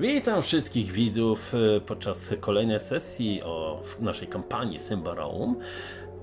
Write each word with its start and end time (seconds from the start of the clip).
Witam 0.00 0.42
wszystkich 0.42 0.92
widzów 0.92 1.54
e, 1.54 1.80
podczas 1.80 2.34
kolejnej 2.40 2.80
sesji 2.80 3.42
o 3.42 3.82
naszej 4.00 4.28
kampanii 4.28 4.78
Symbaroum. 4.78 5.56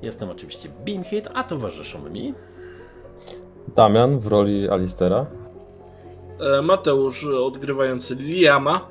Jestem 0.01 0.29
oczywiście 0.29 0.69
Beamhit, 0.85 1.27
a 1.33 1.43
towarzyszą 1.43 2.09
mi 2.09 2.33
Damian 3.75 4.19
w 4.19 4.27
roli 4.27 4.69
Alistera. 4.69 5.25
E, 6.57 6.61
Mateusz 6.61 7.25
odgrywający 7.25 8.15
Liama. 8.15 8.87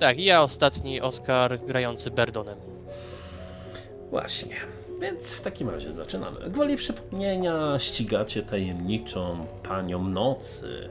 Tak, 0.00 0.18
i 0.18 0.24
ja 0.24 0.42
ostatni 0.42 1.00
Oscar 1.00 1.60
grający 1.66 2.10
Berdonem. 2.10 2.58
Właśnie. 4.10 4.56
Więc 5.00 5.34
w 5.34 5.40
takim 5.40 5.70
razie 5.70 5.92
zaczynamy. 5.92 6.50
Gwoli 6.50 6.76
przypomnienia 6.76 7.78
ścigacie 7.78 8.42
tajemniczą 8.42 9.46
panią 9.62 10.08
nocy. 10.08 10.88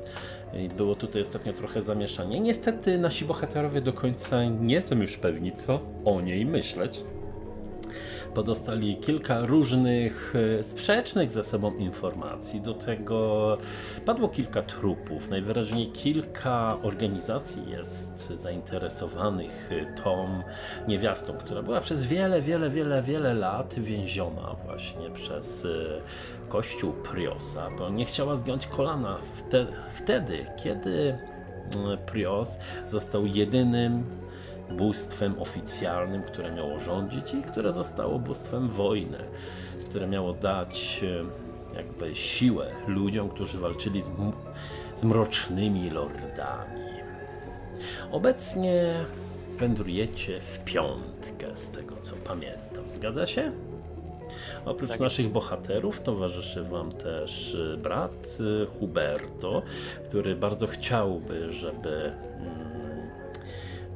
Było 0.77 0.95
tutaj 0.95 1.22
ostatnio 1.22 1.54
trochę 1.54 1.81
zamieszanie. 1.81 2.40
Niestety 2.40 2.98
nasi 2.98 3.26
bohaterowie 3.26 3.81
do 3.81 3.94
końca 3.94 4.45
nie 4.45 4.81
są 4.81 4.95
już 4.95 5.17
pewni, 5.17 5.52
co 5.52 5.80
o 6.06 6.22
niej 6.22 6.45
myśleć. 6.45 7.03
Podostali 8.33 8.97
kilka 8.97 9.45
różnych 9.45 10.34
e, 10.59 10.64
sprzecznych 10.64 11.30
ze 11.30 11.44
sobą 11.44 11.75
informacji. 11.75 12.61
Do 12.61 12.73
tego 12.73 13.58
padło 14.06 14.30
kilka 14.30 14.61
trupów. 14.61 15.30
Najwyraźniej 15.30 15.88
kilka 15.88 16.78
organizacji 16.84 17.69
jest 17.69 18.34
zainteresowanych 18.41 19.69
e, 19.72 20.03
tą 20.03 20.41
niewiastą, 20.88 21.34
która 21.34 21.62
była 21.64 21.81
przez 21.81 22.06
wiele, 22.06 22.41
wiele, 22.41 22.69
wiele, 22.69 23.02
wiele 23.02 23.34
lat 23.34 23.73
więziona 23.80 24.56
właśnie 24.66 25.09
przez 25.09 25.66
e, 25.66 25.69
kościół 26.49 26.93
Priosa, 26.93 27.69
bo 27.77 27.89
nie 27.89 28.05
chciała 28.05 28.35
zgiąć 28.35 28.67
kolana 28.67 29.17
wte, 29.35 29.67
wtedy, 29.93 30.45
kiedy 30.63 31.17
mm, 31.75 31.97
Prios 31.97 32.57
został 32.85 33.25
jedynym 33.25 34.03
bóstwem 34.71 35.39
oficjalnym, 35.39 36.23
które 36.23 36.51
miało 36.51 36.79
rządzić 36.79 37.33
i 37.33 37.41
które 37.41 37.71
zostało 37.71 38.19
bóstwem 38.19 38.69
wojny, 38.69 39.17
które 39.85 40.07
miało 40.07 40.33
dać 40.33 41.01
e, 41.03 41.75
jakby 41.75 42.16
siłę 42.16 42.71
ludziom, 42.88 43.29
którzy 43.29 43.57
walczyli 43.57 44.01
z, 44.01 44.11
z 44.95 45.03
mrocznymi 45.03 45.89
lordami. 45.89 46.85
Obecnie 48.11 49.05
wędrujecie 49.57 50.41
w 50.41 50.63
piątkę, 50.63 51.57
z 51.57 51.69
tego 51.69 51.95
co 51.95 52.16
pamiętam. 52.16 52.83
Zgadza 52.91 53.25
się? 53.25 53.51
Oprócz 54.66 54.89
Tak 54.89 54.99
naszych 54.99 55.30
bohaterów 55.30 56.02
towarzyszy 56.02 56.63
Wam 56.63 56.91
też 56.91 57.53
y, 57.53 57.77
brat 57.77 58.38
y, 58.39 58.66
Huberto, 58.66 59.61
który 60.05 60.35
bardzo 60.35 60.67
chciałby, 60.67 61.52
żeby 61.52 62.11
mm, 62.39 63.09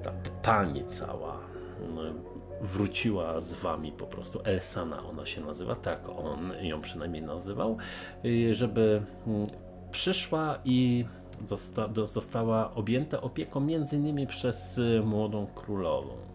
ta 0.03 0.11
pani 0.41 0.85
cała 0.87 1.37
mm, 1.81 2.23
wróciła 2.61 3.39
z 3.39 3.53
Wami 3.53 3.91
po 3.91 4.05
prostu. 4.05 4.39
Elsana 4.43 5.03
ona 5.03 5.25
się 5.25 5.41
nazywa, 5.41 5.75
tak 5.75 6.09
on 6.09 6.53
ją 6.61 6.81
przynajmniej 6.81 7.21
nazywał, 7.21 7.77
y, 8.25 8.55
żeby 8.55 9.01
mm, 9.27 9.47
przyszła 9.91 10.59
i 10.65 11.05
zosta 11.45 11.89
została 12.03 12.73
objęta 12.75 13.21
opieką 13.21 13.59
między 13.59 13.95
innymi 13.95 14.27
przez 14.27 14.77
y, 14.77 15.01
młodą 15.05 15.47
królową. 15.55 16.28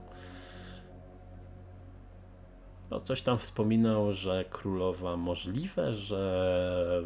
No, 2.94 3.00
coś 3.00 3.22
tam 3.22 3.38
wspominał, 3.38 4.12
że 4.12 4.44
królowa 4.50 5.16
możliwe, 5.16 5.94
że 5.94 7.03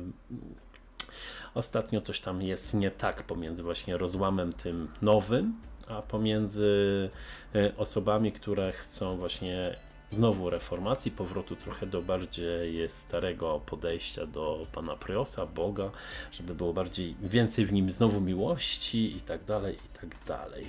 ostatnio 1.54 2.00
coś 2.00 2.20
tam 2.20 2.42
jest 2.42 2.74
nie 2.74 2.90
tak 2.90 3.22
pomiędzy 3.22 3.62
właśnie 3.62 3.96
rozłamem 3.96 4.52
tym 4.52 4.88
nowym, 5.02 5.54
a 5.86 6.02
pomiędzy 6.02 7.10
e, 7.54 7.76
osobami, 7.76 8.32
które 8.32 8.72
chcą 8.72 9.16
właśnie 9.16 9.76
znowu 10.10 10.50
reformacji, 10.50 11.10
powrotu 11.10 11.56
trochę 11.56 11.86
do 11.86 12.02
bardziej 12.02 12.88
starego 12.88 13.60
podejścia 13.66 14.26
do 14.26 14.66
pana 14.72 14.96
Priosa, 14.96 15.46
Boga, 15.46 15.90
żeby 16.32 16.54
było 16.54 16.72
bardziej 16.72 17.16
więcej 17.22 17.64
w 17.66 17.72
nim 17.72 17.90
znowu 17.90 18.20
miłości 18.20 19.16
i 19.16 19.20
tak 19.20 19.44
dalej, 19.44 19.74
i 19.74 19.98
tak 20.00 20.24
dalej. 20.26 20.66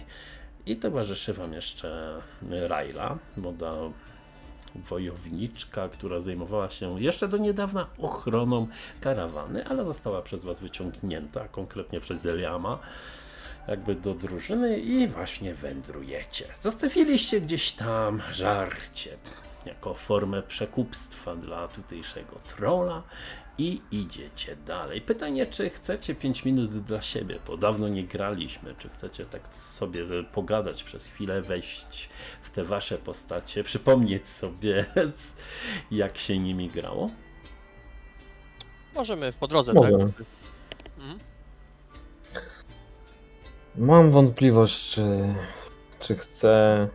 I 0.65 0.75
towarzyszy 0.75 1.33
wam 1.33 1.53
jeszcze 1.53 2.21
Raila, 2.51 3.17
moda 3.37 3.75
wojowniczka, 4.75 5.89
która 5.89 6.19
zajmowała 6.19 6.69
się 6.69 7.01
jeszcze 7.01 7.27
do 7.27 7.37
niedawna 7.37 7.87
ochroną 7.97 8.67
karawany, 9.01 9.67
ale 9.67 9.85
została 9.85 10.21
przez 10.21 10.43
Was 10.43 10.59
wyciągnięta, 10.59 11.47
konkretnie 11.47 11.99
przez 11.99 12.25
Eliama, 12.25 12.79
jakby 13.67 13.95
do 13.95 14.13
drużyny 14.13 14.79
i 14.79 15.07
właśnie 15.07 15.53
wędrujecie. 15.53 16.45
Zostawiliście 16.59 17.41
gdzieś 17.41 17.71
tam 17.71 18.21
żarcie 18.31 19.17
jako 19.65 19.93
formę 19.93 20.43
przekupstwa 20.43 21.35
dla 21.35 21.67
tutejszego 21.67 22.35
trolla 22.47 23.03
i 23.59 23.81
idziecie 23.91 24.55
dalej. 24.55 25.01
Pytanie, 25.01 25.45
czy 25.45 25.69
chcecie 25.69 26.15
5 26.15 26.45
minut 26.45 26.69
dla 26.69 27.01
siebie, 27.01 27.39
bo 27.47 27.57
dawno 27.57 27.87
nie 27.87 28.03
graliśmy, 28.03 28.75
czy 28.77 28.89
chcecie 28.89 29.25
tak 29.25 29.47
sobie 29.55 30.05
pogadać 30.33 30.83
przez 30.83 31.07
chwilę, 31.07 31.41
wejść 31.41 32.09
w 32.41 32.51
te 32.51 32.63
wasze 32.63 32.97
postacie, 32.97 33.63
przypomnieć 33.63 34.29
sobie, 34.29 34.85
jak 35.91 36.17
się 36.17 36.39
nimi 36.39 36.69
grało? 36.69 37.09
Możemy 38.95 39.33
po 39.33 39.47
drodze, 39.47 39.73
Mogę. 39.73 39.97
tak? 39.97 40.25
Mhm. 40.97 41.19
Mam 43.75 44.11
wątpliwość, 44.11 44.93
czy, 44.93 45.33
czy 45.99 46.15
chcę, 46.15 46.87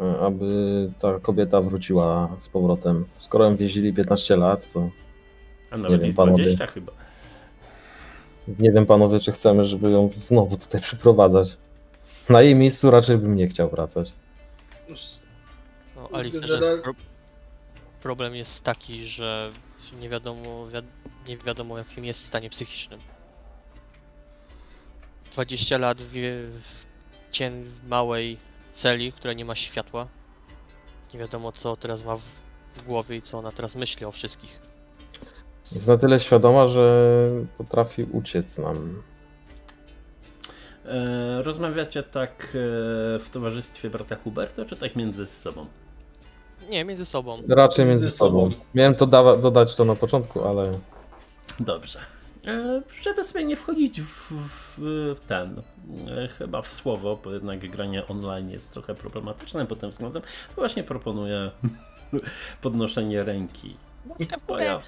e, 0.00 0.20
aby 0.20 0.92
ta 0.98 1.20
kobieta 1.20 1.60
wróciła 1.60 2.36
z 2.38 2.48
powrotem. 2.48 3.04
Skoro 3.18 3.44
ją 3.44 3.56
więzili 3.56 3.92
15 3.92 4.36
lat, 4.36 4.72
to 4.72 4.90
A 5.74 5.76
nawet 5.76 6.00
wiem, 6.00 6.06
jest 6.06 6.16
panowie. 6.16 6.42
20 6.44 6.66
chyba. 6.66 6.92
nie 8.58 8.72
wiem, 8.72 8.86
panowie, 8.86 9.20
czy 9.20 9.32
chcemy, 9.32 9.64
żeby 9.64 9.90
ją 9.90 10.10
znowu 10.14 10.56
tutaj 10.56 10.80
przyprowadzać. 10.80 11.56
Na 12.28 12.42
jej 12.42 12.54
miejscu 12.54 12.90
raczej 12.90 13.18
bym 13.18 13.36
nie 13.36 13.48
chciał 13.48 13.70
wracać. 13.70 14.12
No, 15.96 16.08
Alice, 16.12 16.46
że 16.46 16.78
pro 16.82 16.94
problem 18.02 18.34
jest 18.34 18.62
taki, 18.62 19.06
że 19.06 19.50
nie 20.00 20.08
wiadomo, 20.08 20.68
wiad 20.68 20.84
nie 21.28 21.36
wiadomo 21.36 21.78
jakim 21.78 22.04
jest 22.04 22.24
stanie 22.24 22.50
psychicznym. 22.50 23.00
20 25.32 25.78
lat 25.78 25.98
w, 26.02 26.12
w 26.12 27.32
cien 27.32 27.70
małej 27.88 28.38
celi, 28.74 29.12
która 29.12 29.32
nie 29.32 29.44
ma 29.44 29.54
światła. 29.54 30.08
Nie 31.14 31.20
wiadomo 31.20 31.52
co 31.52 31.76
teraz 31.76 32.04
ma 32.04 32.16
w, 32.16 32.22
w 32.74 32.82
głowie 32.86 33.16
i 33.16 33.22
co 33.22 33.38
ona 33.38 33.52
teraz 33.52 33.74
myśli 33.74 34.06
o 34.06 34.12
wszystkich. 34.12 34.73
Jest 35.72 35.88
na 35.88 35.96
tyle 35.96 36.20
świadoma, 36.20 36.66
że 36.66 37.08
potrafi 37.58 38.02
uciec 38.12 38.58
nam. 38.58 39.02
E, 40.86 41.42
rozmawiacie 41.42 42.02
tak 42.02 42.30
e, 42.44 42.48
w 43.18 43.28
towarzystwie 43.32 43.90
brata 43.90 44.16
Huberto, 44.16 44.64
czy 44.64 44.76
tak 44.76 44.96
między 44.96 45.26
sobą? 45.26 45.66
Nie, 46.70 46.84
między 46.84 47.06
sobą. 47.06 47.42
Raczej 47.48 47.86
między 47.86 48.04
Między 48.04 48.18
sobą. 48.18 48.50
sobą. 48.50 48.62
Miałem 48.74 48.94
to 48.94 49.06
dawa- 49.06 49.36
dodać 49.36 49.76
to 49.76 49.84
na 49.84 49.94
początku, 49.94 50.44
ale 50.48 50.72
Dobrze. 51.60 52.00
E, 52.46 52.82
Żeby 53.02 53.24
sobie 53.24 53.44
nie 53.44 53.56
wchodzić 53.56 54.00
w, 54.00 54.32
w, 54.32 54.74
w 55.16 55.20
ten, 55.28 55.62
chyba 56.38 56.62
w 56.62 56.68
słowo, 56.72 57.18
bo 57.24 57.32
jednak 57.32 57.70
granie 57.70 58.06
online 58.06 58.50
jest 58.50 58.72
trochę 58.72 58.94
problematyczne 58.94 59.66
pod 59.66 59.78
tym 59.78 59.90
względem, 59.90 60.22
to 60.22 60.54
właśnie 60.54 60.84
proponuję 60.84 61.50
podnoszenie 62.62 63.24
ręki. 63.24 63.76
Bo 64.48 64.58
ja, 64.58 64.82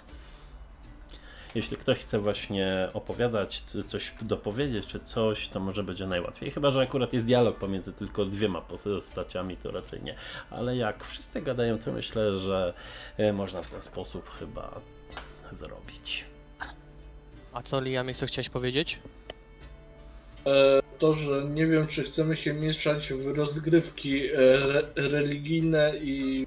jeśli 1.56 1.76
ktoś 1.76 1.98
chce 1.98 2.18
właśnie 2.18 2.88
opowiadać, 2.94 3.60
coś 3.88 4.14
dopowiedzieć, 4.22 4.86
czy 4.86 5.00
coś, 5.00 5.48
to 5.48 5.60
może 5.60 5.82
będzie 5.82 6.06
najłatwiej. 6.06 6.50
Chyba, 6.50 6.70
że 6.70 6.82
akurat 6.82 7.12
jest 7.12 7.24
dialog 7.26 7.56
pomiędzy 7.56 7.92
tylko 7.92 8.24
dwiema 8.24 8.60
postaciami, 8.60 9.56
to 9.56 9.70
raczej 9.70 10.02
nie. 10.02 10.14
Ale 10.50 10.76
jak 10.76 11.04
wszyscy 11.04 11.42
gadają, 11.42 11.78
to 11.78 11.92
myślę, 11.92 12.36
że 12.36 12.74
e, 13.16 13.32
można 13.32 13.62
w 13.62 13.68
ten 13.68 13.80
sposób 13.82 14.28
chyba 14.38 14.80
zrobić. 15.52 16.24
A 17.52 17.62
co 17.62 17.80
Liamie, 17.80 18.14
co 18.14 18.26
chciałeś 18.26 18.48
powiedzieć? 18.48 18.98
E, 20.46 20.82
To, 20.98 21.14
że 21.14 21.44
nie 21.44 21.66
wiem, 21.66 21.86
czy 21.86 22.02
chcemy 22.02 22.36
się 22.36 22.52
mieszać 22.54 23.12
w 23.12 23.26
rozgrywki 23.38 24.26
e, 24.26 24.38
re, 24.38 24.82
religijne 24.96 25.92
i 25.96 26.46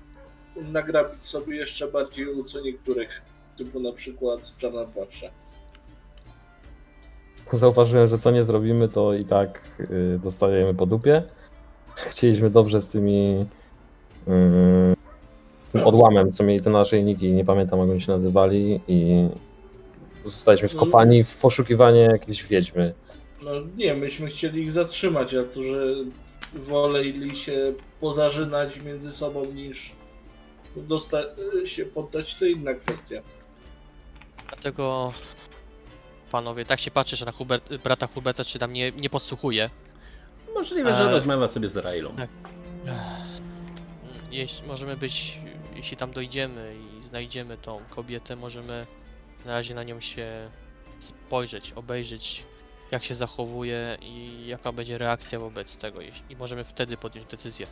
nagrabić 0.56 1.26
sobie 1.26 1.56
jeszcze 1.58 1.88
bardziej 1.88 2.28
u 2.28 2.44
co 2.44 2.62
niektórych, 2.62 3.22
typu 3.60 3.80
na 3.80 3.92
przykład 3.92 4.40
Czarna 4.58 4.86
Patrza. 4.86 5.28
zauważyłem, 7.54 8.08
że 8.08 8.18
co 8.18 8.32
nie 8.32 8.44
zrobimy, 8.44 8.90
to 8.90 9.14
i 9.14 9.24
tak 9.24 9.62
y, 9.80 10.20
dostajemy 10.24 10.74
po 10.74 10.86
dupie. 10.86 11.24
Chcieliśmy 11.96 12.50
dobrze 12.50 12.82
z 12.82 12.88
tymi 12.88 13.46
y, 14.28 14.96
tym 15.72 15.84
odłamem, 15.84 16.32
co 16.32 16.44
mieli 16.44 16.62
te 16.62 16.70
naszyjniki, 16.70 17.32
nie 17.32 17.46
pamiętam 17.46 17.80
jak 17.80 17.90
oni 17.90 18.02
się 18.02 18.12
nazywali 18.12 18.80
i 18.88 19.28
zostaliśmy 20.26 20.68
wkopani 20.70 21.24
w 21.24 21.38
poszukiwanie 21.38 22.00
jakiejś 22.02 22.44
wiedźmy. 22.48 22.94
No 23.44 23.52
nie, 23.78 23.96
myśmy 23.96 24.28
chcieli 24.28 24.62
ich 24.62 24.72
zatrzymać, 24.72 25.34
a 25.34 25.44
to, 25.44 25.62
że 25.62 25.96
woleli 26.54 27.36
się 27.36 27.74
pozażynać 28.02 28.80
między 28.82 29.12
sobą 29.12 29.46
niż 29.46 29.92
dosta- 30.76 31.26
się 31.66 31.86
poddać, 31.86 32.36
to 32.36 32.46
inna 32.46 32.74
kwestia. 32.74 33.16
Dlatego 34.50 35.14
panowie, 36.32 36.66
tak 36.66 36.80
się 36.80 36.92
patrzysz 36.92 37.22
na 37.22 37.32
Hubert, 37.32 37.76
brata 37.76 38.08
Huberta, 38.08 38.46
czy 38.46 38.60
tam 38.60 38.74
nie, 38.74 38.92
nie 38.92 39.10
podsłuchuje. 39.10 39.70
Możliwe, 40.56 40.94
że 40.94 41.04
E, 41.04 41.12
rozmawia 41.12 41.48
sobie 41.48 41.68
z 41.68 41.78
Railą. 41.78 42.16
tak. 42.16 42.30
Jeśli 44.32 44.68
możemy 44.68 44.98
być, 44.98 45.38
jeśli 45.76 45.98
tam 45.98 46.12
dojdziemy 46.12 46.76
i 47.02 47.08
znajdziemy 47.08 47.58
tą 47.58 47.82
kobietę, 47.90 48.36
możemy 48.36 48.86
na 49.46 49.54
razie 49.54 49.76
na 49.76 49.84
nią 49.84 50.02
się 50.02 50.50
spojrzeć, 51.00 51.72
obejrzeć, 51.76 52.44
jak 52.92 53.04
się 53.04 53.16
zachowuje 53.16 53.98
i 54.02 54.44
jaka 54.48 54.72
będzie 54.72 54.98
reakcja 54.98 55.40
wobec 55.40 55.78
tego. 55.78 56.02
jeśli- 56.02 56.24
I 56.30 56.36
możemy 56.36 56.64
wtedy 56.64 56.98
podjąć 56.98 57.28
decyzję, 57.32 57.68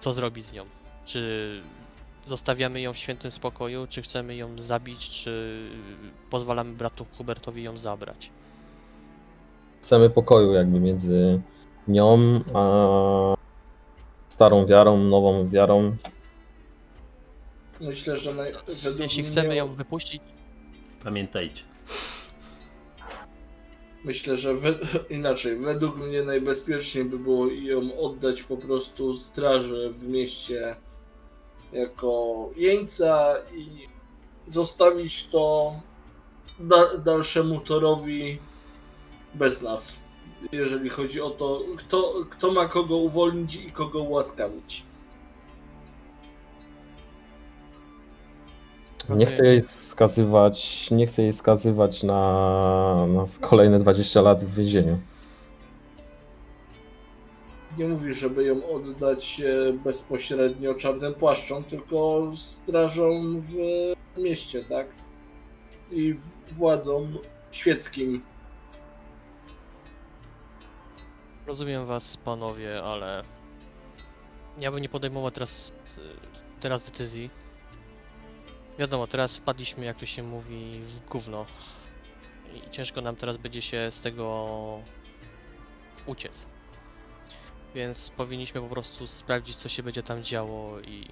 co 0.00 0.12
zrobić 0.12 0.46
z 0.46 0.52
nią. 0.52 0.66
Czy 1.06 1.62
zostawiamy 2.28 2.80
ją 2.80 2.92
w 2.92 2.96
świętym 2.96 3.30
spokoju, 3.30 3.86
czy 3.90 4.02
chcemy 4.02 4.36
ją 4.36 4.62
zabić, 4.62 5.10
czy 5.10 5.62
pozwalamy 6.30 6.72
bratu 6.74 7.06
Hubertowi 7.16 7.62
ją 7.62 7.78
zabrać. 7.78 8.30
Chcemy 9.80 10.10
pokoju 10.10 10.52
jakby 10.52 10.80
między 10.80 11.40
nią 11.88 12.40
a 12.54 13.34
starą 14.28 14.66
wiarą, 14.66 14.98
nową 14.98 15.48
wiarą. 15.48 15.96
Myślę, 17.80 18.16
że 18.16 18.34
naj- 18.34 18.74
według 18.82 19.00
Jeśli 19.00 19.22
mnie, 19.22 19.30
chcemy 19.32 19.56
ją 19.56 19.74
wypuścić, 19.74 20.22
Pamiętajcie. 21.04 21.62
Myślę, 24.04 24.36
że 24.36 24.54
we, 24.54 24.74
inaczej, 25.18 25.56
według 25.56 25.96
mnie 25.96 26.22
najbezpieczniej 26.22 27.04
by 27.04 27.18
było 27.18 27.46
ją 27.46 27.98
oddać 27.98 28.42
po 28.42 28.56
prostu 28.56 29.16
straży 29.16 29.90
w 29.90 30.08
mieście 30.08 30.76
jako 31.72 32.50
jeńca 32.56 33.34
i 33.54 33.66
zostawić 34.48 35.28
to 35.28 35.74
da, 36.58 36.96
dalszemu 36.98 37.60
torowi 37.60 38.38
bez 39.34 39.62
nas. 39.62 39.98
Jeżeli 40.52 40.88
chodzi 40.88 41.20
o 41.20 41.30
to, 41.30 41.60
kto, 41.76 42.14
kto 42.30 42.52
ma 42.52 42.68
kogo 42.68 42.96
uwolnić 42.96 43.54
i 43.54 43.72
kogo 43.72 44.02
ułaskawić. 44.02 44.84
Nie 49.08 49.26
chcę 49.26 49.46
jej 49.46 49.62
skazywać, 49.62 50.90
nie 50.90 51.06
chcę 51.06 51.22
jej 51.22 51.32
skazywać 51.32 52.02
na, 52.02 53.06
na 53.06 53.24
kolejne 53.40 53.78
20 53.78 54.20
lat 54.20 54.44
w 54.44 54.54
więzieniu. 54.54 54.98
Nie 57.78 57.88
mówisz, 57.88 58.16
żeby 58.16 58.44
ją 58.44 58.68
oddać 58.68 59.40
e, 59.40 59.72
bezpośrednio 59.72 60.74
czarnym 60.74 61.14
płaszczom, 61.14 61.64
tylko 61.64 62.28
strażą 62.36 63.40
w 63.40 64.20
mieście, 64.20 64.64
tak? 64.64 64.86
I 65.90 66.14
władzom 66.52 67.18
świeckim. 67.50 68.22
Rozumiem 71.46 71.86
was, 71.86 72.16
panowie, 72.16 72.82
ale 72.82 73.22
ja 74.58 74.70
bym 74.70 74.80
nie 74.80 74.88
podejmował 74.88 75.30
teraz, 75.30 75.72
teraz 76.60 76.82
decyzji. 76.82 77.30
Wiadomo, 78.78 79.06
teraz 79.06 79.36
wpadliśmy, 79.36 79.84
jak 79.84 79.96
to 79.96 80.06
się 80.06 80.22
mówi, 80.22 80.80
w 80.80 81.08
gówno. 81.08 81.46
I 82.54 82.70
ciężko 82.70 83.00
nam 83.00 83.16
teraz 83.16 83.36
będzie 83.36 83.62
się 83.62 83.88
z 83.90 84.00
tego 84.00 84.78
uciec. 86.06 86.51
Więc 87.74 88.10
powinniśmy 88.10 88.60
po 88.60 88.68
prostu 88.68 89.06
sprawdzić, 89.06 89.56
co 89.56 89.68
się 89.68 89.82
będzie 89.82 90.02
tam 90.02 90.24
działo 90.24 90.80
i 90.80 91.08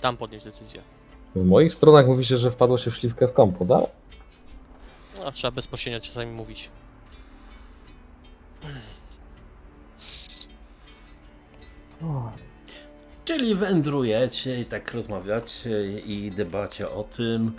tam 0.00 0.16
podjąć 0.16 0.44
decyzję. 0.44 0.82
W 1.34 1.44
moich 1.44 1.74
stronach 1.74 2.06
mówi 2.06 2.24
się, 2.24 2.36
że 2.36 2.50
wpadło 2.50 2.78
się 2.78 2.90
w 2.90 2.96
śliwkę 2.96 3.28
w 3.28 3.32
kompo, 3.32 3.64
tak? 3.64 3.90
No, 5.18 5.32
trzeba 5.32 5.50
bezpośrednio 5.50 6.00
czasami 6.00 6.32
mówić. 6.32 6.70
Czyli 13.24 13.54
wędrujecie 13.54 14.60
i 14.60 14.64
tak 14.64 14.94
rozmawiacie 14.94 16.00
i 16.00 16.30
debacie 16.30 16.90
o 16.90 17.04
tym, 17.04 17.52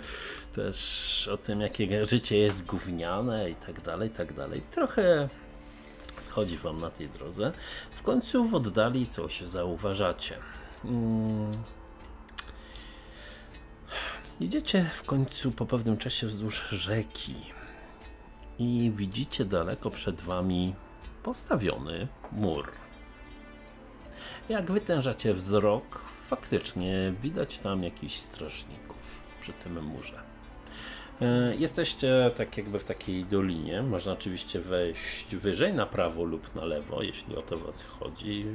też 0.54 1.28
o 1.32 1.36
tym, 1.36 1.60
jakie 1.60 2.04
życie 2.04 2.38
jest 2.38 2.66
gówniane 2.66 3.50
i 3.50 3.54
tak 3.54 3.80
dalej, 3.80 4.08
i 4.08 4.12
tak 4.12 4.32
dalej. 4.32 4.62
Trochę 4.70 5.28
schodzi 6.22 6.58
wam 6.58 6.80
na 6.80 6.90
tej 6.90 7.08
drodze. 7.08 7.52
W 7.94 8.02
końcu 8.02 8.44
w 8.44 8.54
oddali 8.54 9.06
coś 9.06 9.40
zauważacie. 9.40 10.36
Mm. 10.84 11.52
Idziecie 14.40 14.90
w 14.92 15.02
końcu 15.02 15.50
po 15.50 15.66
pewnym 15.66 15.96
czasie 15.96 16.26
wzdłuż 16.26 16.68
rzeki 16.70 17.34
i 18.58 18.92
widzicie 18.94 19.44
daleko 19.44 19.90
przed 19.90 20.20
wami 20.20 20.74
postawiony 21.22 22.08
mur. 22.32 22.72
Jak 24.48 24.70
wytężacie 24.70 25.34
wzrok, 25.34 26.00
faktycznie 26.28 27.14
widać 27.22 27.58
tam 27.58 27.82
jakichś 27.82 28.14
strażników 28.14 28.96
przy 29.40 29.52
tym 29.52 29.84
murze. 29.84 30.27
E, 31.20 31.56
Jesteście 31.56 32.30
tak 32.36 32.56
jakby 32.56 32.78
w 32.78 32.84
takiej 32.84 33.24
dolinie. 33.24 33.82
Można 33.82 34.12
oczywiście 34.12 34.60
wejść 34.60 35.36
wyżej, 35.36 35.74
na 35.74 35.86
prawo 35.86 36.24
lub 36.24 36.54
na 36.54 36.64
lewo, 36.64 37.02
jeśli 37.02 37.36
o 37.36 37.42
to 37.42 37.56
was 37.58 37.82
chodzi. 37.84 38.46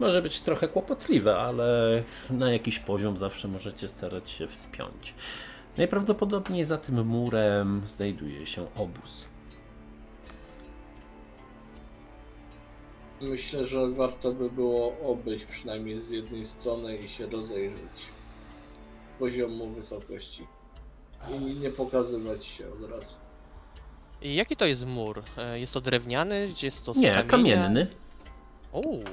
Może 0.00 0.22
być 0.22 0.40
trochę 0.40 0.68
kłopotliwe, 0.68 1.36
ale 1.36 2.02
na 2.30 2.52
jakiś 2.52 2.78
poziom 2.78 3.16
zawsze 3.16 3.48
możecie 3.48 3.88
starać 3.88 4.30
się 4.30 4.46
wspiąć. 4.46 5.14
Najprawdopodobniej 5.76 6.64
za 6.64 6.78
tym 6.78 7.06
murem 7.06 7.82
znajduje 7.84 8.46
się 8.46 8.66
obóz. 8.76 9.24
Myślę, 13.20 13.64
że 13.64 13.90
warto 13.90 14.32
by 14.32 14.50
było 14.50 14.98
obejść 15.12 15.44
przynajmniej 15.44 16.00
z 16.00 16.10
jednej 16.10 16.44
strony 16.44 16.96
i 16.96 17.08
się 17.08 17.26
rozejrzeć 17.26 18.06
poziomu 19.18 19.68
wysokości. 19.70 20.46
I 21.28 21.40
nie 21.60 21.70
pokazywać 21.70 22.44
się 22.46 22.64
od 22.72 22.90
razu. 22.90 23.14
I 24.22 24.34
jaki 24.34 24.56
to 24.56 24.64
jest 24.64 24.86
mur? 24.86 25.22
E, 25.36 25.60
Jest 25.60 25.74
to 25.74 25.80
drewniany? 25.80 26.52
Czy 26.56 26.66
Jest 26.66 26.84
to 26.84 26.94
z 26.94 26.96
Nie, 26.96 27.24
kamienia? 27.26 27.26
kamienny. 27.62 27.86
Uuu, 28.72 29.04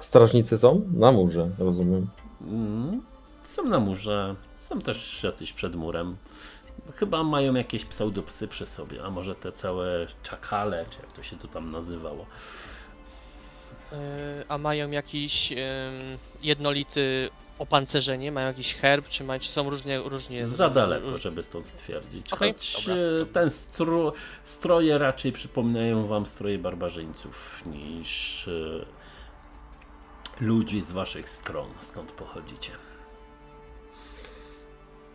Strażnicy 0.00 0.58
są 0.58 0.80
na 0.94 1.12
murze, 1.12 1.50
rozumiem. 1.58 2.06
Mm, 2.40 3.02
Są 3.44 3.64
na 3.64 3.78
murze, 3.80 4.34
są 4.56 4.80
też 4.80 5.22
jacyś 5.22 5.52
przed 5.52 5.74
murem. 5.74 6.16
Chyba 6.94 7.22
mają 7.24 7.54
jakieś 7.54 7.84
pseudopsy 7.84 8.48
przy 8.48 8.66
sobie, 8.66 9.04
a 9.04 9.10
może 9.10 9.34
te 9.34 9.52
całe 9.52 10.06
czakale, 10.22 10.84
czy 10.90 10.98
jak 11.00 11.12
to 11.12 11.22
się 11.22 11.36
tu 11.36 11.48
tam 11.48 11.70
nazywało. 11.70 12.26
E, 13.92 13.96
A 14.48 14.58
mają 14.58 14.90
jakiś 14.90 15.52
em, 15.52 15.58
jednolity 16.42 17.30
opancerzenie? 17.58 18.32
Mają 18.32 18.46
jakiś 18.46 18.74
herb? 18.74 19.08
Czy, 19.08 19.24
mają, 19.24 19.40
czy 19.40 19.48
są 19.48 19.70
różnie... 19.70 19.98
różnie 19.98 20.44
Za 20.44 20.70
daleko, 20.70 21.18
żeby 21.18 21.42
stąd 21.42 21.66
stwierdzić. 21.66 22.32
Okej, 22.32 22.52
Choć 22.52 22.86
dobra, 22.86 23.02
e, 23.02 23.26
ten 23.26 23.50
stro, 23.50 24.12
stroje 24.44 24.98
raczej 24.98 25.32
przypominają 25.32 26.06
wam 26.06 26.26
stroje 26.26 26.58
barbarzyńców 26.58 27.62
niż 27.66 28.48
e, 28.48 28.84
ludzi 30.44 30.80
z 30.82 30.92
waszych 30.92 31.28
stron, 31.28 31.66
skąd 31.80 32.12
pochodzicie. 32.12 32.72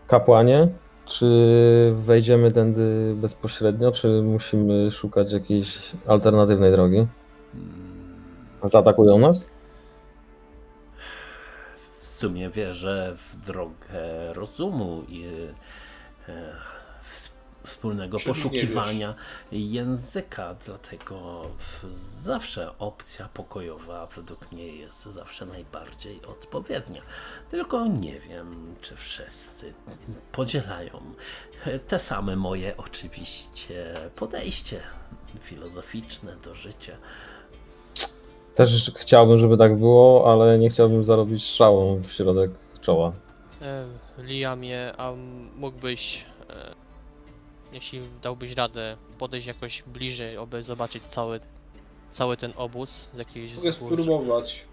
Kapłanie, 0.08 0.68
czy 1.06 1.28
wejdziemy 1.94 2.52
tędy 2.52 3.14
bezpośrednio, 3.16 3.92
czy 3.92 4.22
musimy 4.22 4.92
szukać 4.92 5.34
jakiejś 5.34 5.92
alternatywnej 6.08 6.72
drogi? 6.72 6.98
Mm, 6.98 7.08
Zaatakują 8.64 9.20
nas? 9.20 9.50
W 12.18 12.20
sumie 12.20 12.50
wierzę 12.50 13.16
w 13.18 13.36
drogę 13.46 14.34
rozumu 14.34 15.04
i 15.08 15.26
e, 16.30 16.54
ws- 17.04 17.32
wspólnego 17.64 18.18
Czyli 18.18 18.28
poszukiwania 18.34 19.16
języka, 19.52 20.56
dlatego 20.66 21.46
zawsze 22.24 22.78
opcja 22.80 23.30
pokojowa 23.34 24.06
według 24.06 24.52
mnie 24.52 24.68
jest 24.68 25.04
zawsze 25.04 25.46
najbardziej 25.46 26.26
odpowiednia. 26.26 27.02
Tylko 27.50 27.88
nie 27.88 28.20
wiem, 28.20 28.76
czy 28.82 28.96
wszyscy 28.96 29.74
podzielają 30.32 31.02
te 31.88 32.00
same 32.00 32.36
moje 32.36 32.78
oczywiście 32.78 33.94
podejście 34.16 34.82
filozoficzne 35.42 36.36
do 36.36 36.56
życia. 36.56 36.98
Też 38.58 38.92
chciałbym, 38.96 39.38
żeby 39.38 39.58
tak 39.58 39.76
było, 39.76 40.32
ale 40.32 40.60
nie 40.60 40.70
chciałbym 40.70 41.04
zarobić 41.04 41.44
strzałą 41.44 42.02
w 42.02 42.12
środek 42.12 42.52
czoła. 42.82 43.14
E, 43.62 43.86
Liamie, 44.18 44.94
a 44.98 45.14
mógłbyś 45.56 46.26
e, 46.50 46.76
jeśli 47.74 48.02
dałbyś 48.24 48.54
radę 48.54 48.98
podejść 49.18 49.48
jakoś 49.48 49.84
bliżej, 49.88 50.38
aby 50.38 50.64
zobaczyć 50.64 51.04
cały, 51.04 51.40
cały 52.14 52.38
ten 52.38 52.54
obóz 52.56 53.08
z 53.14 53.18
jakiejś 53.18 53.56
Mogę 53.56 53.72
z 53.72 53.78
góry. 53.78 54.04
spróbować. 54.04 54.66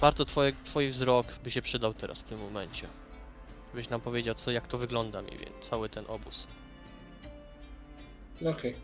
Warto 0.00 0.24
twoje, 0.24 0.52
twój 0.64 0.90
wzrok 0.90 1.26
by 1.44 1.50
się 1.50 1.62
przydał 1.62 1.94
teraz 1.94 2.18
w 2.18 2.22
tym 2.22 2.38
momencie. 2.38 2.86
Byś 3.74 3.88
nam 3.88 4.00
powiedział 4.00 4.34
co, 4.34 4.50
jak 4.50 4.66
to 4.66 4.78
wygląda 4.78 5.22
mniej 5.22 5.38
więcej, 5.38 5.62
cały 5.70 5.88
ten 5.88 6.04
obóz. 6.08 6.46
Okej. 8.46 8.74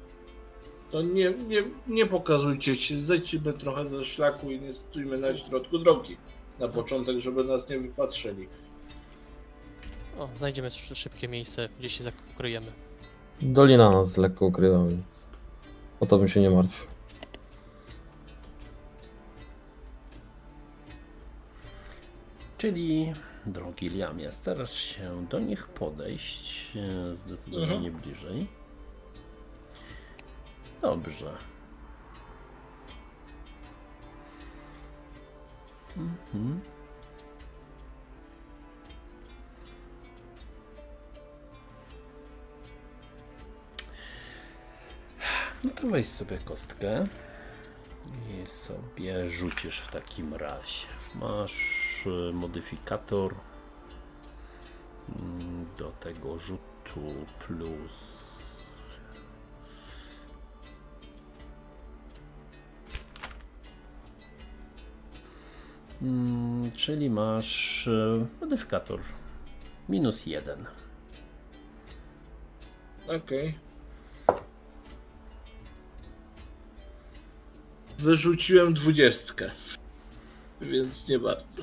To 0.95 1.03
nie, 1.03 1.31
nie, 1.49 1.63
nie 1.87 2.07
pokazujcie 2.07 2.77
się, 2.77 3.01
zejdźmy 3.01 3.53
trochę 3.53 3.87
ze 3.87 4.05
szlaku 4.05 4.51
i 4.51 4.61
nie 4.61 4.73
stójmy 4.75 5.19
na 5.19 5.37
środku 5.37 5.79
drogi. 5.79 6.17
Na 6.59 6.69
początek, 6.69 7.19
żeby 7.19 7.45
nas 7.45 7.69
nie 7.69 7.79
wypatrzyli. 7.79 8.49
O, 10.19 10.29
znajdziemy 10.37 10.69
sz- 10.69 10.99
szybkie 10.99 11.29
miejsce, 11.29 11.69
gdzie 11.79 11.91
się 11.91 12.05
zakryjemy. 12.05 12.73
Dolina 13.43 13.91
nas 13.91 14.17
lekko 14.17 14.47
ukrywa, 14.47 14.87
więc 14.87 15.29
o 16.01 16.07
to 16.07 16.19
bym 16.19 16.29
się 16.29 16.41
nie 16.41 16.51
martwił. 16.51 16.87
Czyli, 22.59 23.13
drogi 23.47 23.89
Liamie, 23.91 24.33
starasz 24.33 24.73
się 24.75 25.27
do 25.31 25.39
nich 25.41 25.67
podejść 25.69 26.73
e, 26.77 27.15
zdecydowanie 27.15 27.91
bliżej. 27.91 28.47
Dobrze. 30.85 31.33
Mhm. 35.97 36.61
No 45.65 45.71
to 45.71 45.89
weź 45.89 46.09
sobie 46.09 46.39
kostkę 46.39 47.07
i 48.29 48.47
sobie 48.47 49.29
rzucisz 49.29 49.81
w 49.81 49.91
takim 49.91 50.35
razie. 50.35 50.87
Masz 51.15 52.07
y, 52.07 52.33
modyfikator 52.33 53.35
mm, 55.09 55.67
do 55.79 55.91
tego 55.91 56.39
rzutu 56.39 57.15
plus. 57.39 58.34
Mm, 66.05 66.71
Czyli 66.77 67.11
masz 67.11 67.87
y, 67.87 68.27
modyfikator 68.41 69.01
minus 69.89 70.27
jeden. 70.27 70.67
Okej. 73.09 73.59
Wyrzuciłem 77.99 78.75
dwudziestkę. 78.75 79.51
Więc 80.61 81.09
nie 81.09 81.19
bardzo. 81.19 81.63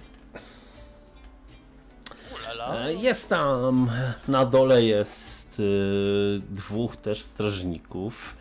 E, 2.74 2.94
Jest 2.94 3.30
tam, 3.30 3.92
na 4.28 4.46
dole 4.46 4.84
jest 4.84 5.60
y, 5.60 6.42
dwóch 6.50 6.96
też 6.96 7.22
strażników. 7.22 8.38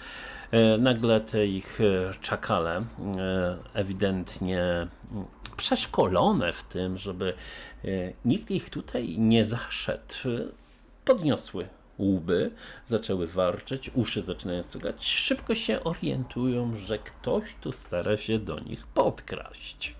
E, 0.50 0.78
Nagle 0.78 1.20
te 1.20 1.46
ich 1.46 1.80
e, 1.80 2.14
czakale, 2.20 2.76
e, 2.76 2.84
ewidentnie 3.74 4.62
mm, 4.62 5.26
przeszkolone 5.56 6.52
w 6.52 6.62
tym, 6.62 6.98
żeby 6.98 7.34
nikt 8.24 8.50
ich 8.50 8.70
tutaj 8.70 9.18
nie 9.18 9.44
zaszedł, 9.44 10.14
podniosły 11.04 11.68
łby, 11.98 12.50
zaczęły 12.84 13.26
warczeć, 13.26 13.90
uszy 13.94 14.22
zaczynają 14.22 14.62
stukać, 14.62 15.06
szybko 15.06 15.54
się 15.54 15.84
orientują, 15.84 16.76
że 16.76 16.98
ktoś 16.98 17.54
tu 17.60 17.72
stara 17.72 18.16
się 18.16 18.38
do 18.38 18.60
nich 18.60 18.86
podkraść. 18.86 19.94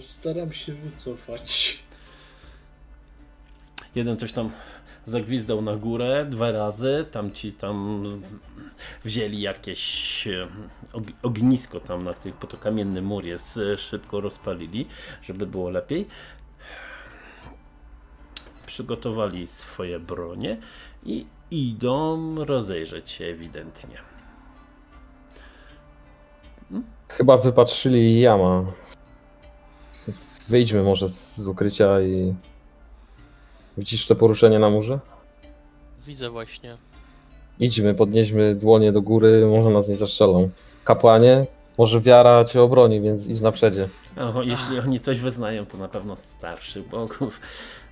Staram 0.00 0.52
się 0.52 0.72
wycofać. 0.74 1.78
Jeden 3.94 4.16
coś 4.16 4.32
tam 4.32 4.50
zagwizdał 5.06 5.62
na 5.62 5.76
górę 5.76 6.26
dwa 6.30 6.52
razy, 6.52 7.06
tam 7.10 7.32
ci 7.32 7.52
tam 7.52 8.04
wzięli 9.04 9.40
jakieś 9.40 10.26
e, 10.26 10.48
og- 10.92 11.12
ognisko 11.22 11.80
tam 11.80 12.04
na 12.04 12.14
tych, 12.14 12.34
bo 12.40 12.46
to 12.46 12.56
kamienny 12.56 13.02
mur 13.02 13.24
jest, 13.24 13.58
e, 13.58 13.78
szybko 13.78 14.20
rozpalili, 14.20 14.86
żeby 15.22 15.46
było 15.46 15.70
lepiej. 15.70 16.06
Przygotowali 18.66 19.46
swoje 19.46 20.00
bronie 20.00 20.56
i 21.04 21.26
idą 21.50 22.34
rozejrzeć 22.44 23.10
się 23.10 23.24
ewidentnie. 23.24 23.98
Chyba 27.08 27.36
wypatrzyli 27.36 28.20
jama. 28.20 28.64
Wyjdźmy 30.48 30.82
może 30.82 31.08
z 31.08 31.48
ukrycia 31.48 32.00
i... 32.00 32.34
Widzisz 33.78 34.06
te 34.06 34.14
poruszenie 34.14 34.58
na 34.58 34.70
murze? 34.70 34.98
Widzę 36.06 36.30
właśnie. 36.30 36.76
Idźmy, 37.60 37.94
podnieśmy 37.94 38.54
dłonie 38.54 38.92
do 38.92 39.02
góry, 39.02 39.46
może 39.50 39.70
nas 39.70 39.88
nie 39.88 39.96
zastrzelą. 39.96 40.50
Kapłanie, 40.84 41.46
może 41.78 42.00
wiara 42.00 42.44
cię 42.44 42.62
obroni, 42.62 43.00
więc 43.00 43.26
idź 43.26 43.40
na 43.40 43.52
przedzie. 43.52 43.88
O, 44.16 44.42
jeśli 44.42 44.78
oni 44.78 45.00
coś 45.00 45.20
wyznają, 45.20 45.66
to 45.66 45.78
na 45.78 45.88
pewno 45.88 46.16
starszych 46.16 46.88
bogów. 46.88 47.40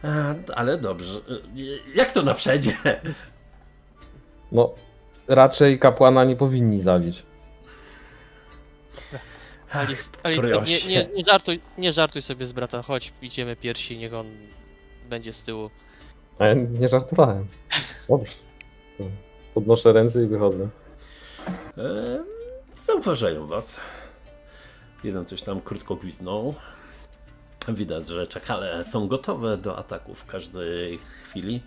A, 0.02 0.34
ale 0.54 0.78
dobrze. 0.78 1.20
Jak 1.94 2.12
to 2.12 2.22
na 2.22 2.34
przedzie? 2.34 2.76
No, 4.52 4.70
raczej 5.28 5.78
kapłana 5.78 6.24
nie 6.24 6.36
powinni 6.36 6.80
zabić. 6.80 7.22
Ali 10.22 10.40
proszę. 10.40 10.70
nie, 10.70 10.94
nie, 10.94 11.08
nie, 11.16 11.24
żartuj, 11.24 11.60
nie 11.78 11.92
żartuj 11.92 12.22
sobie 12.22 12.46
z 12.46 12.52
brata, 12.52 12.82
chodź, 12.82 13.12
idziemy 13.22 13.56
pierwsi, 13.56 13.98
niech 13.98 14.14
on 14.14 14.26
będzie 15.06 15.32
z 15.32 15.42
tyłu. 15.42 15.70
A 16.38 16.46
ja 16.46 16.54
nie 16.54 16.88
żartowałem. 16.88 17.46
Dobrze. 18.08 18.32
Podnoszę 19.54 19.92
ręce 19.92 20.22
i 20.24 20.26
wychodzę. 20.26 20.68
E, 21.78 22.24
Zauważają 22.76 23.46
was. 23.46 23.80
Jeden 25.04 25.26
coś 25.26 25.42
tam 25.42 25.60
krótko 25.60 25.96
gwiznął. 25.96 26.54
Widać, 27.68 28.08
że 28.08 28.26
czakale 28.26 28.84
są 28.84 29.08
gotowe 29.08 29.56
do 29.56 29.78
ataku 29.78 30.14
w 30.14 30.26
każdej 30.26 30.98
chwili. 30.98 31.62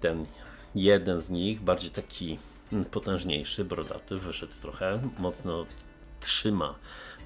Ten 0.00 0.26
jeden 0.74 1.20
z 1.20 1.30
nich, 1.30 1.60
bardziej 1.60 1.90
taki 1.90 2.38
mm, 2.72 2.84
potężniejszy, 2.84 3.64
brodaty, 3.64 4.16
wyszedł 4.16 4.52
trochę, 4.62 5.00
mocno 5.18 5.66
trzyma 6.20 6.74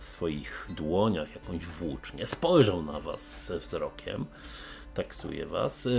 w 0.01 0.05
swoich 0.05 0.67
dłoniach 0.69 1.35
jakąś 1.35 1.67
włócznię. 1.67 2.27
Spojrzał 2.27 2.83
na 2.83 3.01
was 3.01 3.47
ze 3.47 3.59
wzrokiem, 3.59 4.27
taksuje 5.03 5.47
was. 5.47 5.87
E, 5.87 5.91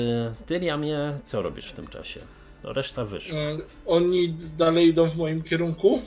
Ty, 0.46 0.60
Liamie, 0.60 1.18
co 1.26 1.42
robisz 1.42 1.70
w 1.70 1.74
tym 1.74 1.88
czasie? 1.88 2.20
No, 2.64 2.74
reszta 2.74 3.06
wyszła. 3.06 3.40
E, 3.40 3.58
Oni 3.86 4.34
dalej 4.58 4.88
idą 4.88 5.10
w 5.10 5.18
moim 5.18 5.44
kierunku? 5.44 6.02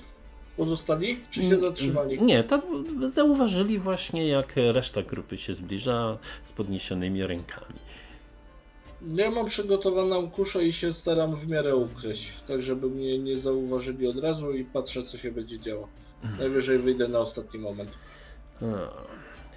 Pozostali? 0.57 1.21
Czy 1.31 1.43
się 1.43 1.59
zatrzymali? 1.61 2.19
Z- 2.19 2.21
Nie, 2.21 2.45
to 2.45 2.63
zauważyli 3.05 3.79
właśnie, 3.79 4.29
jak 4.29 4.53
reszta 4.57 5.03
grupy 5.03 5.39
się 5.39 5.55
zbliża 5.55 6.19
z 6.45 6.53
podniesionymi 6.53 7.27
rękami. 7.27 7.79
Ja 9.15 9.31
mam 9.31 9.47
przygotowaną 9.47 10.31
kuszę 10.31 10.65
i 10.65 10.73
się 10.73 10.93
staram 10.93 11.37
w 11.37 11.49
miarę 11.49 11.77
ukryć, 11.77 12.33
tak 12.49 12.63
żeby 12.63 12.91
mnie 12.91 13.19
nie 13.19 13.39
zauważyli 13.39 14.07
od 14.07 14.17
razu 14.19 14.53
i 14.53 14.65
patrzę 14.65 15.03
co 15.03 15.19
się 15.19 15.33
będzie 15.33 15.59
działo. 15.59 15.89
Najwyżej 16.39 16.79
wyjdę 16.79 17.09
na 17.09 17.19
ostatni 17.19 17.61
moment. 17.61 17.93
A, 18.63 18.65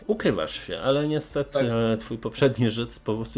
Ukrywasz 0.07 0.67
się, 0.67 0.79
ale 0.79 1.07
niestety 1.07 1.51
Tak. 1.53 1.99
twój 1.99 2.17
poprzedni 2.17 2.69
rzut, 2.69 2.89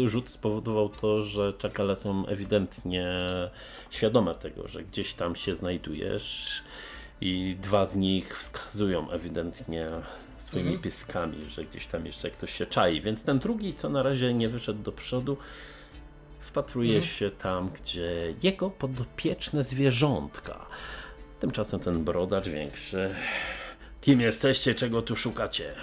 rzut 0.04 0.30
spowodował 0.30 0.88
to, 0.88 1.22
że 1.22 1.52
czakale 1.52 1.96
są 1.96 2.26
ewidentnie 2.26 3.12
świadome 3.90 4.34
tego, 4.34 4.68
że 4.68 4.82
gdzieś 4.84 5.14
tam 5.14 5.36
się 5.36 5.54
znajdujesz 5.54 6.62
i 7.20 7.56
dwa 7.62 7.86
z 7.86 7.96
nich 7.96 8.38
wskazują 8.38 9.10
ewidentnie 9.10 9.88
swoimi 10.38 10.66
Mhm. 10.68 10.82
piskami, 10.82 11.38
że 11.50 11.64
gdzieś 11.64 11.86
tam 11.86 12.06
jeszcze 12.06 12.30
ktoś 12.30 12.52
się 12.52 12.66
czai, 12.66 13.00
więc 13.00 13.22
ten 13.22 13.38
drugi, 13.38 13.74
co 13.74 13.88
na 13.88 14.02
razie 14.02 14.34
nie 14.34 14.48
wyszedł 14.48 14.82
do 14.82 14.92
przodu, 14.92 15.36
wpatruje 16.40 16.96
Mhm. 16.96 17.12
się 17.14 17.30
tam, 17.30 17.70
gdzie 17.70 18.34
jego 18.42 18.70
podopieczne 18.70 19.62
zwierzątka. 19.64 20.66
Tymczasem 21.40 21.80
ten 21.80 22.04
brodacz 22.04 22.48
większy. 22.48 23.10
Kim 24.00 24.20
jesteście, 24.20 24.74
czego 24.74 25.02
tu 25.02 25.16
szukacie? 25.16 25.74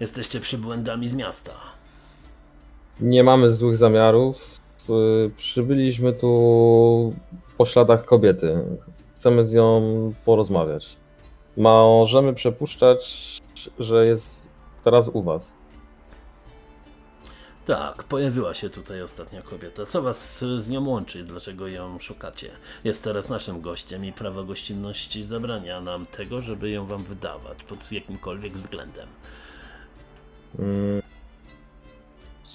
Jesteście 0.00 0.40
przybłędami 0.40 1.08
z 1.08 1.14
miasta. 1.14 1.52
Nie 3.00 3.24
mamy 3.24 3.52
złych 3.52 3.76
zamiarów. 3.76 4.60
Y, 4.90 5.30
Przybyliśmy 5.36 6.12
tu 6.12 7.14
po 7.56 7.66
śladach 7.66 8.04
kobiety. 8.04 8.64
Chcemy 9.14 9.44
z 9.44 9.54
nią 9.54 9.82
porozmawiać. 10.24 10.96
Możemy 11.56 12.34
przypuszczać, 12.34 13.28
że 13.78 14.06
jest 14.06 14.46
teraz 14.84 15.08
u 15.08 15.22
was. 15.22 15.54
Tak, 17.66 18.02
pojawiła 18.04 18.54
się 18.54 18.70
tutaj 18.70 19.02
ostatnia 19.02 19.42
kobieta. 19.42 19.86
Co 19.86 20.02
was 20.02 20.44
z 20.56 20.70
nią 20.70 20.88
łączy? 20.88 21.24
Dlaczego 21.24 21.68
ją 21.68 21.98
szukacie? 21.98 22.50
Jest 22.84 23.04
teraz 23.04 23.28
naszym 23.28 23.60
gościem 23.60 24.04
i 24.04 24.12
prawo 24.12 24.44
gościnności 24.44 25.24
zabrania 25.24 25.80
nam 25.80 26.06
tego, 26.06 26.40
żeby 26.40 26.70
ją 26.70 26.86
wam 26.86 27.04
wydawać 27.04 27.64
pod 27.64 27.92
jakimkolwiek 27.92 28.52
względem. 28.52 29.08
Mm, 30.58 31.02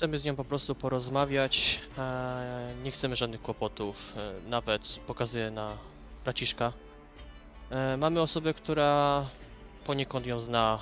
Chcemy 0.03 0.19
z 0.19 0.23
nią 0.23 0.35
po 0.35 0.43
prostu 0.45 0.75
porozmawiać. 0.75 1.79
E, 1.97 2.67
nie 2.83 2.91
chcemy 2.91 3.15
żadnych 3.15 3.41
kłopotów. 3.41 4.13
E, 4.17 4.49
nawet 4.49 4.99
pokazuję 5.07 5.51
na 5.51 5.77
braciszka. 6.23 6.73
E, 7.69 7.97
mamy 7.97 8.21
osobę, 8.21 8.53
która 8.53 9.25
poniekąd 9.85 10.25
ją 10.25 10.39
zna 10.41 10.79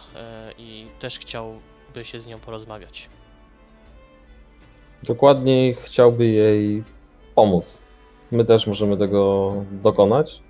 i 0.58 0.88
też 1.00 1.20
chciałby 1.20 2.04
się 2.04 2.20
z 2.20 2.28
nią 2.28 2.40
porozmawiać. 2.40 3.10
Dokładniej 5.04 5.74
chciałby 5.74 6.28
jej 6.28 6.84
pomóc. 7.36 7.82
My 8.32 8.46
też 8.46 8.68
możemy 8.68 8.98
tego 8.98 9.54
dokonać. 9.72 10.42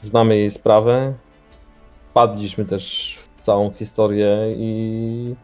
Znamy 0.00 0.36
jej 0.36 0.50
sprawę. 0.50 1.14
Wpadliśmy 2.10 2.64
też 2.64 3.16
w 3.36 3.40
całą 3.40 3.70
historię 3.72 4.36
i 4.56 5.34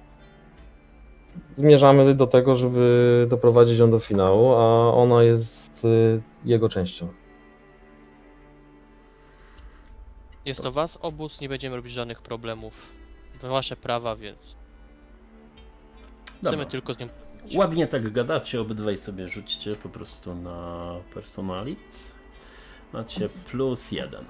zmierzamy 1.55 2.15
do 2.15 2.27
tego, 2.27 2.57
żeby 2.57 3.27
doprowadzić 3.31 3.79
ją 3.79 3.91
do 3.91 3.99
finału, 3.99 4.53
a 4.53 4.95
ona 4.95 5.23
jest 5.23 5.85
y, 5.85 6.23
jego 6.45 6.69
częścią. 6.69 7.09
Jest 10.45 10.63
to 10.63 10.73
was 10.73 10.99
obóz, 11.03 11.41
nie 11.41 11.49
będziemy 11.49 11.77
robić 11.77 11.93
żadnych 11.93 12.23
problemów. 12.23 12.75
To 13.41 13.49
wasze 13.49 13.77
prawa, 13.77 14.17
więc 14.17 14.57
chcemy 16.25 16.57
Dobra. 16.57 16.65
tylko 16.65 16.95
z 16.95 16.99
nią. 16.99 17.09
Ładnie 17.55 17.87
tak 17.87 18.13
gadacie, 18.13 18.61
obydwaj 18.61 18.97
sobie 18.97 19.29
rzućcie 19.29 19.77
po 19.77 19.89
prostu 19.89 20.35
na 20.35 20.95
personalit. 21.15 22.13
Macie 22.93 23.29
plus 23.51 23.93
jeden. 23.93 24.25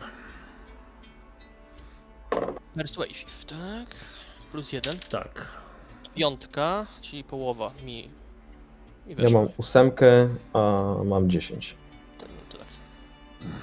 Persuasive, 2.75 3.45
tak? 3.47 3.95
Plus 4.53 4.73
jeden. 4.73 4.99
Tak. 5.11 5.62
Piątka, 6.15 6.87
czyli 7.03 7.25
połowa 7.25 7.71
mi. 7.85 8.09
mi 9.07 9.15
Ja 9.19 9.31
mam 9.31 9.49
ósemkę, 9.57 10.29
a 10.53 10.95
mam 11.05 11.31
10. 11.31 11.77
To, 12.19 12.27
to 12.51 12.59
tak. 12.59 12.67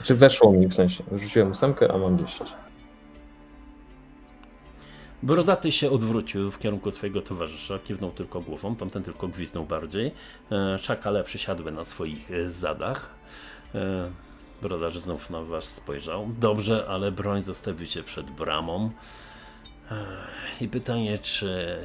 Czy 0.03 0.15
weszło 0.15 0.51
mi 0.51 0.67
w 0.67 0.73
sensie? 0.73 1.03
Rzuciłem 1.11 1.51
ósemkę, 1.51 1.91
a 1.93 1.97
mam 1.97 2.17
10. 2.17 2.53
Brodaty 5.23 5.71
się 5.71 5.91
odwrócił 5.91 6.51
w 6.51 6.59
kierunku 6.59 6.91
swojego 6.91 7.21
towarzysza, 7.21 7.79
kiwnął 7.79 8.11
tylko 8.11 8.41
głową, 8.41 8.75
tamten 8.75 9.03
tylko 9.03 9.27
gwiznął 9.27 9.65
bardziej. 9.65 10.11
E, 10.51 10.77
Szakale 10.77 11.23
przysiadły 11.23 11.71
na 11.71 11.83
swoich 11.83 12.31
e, 12.31 12.49
zadach. 12.49 13.09
E, 13.75 14.09
Brodarz 14.61 14.99
znów 14.99 15.29
na 15.29 15.41
was 15.41 15.63
spojrzał. 15.63 16.29
Dobrze, 16.39 16.85
ale 16.89 17.11
broń 17.11 17.41
zostawicie 17.41 18.03
przed 18.03 18.31
bramą. 18.31 18.91
I 20.61 20.67
pytanie, 20.67 21.17
czy 21.17 21.77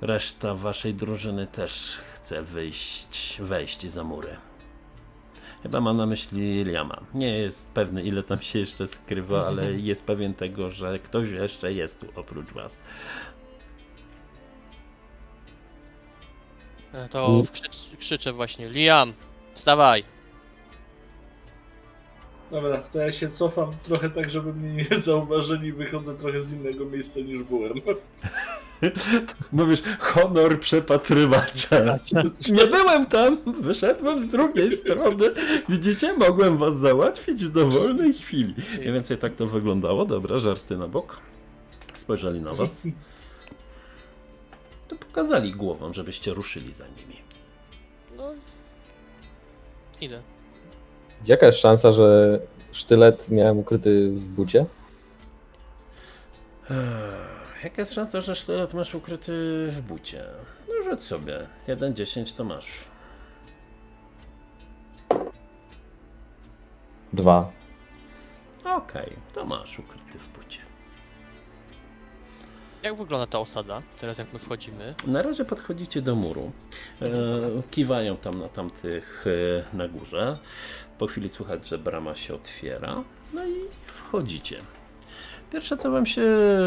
reszta 0.00 0.54
waszej 0.54 0.94
drużyny 0.94 1.46
też 1.46 1.98
chce 2.12 2.42
wyjść, 2.42 3.36
wejść 3.40 3.86
za 3.90 4.04
mury. 4.04 4.36
Chyba 5.62 5.80
mam 5.80 5.96
na 5.96 6.06
myśli 6.06 6.64
Liama. 6.64 7.00
Nie 7.14 7.38
jest 7.38 7.72
pewny, 7.72 8.02
ile 8.02 8.22
tam 8.22 8.40
się 8.40 8.58
jeszcze 8.58 8.86
skrywa, 8.86 9.46
ale 9.46 9.72
jest 9.72 10.06
pewien 10.06 10.34
tego, 10.34 10.70
że 10.70 10.98
ktoś 10.98 11.30
jeszcze 11.30 11.72
jest 11.72 12.00
tu 12.00 12.06
oprócz 12.20 12.52
was. 12.52 12.78
E, 16.92 17.08
To 17.08 17.42
krzycz, 17.52 17.76
krzyczę 17.98 18.32
właśnie. 18.32 18.68
Liam, 18.68 19.12
wstawaj! 19.54 20.04
Dobra, 22.50 22.78
to 22.78 22.98
ja 22.98 23.12
się 23.12 23.30
cofam 23.30 23.72
trochę 23.82 24.10
tak, 24.10 24.30
żeby 24.30 24.52
mnie 24.52 24.84
nie 24.90 25.00
zauważyli. 25.00 25.72
Wychodzę 25.72 26.14
trochę 26.14 26.42
z 26.42 26.52
innego 26.52 26.84
miejsca 26.84 27.20
niż 27.20 27.42
byłem. 27.42 27.72
Mówisz, 29.52 29.82
honor 29.98 30.60
przepatrywacza. 30.60 31.98
Nie 32.50 32.66
byłem 32.66 33.04
tam, 33.06 33.38
wyszedłem 33.60 34.20
z 34.20 34.28
drugiej 34.28 34.70
strony. 34.76 35.30
Widzicie, 35.68 36.12
mogłem 36.12 36.56
was 36.56 36.76
załatwić 36.78 37.44
w 37.44 37.48
dowolnej 37.48 38.12
chwili. 38.14 38.54
Mniej 38.78 38.92
więcej 38.92 39.18
tak 39.18 39.34
to 39.34 39.46
wyglądało. 39.46 40.04
Dobra, 40.04 40.38
żarty 40.38 40.76
na 40.76 40.88
bok. 40.88 41.20
Spojrzeli 41.94 42.40
na 42.40 42.54
was. 42.54 42.86
To 44.88 44.96
pokazali 44.96 45.52
głową, 45.52 45.92
żebyście 45.92 46.34
ruszyli 46.34 46.72
za 46.72 46.84
nimi. 46.84 47.16
No. 48.16 48.34
Idę. 50.00 50.22
Jaka 51.24 51.46
jest 51.46 51.58
szansa, 51.58 51.92
że 51.92 52.40
sztylet 52.72 53.30
miałem 53.30 53.58
ukryty 53.58 54.10
w 54.10 54.28
bucie? 54.28 54.66
Jaka 57.64 57.82
jest 57.82 57.94
szansa, 57.94 58.20
że 58.20 58.34
sztylet 58.34 58.74
masz 58.74 58.94
ukryty 58.94 59.66
w 59.70 59.80
bucie? 59.80 60.24
No 60.68 60.82
rzuć 60.82 61.02
sobie. 61.02 61.46
1-10 61.68 62.36
to 62.36 62.44
masz. 62.44 62.84
Dwa. 67.12 67.52
Okej, 68.64 69.12
to 69.34 69.44
masz 69.44 69.78
ukryty 69.78 70.18
w. 70.18 70.35
Jak 72.86 72.96
wygląda 72.96 73.26
ta 73.26 73.38
osada, 73.38 73.82
teraz 74.00 74.18
jak 74.18 74.32
my 74.32 74.38
wchodzimy? 74.38 74.94
Na 75.06 75.22
razie 75.22 75.44
podchodzicie 75.44 76.02
do 76.02 76.14
muru. 76.14 76.52
E, 77.02 77.08
kiwają 77.70 78.16
tam 78.16 78.38
na 78.38 78.48
tamtych 78.48 79.24
e, 79.72 79.76
na 79.76 79.88
górze. 79.88 80.38
Po 80.98 81.06
chwili 81.06 81.28
słychać, 81.28 81.68
że 81.68 81.78
brama 81.78 82.14
się 82.14 82.34
otwiera. 82.34 83.04
No 83.34 83.46
i 83.46 83.54
wchodzicie. 83.86 84.56
Pierwsze, 85.52 85.76
co 85.76 85.90
wam 85.90 86.06
się 86.06 86.22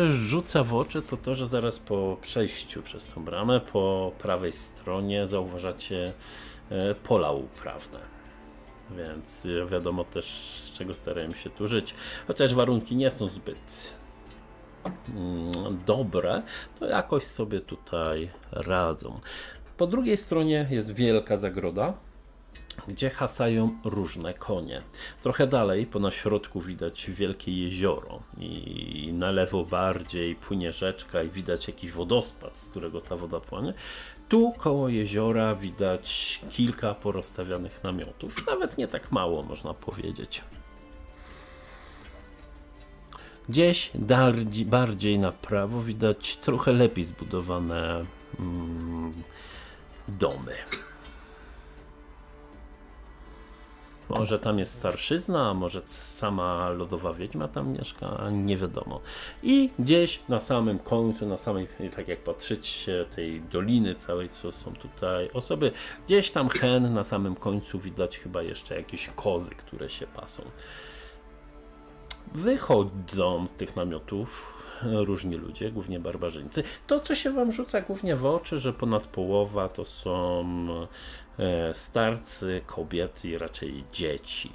rzuca 0.09 0.63
w 0.63 0.73
oczy, 0.73 1.01
to 1.01 1.17
to, 1.17 1.35
że 1.35 1.47
zaraz 1.47 1.79
po 1.79 2.17
przejściu 2.21 2.81
przez 2.81 3.07
tą 3.07 3.23
bramę, 3.23 3.59
po 3.59 4.11
prawej 4.17 4.53
stronie 4.53 5.27
zauważacie 5.27 6.13
e, 6.69 6.95
pola 6.95 7.31
uprawne. 7.31 7.99
Więc 8.97 9.45
e, 9.45 9.65
wiadomo 9.65 10.03
też, 10.03 10.25
z 10.55 10.71
czego 10.71 10.95
starają 10.95 11.33
się 11.33 11.49
tu 11.49 11.67
żyć. 11.67 11.95
Chociaż 12.27 12.55
warunki 12.55 12.95
nie 12.95 13.11
są 13.11 13.27
zbyt 13.27 13.98
dobre, 15.85 16.41
to 16.79 16.85
jakoś 16.85 17.23
sobie 17.23 17.59
tutaj 17.59 18.29
radzą. 18.51 19.19
Po 19.77 19.87
drugiej 19.87 20.17
stronie 20.17 20.67
jest 20.69 20.93
wielka 20.93 21.37
zagroda, 21.37 21.93
gdzie 22.87 23.09
hasają 23.09 23.79
różne 23.83 24.33
konie. 24.33 24.81
Trochę 25.21 25.47
dalej, 25.47 25.85
po 25.85 25.99
na 25.99 26.11
środku 26.11 26.61
widać 26.61 27.11
wielkie 27.11 27.63
jezioro 27.63 28.19
i 28.37 29.09
na 29.13 29.31
lewo 29.31 29.65
bardziej 29.65 30.35
płynie 30.35 30.71
rzeczka 30.71 31.23
i 31.23 31.29
widać 31.29 31.67
jakiś 31.67 31.91
wodospad, 31.91 32.59
z 32.59 32.65
którego 32.65 33.01
ta 33.01 33.15
woda 33.15 33.39
płynie. 33.39 33.73
Tu 34.29 34.53
koło 34.57 34.89
jeziora 34.89 35.55
widać 35.55 36.39
kilka 36.49 36.95
porozstawianych 36.95 37.83
namiotów, 37.83 38.47
nawet 38.47 38.77
nie 38.77 38.87
tak 38.87 39.11
mało 39.11 39.43
można 39.43 39.73
powiedzieć. 39.73 40.41
Gdzieś 43.49 43.91
bardziej, 44.65 45.19
na 45.19 45.31
prawo 45.31 45.81
widać 45.81 46.37
trochę 46.37 46.73
lepiej 46.73 47.03
zbudowane 47.03 48.05
mm, 48.39 49.13
domy. 50.07 50.55
Może 54.09 54.39
tam 54.39 54.59
jest 54.59 54.73
starszyzna, 54.73 55.53
może 55.53 55.81
sama 55.85 56.69
lodowa 56.69 57.13
wiedźma 57.13 57.47
tam 57.47 57.73
mieszka, 57.73 58.29
nie 58.31 58.57
wiadomo. 58.57 59.01
I 59.43 59.69
gdzieś 59.79 60.19
na 60.29 60.39
samym 60.39 60.79
końcu, 60.79 61.27
na 61.27 61.37
samej, 61.37 61.67
tak 61.95 62.07
jak 62.07 62.19
patrzycie, 62.19 63.05
tej 63.15 63.41
doliny 63.41 63.95
całej, 63.95 64.29
co 64.29 64.51
są 64.51 64.73
tutaj 64.73 65.29
osoby, 65.33 65.71
gdzieś 66.07 66.31
tam 66.31 66.49
hen 66.49 66.93
na 66.93 67.03
samym 67.03 67.35
końcu 67.35 67.79
widać 67.79 68.19
chyba 68.19 68.41
jeszcze 68.41 68.75
jakieś 68.75 69.07
kozy, 69.07 69.49
które 69.49 69.89
się 69.89 70.07
pasą. 70.07 70.43
Wychodzą 72.33 73.47
z 73.47 73.53
tych 73.53 73.75
namiotów 73.75 74.53
różni 74.83 75.35
ludzie, 75.35 75.71
głównie 75.71 75.99
barbarzyńcy. 75.99 76.63
To, 76.87 76.99
co 76.99 77.15
się 77.15 77.31
wam 77.31 77.51
rzuca 77.51 77.81
głównie 77.81 78.15
w 78.15 78.25
oczy, 78.25 78.59
że 78.59 78.73
ponad 78.73 79.07
połowa 79.07 79.69
to 79.69 79.85
są 79.85 80.45
e, 81.39 81.73
starcy, 81.73 82.61
kobiety 82.67 83.29
i 83.29 83.37
raczej 83.37 83.83
dzieci. 83.91 84.51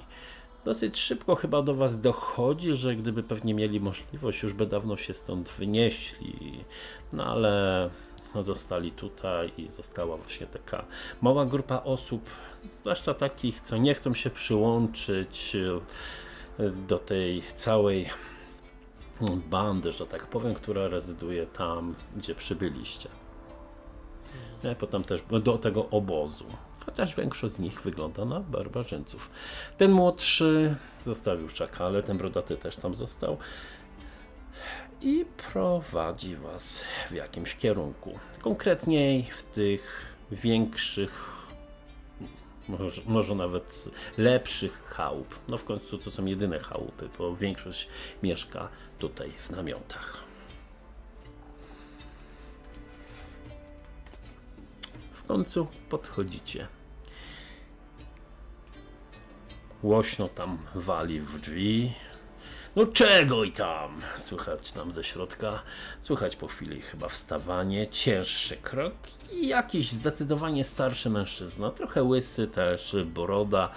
Dosyć 0.65 0.99
szybko 0.99 1.35
chyba 1.35 1.63
do 1.63 1.75
was 1.75 2.01
dochodzi, 2.01 2.75
że 2.75 2.97
gdyby 2.97 3.23
pewnie 3.23 3.55
mieli 3.55 3.81
możliwość, 3.81 4.43
już 4.43 4.53
by 4.53 4.67
dawno 4.67 4.97
się 4.97 5.15
stąd 5.15 5.49
wynieśli. 5.49 6.65
No 7.13 7.27
ale 7.27 7.91
zostali 8.41 8.93
tutaj 8.93 9.53
i 9.59 9.71
została 9.71 10.17
właśnie 10.17 10.47
taka 10.47 10.85
mała 11.23 11.47
grupa 11.47 11.83
osób, 11.83 12.31
zwłaszcza 12.81 13.15
takich, 13.15 13.61
co 13.61 13.77
nie 13.77 13.95
chcą 13.95 14.15
się 14.15 14.31
przyłączyć 14.31 15.57
do 16.89 16.99
tej 16.99 17.43
całej 17.43 18.11
bandy, 19.51 19.93
że 19.93 20.07
tak 20.07 20.27
powiem, 20.27 20.55
która 20.55 20.89
rezyduje 20.89 21.47
tam, 21.47 21.95
gdzie 22.17 22.35
przybyliście. 22.35 23.09
Nie? 24.65 24.75
Potem 24.75 25.05
też 25.05 25.23
do 25.43 25.59
tego 25.59 25.91
obozu. 25.91 26.45
Chociaż 26.87 27.15
większość 27.15 27.55
z 27.55 27.59
nich 27.59 27.83
wygląda 27.83 28.25
na 28.25 28.41
barbarzyńców. 28.41 29.31
Ten 29.77 29.93
młodszy 29.93 30.77
zostawił 31.05 31.49
czakale, 31.49 32.03
ten 32.03 32.19
brodaty 32.19 32.57
też 32.57 32.77
tam 32.77 32.95
został. 32.95 33.39
I 35.01 35.25
prowadzi 35.53 36.37
was 36.37 36.85
w 37.11 37.13
jakimś 37.13 37.55
kierunku. 37.57 38.19
Konkretniej 38.43 39.23
w 39.23 39.43
tych 39.43 40.15
większych 40.31 41.44
może, 42.69 43.03
może 43.07 43.35
nawet 43.35 43.91
lepszych 44.19 44.85
chałup. 44.85 45.39
No 45.49 45.57
w 45.57 45.65
końcu 45.65 45.99
to 45.99 46.11
są 46.11 46.25
jedyne 46.25 46.59
chałupy, 46.59 47.09
bo 47.19 47.37
większość 47.37 47.89
mieszka 48.23 48.69
tutaj 48.99 49.31
w 49.31 49.51
namiotach. 49.51 50.25
W 55.13 55.25
końcu 55.27 55.67
podchodzicie. 55.89 56.69
Głośno 59.83 60.29
tam 60.29 60.59
wali 60.75 61.21
w 61.21 61.41
drzwi. 61.41 61.95
No 62.77 62.87
czego 62.87 63.45
i 63.45 63.53
tam? 63.53 64.01
Słychać 64.17 64.73
tam 64.73 64.93
ze 64.93 65.05
środka. 65.05 65.63
Słychać 66.01 66.37
po 66.37 66.47
chwili 66.49 66.83
chyba 66.83 67.09
wstawanie, 67.09 67.89
cięższy 67.89 68.57
krok 68.57 68.95
i 69.33 69.49
jakiś 69.49 69.93
zdecydowanie 69.93 70.65
starszy 70.65 71.11
mężczyzna. 71.11 71.71
Trochę 71.71 72.03
łysy 72.03 72.47
też, 72.47 72.97
boroda. 73.07 73.71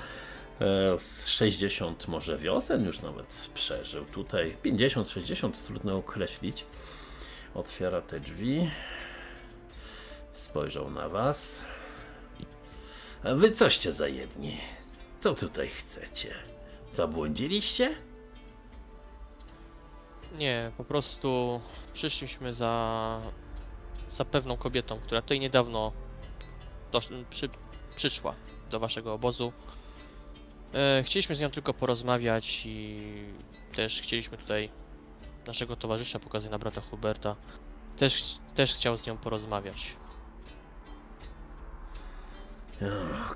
e, 0.62 1.00
Z 1.00 1.28
60 1.28 2.08
może 2.08 2.38
wiosen 2.38 2.86
już 2.86 3.00
nawet 3.02 3.50
przeżył. 3.54 4.06
Tutaj 4.06 4.58
50-60 4.64 5.52
trudno 5.68 5.98
określić. 5.98 6.66
Otwiera 7.56 8.02
te 8.02 8.20
drzwi. 8.20 8.70
Spojrzał 10.32 10.90
na 10.92 11.10
was. 11.10 11.66
A 13.24 13.34
wy 13.34 13.52
coście 13.52 13.92
za 13.92 14.08
jedni? 14.08 14.58
Co 15.20 15.34
tutaj 15.34 15.68
chcecie? 15.68 16.34
Zabłądziliście? 16.92 17.96
Nie, 20.36 20.72
po 20.78 20.84
prostu 20.84 21.62
przyszliśmy 21.94 22.54
za, 22.54 23.22
za 24.10 24.26
pewną 24.26 24.58
kobietą, 24.58 25.00
która 25.00 25.22
tutaj 25.22 25.40
niedawno 25.40 25.92
dosz, 26.92 27.10
przy, 27.30 27.50
przyszła 27.96 28.36
do 28.70 28.80
waszego 28.80 29.14
obozu. 29.14 29.54
E, 30.74 31.04
chcieliśmy 31.04 31.36
z 31.36 31.40
nią 31.40 31.50
tylko 31.50 31.74
porozmawiać 31.74 32.64
i 32.66 32.98
też 33.76 34.02
chcieliśmy 34.02 34.38
tutaj 34.38 34.70
naszego 35.48 35.76
towarzysza, 35.76 36.20
pokazać 36.20 36.52
na 36.52 36.60
brata 36.60 36.82
Huberta, 36.82 37.36
też, 37.98 38.38
też 38.56 38.74
chciał 38.74 38.96
z 38.96 39.06
nią 39.06 39.18
porozmawiać. 39.18 39.96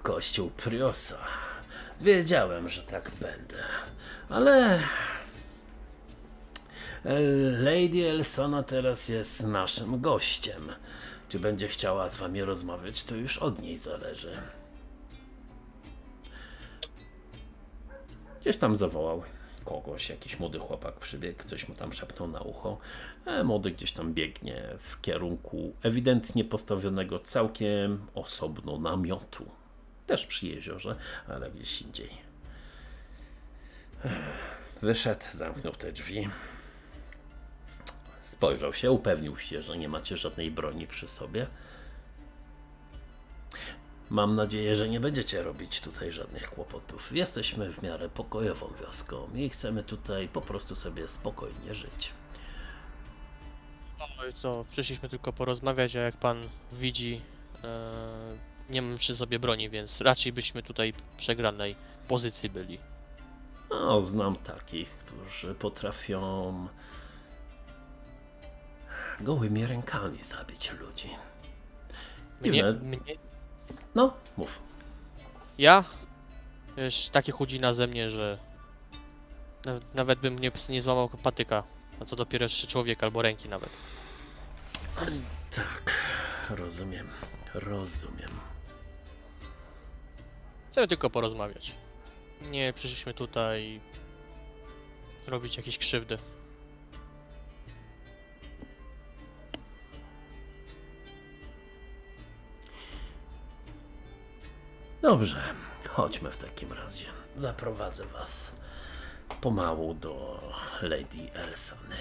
Kościół 0.04 0.50
Priosa. 0.50 1.18
Wiedziałem, 2.02 2.70
że 2.70 2.84
tak 2.84 3.12
będę. 3.20 3.64
Ale. 4.30 4.80
Lady 7.60 8.10
Elsona 8.10 8.64
teraz 8.64 9.10
jest 9.10 9.44
naszym 9.44 10.02
gościem. 10.02 10.72
Czy 11.30 11.40
będzie 11.40 11.68
chciała 11.68 12.10
z 12.10 12.18
wami 12.18 12.42
rozmawiać, 12.42 13.04
to 13.04 13.16
już 13.16 13.38
od 13.38 13.62
niej 13.62 13.78
zależy. 13.78 14.32
Gdzieś 18.42 18.58
tam 18.58 18.78
zawołał 18.78 19.24
kogoś, 19.66 20.10
jakiś 20.10 20.40
młody 20.40 20.60
chłopak 20.60 21.00
przybiegł, 21.00 21.44
coś 21.44 21.68
mu 21.68 21.76
tam 21.76 21.94
szepnął 21.94 22.28
na 22.28 22.42
ucho. 22.42 22.78
E, 23.26 23.44
młody 23.44 23.72
gdzieś 23.72 23.92
tam 23.92 24.14
biegnie 24.14 24.64
w 24.80 25.02
kierunku 25.02 25.74
ewidentnie 25.84 26.44
postawionego 26.44 27.20
całkiem 27.20 28.06
osobno 28.16 28.78
namiotu. 28.78 29.46
Też 30.08 30.28
przy 30.28 30.48
jeziorze, 30.48 30.96
ale 31.28 31.52
gdzieś 31.52 31.82
indziej. 31.82 32.10
Wyszedł, 34.82 35.26
zamknął 35.32 35.74
te 35.74 35.92
drzwi. 35.92 36.30
Spojrzał 38.22 38.74
się, 38.74 38.92
upewnił 38.92 39.38
się, 39.38 39.62
że 39.62 39.78
nie 39.78 39.90
macie 39.90 40.18
żadnej 40.18 40.52
broni 40.52 40.88
przy 40.88 41.08
sobie. 41.08 41.48
Mam 44.10 44.36
nadzieję, 44.36 44.76
że 44.76 44.90
nie 44.90 45.00
będziecie 45.00 45.44
robić 45.44 45.82
tutaj 45.82 46.12
żadnych 46.12 46.50
kłopotów. 46.50 47.12
Jesteśmy 47.12 47.74
w 47.74 47.82
miarę 47.82 48.10
pokojową 48.10 48.68
wioską 48.82 49.28
i 49.36 49.50
chcemy 49.50 49.84
tutaj 49.84 50.28
po 50.28 50.42
prostu 50.42 50.76
sobie 50.76 51.08
spokojnie 51.08 51.74
żyć. 51.74 52.12
No 54.18 54.28
i 54.28 54.34
co, 54.34 54.66
przyszliśmy 54.72 55.10
tylko 55.10 55.34
porozmawiać, 55.34 55.96
a 55.96 56.00
jak 56.00 56.18
pan 56.18 56.50
widzi, 56.72 57.22
e, 57.64 57.92
nie 58.70 58.82
mam 58.82 58.98
przy 58.98 59.16
sobie 59.16 59.40
broni, 59.40 59.70
więc 59.70 60.02
raczej 60.02 60.34
byśmy 60.34 60.64
tutaj 60.64 60.94
w 60.94 61.02
przegranej 61.18 61.76
pozycji 62.08 62.50
byli. 62.50 62.80
No, 63.70 64.04
znam 64.04 64.36
takich, 64.36 64.90
którzy 64.90 65.56
potrafią 65.56 66.68
gołymi 69.22 69.66
rękami 69.66 70.24
zabić 70.24 70.72
ludzi. 70.72 71.10
Mnie, 72.42 72.52
Dziwne. 72.52 72.74
mnie, 72.74 72.98
No, 73.96 74.14
mów. 74.38 74.60
ja? 75.58 75.84
Wiesz, 76.78 77.10
takie 77.12 77.32
chudzina 77.32 77.74
ze 77.74 77.88
mnie, 77.88 78.10
że 78.10 78.38
nawet, 79.66 79.96
nawet 79.96 80.20
bym 80.20 80.40
nie, 80.40 80.52
nie 80.70 80.82
złamał 80.82 81.10
patyka, 81.10 81.64
a 82.02 82.06
co 82.06 82.16
dopiero 82.16 82.44
jeszcze 82.46 82.68
człowiek 82.68 83.04
albo 83.04 83.22
ręki 83.22 83.50
nawet. 83.50 83.70
Tak, 85.56 85.94
rozumiem, 86.50 87.10
rozumiem. 87.54 88.30
Chcemy 90.72 90.88
tylko 90.88 91.10
porozmawiać. 91.10 91.72
Nie 92.52 92.74
przyszliśmy 92.74 93.14
tutaj 93.14 93.82
robić 95.28 95.58
jakieś 95.58 95.78
krzywdy. 95.78 96.18
Dobrze, 105.02 105.42
chodźmy 105.90 106.32
w 106.32 106.38
takim 106.38 106.74
razie. 106.74 107.06
Zaprowadzę 107.36 108.04
was 108.06 108.56
pomału 109.42 109.94
do 109.94 110.40
Lady 110.82 111.34
Elsany. 111.34 111.96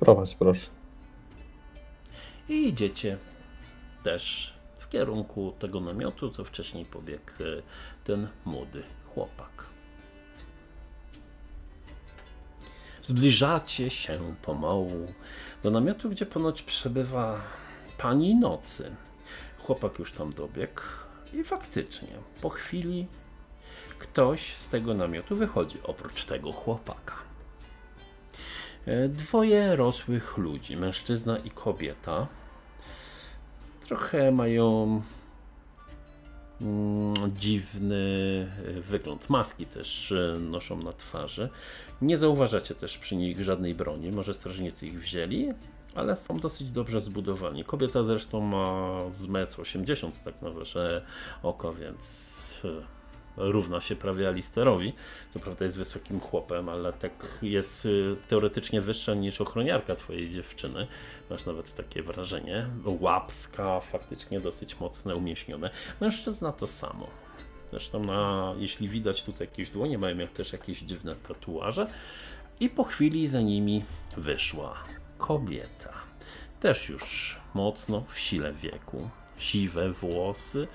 Prowadź, 0.00 0.34
proszę. 0.34 0.66
I 2.48 2.68
idziecie 2.68 3.18
też 4.02 4.54
w 4.78 4.88
kierunku 4.88 5.54
tego 5.58 5.80
namiotu, 5.80 6.30
co 6.30 6.44
wcześniej 6.44 6.84
pobiegł 6.84 7.30
e, 7.40 7.62
ten 8.04 8.28
młody 8.44 8.82
chłopak. 9.14 9.64
Zbliżacie 13.02 13.90
się 13.90 14.34
pomału 14.42 15.12
do 15.62 15.70
namiotu, 15.70 16.10
gdzie 16.10 16.26
ponoć 16.26 16.62
przebywa 16.62 17.40
pani 17.98 18.34
nocy. 18.34 18.96
Chłopak 19.66 19.98
już 19.98 20.12
tam 20.12 20.32
dobiegł 20.32 20.80
i 21.32 21.44
faktycznie 21.44 22.08
po 22.42 22.48
chwili 22.48 23.06
ktoś 23.98 24.56
z 24.56 24.68
tego 24.68 24.94
namiotu 24.94 25.36
wychodzi, 25.36 25.78
oprócz 25.82 26.24
tego 26.24 26.52
chłopaka. 26.52 27.14
E, 28.86 29.08
Dwoje 29.08 29.76
rosłych 29.76 30.36
ludzi, 30.36 30.76
mężczyzna 30.76 31.38
i 31.38 31.50
kobieta. 31.50 32.26
Trochę 33.86 34.32
mają 34.32 35.02
mm, 36.60 37.14
dziwny 37.36 37.96
e, 38.68 38.80
wygląd. 38.80 39.30
Maski 39.30 39.66
też 39.66 40.12
e, 40.12 40.38
noszą 40.38 40.82
na 40.82 40.92
twarzy. 40.92 41.48
Nie 42.02 42.18
zauważacie 42.18 42.74
też 42.74 42.98
przy 42.98 43.16
nich 43.16 43.42
żadnej 43.44 43.74
broni. 43.74 44.12
Może 44.12 44.34
strażnicy 44.34 44.86
ich 44.86 45.00
wzięli, 45.00 45.52
ale 45.96 46.16
są 46.16 46.38
dosyć 46.38 46.72
dobrze 46.72 47.00
zbudowani. 47.00 47.64
Kobieta 47.64 48.02
zresztą 48.02 48.40
ma 48.40 49.00
z 49.10 49.26
metr 49.26 49.60
80 49.60 50.24
tak 50.24 50.42
na 50.42 50.50
wasze 50.50 51.02
oko, 51.42 51.74
więc 51.74 52.62
e, 52.64 52.96
równa 53.36 53.80
się 53.80 53.96
prawie 53.96 54.28
Alisterowi. 54.28 54.92
Co 55.30 55.40
prawda 55.40 55.64
jest 55.64 55.76
wysokim 55.76 56.20
chłopem, 56.20 56.68
ale 56.68 56.92
tak 56.92 57.38
jest 57.42 57.86
y, 57.86 58.16
teoretycznie 58.28 58.80
wyższa 58.80 59.14
niż 59.14 59.40
ochroniarka 59.40 59.94
twojej 59.94 60.30
dziewczyny. 60.30 60.86
Masz 61.30 61.46
nawet 61.46 61.74
takie 61.74 62.02
wrażenie. 62.02 62.66
Łapska, 63.00 63.80
faktycznie 63.80 64.40
dosyć 64.40 64.80
mocne, 64.80 65.16
umieśnione. 65.16 65.70
Mężczyzna 66.00 66.52
to 66.52 66.66
samo. 66.66 67.06
Zresztą 67.70 68.04
na, 68.04 68.54
jeśli 68.58 68.88
widać 68.88 69.22
tutaj 69.22 69.48
jakieś 69.50 69.70
dłonie, 69.70 69.98
mają 69.98 70.26
też 70.28 70.52
jakieś 70.52 70.80
dziwne 70.80 71.16
tatuaże. 71.28 71.86
I 72.60 72.68
po 72.68 72.84
chwili 72.84 73.26
za 73.26 73.40
nimi 73.40 73.84
wyszła 74.16 74.74
kobieta. 75.18 75.92
Też 76.60 76.88
już 76.88 77.36
mocno 77.54 78.04
w 78.08 78.18
sile 78.18 78.52
wieku. 78.52 79.10
Siwe 79.38 79.92
włosy, 79.92 80.68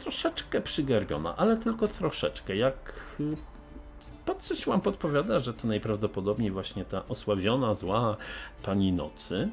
troszeczkę 0.00 0.60
przygarbiona, 0.60 1.36
ale 1.36 1.56
tylko 1.56 1.88
troszeczkę. 1.88 2.56
Jak 2.56 2.94
y, 3.20 3.36
pod 4.24 4.42
coś 4.42 4.66
wam 4.66 4.80
podpowiada, 4.80 5.38
że 5.38 5.54
to 5.54 5.66
najprawdopodobniej 5.68 6.50
właśnie 6.50 6.84
ta 6.84 7.04
osławiona, 7.08 7.74
zła 7.74 8.16
pani 8.62 8.92
nocy. 8.92 9.48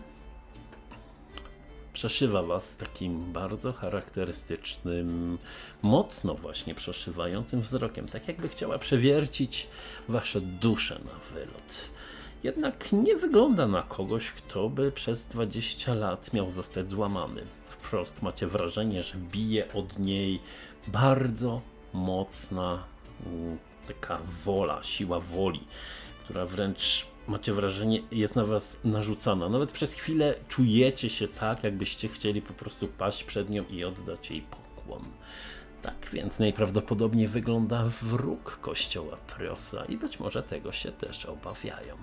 przeszywa 1.93 2.43
was 2.43 2.77
takim 2.77 3.33
bardzo 3.33 3.73
charakterystycznym, 3.73 5.37
mocno 5.81 6.35
właśnie 6.35 6.75
przeszywającym 6.75 7.61
wzrokiem, 7.61 8.07
tak 8.07 8.27
jakby 8.27 8.49
chciała 8.49 8.79
przewiercić 8.79 9.67
wasze 10.07 10.41
dusze 10.41 10.99
na 11.05 11.35
wylot. 11.35 11.89
Jednak 12.43 12.91
nie 12.91 13.15
wygląda 13.15 13.67
na 13.67 13.81
kogoś, 13.81 14.31
kto 14.31 14.69
by 14.69 14.91
przez 14.91 15.25
20 15.25 15.93
lat 15.93 16.33
miał 16.33 16.49
zostać 16.49 16.89
złamany. 16.89 17.41
Wprost 17.63 18.21
macie 18.21 18.47
wrażenie, 18.47 19.03
że 19.03 19.17
bije 19.17 19.73
od 19.73 19.99
niej 19.99 20.39
bardzo 20.87 21.61
mocna 21.93 22.83
taka 23.87 24.19
wola, 24.45 24.83
siła 24.83 25.19
woli, 25.19 25.63
która 26.23 26.45
wręcz 26.45 27.05
macie 27.27 27.53
wrażenie 27.53 28.01
jest 28.11 28.35
na 28.35 28.45
was 28.45 28.77
narzucana. 28.83 29.49
Nawet 29.49 29.71
przez 29.71 29.93
chwilę 29.93 30.35
czujecie 30.47 31.09
się 31.09 31.27
tak, 31.27 31.63
jakbyście 31.63 32.07
chcieli 32.07 32.41
po 32.41 32.53
prostu 32.53 32.87
paść 32.87 33.23
przed 33.23 33.49
nią 33.49 33.63
i 33.69 33.83
oddać 33.83 34.31
jej 34.31 34.41
pokłon. 34.41 35.03
Tak 35.81 36.09
więc 36.13 36.39
najprawdopodobniej 36.39 37.27
wygląda 37.27 37.83
wróg 38.01 38.57
kościoła 38.61 39.17
Priosa 39.17 39.85
i 39.85 39.97
być 39.97 40.19
może 40.19 40.43
tego 40.43 40.71
się 40.71 40.91
też 40.91 41.25
obawiają. 41.25 41.95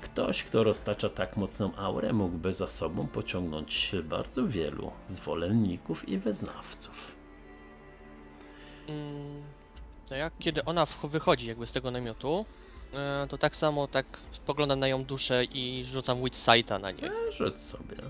Ktoś, 0.00 0.44
kto 0.44 0.64
roztacza 0.64 1.08
tak 1.08 1.36
mocną 1.36 1.76
aurę, 1.76 2.12
mógłby 2.12 2.52
za 2.52 2.68
sobą 2.68 3.06
pociągnąć 3.06 3.92
bardzo 4.04 4.46
wielu 4.46 4.92
zwolenników 5.08 6.08
i 6.08 6.18
wyznawców. 6.18 7.14
Mm, 8.88 9.42
To 10.08 10.14
jak 10.14 10.32
kiedy 10.38 10.64
ona 10.64 10.86
wychodzi 11.04 11.46
jakby 11.46 11.66
z 11.66 11.72
tego 11.72 11.90
namiotu, 11.90 12.44
e, 12.94 13.26
to 13.28 13.38
tak 13.38 13.56
samo 13.56 13.86
tak 13.88 14.06
spoglądam 14.32 14.80
na 14.80 14.88
ją 14.88 15.04
duszę 15.04 15.44
i 15.44 15.84
rzucam 15.92 16.24
witch 16.24 16.36
sighta 16.38 16.78
na 16.78 16.90
nie. 16.90 17.12
E, 17.12 17.32
Rzuć 17.32 17.60
sobie. 17.60 17.96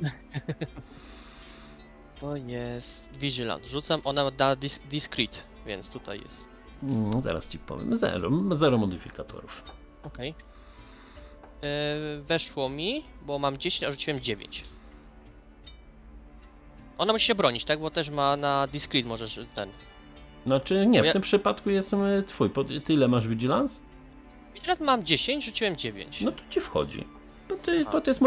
To 2.25 2.37
jest 2.37 3.09
Vigilant. 3.13 3.65
Rzucam, 3.67 4.01
ona 4.05 4.31
da 4.31 4.57
dis 4.57 4.81
discreet, 4.91 5.43
więc 5.67 5.91
tutaj 5.91 6.21
jest. 6.25 6.49
Mm, 6.83 7.23
Zaraz 7.23 7.49
ci 7.49 7.59
powiem. 7.59 7.97
Zero, 7.97 8.31
zero 8.51 8.79
modyfikatorów. 8.79 9.65
Okej. 10.03 10.35
E, 11.63 12.23
Weszło 12.23 12.69
mi, 12.69 13.05
bo 13.27 13.39
mam 13.39 13.59
10, 13.59 13.85
a 13.85 13.91
rzuciłem 13.91 14.21
9. 14.21 14.65
Ona 16.99 17.13
musi 17.13 17.27
się 17.27 17.35
bronić, 17.35 17.65
tak? 17.65 17.81
Bo 17.81 17.91
też 17.91 18.11
ma 18.11 18.37
na 18.37 18.67
discreet 18.67 19.07
możesz 19.07 19.39
ten. 19.55 19.69
Znaczy 20.47 20.87
nie, 20.87 21.03
w 21.03 21.07
ja- 21.07 21.13
tym 21.13 21.23
przypadku 21.23 21.71
jest 21.71 21.95
e, 21.95 22.23
twój. 22.23 22.51
Po- 22.51 22.65
Ty 22.65 22.93
ile 22.93 23.09
masz 23.09 23.29
vigilance? 23.29 23.83
Vigilant 24.55 24.81
mam 24.81 25.05
10, 25.05 25.45
rzuciłem 25.45 25.77
9. 25.77 26.21
No 26.21 26.33
to 26.33 26.43
ci 26.51 26.61
wchodzi. 26.61 27.05
Bo, 27.49 27.55
A. 27.89 27.93
bo 27.93 28.01
to 28.01 28.11
jest 28.11 28.21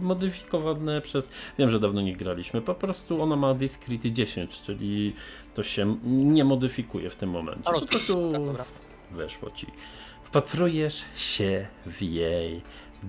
modyfikowane 0.00 1.00
przez. 1.00 1.30
Wiem, 1.58 1.70
że 1.70 1.80
dawno 1.80 2.00
nie 2.00 2.16
graliśmy. 2.16 2.62
Po 2.62 2.74
prostu 2.74 3.22
ona 3.22 3.36
ma 3.36 3.54
Discrete 3.54 4.12
10, 4.12 4.62
czyli 4.62 5.14
to 5.54 5.62
się 5.62 5.96
nie 6.04 6.44
modyfikuje 6.44 7.10
w 7.10 7.16
tym 7.16 7.30
momencie. 7.30 7.72
Po 7.72 7.86
prostu 7.86 8.32
dobra. 8.32 8.64
weszło 9.10 9.50
ci. 9.50 9.66
Wpatrujesz 10.22 11.04
się 11.14 11.66
w 11.86 12.02
jej 12.02 12.62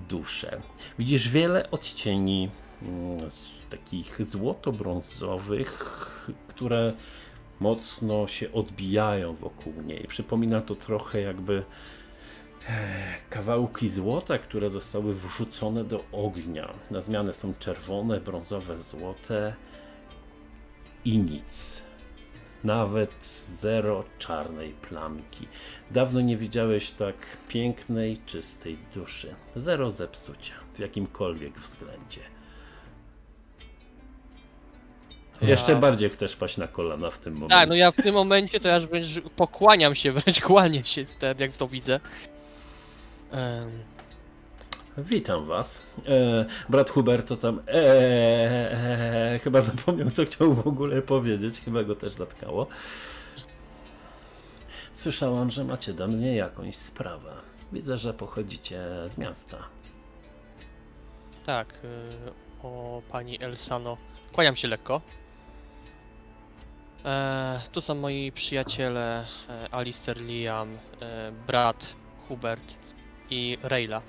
duszę. 0.08 0.60
Widzisz 0.98 1.28
wiele 1.28 1.70
odcieni 1.70 2.50
mm, 2.82 3.30
z 3.30 3.48
takich 3.70 4.24
złoto-brązowych, 4.24 5.78
które 6.48 6.92
mocno 7.60 8.26
się 8.26 8.52
odbijają 8.52 9.34
wokół 9.34 9.72
niej. 9.86 10.04
Przypomina 10.08 10.60
to 10.60 10.74
trochę 10.74 11.20
jakby 11.20 11.62
kawałki 13.30 13.88
złota, 13.88 14.38
które 14.38 14.70
zostały 14.70 15.14
wrzucone 15.14 15.84
do 15.84 16.04
ognia. 16.12 16.68
Na 16.90 17.02
zmianę 17.02 17.32
są 17.34 17.54
czerwone, 17.58 18.20
brązowe, 18.20 18.78
złote 18.82 19.54
i 21.04 21.18
nic. 21.18 21.82
Nawet 22.64 23.24
zero 23.48 24.04
czarnej 24.18 24.70
plamki. 24.72 25.48
Dawno 25.90 26.20
nie 26.20 26.36
widziałeś 26.36 26.90
tak 26.90 27.14
pięknej, 27.48 28.18
czystej 28.26 28.78
duszy. 28.94 29.34
Zero 29.56 29.90
zepsucia 29.90 30.54
w 30.74 30.78
jakimkolwiek 30.78 31.58
względzie. 31.58 32.20
Ja- 35.42 35.48
Jeszcze 35.48 35.76
bardziej 35.76 36.08
chcesz 36.10 36.36
paść 36.36 36.56
na 36.56 36.68
kolana 36.68 37.10
w 37.10 37.18
tym 37.18 37.34
momencie. 37.34 37.54
Tak, 37.56 37.68
no 37.68 37.74
ja 37.74 37.90
w 37.92 37.96
tym 37.96 38.14
momencie 38.14 38.60
to 38.60 38.80
wręcz 38.80 39.06
pokłaniam 39.36 39.94
się, 39.94 40.12
wręcz 40.12 40.40
kłanię 40.40 40.84
się, 40.84 41.06
tak 41.20 41.40
jak 41.40 41.52
to 41.56 41.68
widzę. 41.68 42.00
Witam 44.98 45.46
was. 45.46 45.82
E, 46.06 46.44
brat 46.68 46.90
Huberto 46.90 47.36
tam 47.36 47.60
e, 47.68 47.72
e, 49.34 49.38
chyba 49.38 49.60
zapomniał, 49.60 50.10
co 50.10 50.24
chciał 50.24 50.54
w 50.54 50.66
ogóle 50.68 51.02
powiedzieć. 51.02 51.60
Chyba 51.60 51.84
go 51.84 51.94
też 51.94 52.12
zatkało. 52.12 52.66
Słyszałam, 54.92 55.50
że 55.50 55.64
macie 55.64 55.92
do 55.92 56.08
mnie 56.08 56.36
jakąś 56.36 56.74
sprawę. 56.76 57.32
Widzę, 57.72 57.98
że 57.98 58.14
pochodzicie 58.14 58.80
z 59.06 59.18
miasta. 59.18 59.58
tak, 61.46 61.80
o 62.62 63.02
pani 63.10 63.42
Elsano. 63.42 63.96
Kłaniam 64.32 64.56
się 64.56 64.68
lekko. 64.68 65.00
E, 67.04 67.60
tu 67.72 67.80
są 67.80 67.94
moi 67.94 68.32
przyjaciele 68.32 69.26
Alistair 69.70 70.20
Liam, 70.20 70.78
e, 71.00 71.32
brat 71.46 71.94
Hubert 72.28 72.74
i 73.30 73.58
Rayla. 73.62 74.02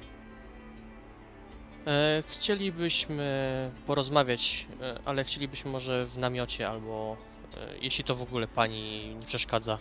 E, 1.88 2.24
chcielibyśmy 2.28 3.72
porozmawiać, 3.88 4.68
e, 4.82 5.00
ale 5.06 5.24
chcielibyśmy 5.24 5.72
może 5.72 6.06
w 6.06 6.18
namiocie 6.18 6.70
albo 6.70 7.18
e, 7.58 7.78
jeśli 7.82 8.04
to 8.04 8.16
w 8.16 8.22
ogóle 8.22 8.48
pani 8.48 9.16
nie 9.20 9.26
przeszkadza. 9.26 9.78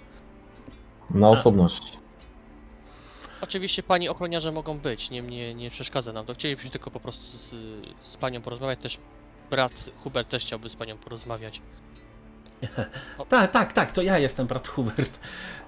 Na 1.10 1.30
osobności. 1.30 1.98
Oczywiście 3.40 3.82
pani 3.82 4.08
ochroniarze 4.08 4.52
mogą 4.52 4.78
być, 4.78 5.10
nie, 5.10 5.22
nie, 5.22 5.54
nie 5.54 5.70
przeszkadza 5.70 6.12
nam 6.12 6.26
to. 6.26 6.34
Chcielibyśmy 6.34 6.70
tylko 6.70 6.90
po 6.90 7.00
prostu 7.00 7.36
z, 7.36 7.54
z 8.00 8.16
panią 8.16 8.42
porozmawiać. 8.42 8.78
Też 8.80 8.98
brat 9.50 9.90
Hubert 9.96 10.28
też 10.28 10.44
chciałby 10.44 10.68
z 10.68 10.76
panią 10.76 10.98
porozmawiać. 10.98 11.60
Tak, 13.28 13.50
tak, 13.50 13.72
tak, 13.72 13.92
to 13.92 14.02
ja 14.02 14.18
jestem 14.18 14.46
brat 14.46 14.68
Hubert. 14.68 15.20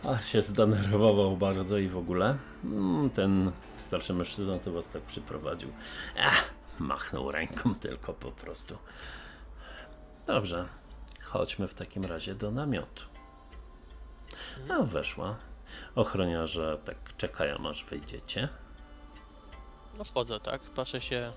A 0.05 0.19
się 0.19 0.43
zdenerwował 0.43 1.37
bardzo 1.37 1.79
i 1.79 1.89
w 1.89 1.97
ogóle. 1.99 2.37
Mm, 2.65 3.11
Ten 3.11 3.53
starszy 3.79 4.15
mężczyzna, 4.15 4.59
co 4.59 4.73
was 4.73 4.89
tak 4.89 5.03
przyprowadził. 5.03 5.73
Ach, 6.21 6.45
machnął 6.79 7.33
ręką 7.33 7.75
tylko 7.75 8.13
po 8.13 8.33
prostu. 8.33 8.79
Dobrze, 10.27 10.69
chodźmy 11.23 11.69
w 11.69 11.75
takim 11.75 12.05
razie 12.05 12.35
do 12.35 12.51
namiotu. 12.51 13.05
A 14.69 14.83
weszła. 14.83 15.37
Ochroniarze 15.95 16.79
tak 16.85 17.17
czekają, 17.17 17.69
aż 17.69 17.85
wejdziecie. 17.85 18.49
No 19.99 20.05
wchodzę, 20.05 20.41
tak? 20.41 20.61
Patrzę 20.61 21.01
się 21.01 21.33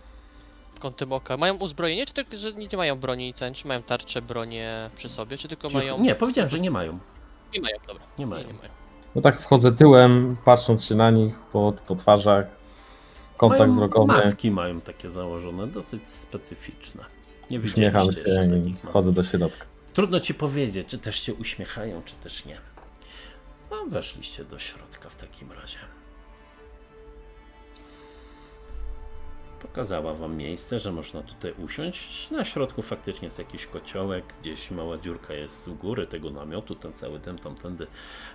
kątem 0.79 1.13
oka. 1.13 1.38
Mają 1.38 1.55
uzbrojenie, 1.55 2.05
czy 2.05 2.13
tylko, 2.13 2.38
że 2.38 2.53
nie 2.53 2.77
mają 2.77 2.95
broni 2.95 3.33
ten, 3.33 3.53
czy 3.53 3.67
mają 3.67 3.83
tarcze, 3.83 4.21
bronie 4.21 4.89
przy 4.95 5.09
sobie, 5.09 5.38
czy 5.38 5.47
tylko 5.47 5.67
Cicho. 5.67 5.79
mają... 5.79 5.99
Nie, 5.99 6.15
powiedziałem, 6.15 6.49
że 6.49 6.59
nie 6.59 6.71
mają. 6.71 6.99
Nie 7.53 7.62
mają, 7.62 7.77
dobra. 7.88 8.03
Nie 8.17 8.27
mają. 8.27 8.41
Nie, 8.41 8.47
nie 8.47 8.59
mają. 8.59 8.69
No 9.15 9.21
tak 9.21 9.41
wchodzę 9.41 9.71
tyłem, 9.71 10.38
patrząc 10.45 10.86
się 10.86 10.95
na 10.95 11.12
nich 11.12 11.36
po, 11.39 11.73
po 11.88 11.95
twarzach. 11.95 12.45
Kontakt 13.38 13.59
mają 13.59 13.71
wzrokowy. 13.71 14.13
Maski 14.13 14.51
mają 14.51 14.81
takie 14.81 15.09
założone, 15.09 15.67
dosyć 15.67 16.12
specyficzne. 16.12 17.05
Nie 17.49 17.59
Uśmiecham 17.59 18.12
się 18.12 18.19
jeszcze 18.19 18.57
i 18.57 18.75
wchodzę 18.86 19.12
do 19.12 19.23
środka. 19.23 19.65
Trudno 19.93 20.19
ci 20.19 20.33
powiedzieć, 20.33 20.88
czy 20.88 20.97
też 20.97 21.21
się 21.21 21.33
uśmiechają, 21.33 22.01
czy 22.05 22.15
też 22.15 22.45
nie. 22.45 22.57
No, 23.71 23.86
weszliście 23.88 24.43
do 24.43 24.59
środka 24.59 25.09
w 25.09 25.15
takim 25.15 25.51
razie. 25.51 25.77
Pokazała 29.63 30.13
wam 30.13 30.38
miejsce, 30.38 30.80
że 30.80 30.91
można 30.91 31.21
tutaj 31.21 31.54
usiąść. 31.58 32.32
Na 32.32 32.45
środku 32.45 32.82
faktycznie 32.82 33.26
jest 33.26 33.39
jakiś 33.39 33.65
kociołek, 33.65 34.26
gdzieś 34.41 34.71
mała 34.71 34.97
dziurka 34.97 35.34
jest 35.34 35.67
u 35.67 35.76
góry 35.76 36.08
tego 36.08 36.30
namiotu, 36.30 36.76
ten 36.76 36.93
cały 36.93 37.19
dym 37.19 37.39
tamtędy 37.39 37.88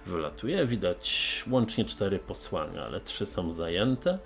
wylatuje. 0.06 0.66
Widać 0.66 1.44
łącznie 1.50 1.84
cztery 1.84 2.18
posłania, 2.18 2.84
ale 2.84 3.00
trzy 3.00 3.26
są 3.26 3.50
zajęte. 3.50 4.18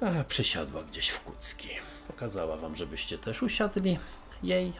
A, 0.00 0.24
przysiadła 0.24 0.82
gdzieś 0.82 1.08
w 1.08 1.20
kucki. 1.20 1.68
Pokazała 2.08 2.56
wam, 2.56 2.76
żebyście 2.76 3.18
też 3.18 3.42
usiadli 3.42 3.98
jej 4.42 4.72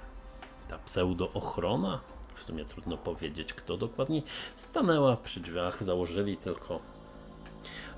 ta 0.68 0.78
pseudo-ochrona, 0.78 1.98
w 2.34 2.42
sumie 2.42 2.64
trudno 2.64 2.96
powiedzieć 2.96 3.54
kto 3.54 3.76
dokładnie, 3.76 4.22
stanęła 4.56 5.16
przy 5.16 5.40
drzwiach, 5.40 5.84
założyli 5.84 6.36
tylko 6.36 6.80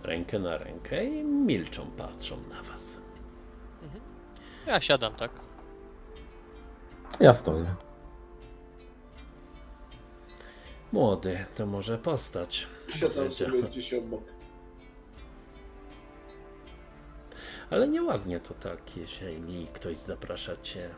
rękę 0.02 0.38
na 0.38 0.58
rękę 0.58 1.04
i 1.04 1.24
milczą, 1.24 1.86
patrzą 1.96 2.36
na 2.50 2.62
was. 2.62 3.03
Ja 4.66 4.80
siadam, 4.80 5.14
tak? 5.14 5.30
Ja 7.20 7.34
stoję. 7.34 7.74
Młody, 10.92 11.38
to 11.54 11.66
może 11.66 11.98
postać. 11.98 12.66
Siadam 12.88 13.30
sobie 13.30 13.62
gdzieś 13.62 13.94
obok. 13.94 14.22
Ale 17.70 17.88
nieładnie 17.88 18.40
to 18.40 18.54
tak, 18.54 18.96
jeżeli 18.96 19.66
ktoś 19.66 19.96
zaprasza 19.96 20.56
cię 20.56 20.88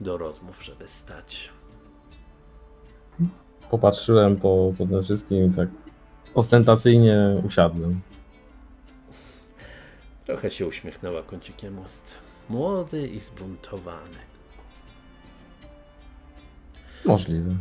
do 0.00 0.18
rozmów, 0.18 0.64
żeby 0.64 0.88
stać. 0.88 1.50
Popatrzyłem 3.70 4.36
po, 4.36 4.72
po 4.78 4.86
tym 4.86 5.02
wszystkim 5.02 5.52
i 5.52 5.54
tak 5.56 5.68
ostentacyjnie 6.34 7.42
usiadłem. 7.46 8.00
Trochę 10.26 10.50
się 10.50 10.66
uśmiechnęła 10.66 11.22
kącikiem 11.22 11.78
ust. 11.78 12.18
Młody 12.50 13.08
i 13.08 13.18
zbuntowany. 13.20 14.18
Możliwe. 17.04 17.54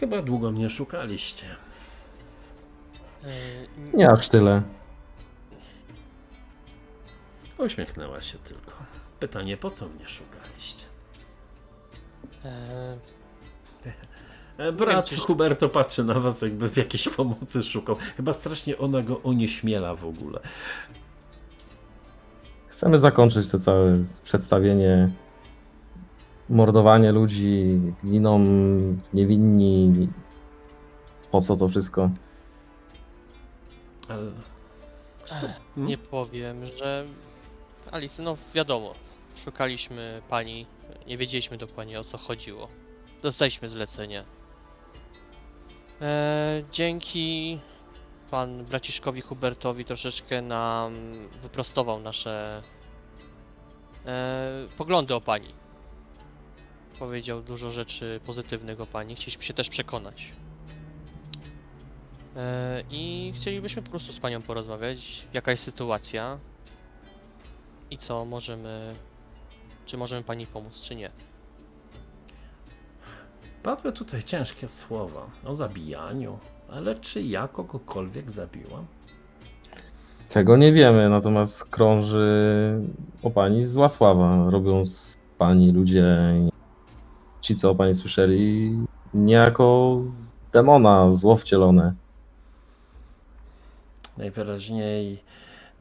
Chyba 0.00 0.22
długo 0.22 0.50
mnie 0.50 0.70
szukaliście. 0.70 1.46
E, 3.24 3.28
Nie 3.96 4.10
aż 4.10 4.28
tyle. 4.28 4.62
Uśmiechnęła 7.58 8.20
się 8.20 8.38
tylko. 8.38 8.72
Pytanie, 9.20 9.56
po 9.56 9.70
co 9.70 9.88
mnie 9.88 10.08
szukaliście? 10.08 10.86
e, 12.44 12.98
E, 14.58 14.72
Brat 14.72 15.06
czy- 15.06 15.16
Huberto 15.16 15.68
patrzy 15.68 16.04
na 16.04 16.14
was, 16.14 16.42
jakby 16.42 16.68
w 16.68 16.76
jakiejś 16.76 17.08
pomocy 17.08 17.62
szukał. 17.62 17.96
Chyba 18.16 18.32
strasznie 18.32 18.78
ona 18.78 19.02
go 19.02 19.20
onieśmiela 19.22 19.94
w 19.94 20.04
ogóle. 20.04 20.40
Chcemy 22.66 22.98
zakończyć 22.98 23.50
to 23.50 23.58
całe 23.58 23.96
przedstawienie. 24.22 25.10
Mordowanie 26.48 27.12
ludzi, 27.12 27.80
giną 28.06 28.40
niewinni. 29.14 30.08
Po 31.30 31.40
co 31.40 31.56
to 31.56 31.68
wszystko? 31.68 32.10
Ale... 34.08 34.22
e, 34.22 35.54
Hmm? 35.74 35.88
nie 35.88 35.98
powiem, 35.98 36.66
że 36.78 37.04
Alice, 37.92 38.22
no 38.22 38.36
wiadomo, 38.54 38.92
szukaliśmy 39.44 40.22
pani, 40.28 40.66
nie 41.06 41.16
wiedzieliśmy 41.16 41.56
dokładnie 41.58 42.00
o 42.00 42.04
co 42.04 42.18
chodziło. 42.18 42.68
Dostaliśmy 43.22 43.68
zlecenie. 43.68 44.24
E, 46.02 46.62
dzięki 46.72 47.58
pan 48.30 48.64
braciszkowi 48.64 49.20
Hubertowi 49.20 49.84
troszeczkę 49.84 50.42
nam 50.42 50.94
wyprostował 51.42 52.00
nasze 52.00 52.62
e, 54.06 54.66
poglądy 54.76 55.14
o 55.14 55.20
pani. 55.20 55.54
Powiedział 56.98 57.42
dużo 57.42 57.70
rzeczy 57.70 58.20
pozytywnych 58.26 58.80
o 58.80 58.86
pani. 58.86 59.16
Chcieliśmy 59.16 59.44
się 59.44 59.54
też 59.54 59.68
przekonać. 59.68 60.32
E, 62.36 62.82
I 62.90 63.32
chcielibyśmy 63.36 63.82
po 63.82 63.90
prostu 63.90 64.12
z 64.12 64.18
panią 64.18 64.42
porozmawiać, 64.42 65.26
jaka 65.32 65.50
jest 65.50 65.64
sytuacja 65.64 66.38
i 67.90 67.98
co 67.98 68.24
możemy, 68.24 68.94
czy 69.86 69.96
możemy 69.96 70.22
pani 70.24 70.46
pomóc, 70.46 70.80
czy 70.80 70.94
nie. 70.94 71.10
Padły 73.62 73.92
tutaj 73.92 74.22
ciężkie 74.22 74.68
słowa 74.68 75.26
o 75.44 75.54
zabijaniu, 75.54 76.38
ale 76.70 76.94
czy 76.94 77.22
ja 77.22 77.48
kogokolwiek 77.48 78.30
zabiłam? 78.30 78.86
Tego 80.28 80.56
nie 80.56 80.72
wiemy, 80.72 81.08
natomiast 81.08 81.64
krąży 81.64 82.80
o 83.22 83.30
pani 83.30 83.64
zła 83.64 83.88
sława. 83.88 84.50
Robią 84.50 84.84
z 84.84 85.16
pani 85.38 85.72
ludzie, 85.72 86.34
ci 87.40 87.56
co 87.56 87.70
o 87.70 87.74
pani 87.74 87.94
słyszeli, 87.94 88.76
niejako 89.14 90.00
demona, 90.52 91.12
zło 91.12 91.36
wcielone. 91.36 91.94
Najwyraźniej 94.18 95.22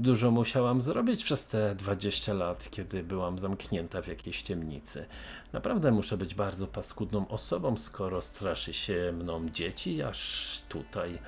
dużo 0.02 0.32
musiałam 0.32 0.82
zrobić 0.82 1.24
przez 1.24 1.48
te 1.48 1.76
20 1.76 2.34
lat, 2.34 2.70
kiedy 2.72 3.04
byłam 3.04 3.40
zamknięta 3.40 4.02
w 4.02 4.08
jakiejś 4.08 4.42
ciemnicy. 4.42 5.06
Naprawdę 5.54 5.92
muszę 5.92 6.18
być 6.18 6.36
bardzo 6.36 6.68
paskudną 6.68 7.28
osobą, 7.28 7.78
skoro 7.78 8.22
straszy 8.22 8.74
się 8.74 9.14
mną 9.14 9.50
dzieci, 9.50 10.04
aż 10.04 10.62
tutaj. 10.70 11.20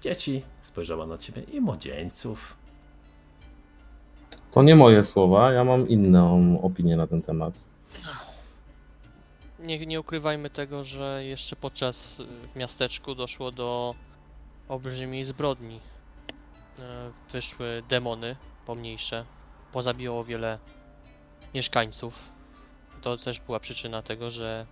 Dzieci, 0.00 0.42
spojrzała 0.60 1.06
na 1.06 1.18
ciebie, 1.18 1.42
i 1.42 1.60
młodzieńców. 1.60 2.56
To 4.50 4.62
nie 4.62 4.76
moje 4.76 5.02
słowa, 5.02 5.52
ja 5.52 5.64
mam 5.64 5.88
inną 5.88 6.60
opinię 6.62 6.96
na 6.96 7.06
ten 7.06 7.22
temat. 7.22 7.54
Nie, 9.58 9.86
nie 9.86 10.00
ukrywajmy 10.00 10.50
tego, 10.50 10.84
że 10.84 11.24
jeszcze 11.24 11.56
podczas 11.56 12.20
y, 12.20 12.26
w 12.54 12.56
miasteczku 12.56 13.14
doszło 13.14 13.52
do 13.52 13.94
olbrzymiej 14.68 15.24
zbrodni. 15.24 15.80
E, 16.78 17.10
Wyszły 17.32 17.82
demony 17.88 18.36
pomniejsze, 18.66 19.24
pozabiło 19.72 20.24
wiele 20.24 20.58
mieszkańców. 21.54 22.14
To 23.02 23.18
też 23.18 23.40
była 23.40 23.60
przyczyna 23.60 24.02
tego, 24.02 24.30
że 24.30 24.66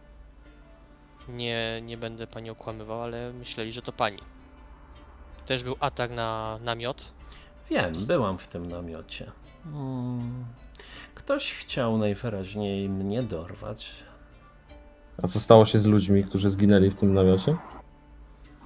nie, 1.29 1.83
nie 1.83 1.97
będę 1.97 2.27
pani 2.27 2.51
okłamywał, 2.51 3.03
ale 3.03 3.33
myśleli, 3.33 3.73
że 3.73 3.83
to 3.83 3.93
pani. 3.93 4.19
Też 5.47 5.63
był 5.63 5.77
atak 5.81 6.11
na 6.11 6.59
namiot. 6.63 7.13
Wiem, 7.71 7.95
byłam 8.07 8.39
w 8.39 8.49
tym 8.49 8.67
namiocie. 8.67 9.33
Hmm. 9.65 10.45
Ktoś 11.15 11.55
chciał 11.55 11.99
najwyraźniej 11.99 12.89
mnie 12.89 13.23
dorwać. 13.23 14.03
A 15.23 15.27
co 15.27 15.41
stało 15.41 15.65
się 15.65 15.79
z 15.79 15.87
ludźmi, 15.87 16.25
którzy 16.25 16.51
zginęli 16.51 16.91
w 16.91 16.95
tym 16.95 17.15
namiocie? 17.15 17.57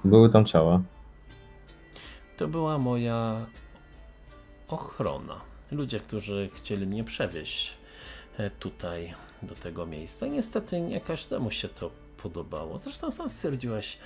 Były 0.03 0.29
tam 0.29 0.45
ciała. 0.45 0.81
To 2.37 2.47
była 2.47 2.77
moja 2.77 3.45
ochrona. 4.67 5.41
Ludzie, 5.71 5.99
którzy 5.99 6.49
chcieli 6.53 6.87
mnie 6.87 7.03
przewieźć 7.03 7.77
e, 8.37 8.49
tutaj, 8.49 9.13
do 9.41 9.55
tego 9.55 9.85
miejsca. 9.85 10.27
Niestety 10.27 10.81
nie 10.81 11.01
każdemu 11.01 11.51
się 11.51 11.69
to 11.69 11.91
podobało. 12.17 12.77
Zresztą 12.77 13.11
sam 13.11 13.29
stwierdziłeś, 13.29 13.97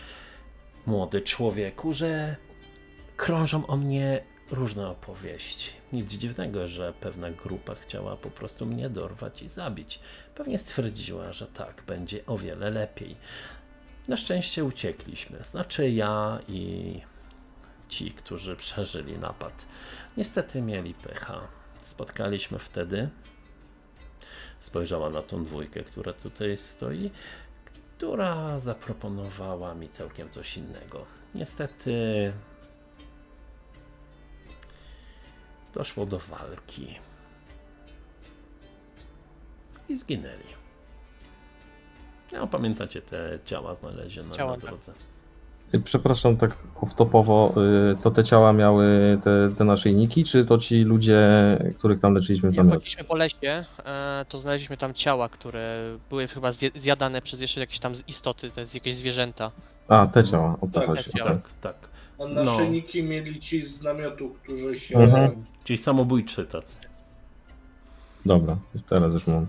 młody 0.86 1.22
człowieku, 1.22 1.94
że 1.94 2.36
krążą 3.18 3.68
o 3.68 3.78
mnie 3.78 4.24
różne 4.52 4.90
opowieści. 4.90 5.72
Nic 5.94 6.14
dziwnego, 6.14 6.68
że 6.68 6.94
pewna 6.94 7.32
grupa 7.32 7.76
chciała 7.76 8.16
po 8.16 8.30
prostu 8.30 8.66
mnie 8.66 8.90
dorwać 8.90 9.42
i 9.42 9.50
zabić. 9.50 10.00
Pewnie 10.36 10.60
stwierdziła, 10.60 11.32
że 11.32 11.48
tak 11.48 11.84
będzie 11.88 12.26
o 12.26 12.38
wiele 12.38 12.70
lepiej. 12.70 13.16
Na 14.08 14.18
szczęście 14.18 14.64
uciekliśmy. 14.64 15.44
Znaczy 15.44 15.90
ja 15.90 16.40
i 16.48 17.02
ci, 17.90 18.12
którzy 18.12 18.56
przeżyli 18.56 19.18
napad. 19.18 19.68
Niestety 20.18 20.62
mieli 20.62 20.94
pecha. 20.94 21.48
Spotkaliśmy 21.84 22.60
wtedy. 22.60 23.10
Spojrzała 24.60 25.10
na 25.10 25.22
tą 25.22 25.44
dwójkę, 25.44 25.84
która 25.84 26.14
tutaj 26.14 26.58
stoi, 26.58 27.12
która 27.66 28.60
zaproponowała 28.60 29.74
mi 29.76 29.90
całkiem 29.90 30.30
coś 30.30 30.58
innego. 30.58 31.06
Niestety 31.36 31.94
doszło 35.74 36.06
do 36.06 36.20
walki 36.20 37.00
i 39.90 39.96
zginęli. 39.96 40.58
No, 42.34 42.48
pamiętacie 42.48 43.02
te 43.02 43.40
ciała 43.46 43.76
znalezione 43.76 44.36
Ciała, 44.36 44.52
na 44.52 44.58
tak. 44.58 44.70
drodze. 44.70 44.92
Y, 44.92 45.17
Przepraszam, 45.84 46.38
tak 46.38 46.58
off-topowo, 46.82 47.52
y, 47.94 47.98
to 48.02 48.12
te 48.12 48.24
ciała 48.24 48.54
miały 48.54 49.18
te, 49.24 49.50
te 49.58 49.64
naszyjniki, 49.64 50.24
czy 50.24 50.46
to 50.46 50.58
ci 50.58 50.84
ludzie, 50.84 51.20
których 51.78 52.00
tam 52.00 52.14
leczyliśmy 52.14 52.52
w 52.52 52.56
Jak 52.56 52.70
chodziliśmy 52.70 53.04
po 53.04 53.16
lesie, 53.16 53.66
e, 53.86 54.26
to 54.30 54.42
znaleźliśmy 54.42 54.78
tam 54.78 54.94
ciała, 54.94 55.30
które 55.30 55.80
były 56.10 56.28
chyba 56.28 56.52
zjadane 56.76 57.22
przez 57.22 57.42
jeszcze 57.42 57.60
jakieś 57.60 57.80
tam 57.80 57.94
istoty, 58.08 58.52
to 58.52 58.60
jest 58.60 58.74
jakieś 58.76 58.96
zwierzęta. 58.96 59.52
A, 59.88 60.08
te 60.08 60.24
ciała, 60.24 60.58
o 60.62 60.68
to 60.68 60.74
Tak, 60.80 60.86
chodzi. 60.88 61.10
okej. 61.22 61.24
Tak, 61.24 61.50
tak. 61.62 61.76
A 62.20 62.26
No. 62.28 62.44
naszyjniki 62.44 63.04
mieli 63.04 63.40
ci 63.40 63.62
z 63.62 63.82
namiotu, 63.82 64.30
którzy 64.44 64.80
się. 64.80 64.98
Mhm. 65.00 65.44
Czyli 65.64 65.78
samobójczy 65.78 66.46
tacy. 66.46 66.78
Dobra, 68.26 68.58
teraz 68.90 69.14
już 69.14 69.28
mam. 69.28 69.46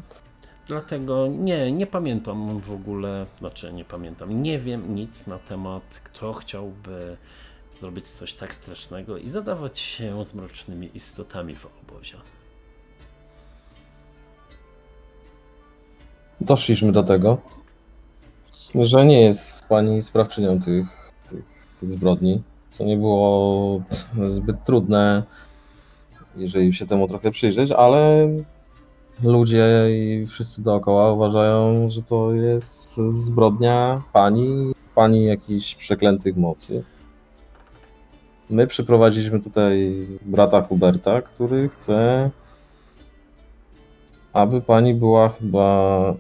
Dlatego 0.68 1.28
nie, 1.28 1.72
nie 1.72 1.86
pamiętam 1.86 2.60
w 2.60 2.72
ogóle, 2.72 3.26
znaczy 3.38 3.72
nie 3.72 3.84
pamiętam, 3.84 4.42
nie 4.42 4.58
wiem 4.58 4.94
nic 4.94 5.26
na 5.26 5.38
temat, 5.38 6.00
kto 6.04 6.32
chciałby 6.32 7.16
zrobić 7.74 8.08
coś 8.08 8.32
tak 8.32 8.54
strasznego 8.54 9.18
i 9.18 9.28
zadawać 9.28 9.78
się 9.78 10.24
z 10.24 10.34
mrocznymi 10.34 10.90
istotami 10.94 11.54
w 11.54 11.66
obozie. 11.66 12.16
Doszliśmy 16.40 16.92
do 16.92 17.02
tego, 17.02 17.38
że 18.74 19.06
nie 19.06 19.20
jest 19.20 19.68
pani 19.68 20.02
sprawczynią 20.02 20.60
tych, 20.60 21.12
tych, 21.30 21.44
tych 21.80 21.90
zbrodni, 21.90 22.42
co 22.68 22.84
nie 22.84 22.96
było 22.96 23.82
zbyt 24.28 24.64
trudne, 24.64 25.22
jeżeli 26.36 26.72
się 26.72 26.86
temu 26.86 27.06
trochę 27.06 27.30
przyjrzeć, 27.30 27.70
ale 27.72 28.28
ludzie 29.22 29.86
i 29.90 30.26
wszyscy 30.26 30.62
dookoła 30.62 31.12
uważają, 31.12 31.88
że 31.88 32.02
to 32.02 32.32
jest 32.32 32.96
zbrodnia 32.96 34.02
pani, 34.12 34.72
pani 34.94 35.24
jakichś 35.24 35.74
przeklętych 35.74 36.36
mocy. 36.36 36.84
My 38.50 38.66
przyprowadziliśmy 38.66 39.40
tutaj 39.40 40.06
brata 40.22 40.62
Huberta, 40.62 41.22
który 41.22 41.68
chce, 41.68 42.30
aby 44.32 44.60
pani 44.60 44.94
była 44.94 45.28
chyba 45.28 46.14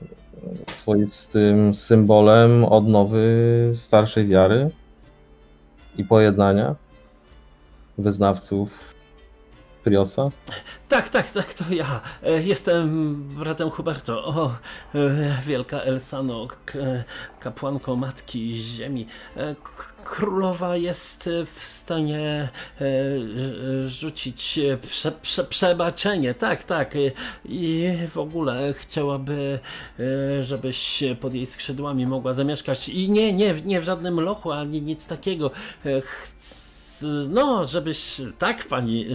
swoistym 0.76 1.74
symbolem 1.74 2.64
odnowy 2.64 3.24
starszej 3.72 4.26
wiary 4.26 4.70
i 5.96 6.04
pojednania 6.04 6.74
wyznawców 7.98 8.97
Priosa. 9.88 10.30
Tak, 10.88 11.08
tak, 11.08 11.30
tak, 11.30 11.54
to 11.54 11.64
ja. 11.70 12.00
E, 12.22 12.42
Jestem 12.42 13.14
bratem 13.22 13.70
Huberto. 13.70 14.24
O, 14.24 14.50
e, 14.94 15.42
wielka 15.46 15.80
Elsano, 15.82 16.48
e, 16.74 17.04
kapłanko 17.40 17.96
Matki 17.96 18.56
Ziemi. 18.58 19.06
Królowa 20.04 20.76
jest 20.76 21.30
w 21.54 21.60
stanie 21.64 22.48
rz- 22.80 23.86
rzucić 23.88 24.60
prze, 24.88 25.12
prze, 25.12 25.44
przebaczenie, 25.44 26.34
tak, 26.34 26.64
tak. 26.64 26.94
I 27.44 27.88
w 28.10 28.18
ogóle 28.18 28.72
chciałaby, 28.74 29.58
żebyś 30.40 31.04
pod 31.20 31.34
jej 31.34 31.46
skrzydłami 31.46 32.06
mogła 32.06 32.32
zamieszkać. 32.32 32.88
I 32.88 33.10
nie, 33.10 33.32
nie, 33.32 33.54
nie 33.64 33.80
w 33.80 33.84
żadnym 33.84 34.20
lochu, 34.20 34.52
ani 34.52 34.82
nic 34.82 35.06
takiego. 35.06 35.50
Chc- 35.84 36.68
no, 37.28 37.64
żebyś, 37.64 38.20
tak, 38.38 38.64
pani. 38.66 39.06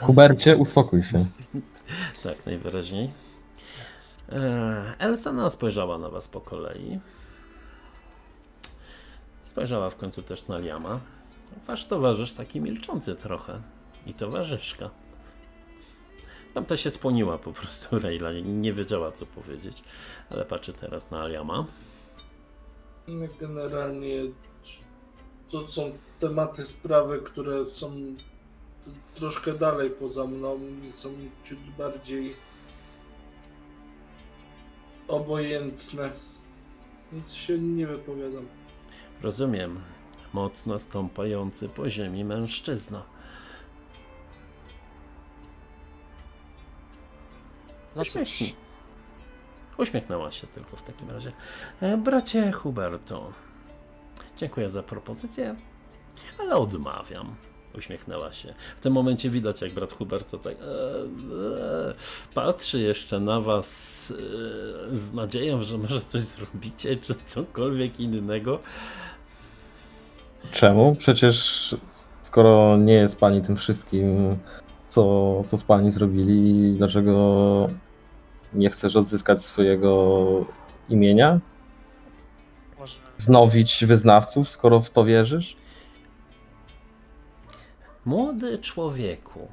Hubercie, 0.00 0.56
uspokój 0.56 1.02
się. 1.02 1.26
tak, 2.22 2.46
najwyraźniej. 2.46 3.10
E, 4.32 4.94
Elsana 4.98 5.50
spojrzała 5.50 5.98
na 5.98 6.08
was 6.08 6.28
po 6.28 6.40
kolei. 6.40 7.00
Spojrzała 9.44 9.90
w 9.90 9.96
końcu 9.96 10.22
też 10.22 10.48
na 10.48 10.58
Liama. 10.58 11.00
Wasz 11.66 11.86
towarzysz 11.86 12.32
taki 12.32 12.60
milczący 12.60 13.14
trochę. 13.16 13.60
I 14.06 14.14
towarzyszka. 14.14 14.90
Tamta 16.54 16.76
się 16.76 16.90
spłoniła 16.90 17.38
po 17.38 17.52
prostu 17.52 17.98
Rejla. 17.98 18.32
Nie 18.44 18.72
wiedziała 18.72 19.12
co 19.12 19.26
powiedzieć. 19.26 19.84
Ale 20.30 20.44
patrzy 20.44 20.72
teraz 20.72 21.10
na 21.10 21.26
Liama. 21.26 21.66
No, 23.08 23.26
Generalnie 23.40 24.22
to 25.50 25.68
są 25.68 25.92
tematy, 26.20 26.66
sprawy, 26.66 27.18
które 27.20 27.64
są 27.64 28.14
troszkę 29.14 29.52
dalej 29.52 29.90
poza 29.90 30.24
mną 30.24 30.58
i 30.88 30.92
są 30.92 31.08
ciut 31.44 31.58
bardziej 31.78 32.34
obojętne. 35.08 36.10
Nic 37.12 37.32
się 37.32 37.58
nie 37.58 37.86
wypowiadam. 37.86 38.46
Rozumiem. 39.22 39.80
Mocno 40.32 40.78
stąpający 40.78 41.68
po 41.68 41.90
ziemi 41.90 42.24
mężczyzna. 42.24 43.02
No 47.96 48.02
Uśmiechnij. 48.02 48.54
Uśmiechnęła 49.78 50.30
się 50.30 50.46
tylko 50.46 50.76
w 50.76 50.82
takim 50.82 51.10
razie. 51.10 51.32
E, 51.80 51.96
Bracie 51.96 52.52
Huberto, 52.52 53.32
dziękuję 54.36 54.70
za 54.70 54.82
propozycję, 54.82 55.56
ale 56.38 56.56
odmawiam. 56.56 57.36
Uśmiechnęła 57.76 58.32
się. 58.32 58.54
W 58.76 58.80
tym 58.80 58.92
momencie 58.92 59.30
widać, 59.30 59.60
jak 59.60 59.72
brat 59.72 59.92
Huberto 59.92 60.38
tak 60.38 60.54
e, 60.54 60.64
e, 60.64 61.94
patrzy 62.34 62.80
jeszcze 62.80 63.20
na 63.20 63.40
was 63.40 64.12
e, 64.90 64.94
z 64.96 65.12
nadzieją, 65.12 65.62
że 65.62 65.78
może 65.78 66.00
coś 66.00 66.22
zrobicie, 66.22 66.96
czy 66.96 67.14
cokolwiek 67.26 68.00
innego. 68.00 68.58
Czemu? 70.52 70.96
Przecież 70.98 71.76
skoro 72.22 72.76
nie 72.76 72.92
jest 72.92 73.20
pani 73.20 73.42
tym 73.42 73.56
wszystkim, 73.56 74.36
co, 74.88 75.42
co 75.46 75.56
z 75.56 75.64
pani 75.64 75.90
zrobili, 75.90 76.74
dlaczego 76.78 77.68
nie 78.54 78.70
chcesz 78.70 78.96
odzyskać 78.96 79.42
swojego 79.42 80.44
imienia? 80.88 81.40
Znowić 83.18 83.84
wyznawców, 83.84 84.48
skoro 84.48 84.80
w 84.80 84.90
to 84.90 85.04
wierzysz? 85.04 85.56
Młody 88.06 88.58
człowieku, 88.58 89.48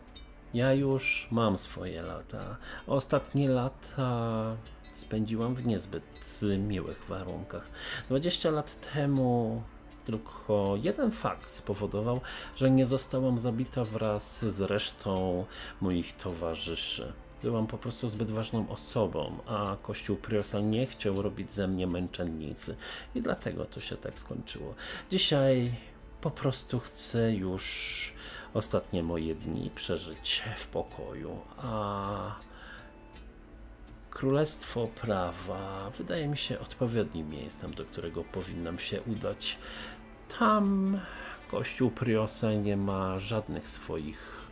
ja 0.54 0.74
już 0.74 1.28
mam 1.32 1.58
swoje 1.58 2.02
lata. 2.02 2.58
Ostatnie 2.88 3.50
lata 3.50 4.56
spędziłam 4.92 5.56
w 5.56 5.68
niezbyt 5.68 6.04
miłych 6.68 7.06
warunkach. 7.10 7.72
20 8.08 8.52
lat 8.52 8.94
temu 8.94 9.62
tylko 10.06 10.76
jeden 10.82 11.12
fakt 11.12 11.52
spowodował, 11.52 12.22
że 12.56 12.72
nie 12.72 12.86
zostałam 12.86 13.40
zabita 13.40 13.84
wraz 13.84 14.46
z 14.46 14.62
resztą 14.62 15.46
moich 15.82 16.18
towarzyszy. 16.18 17.14
Byłam 17.44 17.68
po 17.68 17.78
prostu 17.78 18.08
zbyt 18.08 18.32
ważną 18.32 18.70
osobą, 18.70 19.38
a 19.48 19.78
Kościół 19.82 20.16
Priosa 20.16 20.60
nie 20.60 20.86
chciał 20.86 21.22
robić 21.22 21.52
ze 21.52 21.68
mnie 21.68 21.88
męczennicy 21.88 22.76
i 23.16 23.22
dlatego 23.22 23.66
to 23.66 23.82
się 23.82 23.98
tak 23.98 24.20
skończyło. 24.20 24.76
Dzisiaj 25.12 25.76
po 26.24 26.32
prostu 26.32 26.80
chcę 26.80 27.34
już 27.34 28.14
ostatnie 28.54 29.04
moje 29.04 29.36
dni 29.36 29.70
przeżyć 29.76 30.44
w 30.56 30.68
pokoju, 30.68 31.38
a 31.58 32.36
Królestwo 34.10 34.88
Prawa 34.88 35.90
wydaje 35.98 36.28
mi 36.28 36.38
się 36.38 36.60
odpowiednim 36.60 37.30
miejscem, 37.30 37.74
do 37.74 37.86
którego 37.86 38.24
powinnam 38.24 38.80
się 38.80 39.02
udać. 39.02 39.58
Tam 40.40 41.00
Kościół 41.52 41.92
Priosa 41.92 42.54
nie 42.54 42.78
ma 42.78 43.20
żadnych 43.20 43.70
swoich 43.70 44.52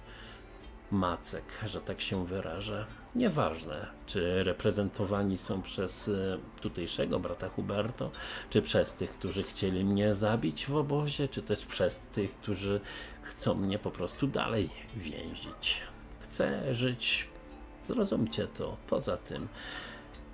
macek, 0.92 1.44
że 1.66 1.82
tak 1.82 2.02
się 2.02 2.26
wyrażę. 2.26 2.86
Nieważne, 3.16 3.88
czy 4.06 4.44
reprezentowani 4.44 5.38
są 5.38 5.62
przez 5.62 6.08
e, 6.08 6.38
tutejszego 6.62 7.20
brata 7.20 7.50
Huberto, 7.50 8.12
czy 8.50 8.62
przez 8.62 8.94
tych, 8.94 9.12
którzy 9.12 9.44
chcieli 9.44 9.86
mnie 9.86 10.16
zabić 10.16 10.66
w 10.66 10.76
obozie, 10.76 11.28
czy 11.28 11.42
też 11.42 11.66
przez 11.66 12.00
tych, 12.00 12.36
którzy 12.36 12.82
chcą 13.22 13.56
mnie 13.56 13.80
po 13.80 13.92
prostu 13.92 14.28
dalej 14.28 14.70
więzić. 14.96 15.82
Chcę 16.20 16.76
żyć, 16.76 17.30
zrozumcie 17.84 18.48
to, 18.48 18.78
poza 18.88 19.18
tym. 19.18 19.48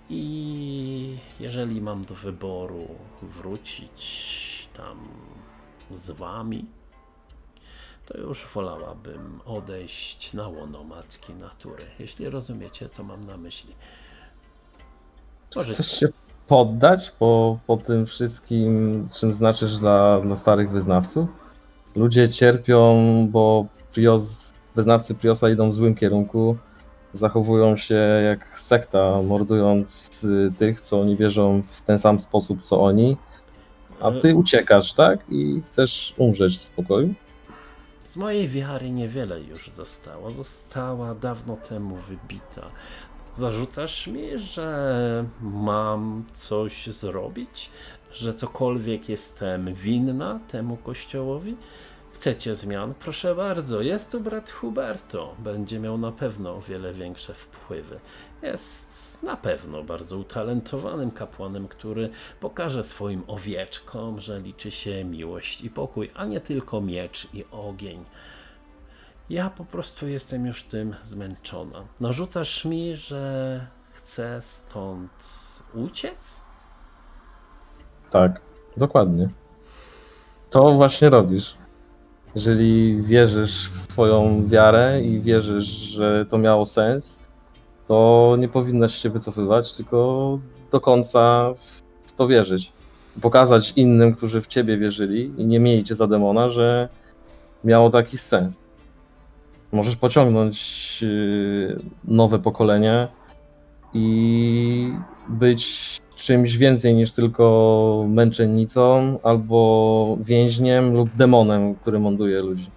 I 0.09 1.17
jeżeli 1.39 1.81
mam 1.81 2.05
do 2.05 2.15
wyboru 2.15 2.87
wrócić 3.21 4.69
tam 4.73 5.07
z 5.91 6.11
wami, 6.11 6.65
to 8.07 8.17
już 8.17 8.45
wolałabym 8.45 9.39
odejść 9.45 10.33
na 10.33 10.47
łono 10.47 10.83
matki 10.83 11.33
natury, 11.33 11.83
jeśli 11.99 12.29
rozumiecie, 12.29 12.89
co 12.89 13.03
mam 13.03 13.23
na 13.23 13.37
myśli. 13.37 13.75
Może 15.55 15.73
Chcesz 15.73 15.99
się 15.99 16.07
poddać 16.47 17.11
po, 17.11 17.59
po 17.67 17.77
tym 17.77 18.05
wszystkim, 18.05 19.07
czym 19.19 19.33
znaczysz 19.33 19.77
dla, 19.77 20.19
dla 20.19 20.35
starych 20.35 20.71
wyznawców? 20.71 21.29
Ludzie 21.95 22.29
cierpią, 22.29 22.95
bo 23.31 23.65
Prios, 23.93 24.53
wyznawcy 24.75 25.15
Priosa 25.15 25.49
idą 25.49 25.69
w 25.69 25.73
złym 25.73 25.95
kierunku, 25.95 26.57
zachowują 27.13 27.75
się 27.75 27.95
jak 28.25 28.57
sekta, 28.59 29.21
mordując 29.21 30.23
y, 30.23 30.53
tych, 30.57 30.81
co 30.81 31.01
oni 31.01 31.15
wierzą 31.15 31.61
w 31.65 31.81
ten 31.81 31.99
sam 31.99 32.19
sposób, 32.19 32.61
co 32.61 32.81
oni, 32.81 33.17
a 33.99 34.11
ty 34.11 34.35
uciekasz, 34.35 34.93
tak? 34.93 35.19
I 35.29 35.61
chcesz 35.65 36.13
umrzeć 36.17 36.57
w 36.57 36.61
spokoju? 36.61 37.13
Z 38.17 38.19
mojej 38.19 38.47
wiary 38.47 38.91
niewiele 38.91 39.41
już 39.41 39.69
zostało. 39.69 40.31
Została 40.31 41.15
dawno 41.15 41.57
temu 41.57 41.95
wybita. 41.95 42.71
Zarzucasz 43.33 44.07
mi, 44.07 44.37
że 44.37 45.25
mam 45.41 46.25
coś 46.33 46.87
zrobić? 46.87 47.71
Że 48.11 48.33
cokolwiek 48.33 49.09
jestem 49.09 49.73
winna 49.73 50.39
temu 50.47 50.77
kościołowi? 50.77 51.57
Chcecie 52.13 52.55
zmian? 52.55 52.93
Proszę 52.99 53.35
bardzo, 53.35 53.81
jest 53.81 54.11
tu 54.11 54.19
brat 54.19 54.49
Huberto. 54.49 55.35
Będzie 55.39 55.79
miał 55.79 55.97
na 55.97 56.11
pewno 56.11 56.55
o 56.55 56.61
wiele 56.61 56.93
większe 56.93 57.33
wpływy. 57.33 57.99
Jest 58.41 59.06
na 59.23 59.37
pewno 59.37 59.83
bardzo 59.83 60.17
utalentowanym 60.17 61.11
kapłanem, 61.11 61.67
który 61.67 62.09
pokaże 62.39 62.83
swoim 62.83 63.23
owieczkom, 63.27 64.19
że 64.19 64.39
liczy 64.39 64.71
się 64.71 65.03
miłość 65.03 65.61
i 65.61 65.69
pokój, 65.69 66.11
a 66.15 66.25
nie 66.25 66.41
tylko 66.41 66.81
miecz 66.81 67.27
i 67.33 67.45
ogień. 67.51 68.05
Ja 69.29 69.49
po 69.49 69.65
prostu 69.65 70.07
jestem 70.07 70.45
już 70.45 70.63
tym 70.63 70.95
zmęczona. 71.03 71.83
Narzucasz 71.99 72.65
mi, 72.65 72.95
że 72.95 73.67
chcę 73.91 74.41
stąd 74.41 75.11
uciec? 75.73 76.41
Tak, 78.09 78.41
dokładnie. 78.77 79.29
To 80.49 80.71
właśnie 80.71 81.09
robisz. 81.09 81.57
Jeżeli 82.35 83.01
wierzysz 83.01 83.69
w 83.69 83.91
swoją 83.91 84.47
wiarę 84.47 85.01
i 85.01 85.21
wierzysz, 85.21 85.65
że 85.65 86.25
to 86.25 86.37
miało 86.37 86.65
sens, 86.65 87.19
to 87.87 88.35
nie 88.39 88.47
powinnaś 88.47 88.95
się 88.95 89.09
wycofywać, 89.09 89.73
tylko 89.73 90.39
do 90.71 90.81
końca 90.81 91.53
w 92.05 92.11
to 92.11 92.27
wierzyć. 92.27 92.73
Pokazać 93.21 93.73
innym, 93.75 94.15
którzy 94.15 94.41
w 94.41 94.47
ciebie 94.47 94.77
wierzyli 94.77 95.31
i 95.37 95.45
nie 95.45 95.59
mieli 95.59 95.83
cię 95.83 95.95
za 95.95 96.07
demona, 96.07 96.49
że 96.49 96.89
miało 97.63 97.89
to 97.89 97.97
jakiś 97.97 98.19
sens. 98.19 98.59
Możesz 99.71 99.95
pociągnąć 99.95 100.57
yy, 101.01 101.79
nowe 102.03 102.39
pokolenie 102.39 103.07
i 103.93 104.93
być 105.29 105.97
czymś 106.15 106.57
więcej 106.57 106.95
niż 106.95 107.13
tylko 107.13 108.05
męczennicą 108.07 109.19
albo 109.23 110.17
więźniem 110.21 110.93
lub 110.93 111.09
demonem, 111.15 111.75
który 111.75 111.99
mąduje 111.99 112.41
ludzi. 112.41 112.76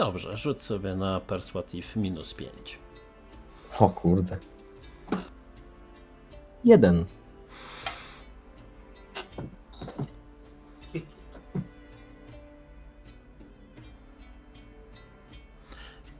Dobrze, 0.00 0.36
rzuć 0.36 0.62
sobie 0.62 0.96
na 0.96 1.20
perswative 1.20 1.96
minus 1.96 2.34
5. 2.34 2.78
O 3.78 3.90
kurde. 3.90 4.36
Jeden. 6.64 7.06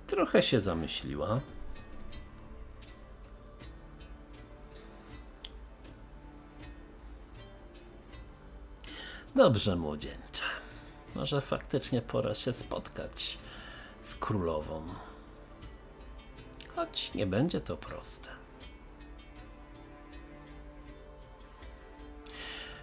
Trochę 0.07 0.43
się 0.43 0.61
zamyśliła. 0.61 1.41
Dobrze, 9.35 9.77
młodzieńcze. 9.77 10.45
Może 11.15 11.41
faktycznie 11.41 12.03
pora 12.03 12.35
się 12.35 12.53
spotkać 12.53 13.39
z 14.11 14.15
królową. 14.15 14.83
Choć 16.77 17.15
nie 17.15 17.27
będzie 17.27 17.61
to 17.61 17.77
proste. 17.77 18.29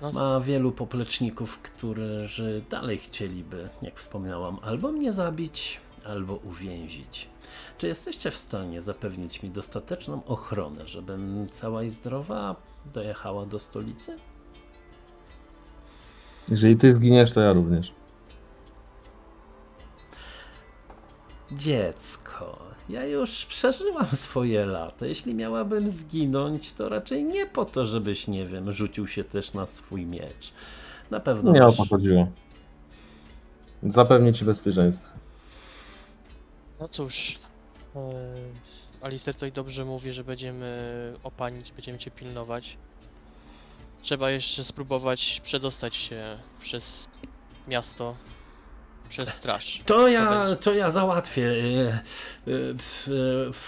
No, 0.01 0.11
Ma 0.11 0.39
wielu 0.39 0.71
popleczników, 0.71 1.57
którzy 1.57 2.61
dalej 2.69 2.97
chcieliby, 2.97 3.69
jak 3.81 3.99
wspomniałam, 3.99 4.59
albo 4.61 4.91
mnie 4.91 5.13
zabić, 5.13 5.81
albo 6.05 6.35
uwięzić. 6.35 7.29
Czy 7.77 7.87
jesteście 7.87 8.31
w 8.31 8.37
stanie 8.37 8.81
zapewnić 8.81 9.43
mi 9.43 9.49
dostateczną 9.49 10.25
ochronę, 10.25 10.87
żebym 10.87 11.47
cała 11.51 11.83
i 11.83 11.89
zdrowa 11.89 12.55
dojechała 12.93 13.45
do 13.45 13.59
stolicy? 13.59 14.17
Jeżeli 16.49 16.77
ty 16.77 16.91
zginiesz, 16.91 17.33
to 17.33 17.41
ja 17.41 17.53
również. 17.53 17.96
Dziecko, 21.51 22.59
ja 22.89 23.05
już 23.05 23.45
przeżyłam 23.45 24.07
swoje 24.07 24.65
lata. 24.65 25.05
Jeśli 25.05 25.35
miałabym 25.35 25.89
zginąć, 25.89 26.73
to 26.73 26.89
raczej 26.89 27.23
nie 27.23 27.45
po 27.45 27.65
to, 27.65 27.85
żebyś, 27.85 28.27
nie 28.27 28.45
wiem, 28.45 28.71
rzucił 28.71 29.07
się 29.07 29.23
też 29.23 29.53
na 29.53 29.67
swój 29.67 30.05
miecz. 30.05 30.53
Na 31.11 31.19
pewno 31.19 31.51
Nie 31.51 31.61
o 31.61 31.65
masz... 31.65 31.77
to 31.77 31.85
chodziło. 31.85 32.27
Zapewnię 33.83 34.33
ci 34.33 34.45
bezpieczeństwo. 34.45 35.19
no 36.79 36.87
cóż. 36.87 37.39
Yy, 37.95 38.01
Alister 39.01 39.33
tutaj 39.33 39.51
dobrze 39.51 39.85
mówi, 39.85 40.13
że 40.13 40.23
będziemy 40.23 41.13
opanić, 41.23 41.71
będziemy 41.71 41.99
cię 41.99 42.11
pilnować. 42.11 42.77
Trzeba 44.01 44.31
jeszcze 44.31 44.63
spróbować 44.63 45.41
przedostać 45.43 45.95
się 45.95 46.37
przez 46.61 47.09
miasto, 47.67 48.15
przez 49.09 49.29
straż. 49.29 49.81
To 49.85 50.07
ja, 50.07 50.55
to 50.61 50.73
ja 50.73 50.89
załatwię. 50.91 51.43
y, 51.43 51.91
y, 52.47 52.75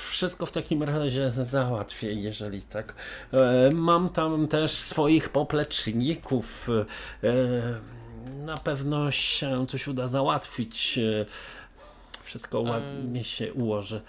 Wszystko 0.09 0.45
w 0.45 0.51
takim 0.51 0.83
razie 0.83 1.31
załatwię, 1.31 2.13
jeżeli 2.13 2.61
tak. 2.61 2.95
E, 3.33 3.69
Mam 3.75 4.09
tam 4.09 4.47
też 4.47 4.71
swoich 4.71 5.29
popleczników. 5.29 6.67
e, 7.23 7.29
Na 8.45 8.57
pewno 8.57 9.11
się 9.11 9.67
coś 9.67 9.87
uda 9.87 10.07
załatwić. 10.07 10.97
e, 10.97 11.25
Wszystko 12.23 12.61
ładnie 12.61 13.23
się 13.23 13.53
ułoży. 13.53 14.01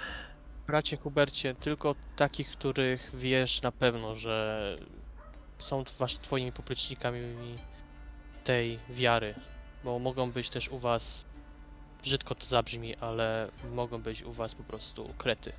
Bracie 0.67 0.97
Hubercie, 0.97 1.55
tylko 1.55 1.95
takich, 2.17 2.51
których 2.51 3.11
wiesz 3.15 3.63
na 3.63 3.73
pewno, 3.73 4.17
że 4.17 4.77
są 5.59 5.85
twoimi 6.23 6.53
poplecznikami 6.53 7.21
tej 8.45 8.79
wiary. 8.91 9.35
Bo 9.85 9.99
mogą 9.99 10.33
być 10.33 10.51
też 10.51 10.69
u 10.69 10.79
was, 10.79 11.25
brzydko 12.03 12.35
to 12.35 12.47
zabrzmi, 12.47 12.97
ale 12.97 13.49
mogą 13.75 14.03
być 14.03 14.23
u 14.23 14.33
was 14.33 14.55
po 14.55 14.63
prostu 14.63 15.09
krety. 15.19 15.53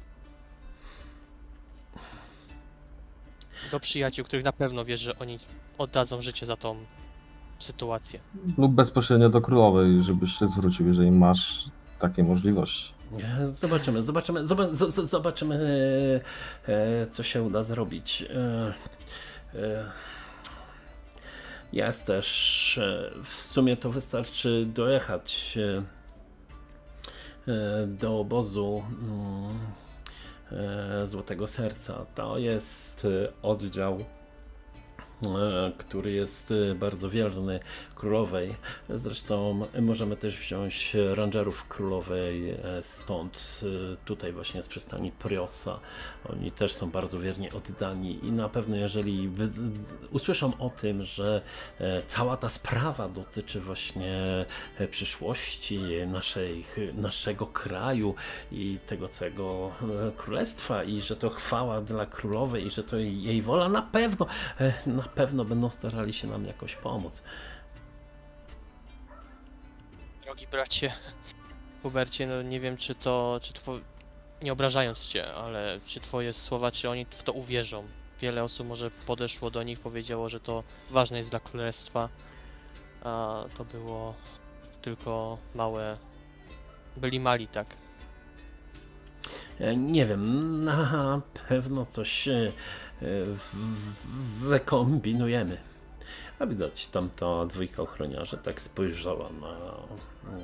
Do 3.72 3.80
przyjaciół, 3.80 4.26
których 4.26 4.46
na 4.46 4.54
pewno 4.54 4.86
wiesz, 4.86 5.02
że 5.02 5.20
oni 5.20 5.40
oddadzą 5.78 6.22
życie 6.22 6.46
za 6.46 6.58
tą 6.58 6.76
sytuację. 7.60 8.20
Lub 8.58 8.72
bezpośrednio 8.72 9.30
do 9.30 9.42
królowej, 9.42 10.02
żebyś 10.02 10.40
się 10.40 10.48
zwrócił, 10.48 10.88
jeżeli 10.88 11.12
masz 11.12 11.66
takie 12.00 12.24
możliwości. 12.24 12.94
E, 13.42 13.48
Zobaczymy, 13.48 14.04
zobaczymy, 14.04 14.46
zobaczymy, 14.86 15.56
e, 16.68 17.02
e, 17.02 17.08
co 17.08 17.24
się 17.24 17.44
uda 17.44 17.64
zrobić. 17.64 18.26
Jest 21.74 22.06
też, 22.06 22.78
e, 22.78 23.12
w 23.24 23.36
sumie 23.36 23.78
to 23.78 23.90
wystarczy 23.90 24.66
dojechać 24.66 25.58
e, 25.58 25.84
e, 27.52 27.88
do 27.88 28.20
obozu 28.20 28.84
mm, 29.02 29.60
Złotego 31.06 31.48
Serca. 31.48 32.06
To 32.16 32.38
jest 32.38 33.08
oddział, 33.42 34.06
który 35.78 36.12
jest 36.12 36.52
e, 36.52 36.76
bardzo 36.76 37.10
wierny 37.10 37.60
królowej. 37.96 38.56
Zresztą 38.90 39.66
możemy 39.82 40.18
też 40.18 40.40
wziąć 40.40 40.98
rangerów 41.14 41.68
królowej 41.68 42.52
e, 42.52 42.58
stąd, 42.82 43.62
e, 43.64 43.98
tutaj 44.06 44.34
właśnie 44.34 44.64
z 44.64 44.68
przystani 44.68 45.12
Priosa. 45.12 45.80
Oni 46.30 46.52
też 46.52 46.74
są 46.74 46.90
bardzo 46.90 47.20
wiernie 47.20 47.54
oddani 47.54 48.26
i 48.26 48.32
na 48.32 48.50
pewno 48.50 48.76
jeżeli 48.76 49.30
usłyszą 50.12 50.52
o 50.60 50.70
tym, 50.70 51.04
że 51.04 51.42
e, 51.80 52.02
cała 52.08 52.38
ta 52.38 52.50
sprawa 52.50 53.10
dotyczy 53.10 53.60
właśnie 53.60 54.46
e, 54.78 54.88
przyszłości 54.88 55.80
naszej, 56.08 56.66
naszego 56.94 57.48
kraju 57.48 58.16
i 58.52 58.78
tego 58.88 59.08
całego 59.08 59.72
e, 60.08 60.12
królestwa 60.18 60.84
i 60.84 61.02
że 61.02 61.16
to 61.16 61.30
chwała 61.30 61.82
dla 61.82 62.06
królowej 62.06 62.66
i 62.66 62.70
że 62.70 62.84
to 62.84 62.98
jej 62.98 63.42
wola, 63.42 63.70
na 63.70 63.82
pewno, 63.82 64.26
e, 64.60 64.74
na 64.86 65.04
pewno 65.16 65.46
będą 65.46 65.70
starali 65.70 66.14
się 66.14 66.28
nam 66.28 66.46
jakoś 66.46 66.76
pomóc. 66.76 67.24
Drogi 70.24 70.48
bracie 70.48 70.94
Hubercie, 71.82 72.28
no 72.28 72.42
nie 72.42 72.60
wiem 72.60 72.78
czy 72.78 72.96
to, 72.96 73.40
czy 73.44 73.54
two... 73.54 73.80
nie 74.42 74.54
obrażając 74.54 75.08
cię, 75.08 75.34
ale 75.34 75.80
czy 75.86 76.00
twoje 76.00 76.34
słowa, 76.34 76.72
czy 76.72 76.90
oni 76.90 77.06
w 77.06 77.24
to 77.24 77.34
uwierzą? 77.34 77.88
Wiele 78.22 78.44
osób 78.44 78.68
może 78.68 78.92
podeszło 78.92 79.52
do 79.52 79.64
nich, 79.64 79.80
powiedziało, 79.80 80.30
że 80.30 80.40
to 80.40 80.64
ważne 80.90 81.18
jest 81.18 81.30
dla 81.30 81.40
królestwa, 81.40 82.10
a 83.04 83.44
to 83.58 83.66
było 83.66 84.16
tylko 84.82 85.38
małe... 85.56 85.98
Byli 86.98 87.20
mali, 87.20 87.48
tak. 87.48 87.68
E, 89.60 89.76
Nie 89.76 90.06
wiem, 90.06 90.64
na 90.64 91.22
pewno 91.48 91.86
coś 91.86 92.28
e, 92.28 92.52
wykombinujemy. 94.40 95.58
A 96.40 96.46
widać 96.46 96.88
tamta 96.88 97.46
dwójka 97.46 97.82
ochroniarzy 97.82 98.38
tak 98.38 98.62
spojrzała 98.62 99.30
na 99.42 99.56
mm, 100.30 100.44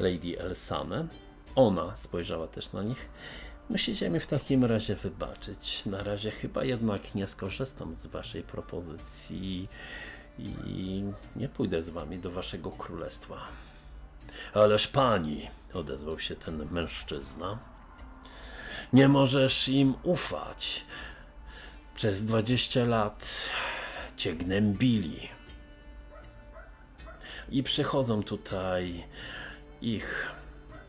Lady 0.00 0.40
Elsanę. 0.40 1.06
Ona 1.54 1.96
spojrzała 1.96 2.46
też 2.46 2.72
na 2.72 2.82
nich. 2.82 3.08
Musicie 3.70 4.10
mi 4.10 4.20
w 4.20 4.26
takim 4.26 4.64
razie 4.64 4.94
wybaczyć. 4.94 5.86
Na 5.86 6.02
razie 6.02 6.30
chyba 6.30 6.64
jednak 6.64 7.14
nie 7.14 7.26
skorzystam 7.26 7.94
z 7.94 8.06
waszej 8.06 8.42
propozycji 8.42 9.68
i 10.38 11.04
nie 11.36 11.48
pójdę 11.48 11.82
z 11.82 11.90
wami 11.90 12.18
do 12.18 12.30
waszego 12.30 12.70
królestwa. 12.70 13.36
Ależ 14.54 14.88
pani, 14.88 15.50
odezwał 15.74 16.20
się 16.20 16.36
ten 16.36 16.68
mężczyzna. 16.70 17.58
Nie 18.92 19.08
możesz 19.08 19.68
im 19.68 19.94
ufać. 20.02 20.84
Przez 22.00 22.24
20 22.24 22.84
lat 22.84 23.50
cię 24.16 24.34
gnębili. 24.34 25.28
I 27.50 27.62
przychodzą 27.62 28.22
tutaj 28.22 29.04
ich 29.82 30.32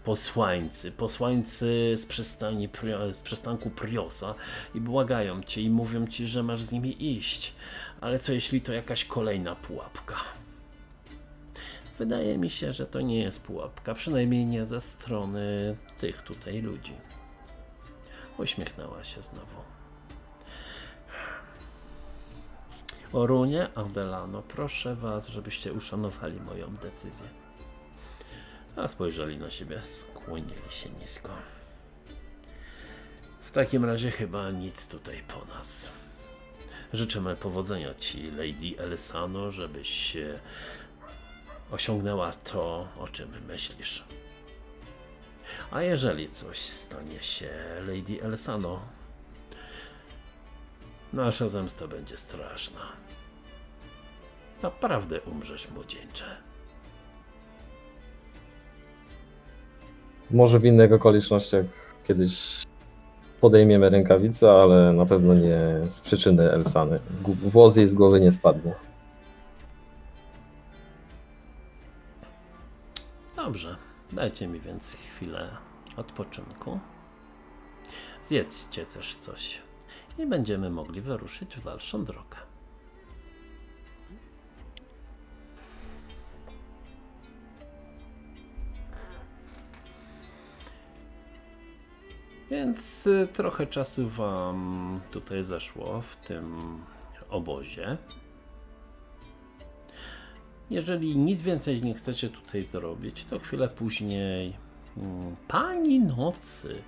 posłańcy, 0.03 0.91
posłańcy 0.91 1.93
z 1.97 2.05
przystani, 2.05 2.69
z 3.11 3.21
przystanku 3.21 3.69
Priosa 3.69 4.35
i 4.75 4.81
błagają 4.81 5.43
cię 5.43 5.61
i 5.61 5.69
mówią 5.69 6.07
ci, 6.07 6.27
że 6.27 6.43
masz 6.43 6.61
z 6.61 6.71
nimi 6.71 7.15
iść. 7.17 7.55
Ale 8.01 8.19
co 8.19 8.33
jeśli 8.33 8.61
to 8.61 8.73
jakaś 8.73 9.05
kolejna 9.05 9.55
pułapka? 9.55 10.15
Wydaje 11.99 12.37
mi 12.37 12.49
się, 12.49 12.73
że 12.73 12.85
to 12.85 13.01
nie 13.01 13.19
jest 13.19 13.43
pułapka, 13.43 13.93
przynajmniej 13.93 14.45
nie 14.45 14.65
ze 14.65 14.81
strony 14.81 15.75
tych 15.99 16.21
tutaj 16.21 16.61
ludzi. 16.61 16.93
Uśmiechnęła 18.37 19.03
się 19.03 19.21
znowu. 19.21 19.70
Orunie, 23.13 23.67
Adelano, 23.75 24.41
proszę 24.41 24.95
was, 24.95 25.27
żebyście 25.27 25.73
uszanowali 25.73 26.39
moją 26.39 26.73
decyzję. 26.73 27.27
A 28.75 28.87
spojrzeli 28.87 29.37
na 29.37 29.49
siebie, 29.49 29.81
skłonili 29.83 30.71
się 30.71 30.89
nisko. 30.89 31.29
W 33.41 33.51
takim 33.51 33.85
razie 33.85 34.11
chyba 34.11 34.51
nic 34.51 34.87
tutaj 34.87 35.23
po 35.27 35.55
nas. 35.55 35.91
Życzymy 36.93 37.35
powodzenia 37.35 37.93
ci, 37.93 38.31
Lady 38.31 38.83
Elsano, 38.83 39.51
żebyś 39.51 40.17
osiągnęła 41.71 42.33
to, 42.33 42.87
o 42.97 43.07
czym 43.07 43.45
myślisz. 43.47 44.03
A 45.71 45.81
jeżeli 45.81 46.29
coś 46.29 46.59
stanie 46.59 47.23
się 47.23 47.49
Lady 47.87 48.23
Elsano, 48.23 48.79
nasza 51.13 51.47
zemsta 51.47 51.87
będzie 51.87 52.17
straszna. 52.17 52.81
Naprawdę 54.63 55.21
umrzesz, 55.21 55.71
młodzieńcze. 55.71 56.25
Może 60.31 60.59
w 60.59 60.65
innych 60.65 60.93
okolicznościach 60.93 61.65
kiedyś 62.03 62.63
podejmiemy 63.41 63.89
rękawicę, 63.89 64.51
ale 64.51 64.93
na 64.93 65.05
pewno 65.05 65.33
nie 65.33 65.59
z 65.89 66.01
przyczyny 66.01 66.51
Elsany. 66.51 66.99
Włos 67.43 67.75
jej 67.75 67.87
z 67.87 67.93
głowy 67.93 68.19
nie 68.19 68.31
spadnie. 68.31 68.73
Dobrze, 73.35 73.75
dajcie 74.11 74.47
mi 74.47 74.59
więc 74.59 74.93
chwilę 74.93 75.49
odpoczynku. 75.97 76.79
Zjedzcie 78.23 78.85
też 78.85 79.15
coś 79.15 79.61
i 80.19 80.25
będziemy 80.25 80.69
mogli 80.69 81.01
wyruszyć 81.01 81.55
w 81.57 81.63
dalszą 81.63 82.05
drogę. 82.05 82.37
Więc 92.51 93.07
y, 93.07 93.27
trochę 93.33 93.67
czasu 93.67 94.09
Wam 94.09 94.99
tutaj 95.11 95.43
zeszło 95.43 96.01
w 96.01 96.15
tym 96.15 96.77
obozie. 97.29 97.97
Jeżeli 100.69 101.17
nic 101.17 101.41
więcej 101.41 101.81
nie 101.81 101.93
chcecie 101.93 102.29
tutaj 102.29 102.63
zrobić, 102.63 103.25
to 103.25 103.39
chwilę 103.39 103.67
później 103.67 104.53
mm, 104.97 105.35
Pani 105.47 105.99
Nocy 105.99 106.81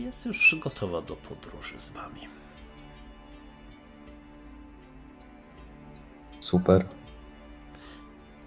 jest 0.00 0.26
już 0.26 0.56
gotowa 0.62 1.02
do 1.02 1.16
podróży 1.16 1.74
z 1.78 1.88
Wami. 1.88 2.37
Super. 6.48 6.84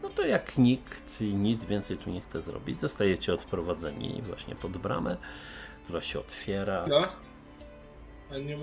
No 0.04 0.10
to 0.10 0.26
jak 0.26 0.58
nikt 0.58 1.22
i 1.22 1.34
nic 1.34 1.66
więcej 1.66 1.98
tu 1.98 2.10
nie 2.10 2.22
chce 2.22 2.42
zrobić, 2.42 2.82
zostajecie 2.82 3.34
odprowadzeni 3.34 4.22
właśnie 4.22 4.56
pod 4.56 4.78
bramę, 4.78 5.18
która 5.84 6.02
się 6.02 6.20
otwiera. 6.20 6.86
No. 6.88 7.08
A 8.32 8.38
nie 8.38 8.58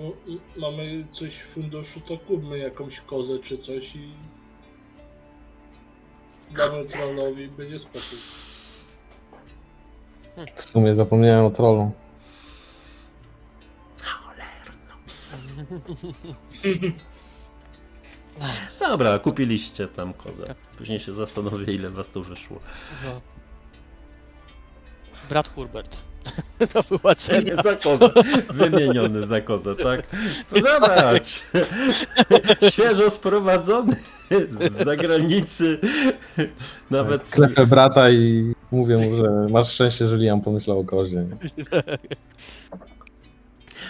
mamy 0.57 1.07
coś 1.11 1.35
w 1.35 1.47
funduszu, 1.47 2.01
to 2.01 2.17
kupmy 2.17 2.57
jakąś 2.57 2.99
kozę 2.99 3.39
czy 3.39 3.57
coś 3.57 3.95
i 3.95 4.11
damy 6.51 6.85
trollowi 6.85 7.43
i 7.43 7.47
będzie 7.47 7.79
spokój. 7.79 8.19
W 10.55 10.63
sumie 10.63 10.95
zapomniałem 10.95 11.45
o 11.45 11.49
trollu. 11.49 11.91
Cholerno. 14.01 14.95
Dobra, 18.79 19.19
kupiliście 19.19 19.87
tam 19.87 20.13
kozę. 20.13 20.55
Później 20.77 20.99
się 20.99 21.13
zastanowię, 21.13 21.73
ile 21.73 21.89
was 21.89 22.09
to 22.09 22.21
wyszło. 22.21 22.59
No. 23.05 23.21
Brat 25.29 25.49
Hubert. 25.49 25.97
To 26.73 26.83
była 26.97 27.15
cena. 27.15 27.63
za 27.63 27.75
kozę. 27.75 28.09
Wymieniony 28.49 29.27
za 29.27 29.41
kozę, 29.41 29.75
tak? 29.75 30.07
Zobacz! 30.63 31.43
Świeżo 32.71 33.09
sprowadzony 33.09 33.95
z 34.51 34.85
zagranicy. 34.85 35.79
Nawet. 36.91 37.29
Klepę 37.31 37.67
brata 37.67 38.09
i 38.09 38.53
mówię 38.71 38.97
mu, 38.97 39.15
że 39.15 39.23
masz 39.49 39.71
szczęście, 39.71 40.05
że 40.07 40.17
Liam 40.17 40.41
pomyślał 40.41 40.79
o 40.79 40.83
kozie. 40.83 41.25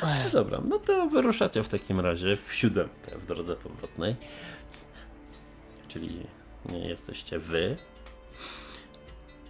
No 0.02 0.30
dobra, 0.32 0.62
no 0.70 0.80
to 0.80 1.08
wyruszacie 1.08 1.64
w 1.64 1.70
takim 1.70 2.00
razie 2.00 2.36
w 2.38 2.54
siódemkę 2.54 3.18
w 3.18 3.26
drodze 3.26 3.56
powrotnej. 3.56 4.16
Czyli 5.88 6.28
jesteście 6.72 7.40
wy, 7.40 7.76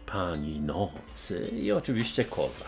pani 0.05 0.59
nocy 0.59 1.47
i 1.47 1.71
oczywiście 1.71 2.25
koza. 2.25 2.65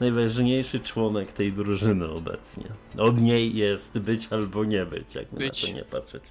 Najważniejszy 0.00 0.80
członek 0.80 1.32
tej 1.32 1.52
drużyny 1.52 2.08
obecnie. 2.08 2.64
Od 2.98 3.20
niej 3.20 3.56
jest 3.56 3.98
być 3.98 4.32
albo 4.32 4.64
nie 4.64 4.86
być, 4.86 5.14
jakby 5.14 5.36
Być. 5.36 5.62
na 5.62 5.68
to 5.68 5.74
nie 5.74 5.84
patrzeć. 5.84 6.22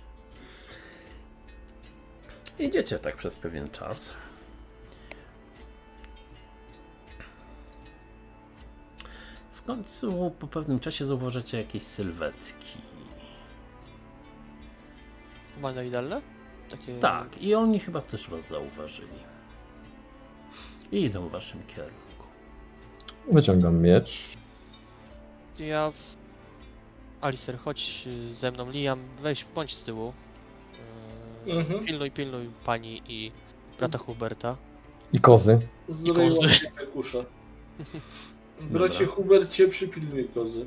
Idziecie 2.59 2.99
tak 2.99 3.17
przez 3.17 3.35
pewien 3.35 3.69
czas. 3.69 4.13
W 9.63 9.65
końcu 9.65 10.31
po 10.39 10.47
pewnym 10.47 10.79
czasie 10.79 11.05
zauważycie 11.05 11.57
jakieś 11.57 11.83
sylwetki. 11.83 12.77
Chyba 15.55 15.83
idealne? 15.83 16.21
Takie... 16.69 16.99
Tak, 16.99 17.41
i 17.41 17.55
oni 17.55 17.79
chyba 17.79 18.01
też 18.01 18.29
was 18.29 18.47
zauważyli. 18.47 19.19
I 20.91 21.01
idą 21.03 21.27
w 21.27 21.31
waszym 21.31 21.61
kierunku. 21.67 22.25
Wyciągam 23.31 23.81
miecz. 23.81 24.19
Ja... 25.59 25.91
Alister, 27.21 27.57
chodź 27.59 28.03
y, 28.07 28.35
ze 28.35 28.51
mną. 28.51 28.71
Liam, 28.71 28.99
weź, 29.21 29.45
bądź 29.55 29.75
z 29.75 29.83
tyłu. 29.83 30.13
Yy, 31.45 31.53
Mhm. 31.53 31.85
Pilnuj, 31.85 32.11
pilnuj 32.11 32.49
pani 32.65 33.01
i 33.07 33.31
brata 33.77 33.97
Huberta. 33.97 34.57
I 35.13 35.19
kozy. 35.19 35.59
Zryj 35.89 36.15
kozy. 36.15 36.39
łapie 36.47 36.71
Bracie 38.69 39.05
Hubercie, 39.05 39.67
przypilnuj 39.67 40.29
kozy. 40.29 40.65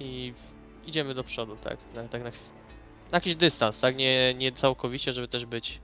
I 0.00 0.34
idziemy 0.86 1.14
do 1.14 1.24
przodu, 1.24 1.56
tak? 1.56 1.78
Na, 1.94 2.08
tak 2.08 2.22
na, 2.24 2.30
chw- 2.30 2.48
na 3.12 3.16
jakiś 3.16 3.36
dystans, 3.36 3.78
tak? 3.78 3.96
Nie, 3.96 4.34
nie 4.34 4.52
całkowicie, 4.52 5.12
żeby 5.12 5.28
też 5.28 5.46
być. 5.46 5.80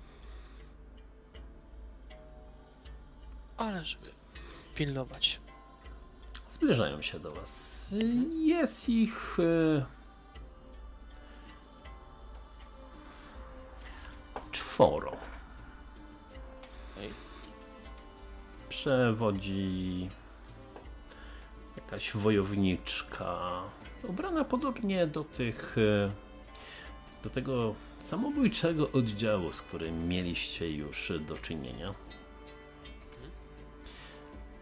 Ale 3.57 3.85
żeby 3.85 4.07
pilnować. 4.75 5.41
Zbliżają 6.49 7.03
się 7.03 7.21
do 7.21 7.33
was. 7.33 7.95
Jest 8.45 8.89
ich. 8.89 9.37
e, 9.41 9.85
czworo. 14.53 15.17
Przewodzi 18.87 20.11
jakaś 21.77 22.13
wojowniczka, 22.13 23.63
ubrana 24.09 24.45
podobnie 24.45 25.07
do 25.07 25.25
tych, 25.25 25.77
e, 25.79 26.11
do 27.23 27.31
tego 27.31 27.75
samobójczego 27.99 28.93
oddziału, 28.93 29.53
z 29.53 29.63
którym 29.63 30.09
mieliście 30.09 30.71
już 30.71 31.13
do 31.29 31.37
czynienia. 31.37 31.95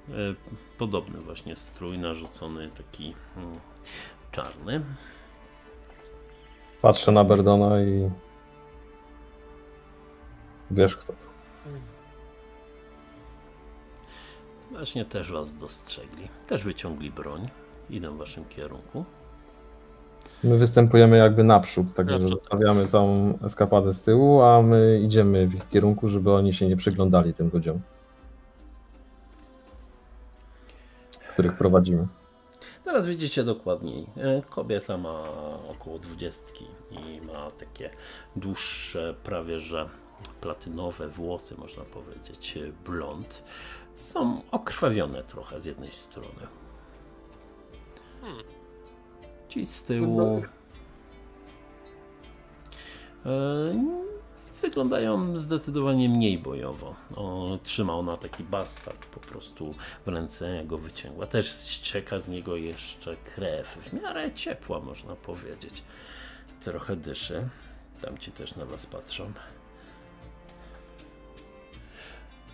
E, 0.09 0.12
Podobny 0.79 1.20
właśnie 1.20 1.57
strój 1.57 1.99
narzucony, 1.99 2.70
taki 2.70 3.14
mm, 3.37 3.61
czarny. 4.33 4.81
Patrzę 6.83 7.12
na 7.12 7.25
Berdona 7.25 7.83
i... 7.83 8.11
Wiesz 10.70 10.97
kto 10.97 11.12
to. 11.12 11.25
Właśnie 14.75 15.05
też 15.05 15.33
was 15.33 15.57
dostrzegli. 15.57 16.29
Też 16.47 16.64
wyciągli 16.64 17.11
broń. 17.11 17.49
Idą 17.91 18.14
w 18.14 18.18
waszym 18.18 18.45
kierunku. 18.45 19.05
My 20.45 20.59
występujemy 20.59 21.16
jakby 21.16 21.45
naprzód, 21.45 21.95
także 21.95 22.18
Naprzód. 22.18 22.41
zostawiamy 22.41 22.87
całą 22.87 23.39
eskapadę 23.45 23.93
z 23.93 24.03
tyłu, 24.03 24.43
a 24.43 24.62
my 24.62 25.01
idziemy 25.05 25.47
w 25.47 25.55
ich 25.55 25.68
kierunku, 25.68 26.09
żeby 26.09 26.33
oni 26.33 26.53
się 26.53 26.68
nie 26.68 26.77
przyglądali 26.77 27.35
tym 27.35 27.51
ludziom, 27.53 27.81
których 31.33 31.57
prowadzimy. 31.57 32.07
Teraz 32.85 33.07
widzicie 33.07 33.45
dokładniej. 33.45 34.07
E, 34.16 34.43
Kobieta 34.51 34.97
ma 34.99 35.22
około 35.70 35.99
dwudziestki 35.99 36.64
i 36.91 37.20
ma 37.27 37.51
takie 37.51 37.91
dłuższe, 38.37 39.14
prawie 39.25 39.61
że 39.61 39.89
platynowe 40.41 41.09
włosy, 41.09 41.55
można 41.59 41.85
powiedzieć, 41.85 42.57
e, 42.57 42.72
blond. 42.85 43.45
Są 43.95 44.42
okrwawione 44.51 45.22
trochę 45.22 45.61
z 45.61 45.64
jednej 45.64 45.92
strony. 45.92 46.47
Hmm. 48.20 48.45
Ci 49.49 49.66
z 49.66 49.82
tyłu. 49.82 50.42
E, 53.26 54.05
wyglądają 54.62 55.36
zdecydowanie 55.36 56.09
mniej 56.09 56.38
bojowo. 56.38 56.95
O, 57.16 57.59
trzyma 57.62 57.95
ona 57.95 58.16
taki 58.16 58.42
bastard 58.45 59.07
po 59.07 59.20
prostu 59.20 59.74
w 60.07 60.09
ręce, 60.09 60.62
go 60.64 60.78
wyciągła. 60.78 61.26
Też 61.26 61.66
ścieka 61.66 62.20
z 62.20 62.28
niego 62.28 62.57
jeszcze 62.57 63.16
krew, 63.16 63.68
w 63.68 63.92
miarę 63.92 64.32
ciepła 64.32 64.80
można 64.80 65.16
powiedzieć. 65.16 65.82
Trochę 66.61 66.97
dyszy. 66.97 67.49
Tam 68.03 68.18
ci 68.18 68.32
też 68.32 68.57
na 68.57 68.64
was 68.64 68.86
patrzą. 68.86 69.32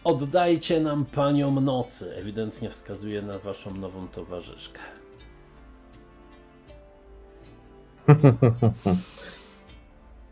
Oddajcie 0.05 0.81
nam 0.81 1.05
panią 1.05 1.61
nocy. 1.61 2.15
Ewidentnie 2.17 2.71
wskazuje 2.71 3.23
na 3.23 3.39
waszą 3.39 3.75
nową 3.75 4.09
towarzyszkę. 4.09 4.81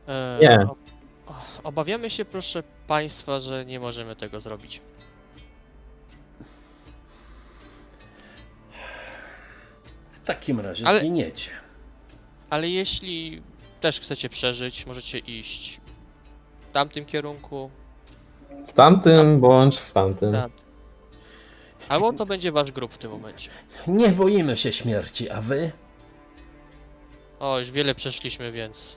E, 0.09 0.39
Nie. 0.43 0.61
ob- 0.71 0.79
Obawiamy 1.65 2.11
się, 2.11 2.25
proszę 2.25 2.63
państwa, 2.87 3.41
że 3.41 3.65
nie 3.67 3.81
możemy 3.81 4.17
tego 4.17 4.41
zrobić. 4.41 4.81
W 10.13 10.25
takim 10.25 10.61
razie 10.61 10.87
Ale- 10.87 11.01
zginiecie. 11.01 11.51
Ale 12.51 12.69
jeśli 12.69 13.43
też 13.81 14.01
chcecie 14.01 14.29
przeżyć, 14.29 14.87
możecie 14.87 15.19
iść 15.19 15.81
w 16.61 16.73
tamtym 16.73 17.05
kierunku. 17.05 17.71
W 18.67 18.73
tamtym 18.73 19.41
bądź 19.41 19.77
w 19.77 19.93
tamtym. 19.93 20.33
Tak. 20.33 20.51
Albo 21.89 22.13
to 22.13 22.27
będzie 22.27 22.53
wasz 22.53 22.73
grup 22.73 22.93
w 22.93 22.99
tym 22.99 23.11
momencie. 23.11 23.51
Nie 23.87 24.09
boimy 24.09 24.57
się 24.57 24.73
śmierci, 24.73 25.31
a 25.31 25.41
wy? 25.41 25.71
O, 27.41 27.59
już 27.59 27.71
wiele 27.71 27.95
przeszliśmy, 27.95 28.53
więc. 28.53 28.97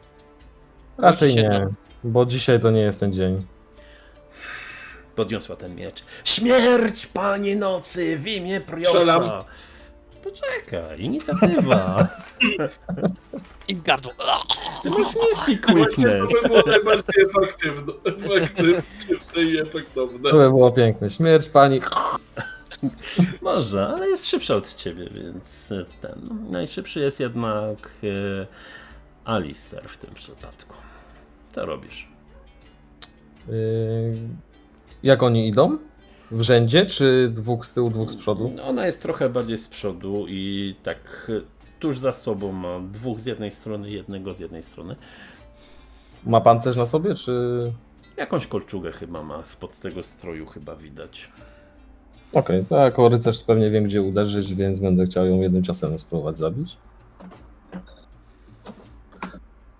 Raczej 0.97 1.29
Dzisiaj 1.29 1.49
nie, 1.49 1.67
bo 2.03 2.25
dzisiaj 2.25 2.59
to 2.59 2.71
nie 2.71 2.81
jest 2.81 2.99
ten 2.99 3.13
dzień. 3.13 3.45
Podniosła 5.15 5.55
ten 5.55 5.75
miecz. 5.75 6.03
Śmierć, 6.23 7.05
panie 7.05 7.55
nocy, 7.55 8.17
w 8.17 8.27
imię 8.27 8.61
Priosa. 8.61 8.89
Strzelam. 8.89 9.43
Poczekaj, 10.23 11.01
inicjatywa. 11.01 12.07
I 13.71 13.75
gardło. 13.75 14.11
Ty 14.83 14.89
masz 14.89 14.99
niski 14.99 15.57
Właśnie 15.57 15.85
quickness. 15.85 16.41
to 16.41 16.49
by 16.49 16.49
było 16.49 16.63
najbardziej 16.67 17.23
efektywne, 17.23 17.93
efektywne 18.05 19.43
i 19.43 19.59
efektowne. 19.59 20.31
To 20.31 20.37
by 20.37 20.49
było 20.49 20.71
piękne. 20.71 21.09
Śmierć 21.09 21.49
pani. 21.49 21.79
Może, 23.41 23.87
ale 23.87 24.09
jest 24.09 24.29
szybszy 24.29 24.55
od 24.55 24.75
ciebie, 24.75 25.09
więc 25.13 25.71
e, 25.71 25.85
ten. 26.01 26.29
Najszybszy 26.49 26.99
jest 26.99 27.19
jednak 27.19 27.89
e, 28.03 28.47
Alister 29.25 29.83
w 29.89 29.97
tym 29.97 30.13
przypadku. 30.13 30.75
Co 31.51 31.65
robisz? 31.65 32.07
Yy, 33.47 33.53
jak 35.03 35.23
oni 35.23 35.47
idą? 35.47 35.77
W 36.31 36.41
rzędzie, 36.41 36.85
czy 36.85 37.31
dwóch 37.33 37.65
z 37.65 37.73
tyłu, 37.73 37.89
dwóch 37.89 38.09
z 38.09 38.17
przodu? 38.17 38.51
Ona 38.63 38.85
jest 38.85 39.01
trochę 39.01 39.29
bardziej 39.29 39.57
z 39.57 39.67
przodu 39.67 40.25
i 40.27 40.75
tak 40.83 41.31
e, 41.37 41.60
tuż 41.81 41.97
za 41.97 42.13
sobą 42.13 42.51
ma 42.51 42.79
dwóch 42.79 43.19
z 43.19 43.25
jednej 43.25 43.51
strony, 43.51 43.91
jednego 43.91 44.33
z 44.33 44.39
jednej 44.39 44.61
strony. 44.61 44.95
Ma 46.23 46.41
pancerz 46.41 46.77
na 46.77 46.85
sobie, 46.85 47.15
czy... 47.15 47.73
Jakąś 48.17 48.47
kolczugę 48.47 48.91
chyba 48.91 49.23
ma, 49.23 49.43
spod 49.43 49.79
tego 49.79 50.03
stroju 50.03 50.45
chyba 50.45 50.75
widać. 50.75 51.31
Okej, 52.33 52.65
to 52.65 52.77
jako 52.77 53.09
rycerz 53.09 53.43
pewnie 53.43 53.71
wiem, 53.71 53.83
gdzie 53.83 54.01
uderzyć, 54.01 54.55
więc 54.55 54.79
będę 54.79 55.05
chciał 55.05 55.25
ją 55.25 55.41
jednym 55.41 55.63
ciosem 55.63 55.99
spróbować 55.99 56.37
zabić. 56.37 56.77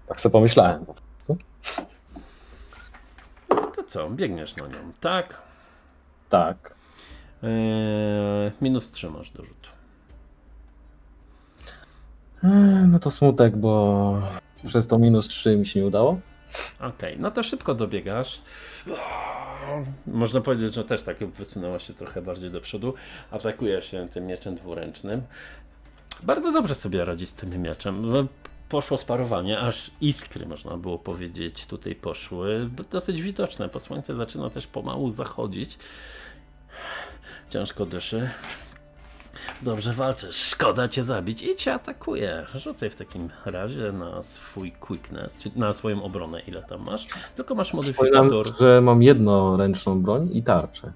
Tak 0.08 0.22
sobie 0.22 0.34
pomyślałem. 0.34 0.86
po 0.86 0.94
prostu. 0.94 1.38
To 3.76 3.84
co, 3.84 4.10
biegniesz 4.10 4.56
na 4.56 4.68
nią, 4.68 4.92
tak? 5.00 5.42
Tak. 6.30 6.76
Eee, 7.44 8.52
minus 8.62 8.92
3 8.92 9.10
masz 9.10 9.32
do 9.32 9.44
rzutu. 9.44 9.70
Eee, 12.44 12.88
No 12.88 13.00
to 13.00 13.12
smutek, 13.12 13.58
bo 13.58 14.22
przez 14.68 14.88
to 14.88 14.98
minus 15.00 15.28
3 15.28 15.58
mi 15.58 15.66
się 15.66 15.80
nie 15.80 15.86
udało. 15.86 16.20
Okej, 16.80 17.18
no 17.20 17.32
to 17.32 17.44
szybko 17.44 17.76
dobiegasz. 17.76 18.42
Można 20.08 20.42
powiedzieć, 20.42 20.74
że 20.74 20.84
też 20.84 21.04
tak 21.04 21.26
wysunęła 21.26 21.80
się 21.80 21.94
trochę 21.94 22.22
bardziej 22.22 22.52
do 22.52 22.62
przodu. 22.62 22.94
Atakujesz 23.32 23.92
się 23.92 24.08
tym 24.10 24.26
mieczem 24.26 24.56
dwuręcznym. 24.56 25.22
Bardzo 26.24 26.52
dobrze 26.52 26.76
sobie 26.76 27.06
radzi 27.06 27.26
z 27.26 27.34
tym 27.34 27.62
mieczem. 27.62 28.12
No, 28.12 28.26
Poszło 28.70 28.98
sparowanie, 28.98 29.60
aż 29.60 29.92
iskry, 30.02 30.46
można 30.46 30.78
było 30.78 31.00
powiedzieć, 31.00 31.66
tutaj 31.66 31.96
poszły. 31.96 32.70
Dosyć 32.92 33.22
widoczne, 33.22 33.70
bo 33.74 33.80
słońce 33.80 34.16
zaczyna 34.16 34.50
też 34.50 34.68
pomału 34.68 35.10
zachodzić. 35.10 35.78
Ciężko 37.50 37.86
dyszy. 37.86 38.30
Dobrze 39.62 39.94
walczysz, 39.94 40.36
szkoda 40.36 40.88
cię 40.88 41.04
zabić 41.04 41.44
i 41.44 41.56
cię 41.56 41.74
atakuje. 41.74 42.46
Rzucaj 42.56 42.90
w 42.90 42.96
takim 42.96 43.30
razie 43.46 43.92
na 43.92 44.22
swój 44.22 44.72
quickness, 44.72 45.38
czy 45.38 45.52
na 45.56 45.74
swoją 45.74 46.04
obronę, 46.04 46.42
ile 46.48 46.64
tam 46.64 46.82
masz. 46.84 47.08
Tylko 47.36 47.56
masz 47.56 47.74
modyfikator. 47.74 48.58
że 48.60 48.82
mam 48.82 49.04
jednoręczną 49.04 50.02
broń 50.02 50.30
i 50.34 50.44
tarczę. 50.44 50.94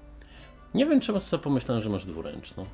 Nie 0.74 0.86
wiem, 0.86 1.00
czemu 1.00 1.20
sobie 1.20 1.42
pomyślałem, 1.42 1.82
że 1.82 1.90
masz 1.90 2.06
dwuręczną. 2.06 2.66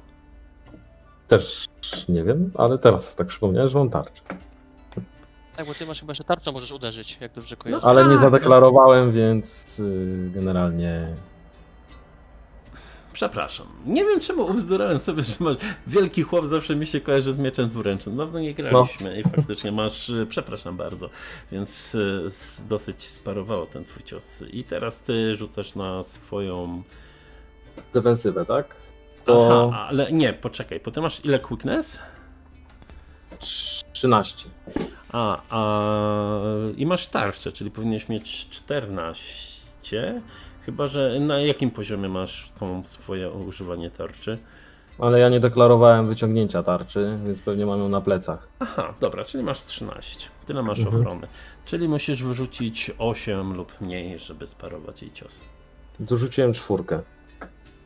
Też 1.28 1.64
nie 2.08 2.24
wiem, 2.24 2.50
ale 2.58 2.78
teraz 2.78 3.16
tak 3.16 3.26
przypomniałem, 3.26 3.68
że 3.68 3.78
mam 3.78 3.90
tarczę. 3.90 4.22
Tak, 5.56 5.66
bo 5.66 5.74
ty 5.74 5.86
masz 5.86 6.00
chyba 6.00 6.10
jeszcze 6.10 6.24
tarczą, 6.24 6.52
możesz 6.52 6.72
uderzyć, 6.72 7.18
jak 7.20 7.32
dobrze 7.32 7.56
kojarzę. 7.56 7.80
No 7.82 7.90
Ale 7.90 8.04
nie 8.04 8.10
tak. 8.10 8.20
zadeklarowałem, 8.20 9.12
więc 9.12 9.78
y, 9.80 10.30
generalnie 10.34 11.08
Przepraszam. 13.12 13.66
Nie 13.86 14.04
wiem, 14.04 14.20
czemu 14.20 14.42
ubzdurałem 14.42 14.98
sobie, 14.98 15.22
że 15.22 15.34
masz 15.40 15.56
wielki 15.86 16.22
chłop, 16.22 16.46
zawsze 16.46 16.76
mi 16.76 16.86
się 16.86 17.00
kojarzy 17.00 17.32
z 17.32 17.38
mieczem 17.38 17.68
dwuręcznym. 17.68 18.16
Dawno 18.16 18.40
nie 18.40 18.54
graliśmy 18.54 19.20
i 19.20 19.22
faktycznie 19.22 19.72
masz, 19.72 20.08
y, 20.08 20.26
przepraszam 20.26 20.76
bardzo, 20.76 21.10
więc 21.52 21.94
y, 21.94 22.26
dosyć 22.68 23.04
sparowało 23.04 23.66
ten 23.66 23.84
twój 23.84 24.02
cios. 24.02 24.44
I 24.52 24.64
teraz 24.64 25.02
ty 25.02 25.34
rzucasz 25.34 25.74
na 25.74 26.02
swoją... 26.02 26.82
defensywę, 27.92 28.46
tak? 28.46 28.76
To 29.24 29.68
Aha, 29.72 29.86
ale 29.88 30.12
nie, 30.12 30.32
poczekaj, 30.32 30.80
bo 30.84 30.90
ty 30.90 31.00
masz 31.00 31.24
ile 31.24 31.38
quickness? 31.38 31.98
13. 33.92 34.48
A, 35.12 35.40
a 35.50 35.90
i 36.76 36.86
masz 36.86 37.06
tarczę, 37.08 37.52
czyli 37.52 37.70
powinieneś 37.70 38.08
mieć 38.08 38.48
14. 38.48 40.22
Chyba, 40.66 40.86
że 40.86 41.20
na 41.20 41.40
jakim 41.40 41.70
poziomie 41.70 42.08
masz 42.08 42.52
tą 42.60 42.84
swoje 42.84 43.30
używanie 43.30 43.90
tarczy? 43.90 44.38
Ale 44.98 45.18
ja 45.20 45.28
nie 45.28 45.40
deklarowałem 45.40 46.08
wyciągnięcia 46.08 46.62
tarczy, 46.62 47.18
więc 47.26 47.42
pewnie 47.42 47.66
mam 47.66 47.78
ją 47.80 47.88
na 47.88 48.00
plecach. 48.00 48.48
Aha, 48.58 48.94
dobra, 49.00 49.24
czyli 49.24 49.44
masz 49.44 49.62
13. 49.62 50.28
Tyle 50.46 50.62
masz 50.62 50.78
Mhm. 50.78 50.96
ochrony. 50.96 51.26
Czyli 51.64 51.88
musisz 51.88 52.22
wyrzucić 52.24 52.90
8 52.98 53.54
lub 53.54 53.80
mniej, 53.80 54.18
żeby 54.18 54.46
sparować 54.46 55.02
jej 55.02 55.12
cios. 55.12 55.40
Dorzuciłem 56.00 56.52
czwórkę. 56.52 57.02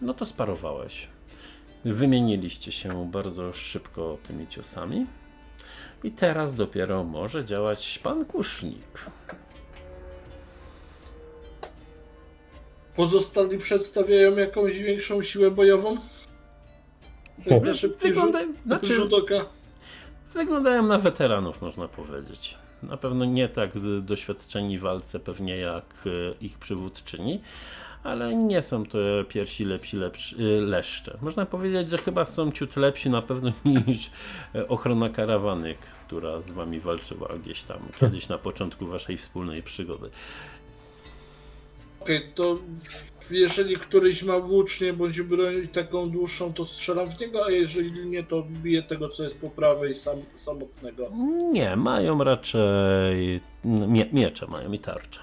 No 0.03 0.15
to 0.15 0.27
sparowałeś. 0.27 1.09
Wymieniliście 1.85 2.73
się 2.73 3.11
bardzo 3.11 3.53
szybko 3.53 4.19
tymi 4.27 4.49
ciosami. 4.49 5.07
I 6.05 6.11
teraz 6.11 6.55
dopiero 6.55 7.05
może 7.05 7.45
działać 7.45 7.99
pan 8.03 8.25
kusznik. 8.25 9.07
Pozostali 12.97 13.59
przedstawiają 13.59 14.37
jakąś 14.37 14.79
większą 14.79 15.23
siłę 15.23 15.51
bojową? 15.51 15.97
Tak 17.49 17.63
na 17.63 17.75
szybki 17.75 18.07
rzut, 18.07 18.15
Wyglądają, 18.15 18.53
znaczy, 18.67 18.95
rzut 18.95 19.13
oka. 19.13 19.47
wyglądają 20.35 20.87
na 20.87 20.99
weteranów, 20.99 21.63
można 21.63 21.89
powiedzieć. 21.89 22.59
Na 22.83 22.97
pewno 22.97 23.25
nie 23.25 23.49
tak 23.49 23.71
doświadczeni 24.03 24.79
w 24.79 24.83
walce 24.83 25.21
pewnie 25.21 25.57
jak 25.57 25.85
y, 26.07 26.35
ich 26.41 26.59
przywódczyni, 26.59 27.41
ale 28.05 28.35
nie 28.35 28.63
są 28.63 28.87
to 28.87 28.99
pierwsi 29.29 29.65
lepsi, 29.65 29.97
lepsi 29.97 30.37
y, 30.43 30.61
leszcze. 30.61 31.19
Można 31.23 31.47
powiedzieć, 31.47 31.91
że 31.91 31.99
chyba 31.99 32.25
są 32.25 32.53
ciut 32.53 32.77
lepsi 32.77 33.11
na 33.11 33.23
pewno 33.23 33.53
niż 33.87 34.11
y, 34.55 34.69
ochrona 34.69 35.09
karawany, 35.09 35.75
która 36.07 36.41
z 36.41 36.51
wami 36.51 36.81
walczyła 36.81 37.29
gdzieś 37.43 37.63
tam 37.63 37.79
kiedyś 38.01 38.29
na 38.29 38.39
początku 38.39 38.87
waszej 38.87 39.17
wspólnej 39.17 39.63
przygody. 39.63 40.11
Okej, 42.07 42.33
to 42.35 42.59
jeżeli 43.31 43.77
któryś 43.77 44.23
ma 44.23 44.39
włócznie 44.39 44.93
bądź 44.93 45.23
broń 45.23 45.69
taką 45.69 46.11
dłuższą, 46.11 46.53
to 46.53 46.65
strzelam 46.65 47.11
w 47.11 47.21
niego, 47.21 47.47
a 47.47 47.51
jeżeli 47.51 48.09
nie, 48.09 48.25
to 48.25 48.47
biję 48.63 48.83
tego, 48.83 49.09
co 49.09 49.23
jest 49.23 49.41
po 49.41 49.51
prawej 49.51 49.95
sam, 49.95 50.19
samotnego. 50.35 51.11
Nie, 51.53 51.77
mają 51.77 52.25
raczej 52.25 53.41
mie 53.65 54.09
miecze, 54.13 54.47
mają 54.47 54.73
i 54.73 54.79
tarcze. 54.79 55.21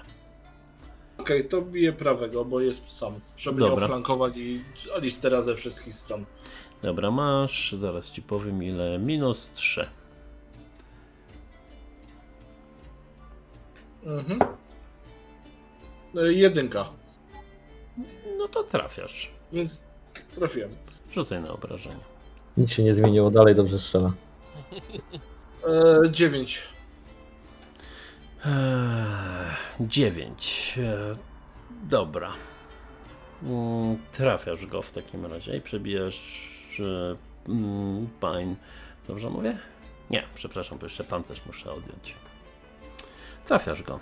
Okej, 1.18 1.48
to 1.48 1.62
biję 1.62 1.92
prawego, 1.92 2.44
bo 2.44 2.60
jest 2.60 2.90
sam, 2.90 3.14
żeby 3.36 3.60
Dobra. 3.60 3.76
nie 3.76 3.84
oflankowali 3.84 4.64
Alistera 4.94 5.42
ze 5.42 5.54
wszystkich 5.54 5.94
stron. 5.94 6.24
Dobra, 6.82 7.10
masz, 7.10 7.72
zaraz 7.72 8.10
ci 8.10 8.22
powiem 8.22 8.62
ile, 8.62 8.98
minus 8.98 9.52
3. 9.52 9.86
Mhm. 14.04 14.63
E, 16.16 16.32
Jedynka, 16.32 16.88
No 18.38 18.48
to 18.48 18.62
trafiasz. 18.64 19.30
więc 19.52 19.82
trafiłem. 20.34 20.70
Rzucaj 21.12 21.42
na 21.42 21.50
obrażenie. 21.52 21.96
Nic 22.56 22.72
się 22.72 22.82
nie 22.82 22.94
zmieniło, 22.94 23.30
dalej 23.30 23.54
dobrze 23.54 23.78
strzela. 23.78 24.12
E, 26.04 26.10
dziewięć. 26.10 26.58
Eee, 28.46 28.50
Dziewięć. 29.80 30.74
Eee, 30.78 31.16
Dobra. 31.88 32.30
Mm, 33.42 33.98
Trafiasz 34.12 34.66
go 34.66 34.82
w 34.82 34.90
takim 34.92 35.26
razie 35.26 35.56
i 35.56 35.60
przebijasz 35.60 36.80
e, 36.80 37.16
mm, 37.50 38.08
pań. 38.20 38.56
Dobrze 39.08 39.30
mówię? 39.30 39.58
Nie, 40.10 40.22
przepraszam, 40.34 40.78
bo 40.78 40.86
jeszcze 40.86 41.04
pancerz 41.04 41.46
muszę 41.46 41.72
odjąć. 41.72 42.14
Trafiasz 43.46 43.82
go. 43.82 44.00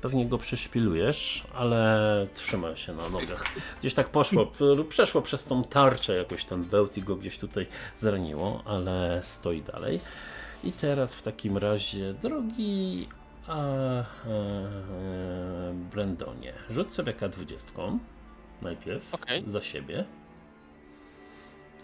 Pewnie 0.00 0.26
go 0.26 0.38
przyszpilujesz, 0.38 1.44
ale 1.54 2.26
trzyma 2.34 2.76
się 2.76 2.94
na 2.94 3.08
nogach. 3.08 3.44
Gdzieś 3.80 3.94
tak 3.94 4.08
poszło, 4.08 4.52
przeszło 4.88 5.22
przez 5.22 5.44
tą 5.44 5.64
tarczę 5.64 6.16
jakoś 6.16 6.44
ten 6.44 6.64
bełt 6.64 6.96
i 6.96 7.02
go 7.02 7.16
gdzieś 7.16 7.38
tutaj 7.38 7.66
zraniło, 7.94 8.62
ale 8.64 9.20
stoi 9.22 9.62
dalej. 9.62 10.00
I 10.64 10.72
teraz 10.72 11.14
w 11.14 11.22
takim 11.22 11.58
razie, 11.58 12.14
drogi 12.14 13.08
a, 13.46 13.56
e, 13.56 14.04
e, 14.28 15.74
Brendonie, 15.92 16.52
rzuć 16.70 16.94
sobie 16.94 17.14
K20 17.14 17.98
najpierw 18.62 19.14
Okej. 19.14 19.42
za 19.46 19.60
siebie. 19.60 20.04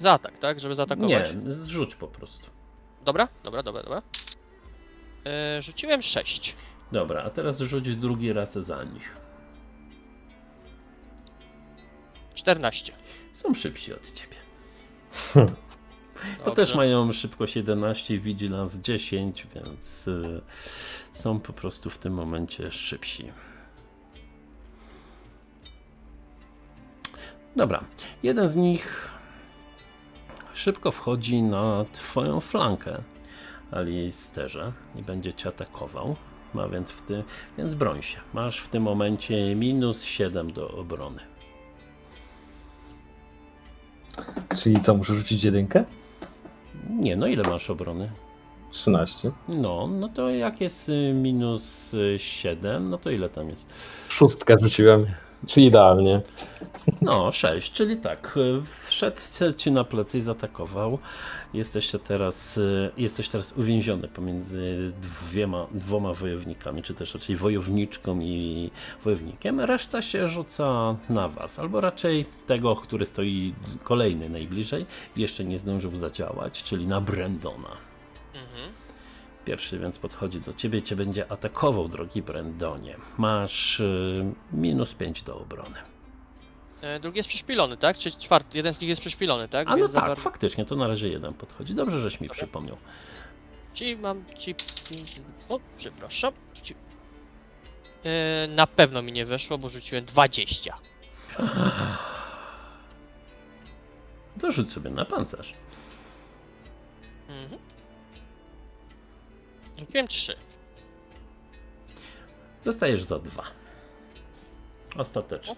Za 0.00 0.12
atak, 0.12 0.38
tak? 0.38 0.60
Żeby 0.60 0.74
zaatakować? 0.74 1.10
Nie, 1.10 1.52
zrzuć 1.52 1.94
po 1.94 2.06
prostu. 2.06 2.50
Dobra, 3.04 3.28
dobra, 3.44 3.62
dobra, 3.62 3.82
dobra. 3.82 4.02
E, 5.26 5.62
rzuciłem 5.62 6.02
6. 6.02 6.54
Dobra, 6.92 7.22
a 7.22 7.30
teraz 7.30 7.58
rzuć 7.58 7.96
drugi 7.96 8.32
raz 8.32 8.52
za 8.52 8.84
nich. 8.84 9.16
14. 12.34 12.92
Są 13.32 13.54
szybsi 13.54 13.94
od 13.94 14.12
ciebie. 14.12 14.36
To 15.34 16.44
Dobrze. 16.44 16.56
też 16.56 16.74
mają 16.74 17.12
szybkość 17.12 17.56
11, 17.56 18.18
vigilance 18.18 18.82
10, 18.82 19.46
więc 19.54 20.08
y, 20.08 20.40
są 21.12 21.40
po 21.40 21.52
prostu 21.52 21.90
w 21.90 21.98
tym 21.98 22.12
momencie 22.12 22.72
szybsi. 22.72 23.32
Dobra, 27.56 27.84
jeden 28.22 28.48
z 28.48 28.56
nich 28.56 29.10
szybko 30.54 30.90
wchodzi 30.90 31.42
na 31.42 31.84
twoją 31.92 32.40
flankę, 32.40 33.02
Alisterze, 33.70 34.72
i 34.96 35.02
będzie 35.02 35.32
cię 35.34 35.48
atakował. 35.48 36.16
Ma 36.56 36.68
więc 36.68 36.90
w 36.90 37.02
tym, 37.02 37.22
więc 37.58 37.74
broń 37.74 38.02
się. 38.02 38.18
Masz 38.34 38.60
w 38.60 38.68
tym 38.68 38.82
momencie 38.82 39.54
minus 39.54 40.04
7 40.04 40.52
do 40.52 40.70
obrony. 40.70 41.20
Czyli 44.56 44.80
co, 44.80 44.94
muszę 44.94 45.14
rzucić 45.14 45.44
jedynkę? 45.44 45.84
Nie, 46.90 47.16
no 47.16 47.26
ile 47.26 47.42
masz 47.50 47.70
obrony? 47.70 48.10
13. 48.70 49.30
No, 49.48 49.86
no 49.86 50.08
to 50.08 50.30
jak 50.30 50.60
jest 50.60 50.88
y, 50.88 51.12
minus 51.14 51.94
y, 51.94 52.18
7, 52.18 52.90
no 52.90 52.98
to 52.98 53.10
ile 53.10 53.28
tam 53.28 53.50
jest? 53.50 53.72
Szóstkę 54.08 54.54
rzuciłem, 54.62 55.06
czyli 55.46 55.66
idealnie. 55.66 56.20
No, 57.02 57.32
6, 57.32 57.72
czyli 57.72 57.96
tak, 57.96 58.36
y, 58.36 58.62
wszedł 58.86 59.20
ci 59.56 59.72
na 59.72 59.84
plecy 59.84 60.18
i 60.18 60.20
zaatakował. 60.20 60.98
Jesteście 61.54 61.98
teraz, 61.98 62.58
y, 62.58 62.90
jesteś 62.96 63.28
teraz 63.28 63.52
uwięziony 63.52 64.08
pomiędzy 64.08 64.92
dwiema, 65.02 65.66
dwoma 65.70 66.12
wojownikami, 66.12 66.82
czy 66.82 66.94
też 66.94 67.14
raczej 67.14 67.36
wojowniczką 67.36 68.20
i 68.20 68.70
wojownikiem. 69.04 69.60
Reszta 69.60 70.02
się 70.02 70.28
rzuca 70.28 70.96
na 71.08 71.28
was, 71.28 71.58
albo 71.58 71.80
raczej 71.80 72.26
tego, 72.46 72.76
który 72.76 73.06
stoi 73.06 73.54
kolejny 73.84 74.28
najbliżej 74.28 74.86
jeszcze 75.16 75.44
nie 75.44 75.58
zdążył 75.58 75.96
zadziałać, 75.96 76.62
czyli 76.62 76.86
na 76.86 77.00
Brendona. 77.00 77.85
Pierwszy 79.46 79.78
więc 79.78 79.98
podchodzi 79.98 80.40
do 80.40 80.52
ciebie, 80.52 80.82
cię 80.82 80.96
będzie 80.96 81.32
atakował, 81.32 81.88
drogi 81.88 82.22
Brendonie. 82.22 82.96
Masz 83.18 83.80
y, 83.80 84.24
minus 84.52 84.94
5 84.94 85.22
do 85.22 85.38
obrony. 85.38 85.76
E, 86.80 87.00
drugi 87.00 87.16
jest 87.16 87.28
przeszpilony, 87.28 87.76
tak? 87.76 87.98
Czy 87.98 88.10
czwarty? 88.10 88.56
Jeden 88.56 88.74
z 88.74 88.80
nich 88.80 88.88
jest 88.88 89.00
przeszpilony, 89.00 89.48
tak? 89.48 89.68
A 89.68 89.70
no 89.70 89.76
Więc 89.76 89.92
tak, 89.92 90.04
bardzo- 90.04 90.22
faktycznie, 90.22 90.64
to 90.64 90.76
na 90.76 90.88
razie 90.88 91.08
jeden 91.08 91.34
podchodzi. 91.34 91.74
Dobrze, 91.74 91.98
żeś 92.00 92.20
mi 92.20 92.28
przypomniał. 92.28 92.76
Ci 93.74 93.96
mam 93.96 94.24
ci. 94.38 94.54
O, 95.48 95.60
przepraszam. 95.78 96.32
Ci... 96.62 96.74
E, 98.04 98.48
na 98.48 98.66
pewno 98.66 99.02
mi 99.02 99.12
nie 99.12 99.26
weszło, 99.26 99.58
bo 99.58 99.68
rzuciłem 99.68 100.04
20. 100.04 100.76
To 104.40 104.50
rzuć 104.50 104.72
sobie 104.72 104.90
na 104.90 105.04
pancerz. 105.04 105.54
Mhm. 107.28 107.60
Rzuciłem 109.78 110.08
3. 110.08 110.34
Dostajesz 112.64 113.02
za 113.02 113.18
dwa. 113.18 113.42
Ostatecznie. 114.96 115.56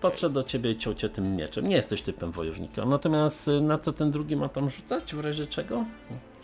Patrzę 0.00 0.30
do 0.30 0.42
ciebie 0.42 0.70
i 0.70 0.76
ciął 0.76 0.94
cię 0.94 1.08
tym 1.08 1.36
mieczem. 1.36 1.68
Nie 1.68 1.76
jesteś 1.76 2.02
typem 2.02 2.32
wojownika. 2.32 2.84
Natomiast 2.84 3.48
y, 3.48 3.60
na 3.60 3.78
co 3.78 3.92
ten 3.92 4.10
drugi 4.10 4.36
ma 4.36 4.48
tam 4.48 4.70
rzucać? 4.70 5.14
W 5.14 5.20
razie 5.20 5.46
czego? 5.46 5.84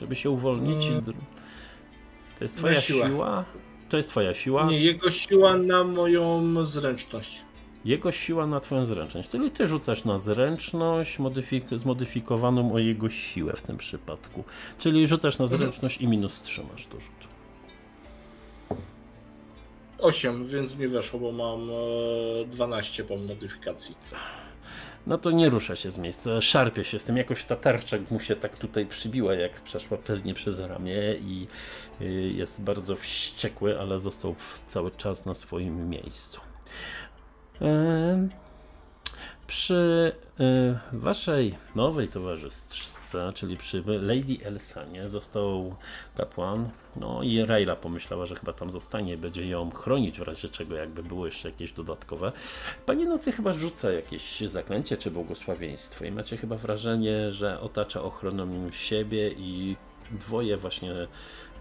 Żeby 0.01 0.15
się 0.15 0.31
uwolnić? 0.31 0.87
i 0.87 0.89
Mm. 0.89 1.05
To 2.39 2.45
jest 2.45 2.57
twoja 2.57 2.75
Na 2.75 2.81
siłę. 2.81 3.07
siła? 3.09 3.45
To 3.89 3.97
jest 3.97 4.09
twoja 4.09 4.35
siła? 4.35 4.67
Nie, 4.71 4.81
jego 4.81 5.11
siła 5.11 5.57
na 5.57 5.85
moją 5.85 6.67
zręczność. 6.67 7.43
Jego 7.87 8.13
siła 8.13 8.47
na 8.47 8.61
twoją 8.61 8.85
zręczność. 8.87 9.29
Czyli 9.29 9.51
ty 9.51 9.69
rzucasz 9.69 10.05
na 10.05 10.19
zręczność 10.19 11.19
modyfik- 11.19 11.79
zmodyfikowaną 11.79 12.73
o 12.75 12.79
jego 12.79 13.11
siłę 13.11 13.53
w 13.57 13.63
tym 13.63 13.77
przypadku. 13.77 14.45
Czyli 14.79 15.07
rzucasz 15.07 15.39
na 15.39 15.45
Mhm. 15.45 15.61
zręczność 15.61 16.01
i 16.01 16.09
minus 16.09 16.43
3 16.43 16.65
masz 16.73 16.87
do 16.87 17.01
rzutu. 17.01 17.27
8, 19.99 20.47
więc 20.47 20.77
mi 20.77 20.89
weszło, 20.89 21.21
bo 21.21 21.33
mam 21.33 21.71
e, 21.71 22.45
12 22.47 23.05
po 23.05 23.17
modyfikacji. 23.17 23.95
No 25.07 25.19
to 25.19 25.31
nie 25.31 25.49
rusza 25.51 25.77
się 25.77 25.91
z 25.91 25.99
miejsca, 25.99 26.41
szarpie 26.41 26.85
się 26.85 26.99
z 26.99 27.05
tym. 27.05 27.17
Jakoś 27.17 27.45
ta 27.45 27.57
tarcza 27.57 27.97
mu 28.11 28.21
się 28.21 28.37
tak 28.37 28.57
tutaj 28.57 28.87
przybiła, 28.87 29.35
jak 29.35 29.61
przeszła 29.61 29.99
pewnie 29.99 30.35
przez 30.35 30.61
ramię 30.61 31.15
i 31.21 31.47
y, 32.01 32.05
jest 32.37 32.63
bardzo 32.65 32.97
wściekły, 32.97 33.81
ale 33.81 34.01
został 34.01 34.35
cały 34.69 34.91
czas 34.91 35.27
na 35.27 35.35
swoim 35.35 35.89
miejscu. 35.91 36.41
Przy 39.47 40.13
y, 40.41 40.99
waszej 40.99 41.55
nowej 41.75 42.09
towarzyszce, 42.09 43.33
czyli 43.35 43.57
przy 43.57 43.83
Lady 43.87 44.37
Elsanie, 44.45 45.09
został 45.09 45.77
kapłan. 46.17 46.69
No 46.97 47.23
i 47.23 47.43
Rayla 47.45 47.77
pomyślała, 47.77 48.27
że 48.27 48.35
chyba 48.35 48.53
tam 48.53 48.71
zostanie 48.71 49.13
i 49.13 49.17
będzie 49.17 49.49
ją 49.49 49.71
chronić 49.71 50.19
w 50.19 50.23
razie 50.23 50.49
czego, 50.49 50.75
jakby 50.77 51.03
było 51.03 51.27
jeszcze 51.27 51.51
jakieś 51.51 51.73
dodatkowe. 51.73 52.33
Pani 52.87 53.07
Nocy 53.07 53.33
chyba 53.33 53.53
rzuca 53.53 53.93
jakieś 53.93 54.41
zaklęcie 54.41 54.97
czy 54.97 55.11
błogosławieństwo 55.11 56.05
i 56.05 56.11
macie 56.11 56.37
chyba 56.37 56.57
wrażenie, 56.57 57.33
że 57.33 57.61
otacza 57.61 58.03
ochroną 58.03 58.71
siebie 58.71 59.31
i 59.31 59.77
dwoje 60.11 60.57
właśnie 60.57 60.93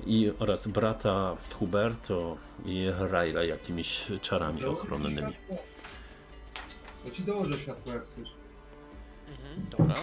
i 0.06 0.32
oraz 0.40 0.68
brata 0.68 1.38
Huberto 1.60 2.38
i 2.66 2.88
Rayla 3.00 3.44
jakimiś 3.44 4.04
czarami 4.22 4.64
ochronnymi. 4.64 5.34
To 7.06 7.12
ci 7.12 7.24
dołożę 7.24 7.60
światło 7.60 7.94
jak 7.94 8.04
chcesz. 8.04 8.30
Mhm, 9.30 9.70
dobra. 9.78 9.96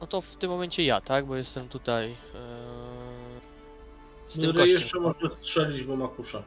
No 0.00 0.06
to 0.06 0.20
w 0.20 0.36
tym 0.36 0.50
momencie 0.50 0.84
ja, 0.84 1.00
tak? 1.00 1.26
Bo 1.26 1.36
jestem 1.36 1.68
tutaj. 1.68 2.08
Yy... 2.08 2.16
Z 4.28 4.34
tym 4.34 4.44
Ry 4.44 4.52
gościem. 4.52 4.68
jeszcze 4.74 5.00
może 5.00 5.30
strzelić, 5.30 5.84
bo 5.84 5.96
ma 5.96 6.08
kusza. 6.08 6.42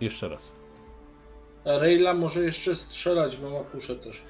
Jeszcze 0.00 0.28
raz. 0.28 0.56
A 1.64 1.78
Rayla 1.78 2.14
może 2.14 2.40
jeszcze 2.42 2.74
strzelać, 2.74 3.36
bo 3.36 3.50
ma 3.50 3.64
kuszę 3.64 3.96
też. 3.96 4.22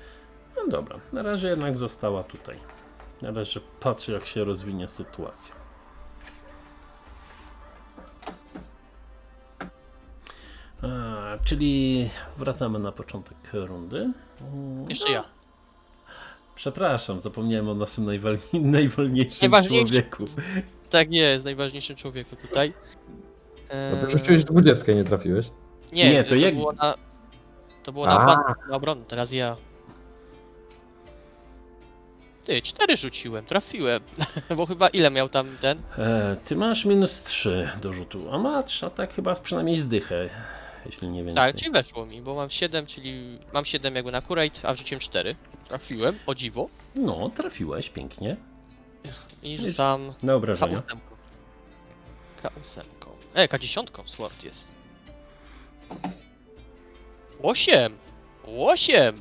No 0.56 0.66
dobra, 0.68 1.00
na 1.12 1.22
razie 1.22 1.48
jednak 1.48 1.76
została 1.76 2.22
tutaj. 2.22 2.58
Na 3.22 3.30
razie 3.30 3.60
patrzy 3.80 4.12
jak 4.12 4.26
się 4.26 4.44
rozwinie 4.44 4.88
sytuacja. 4.88 5.54
A, 10.82 10.88
czyli 11.44 12.08
wracamy 12.38 12.78
na 12.78 12.92
początek 12.92 13.36
rundy. 13.52 14.12
Mm, 14.40 14.90
Jeszcze 14.90 15.06
no, 15.06 15.12
ja. 15.12 15.24
Przepraszam, 16.54 17.20
zapomniałem 17.20 17.68
o 17.68 17.74
naszym 17.74 18.04
najwol... 18.04 18.38
najwolniejszym 18.78 19.50
Najważniejszy. 19.50 19.84
człowieku. 19.86 20.24
Tak, 20.90 21.10
nie 21.10 21.20
jest 21.20 21.44
najważniejszym 21.44 21.96
człowieku 21.96 22.36
tutaj. 22.36 22.72
No 23.90 23.96
ty 23.96 24.06
Eee, 24.06 24.10
rzuciłeś 24.10 24.44
dwudziestkę, 24.44 24.94
nie 24.94 25.04
trafiłeś. 25.04 25.50
Nie, 25.92 26.10
Nie, 26.10 26.22
to 26.22 26.28
to, 26.28 26.34
jak- 26.34 26.54
było 26.54 26.72
na. 26.72 26.94
To 27.82 27.92
było 27.92 28.06
na, 28.06 28.18
A. 28.20 28.26
pan, 28.26 28.54
na 28.70 28.76
obronę, 28.76 29.04
teraz 29.08 29.32
ja. 29.32 29.56
Ty, 32.44 32.62
cztery 32.62 32.96
rzuciłem, 32.96 33.44
trafiłem. 33.44 34.02
Bo 34.56 34.66
chyba 34.66 34.88
ile 34.88 35.10
miał 35.10 35.28
tam 35.28 35.48
ten? 35.60 35.78
E, 35.98 36.36
ty 36.44 36.56
masz 36.56 36.84
minus 36.84 37.22
3 37.24 37.68
do 37.82 37.92
rzutu, 37.92 38.32
a 38.32 38.38
masz 38.38 38.84
atak 38.84 39.12
chyba 39.14 39.34
z 39.34 39.40
przynajmniej 39.40 39.76
zdychę, 39.76 40.28
jeśli 40.86 41.08
nie 41.08 41.24
więcej. 41.24 41.44
Tak, 41.44 41.56
czyli 41.56 41.70
weszło 41.70 42.06
mi, 42.06 42.22
bo 42.22 42.34
mam 42.34 42.50
7, 42.50 42.86
czyli 42.86 43.38
mam 43.52 43.64
7 43.64 43.94
jakby 43.94 44.12
na 44.12 44.22
curate, 44.22 44.68
a 44.68 44.74
rzuciłem 44.74 45.00
4. 45.00 45.36
Trafiłem, 45.68 46.18
o 46.26 46.34
dziwo. 46.34 46.68
No, 46.94 47.30
trafiłeś, 47.30 47.90
pięknie. 47.90 48.36
I 49.42 49.58
rzucam 49.58 50.12
Na 50.22 50.34
obrażenia. 50.34 50.82
K8. 50.82 50.98
K8. 52.42 52.82
E, 53.34 53.48
K10 53.48 54.08
Sword 54.08 54.44
jest. 54.44 54.68
8! 57.42 57.96
8! 58.56 59.14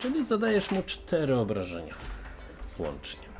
Czyli 0.00 0.24
zadajesz 0.24 0.70
mu 0.70 0.82
4 0.82 1.36
obrażenia. 1.36 1.94
Łącznie. 2.78 3.31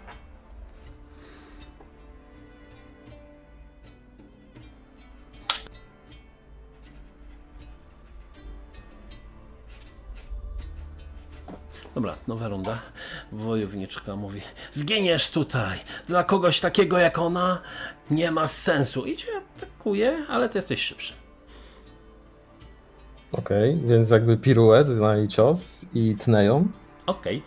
Dobra, 11.95 12.16
nowa 12.28 12.49
runda. 12.49 12.78
Wojowniczka 13.32 14.16
mówi: 14.16 14.40
Zginiesz 14.72 15.30
tutaj! 15.30 15.78
Dla 16.09 16.24
kogoś 16.24 16.61
takiego 16.61 16.99
jak 16.99 17.18
ona 17.18 17.59
nie 18.11 18.30
ma 18.30 18.47
sensu. 18.47 19.07
Idzie, 19.07 19.26
atakuje, 19.57 20.26
ale 20.28 20.49
ty 20.49 20.59
jesteś 20.59 20.82
szybszy. 20.82 21.14
Okej, 23.32 23.80
więc 23.84 24.11
jakby 24.11 24.36
piruet 24.36 24.88
na 24.88 25.16
jej 25.16 25.28
cios 25.28 25.86
i 25.95 26.16
tneją. 26.16 26.68
Okej. 27.07 27.43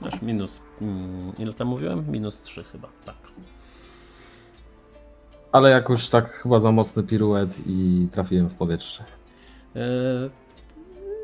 Masz 0.00 0.22
minus. 0.22 0.60
Mm, 0.80 1.32
ile 1.38 1.52
tam 1.54 1.68
mówiłem? 1.68 2.10
Minus 2.10 2.40
3 2.40 2.64
chyba. 2.64 2.88
Tak. 3.04 3.16
Ale 5.52 5.70
jakoś 5.70 6.08
tak 6.08 6.32
chyba 6.32 6.60
za 6.60 6.72
mocny 6.72 7.02
piruet 7.02 7.66
i 7.66 8.08
trafiłem 8.12 8.48
w 8.48 8.54
powietrze. 8.54 9.04
E, 9.76 9.80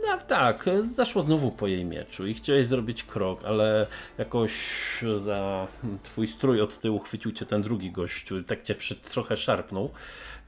no 0.07 0.19
tak, 0.29 0.65
zaszło 0.81 1.23
znowu 1.23 1.51
po 1.51 1.67
jej 1.67 1.85
mieczu 1.85 2.27
i 2.27 2.35
chciałeś 2.35 2.67
zrobić 2.67 3.05
krok, 3.05 3.45
ale 3.45 3.87
jakoś 4.19 4.55
za 5.17 5.67
twój 6.03 6.27
strój 6.27 6.61
od 6.61 6.81
tyłu 6.81 6.99
chwycił 6.99 7.33
cię 7.33 7.47
ten 7.47 7.63
drugi 7.63 7.91
gościu, 7.91 8.43
tak 8.43 8.63
cię 8.63 8.75
przy, 8.75 8.97
trochę 8.97 9.37
szarpnął, 9.37 9.91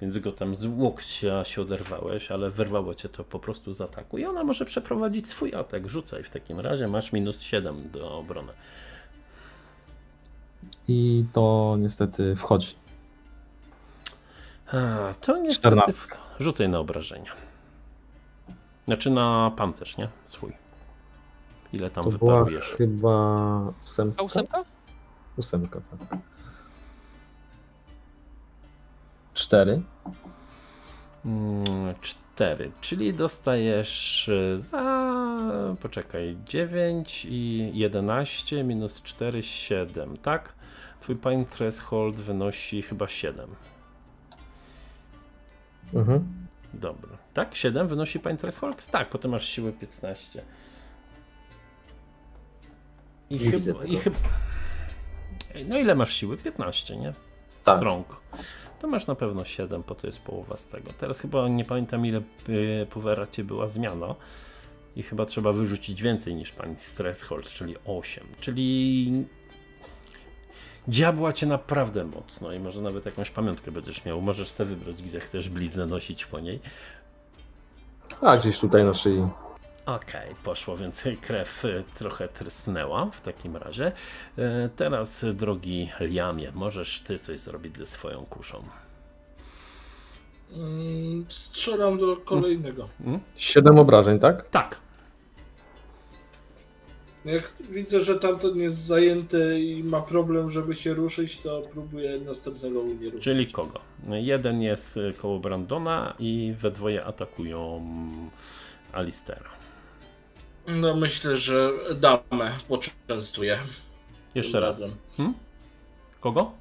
więc 0.01 0.19
go 0.19 0.33
tam 0.33 0.57
z 0.57 0.67
łokcia 0.67 1.45
się 1.45 1.63
oderwałeś, 1.63 2.31
ale 2.31 2.51
wyrwało 2.51 2.95
cię 2.95 3.09
to 3.09 3.25
po 3.25 3.39
prostu 3.39 3.73
z 3.73 3.81
ataku 3.81 4.19
i 4.19 4.25
ona 4.25 4.45
może 4.45 4.65
przeprowadzić 4.65 5.29
swój 5.29 5.55
atak. 5.55 5.89
Rzucaj 5.89 6.23
w 6.23 6.31
takim 6.31 6.61
razie, 6.61 6.89
masz 6.89 7.13
minus 7.13 7.43
7 7.43 7.91
do 7.91 8.19
obrony. 8.19 8.53
I 10.89 11.25
to 11.33 11.77
niestety 11.79 12.37
wchodzi. 12.37 12.75
A, 14.67 15.15
to 15.21 15.39
niestety... 15.39 15.77
14. 15.77 16.19
Rzucaj 16.41 16.69
na 16.69 16.79
obrażenia. 16.79 17.46
Znaczy 18.87 19.11
na 19.11 19.51
pancerz, 19.57 19.97
nie? 19.97 20.09
Swój. 20.27 20.53
Ile 21.73 21.91
tam 21.91 22.05
To 22.05 22.11
była 22.11 22.35
wyparujesz? 22.45 22.65
chyba 22.65 23.61
ósemka. 23.85 24.23
K8? 24.25 24.65
Ósemka, 25.37 25.81
tak. 26.09 26.19
Cztery. 29.35 29.83
Mm, 31.25 31.65
Cztery, 32.01 32.71
czyli 32.81 33.15
dostajesz 33.15 34.29
y, 34.29 34.59
za. 34.59 35.07
Poczekaj, 35.83 36.37
9 36.47 37.27
i 37.31 37.71
11 37.75 38.65
minus 38.65 39.03
4, 39.03 39.43
7, 39.43 40.17
tak? 40.17 40.55
Twój 41.01 41.17
pain 41.17 41.45
threshold 41.45 42.17
wynosi 42.17 42.83
chyba 42.83 43.09
7. 43.09 43.51
Mhm. 45.95 46.47
Dobra. 46.75 47.19
Tak? 47.37 47.55
7 47.55 47.89
wynosi 47.89 48.21
pain 48.21 48.37
threshold? 48.37 48.87
Tak, 48.87 49.09
potem 49.09 49.31
masz 49.31 49.49
siłę 49.49 49.73
15. 49.73 50.43
I 53.31 53.39
chyba. 53.39 53.85
I 53.85 53.97
chyba... 53.97 54.17
No 55.69 55.79
ile 55.79 55.95
masz 55.95 56.13
siły? 56.13 56.37
15, 56.37 56.97
nie? 56.97 57.13
Tak. 57.65 57.77
Strong. 57.77 58.21
To 58.81 58.89
masz 58.89 59.07
na 59.07 59.15
pewno 59.15 59.45
7, 59.45 59.83
bo 59.89 59.95
to 59.95 60.07
jest 60.07 60.23
połowa 60.23 60.57
z 60.57 60.69
tego. 60.69 60.93
Teraz 60.99 61.21
chyba 61.21 61.49
nie 61.49 61.65
pamiętam 61.65 62.07
ile 62.07 62.21
y, 62.49 62.87
po 62.91 63.01
weracie 63.01 63.45
była 63.45 63.69
zmiana. 63.69 64.15
I 64.97 65.03
chyba 65.03 65.27
trzeba 65.27 65.53
wyrzucić 65.53 66.03
więcej 66.03 66.35
niż 66.35 66.53
pani 66.53 66.77
threshold, 66.97 67.47
czyli 67.47 67.75
8. 67.85 68.25
Czyli 68.41 69.27
diabła 70.89 71.33
cię 71.33 71.47
naprawdę 71.47 72.05
mocno 72.05 72.53
i 72.53 72.59
może 72.59 72.83
nawet 72.83 73.07
jakąś 73.07 73.31
pamiątkę 73.31 73.71
będziesz 73.71 74.05
miał. 74.05 74.21
Możesz 74.21 74.49
sobie 74.49 74.71
wybrać, 74.71 75.03
gdzie 75.03 75.21
chcesz 75.21 75.49
bliznę 75.49 75.87
nosić 75.87 76.27
po 76.27 76.41
niej. 76.41 76.61
A 78.21 78.37
gdzieś 78.37 78.61
tutaj 78.61 78.85
na 78.85 78.95
szyi. 78.95 79.29
Okej, 79.87 80.35
poszło, 80.45 80.77
więc 80.77 81.05
krew 81.27 81.65
y, 81.65 81.85
trochę 81.99 82.29
trysnęła 82.29 83.07
w 83.13 83.21
takim 83.21 83.57
razie. 83.57 83.93
E, 84.39 84.69
Teraz, 84.77 85.25
y, 85.25 85.35
drogi 85.35 85.91
Liamie, 86.01 86.53
możesz 86.55 87.01
ty 87.01 87.19
coś 87.19 87.41
zrobić 87.41 87.77
ze 87.77 87.87
swoją 87.87 88.27
kuszą. 88.31 88.63
Mm, 90.53 91.27
Strzelam 91.29 91.99
do 91.99 92.17
kolejnego. 92.17 92.89
Mm? 93.07 93.21
Siedem 93.37 93.79
obrażeń, 93.79 94.19
tak? 94.19 94.49
Tak, 94.49 94.79
Jak 97.27 97.53
widzę, 97.71 98.01
że 98.01 98.19
tamten 98.19 98.57
jest 98.61 98.77
zajęty 98.79 99.61
i 99.61 99.85
ma 99.85 100.03
problem, 100.03 100.51
żeby 100.51 100.77
się 100.77 100.95
ruszyć, 100.95 101.37
to 101.37 101.63
próbuję 101.73 102.21
następnego 102.21 102.83
nie 102.83 103.05
ruszyć. 103.07 103.25
czyli 103.25 103.47
kogo? 103.47 103.81
Jeden 104.09 104.63
jest 104.63 104.97
y, 104.97 105.13
koło 105.17 105.39
Brandona 105.39 106.15
i 106.19 106.55
we 106.59 106.71
dwoje 106.71 107.05
atakują 107.05 107.89
Alistera. 108.93 109.51
No 110.69 110.97
myślę, 110.97 111.37
że 111.37 111.71
damę 111.95 112.59
poczęstuję. 112.69 113.59
Jeszcze 114.35 114.61
raz. 114.61 114.81
Razem. 114.81 114.97
Hmm? 115.17 115.35
Kogo? 116.21 116.53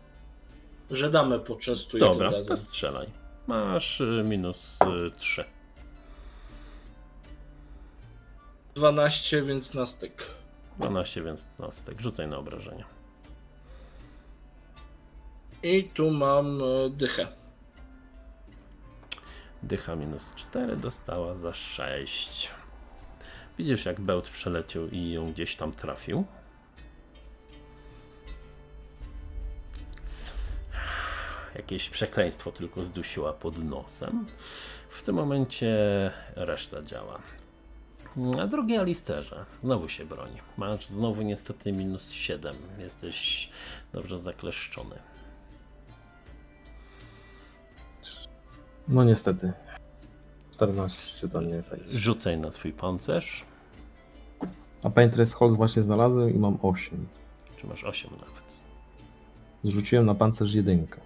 Że 0.91 1.09
damę 1.11 1.39
poczęstuję 1.39 2.01
Dobra, 2.03 2.32
tym 2.32 2.43
to 2.43 2.49
razem. 2.49 2.57
strzelaj. 2.68 3.07
Masz 3.47 4.01
y, 4.01 4.24
minus 4.26 4.80
3. 5.18 5.43
12, 8.76 9.41
więc 9.43 9.74
na 9.74 9.86
styk. 9.86 10.24
12, 10.78 11.24
więc 11.24 11.48
na 11.60 11.72
stek. 11.72 12.02
Rzucaj 12.02 12.28
na 12.28 12.38
obrażenia. 12.38 12.86
I 15.64 15.84
tu 15.84 16.12
mam 16.12 16.62
e, 16.62 16.90
dychę. 16.90 17.28
Dycha 19.64 19.96
minus 19.96 20.34
4 20.36 20.78
dostała 20.78 21.36
za 21.36 21.54
6. 21.54 22.52
Widzisz, 23.58 23.86
jak 23.86 24.02
bełt 24.02 24.30
przeleciał 24.30 24.88
i 24.88 25.12
ją 25.12 25.32
gdzieś 25.32 25.56
tam 25.56 25.72
trafił. 25.72 26.26
Jakieś 31.56 31.90
przekleństwo 31.90 32.52
tylko 32.52 32.84
zdusiła 32.84 33.34
pod 33.34 33.58
nosem. 33.58 34.26
W 34.90 35.04
tym 35.04 35.16
momencie 35.16 35.72
reszta 36.36 36.82
działa. 36.82 37.22
A 38.41 38.47
drugi 38.47 38.78
Alisterze, 38.78 39.45
znowu 39.63 39.89
się 39.89 40.05
broni. 40.05 40.38
Masz 40.57 40.86
znowu 40.88 41.22
niestety 41.22 41.72
minus 41.72 42.11
7. 42.11 42.55
Jesteś 42.80 43.49
dobrze 43.93 44.20
zakleszczony. 44.20 44.95
No 48.88 49.03
niestety. 49.03 49.53
14 50.51 51.30
to 51.30 51.41
nie 51.41 51.61
wejdzie. 51.61 51.97
Rzucaj 51.97 52.38
na 52.38 52.51
swój 52.51 52.74
pancerz. 52.74 53.45
A 54.84 54.89
Painter's 54.89 55.34
Hold 55.34 55.55
właśnie 55.55 55.84
znalazłem 55.84 56.36
i 56.36 56.39
mam 56.39 56.57
8. 56.61 57.07
Czy 57.57 57.68
masz 57.68 57.84
8 57.84 58.11
nawet? 58.11 58.57
Zrzuciłem 59.63 60.05
na 60.05 60.16
pancerz 60.16 60.53
jedynkę. 60.53 61.01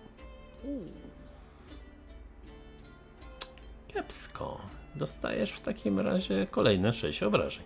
Kiepsko. 3.88 4.62
Dostajesz 4.96 5.52
w 5.52 5.60
takim 5.60 6.00
razie 6.00 6.48
kolejne 6.52 6.94
6 6.94 7.24
obrażeń. 7.24 7.64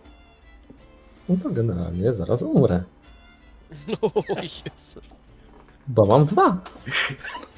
No 1.30 1.36
to 1.44 1.50
generalnie 1.50 2.14
zaraz 2.14 2.42
umrę. 2.42 2.84
O 4.02 4.12
Jezu. 4.42 5.02
Bo 5.88 6.06
mam 6.06 6.26
dwa. 6.26 6.58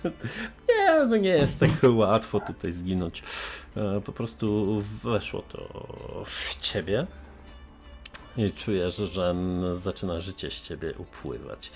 Nie, 0.70 1.05
no 1.05 1.18
nie 1.18 1.30
jest 1.30 1.59
tak 1.59 1.70
łatwo 1.95 2.39
tutaj 2.39 2.72
zginąć. 2.72 3.24
E, 3.78 4.01
Po 4.01 4.11
prostu 4.11 4.76
weszło 5.03 5.41
to 5.41 5.70
w 6.26 6.55
ciebie. 6.61 7.07
I 8.38 8.51
czujesz, 8.51 8.95
że 8.95 9.36
zaczyna 9.74 10.20
życie 10.20 10.51
z 10.51 10.61
ciebie 10.61 10.93
upływać. 10.97 11.72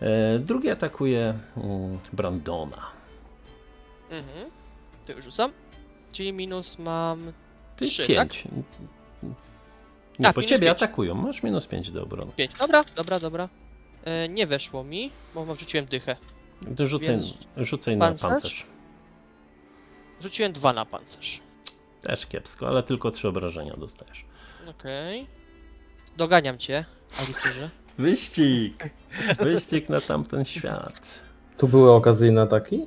E, 0.00 0.38
Drugi 0.38 0.70
atakuje 0.70 1.34
mm, 1.56 1.98
Brandona. 2.12 2.86
Mhm. 4.10 4.50
To 5.06 5.12
już 5.12 5.24
rzucam. 5.24 5.52
Czyli 6.12 6.32
minus 6.32 6.78
mam 6.78 7.32
Ty 7.76 7.86
3, 7.86 8.02
tak? 8.02 8.08
5. 8.28 8.44
Nie, 10.18 10.28
A, 10.28 10.32
po 10.32 10.42
ciebie 10.42 10.66
pięć. 10.66 10.82
atakują. 10.82 11.14
Masz 11.14 11.42
minus 11.42 11.66
5 11.66 11.92
do 11.92 12.02
obrony. 12.02 12.32
5. 12.36 12.50
Dobra, 12.58 12.84
dobra, 12.96 13.20
dobra. 13.20 13.48
E, 14.04 14.28
nie 14.28 14.46
weszło 14.46 14.84
mi, 14.84 15.10
bo 15.34 15.44
mam- 15.44 15.56
rzuciłem 15.58 15.86
dychę. 15.86 16.16
To 16.76 16.86
rzucaj, 16.86 17.08
Więc 17.56 17.68
rzucaj 17.68 17.96
na 17.96 18.06
pancerz? 18.06 18.30
pancerz. 18.30 18.66
Rzuciłem 20.20 20.52
dwa 20.52 20.72
na 20.72 20.86
pancerz. 20.86 21.40
Też 22.02 22.26
kiepsko, 22.26 22.68
ale 22.68 22.82
tylko 22.82 23.10
3 23.10 23.28
obrażenia 23.28 23.76
dostajesz. 23.76 24.24
Okej. 24.70 25.26
Doganiam 26.16 26.58
cię, 26.58 26.84
Alisterze. 27.20 27.70
Wyścig! 27.98 28.84
Wyścig 29.38 29.88
na 29.88 30.00
tamten 30.00 30.44
świat. 30.44 31.24
Tu 31.58 31.68
były 31.68 31.90
okazyjne 31.92 32.42
ataki? 32.42 32.86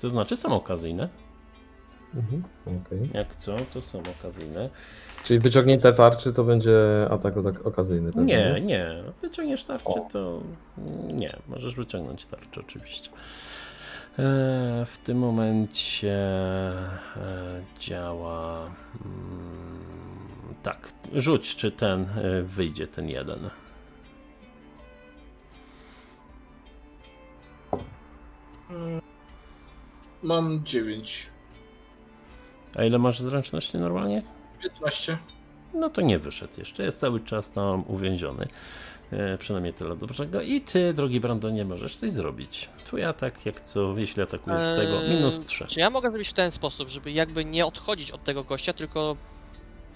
To 0.00 0.10
znaczy 0.10 0.36
są 0.36 0.54
okazyjne. 0.54 1.08
Mhm. 2.14 2.42
Okej. 2.66 2.98
Jak 3.14 3.36
co, 3.36 3.56
to 3.74 3.82
są 3.82 4.02
okazyjne. 4.18 4.70
Czyli 5.24 5.38
wyciągnięte 5.40 5.92
tarczy 5.92 6.32
to 6.32 6.44
będzie 6.44 6.78
atak 7.10 7.34
tak 7.44 7.66
okazyjny. 7.66 8.12
pewnie, 8.12 8.34
Nie, 8.54 8.60
nie. 8.60 8.86
Wyciągniesz 9.22 9.64
tarczę, 9.64 10.00
to 10.12 10.40
nie. 11.12 11.36
Możesz 11.48 11.74
wyciągnąć 11.74 12.26
tarczę, 12.26 12.60
oczywiście. 12.60 13.10
E, 13.10 13.12
W 14.86 14.98
tym 15.04 15.18
momencie 15.18 16.16
e, 17.16 17.62
działa. 17.80 18.66
mm, 19.04 19.84
Tak, 20.62 20.88
rzuć, 21.14 21.56
czy 21.56 21.70
ten 21.70 22.02
e, 22.02 22.42
wyjdzie, 22.42 22.86
ten 22.86 23.08
jeden. 23.08 23.50
Mam 30.22 30.64
9. 30.64 31.26
A 32.76 32.84
ile 32.84 32.98
masz 32.98 33.20
zręczności 33.20 33.78
normalnie? 33.78 34.22
15. 34.62 35.18
No 35.74 35.90
to 35.90 36.00
nie 36.00 36.18
wyszedł 36.18 36.52
jeszcze, 36.58 36.84
jest 36.84 37.00
cały 37.00 37.20
czas 37.20 37.50
tam 37.50 37.84
uwięziony. 37.88 38.46
E, 39.12 39.38
przynajmniej 39.38 39.74
tyle 39.74 39.96
dobrego. 39.96 40.40
I 40.40 40.60
ty, 40.60 40.94
drogi 40.94 41.20
Brandonie, 41.20 41.64
możesz 41.64 41.96
coś 41.96 42.10
zrobić. 42.10 42.68
Twój 42.84 43.04
atak, 43.04 43.46
jak 43.46 43.60
co, 43.60 43.98
jeśli 43.98 44.22
atakujesz 44.22 44.68
tego, 44.76 45.02
Eee, 45.02 45.10
minus 45.10 45.44
3. 45.44 45.66
Czy 45.66 45.80
ja 45.80 45.90
mogę 45.90 46.10
zrobić 46.10 46.28
w 46.28 46.32
ten 46.32 46.50
sposób, 46.50 46.88
żeby 46.88 47.12
jakby 47.12 47.44
nie 47.44 47.66
odchodzić 47.66 48.10
od 48.10 48.24
tego 48.24 48.44
gościa, 48.44 48.72
tylko 48.72 49.16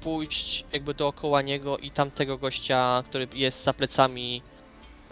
pójść 0.00 0.64
jakby 0.72 0.94
dookoła 0.94 1.42
niego 1.42 1.78
i 1.78 1.90
tamtego 1.90 2.38
gościa, 2.38 3.02
który 3.06 3.28
jest 3.34 3.64
za 3.64 3.72
plecami 3.72 4.42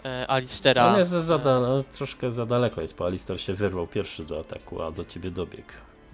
e, 0.05 0.27
Alistera. 0.27 0.87
On 0.93 0.99
jest 0.99 1.11
za 1.11 1.37
dal- 1.37 1.83
troszkę 1.83 2.31
za 2.31 2.45
daleko 2.45 2.81
jest, 2.81 2.95
bo 2.97 3.05
Alistair 3.05 3.41
się 3.41 3.53
wyrwał 3.53 3.87
pierwszy 3.87 4.25
do 4.25 4.39
ataku, 4.39 4.81
a 4.81 4.91
do 4.91 5.05
ciebie 5.05 5.31
dobiegł. 5.31 5.71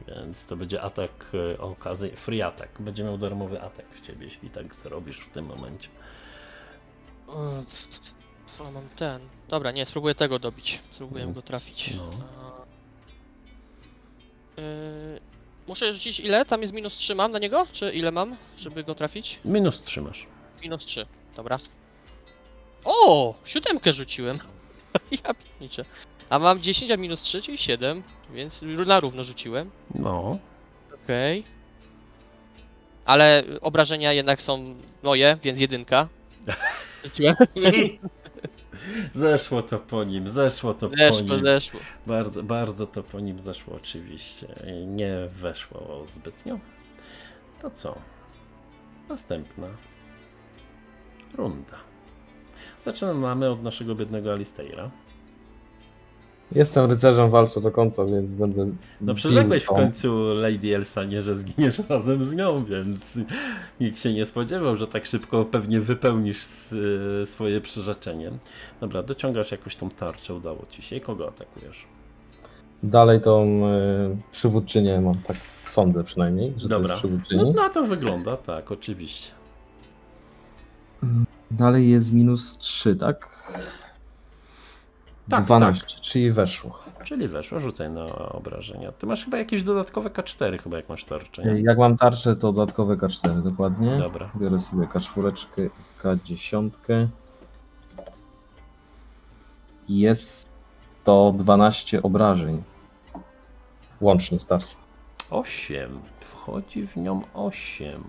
Więc 0.08 0.46
to 0.46 0.56
będzie 0.56 0.82
atak 0.82 1.12
e, 1.54 1.58
okazji, 1.62 2.12
free 2.16 2.42
attack. 2.42 2.82
Będzie 2.82 3.04
miał 3.04 3.18
darmowy 3.18 3.62
atak 3.62 3.86
w 3.92 4.02
ciebie, 4.02 4.26
jeśli 4.26 4.50
tak 4.50 4.76
zrobisz 4.76 5.18
w 5.20 5.30
tym 5.30 5.46
momencie. 5.46 5.90
Co 8.58 8.72
mam 8.72 8.84
ten? 8.96 9.22
Dobra, 9.50 9.72
nie, 9.72 9.86
spróbuję 9.86 10.16
tego 10.16 10.40
dobić. 10.40 10.80
Spróbuję 10.92 11.28
go 11.28 11.42
trafić. 11.42 11.94
No. 11.98 12.10
E, 14.58 14.62
muszę 15.68 15.94
rzucić 15.94 16.20
ile? 16.20 16.46
Tam 16.46 16.62
jest 16.62 16.74
minus 16.74 16.94
3 16.94 17.16
mam 17.16 17.32
na 17.32 17.40
niego? 17.40 17.68
Czy 17.72 17.92
ile 17.92 18.12
mam, 18.12 18.36
żeby 18.58 18.84
go 18.84 18.96
trafić? 18.96 19.40
Minus 19.46 19.82
trzymasz. 19.82 20.28
Minus 20.62 20.86
3, 20.86 21.06
dobra. 21.36 21.60
O! 22.86 23.34
Siódemkę 23.46 23.94
rzuciłem. 23.94 24.40
ja 25.26 25.34
pierniczę. 25.34 25.84
A 26.30 26.40
mam 26.40 26.62
10, 26.62 26.92
a 26.92 26.98
minus 26.98 27.22
3, 27.22 27.42
czyli 27.42 27.58
7, 27.58 28.04
więc 28.34 28.62
na 28.86 29.00
równo 29.00 29.24
rzuciłem. 29.24 29.72
No. 29.96 30.38
Okej. 31.04 31.44
Ale 33.06 33.44
obrażenia 33.62 34.14
jednak 34.14 34.42
są 34.42 34.76
moje, 35.04 35.38
więc 35.44 35.60
jedynka. 35.60 36.08
Rzuciłem. 37.04 37.36
Zeszło 39.16 39.62
to 39.62 39.80
po 39.80 40.04
nim, 40.04 40.30
zeszło 40.30 40.74
to 40.74 40.90
po 40.90 40.96
Zeszło, 40.98 41.22
nim. 41.22 41.44
zeszło. 41.44 41.80
Bardzo, 42.08 42.44
bardzo 42.44 42.88
to 42.88 43.04
po 43.04 43.20
nim 43.20 43.40
zeszło 43.40 43.76
oczywiście. 43.76 44.48
Nie 44.86 45.16
weszło 45.28 46.02
zbytnio. 46.06 46.60
To 47.62 47.72
co? 47.72 47.96
Następna 49.10 49.68
runda. 51.34 51.76
Zaczynamy 52.86 53.50
od 53.50 53.64
naszego 53.64 53.96
biednego 53.96 54.32
Alistaira. 54.34 54.90
Jestem 56.52 56.90
rycerzem, 56.92 57.30
walczę 57.30 57.62
do 57.62 57.72
końca, 57.72 58.06
więc 58.06 58.34
będę. 58.36 58.66
No 58.66 58.74
bił 59.02 59.16
przyrzekłeś 59.16 59.64
w 59.64 59.68
końcu 59.68 60.34
Lady 60.34 60.76
Elsanie, 60.76 61.22
że 61.22 61.36
zginiesz 61.36 61.80
razem 61.90 62.24
z 62.24 62.34
nią, 62.36 62.66
więc 62.66 63.20
nikt 63.80 64.00
się 64.00 64.14
nie 64.14 64.26
spodziewał, 64.26 64.76
że 64.76 64.88
tak 64.88 65.06
szybko 65.06 65.46
pewnie 65.46 65.80
wypełnisz 65.82 66.38
s- 66.44 66.76
swoje 67.26 67.62
przyrzeczenie. 67.62 68.32
Dobra, 68.82 69.04
dociągasz 69.04 69.52
jakoś 69.52 69.76
tą 69.76 69.90
tarczę, 69.90 70.34
udało 70.34 70.66
ci 70.70 70.82
się. 70.82 71.00
Kogo 71.00 71.28
atakujesz? 71.28 71.86
Dalej 72.84 73.22
tą 73.22 73.62
y, 73.68 74.18
przywódczynię 74.32 75.02
mam, 75.02 75.16
tak 75.16 75.38
sądzę 75.66 76.04
przynajmniej, 76.04 76.54
że 76.58 76.64
to 76.64 76.70
Dobra. 76.70 76.94
jest 76.94 77.02
przywódczyni. 77.04 77.44
No 77.44 77.52
na 77.64 77.70
to 77.70 77.84
wygląda, 77.84 78.38
tak, 78.38 78.72
oczywiście. 78.72 79.32
Dalej 81.52 81.90
jest 81.90 82.14
minus 82.14 82.58
3, 82.58 82.96
tak? 82.96 83.30
Tak, 85.30 85.44
12, 85.44 85.86
czyli 86.02 86.32
weszło. 86.32 86.80
Czyli 87.04 87.28
weszło, 87.28 87.60
rzucaj 87.60 87.90
na 87.90 88.06
obrażenia. 88.16 88.92
Ty 88.92 89.06
masz 89.06 89.26
chyba 89.26 89.38
jakieś 89.38 89.64
dodatkowe 89.64 90.10
K4, 90.10 90.60
chyba 90.60 90.78
jak 90.78 90.90
masz 90.90 91.06
tarczę, 91.06 91.44
nie? 91.44 91.62
Jak 91.62 91.78
mam 91.78 91.98
tarczę, 91.98 92.36
to 92.36 92.52
dodatkowe 92.52 92.98
K4, 92.98 93.42
dokładnie. 93.42 93.98
Dobra. 93.98 94.32
Biorę 94.36 94.60
sobie 94.60 94.88
K4, 94.88 95.70
K10. 96.04 96.70
Jest 99.90 100.48
to 101.04 101.34
12 101.38 102.02
obrażeń. 102.02 102.64
Łącznie 104.02 104.40
starczy. 104.40 104.76
8. 105.30 106.00
Wchodzi 106.20 106.88
w 106.88 106.96
nią 106.96 107.22
8. 107.34 108.04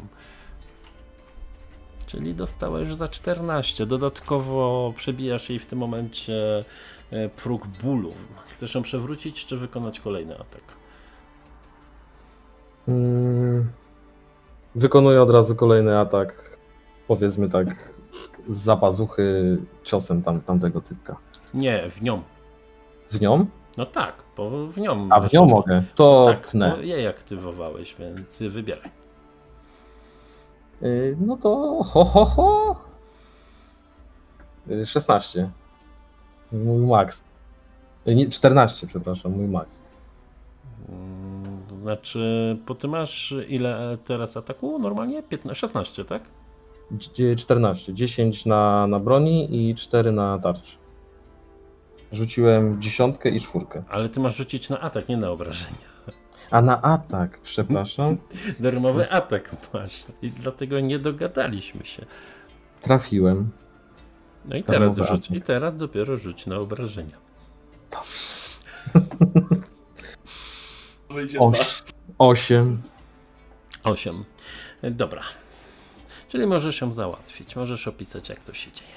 Czyli 2.07 2.35
dostałeś 2.35 2.89
za 2.95 3.09
14. 3.09 3.87
Dodatkowo 3.87 4.93
przebijasz 4.97 5.51
jej 5.51 5.59
w 5.59 5.67
tym 5.67 5.79
momencie 5.79 6.65
e, 7.11 7.29
próg 7.29 7.67
bólu. 7.67 8.13
Chcesz 8.49 8.75
ją 8.75 8.83
przewrócić, 8.83 9.47
czy 9.47 9.57
wykonać 9.57 10.01
kolejny 10.01 10.35
atak? 10.35 10.63
Mm, 12.89 13.71
Wykonuję 14.75 15.23
od 15.23 15.31
razu 15.31 15.57
kolejny 15.57 15.99
atak. 15.99 16.59
Powiedzmy 17.09 17.49
tak, 17.49 17.95
z 18.49 18.57
zapazuchy 18.57 19.59
ciosem 19.85 20.23
tam, 20.23 20.41
tamtego 20.41 20.81
typka. 20.81 21.17
Nie, 21.55 21.91
w 21.91 22.03
nią. 22.03 22.23
W 23.11 23.21
nią? 23.21 23.47
No 23.77 23.87
tak, 23.87 24.23
bo 24.37 24.67
w 24.67 24.79
nią. 24.79 25.09
A 25.11 25.21
w 25.21 25.33
nią 25.33 25.45
mogę. 25.47 25.83
To 25.95 26.25
Tak, 26.27 26.49
tnę. 26.49 26.77
jej 26.81 27.07
aktywowałeś, 27.07 27.97
więc 27.99 28.43
wybieraj. 28.43 28.91
Y, 30.83 31.17
No 31.21 31.37
to 31.37 31.83
ho, 31.85 32.05
ho, 32.05 32.25
ho. 32.25 32.77
Y, 34.71 34.87
16. 34.87 35.51
Mój 36.53 36.87
max. 36.87 37.25
Y, 38.09 38.15
Nie, 38.15 38.29
14, 38.31 38.87
przepraszam, 38.87 39.33
mój 39.33 39.49
max. 39.49 39.81
Mm, 40.89 41.37
Znaczy, 41.83 42.59
bo 42.67 42.75
ty 42.75 42.89
masz 42.89 43.35
ile 43.49 43.99
teraz 44.05 44.37
ataku? 44.37 44.79
Normalnie? 44.79 45.23
15, 45.23 45.61
16, 45.61 46.05
tak? 46.05 46.23
Dzie- 46.91 47.37
14. 47.37 47.95
10 47.95 48.47
na, 48.47 48.87
na 48.87 49.01
broni 49.01 49.69
i 49.71 49.75
4 49.75 50.13
na 50.13 50.39
tarczy. 50.39 50.77
Rzuciłem 52.13 52.81
dziesiątkę 52.83 53.29
i 53.31 53.41
czwórkę. 53.41 53.83
Ale 53.89 54.09
ty 54.09 54.21
masz 54.21 54.37
rzucić 54.37 54.69
na 54.69 54.81
atak, 54.81 55.09
nie 55.09 55.17
na 55.17 55.31
obrażenia. 55.31 55.96
A 56.51 56.63
na 56.63 56.83
atak, 56.83 57.39
przepraszam, 57.43 58.17
Darmowy 58.61 59.11
atak 59.11 59.57
masz. 59.73 60.05
I 60.23 60.31
dlatego 60.31 60.81
nie 60.81 60.99
dogadaliśmy 60.99 61.85
się. 61.87 62.07
trafiłem. 62.81 63.51
No 64.45 64.57
i 64.57 64.63
Darmowy 64.63 64.95
teraz 64.97 65.09
rzuć. 65.11 65.27
atak. 65.27 65.37
I 65.37 65.41
teraz 65.41 65.77
dopiero 65.77 66.17
rzuć 66.17 66.47
na 66.47 66.57
obrażenia. 66.57 67.17
Oś, 71.39 71.83
8. 72.19 72.83
8. 73.85 74.25
Dobra. 74.83 75.23
Czyli 76.29 76.47
możesz 76.47 76.81
ją 76.81 76.93
załatwić. 76.93 77.57
Możesz 77.57 77.89
opisać, 77.89 78.29
jak 78.29 78.43
to 78.43 78.55
się 78.55 78.73
dzieje. 78.73 78.91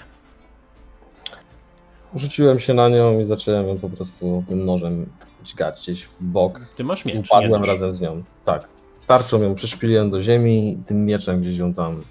Rzuciłem 2.15 2.59
się 2.59 2.73
na 2.73 2.89
nią 2.89 3.19
i 3.19 3.25
zacząłem 3.25 3.67
ją 3.67 3.77
po 3.79 3.89
prostu 3.89 4.43
tym 4.47 4.65
nożem 4.65 5.05
dźgać 5.43 5.79
gdzieś 5.79 6.03
w 6.03 6.23
bok. 6.23 6.59
Ty 6.75 6.83
masz 6.83 7.05
miecz. 7.05 7.27
Upadłem 7.27 7.63
razem 7.63 7.91
z 7.91 8.01
nią. 8.01 8.23
Tak. 8.43 8.67
Tarczą 9.07 9.41
ją 9.41 9.55
przyszpiliłem 9.55 10.11
do 10.11 10.21
ziemi 10.21 10.73
i 10.73 10.83
tym 10.83 11.05
mieczem 11.05 11.41
gdzieś 11.41 11.57
ją 11.57 11.73
tam. 11.73 12.03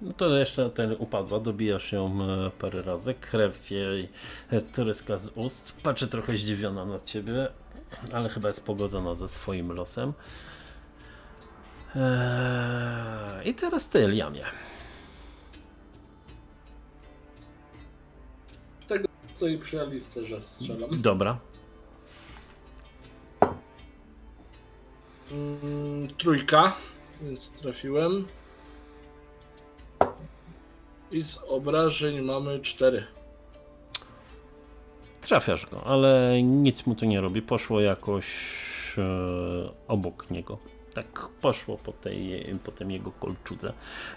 No 0.00 0.12
to 0.12 0.36
jeszcze 0.36 0.70
ten 0.70 0.96
upadła, 0.98 1.40
dobijasz 1.40 1.92
ją 1.92 2.18
e, 2.22 2.50
parę 2.50 2.82
razy, 2.82 3.14
krew 3.14 3.70
jej 3.70 4.08
e, 4.50 4.60
tryska 4.62 5.18
z 5.18 5.28
ust. 5.34 5.72
Patrzy 5.82 6.08
trochę 6.08 6.36
zdziwiona 6.36 6.84
na 6.84 7.00
ciebie, 7.00 7.48
ale 8.12 8.28
chyba 8.28 8.48
jest 8.48 8.66
pogodzona 8.66 9.14
ze 9.14 9.28
swoim 9.28 9.72
losem. 9.72 10.12
Eee, 11.96 13.50
I 13.50 13.54
teraz 13.54 13.88
ty, 13.88 14.08
Liamie. 14.08 14.44
Stoi 19.36 19.58
przy 19.58 19.80
Alisterze, 19.80 20.40
strzelam. 20.46 21.02
Dobra. 21.02 21.38
Mm, 25.32 26.08
trójka, 26.18 26.76
więc 27.22 27.50
trafiłem. 27.50 28.26
I 31.10 31.24
z 31.24 31.38
obrażeń 31.48 32.20
mamy 32.20 32.60
cztery. 32.60 33.04
Trafiasz 35.20 35.66
go, 35.66 35.84
ale 35.84 36.42
nic 36.42 36.86
mu 36.86 36.94
to 36.94 37.06
nie 37.06 37.20
robi. 37.20 37.42
Poszło 37.42 37.80
jakoś 37.80 38.26
e, 38.98 39.02
obok 39.88 40.30
niego. 40.30 40.58
Tak 40.94 41.28
poszło 41.40 41.78
po, 41.78 41.92
tej, 41.92 42.44
po 42.64 42.72
tym 42.72 42.90
jego 42.90 43.12
kolczudze. 43.12 43.72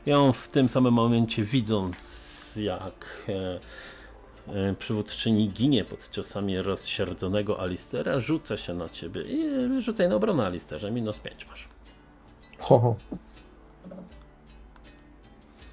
I 0.06 0.12
on 0.12 0.34
w 0.34 0.48
tym 0.48 0.70
samym 0.70 0.94
momencie, 0.94 1.44
widząc 1.44 2.60
jak 2.62 3.26
e, 3.30 3.60
przywódczyni 4.80 5.50
ginie 5.50 5.86
pod 5.86 6.10
ciosami 6.10 6.62
rozsierdzonego 6.62 7.60
Alistera, 7.60 8.20
rzuca 8.20 8.58
się 8.58 8.74
na 8.74 8.90
ciebie 8.90 9.22
i 9.22 9.82
rzucaj 9.82 10.10
na 10.10 10.16
obronę 10.16 10.46
Alisterze. 10.46 10.92
Minus 10.92 11.20
5 11.20 11.48
masz. 11.48 11.68
Ho, 12.60 12.80
ho. 12.80 12.96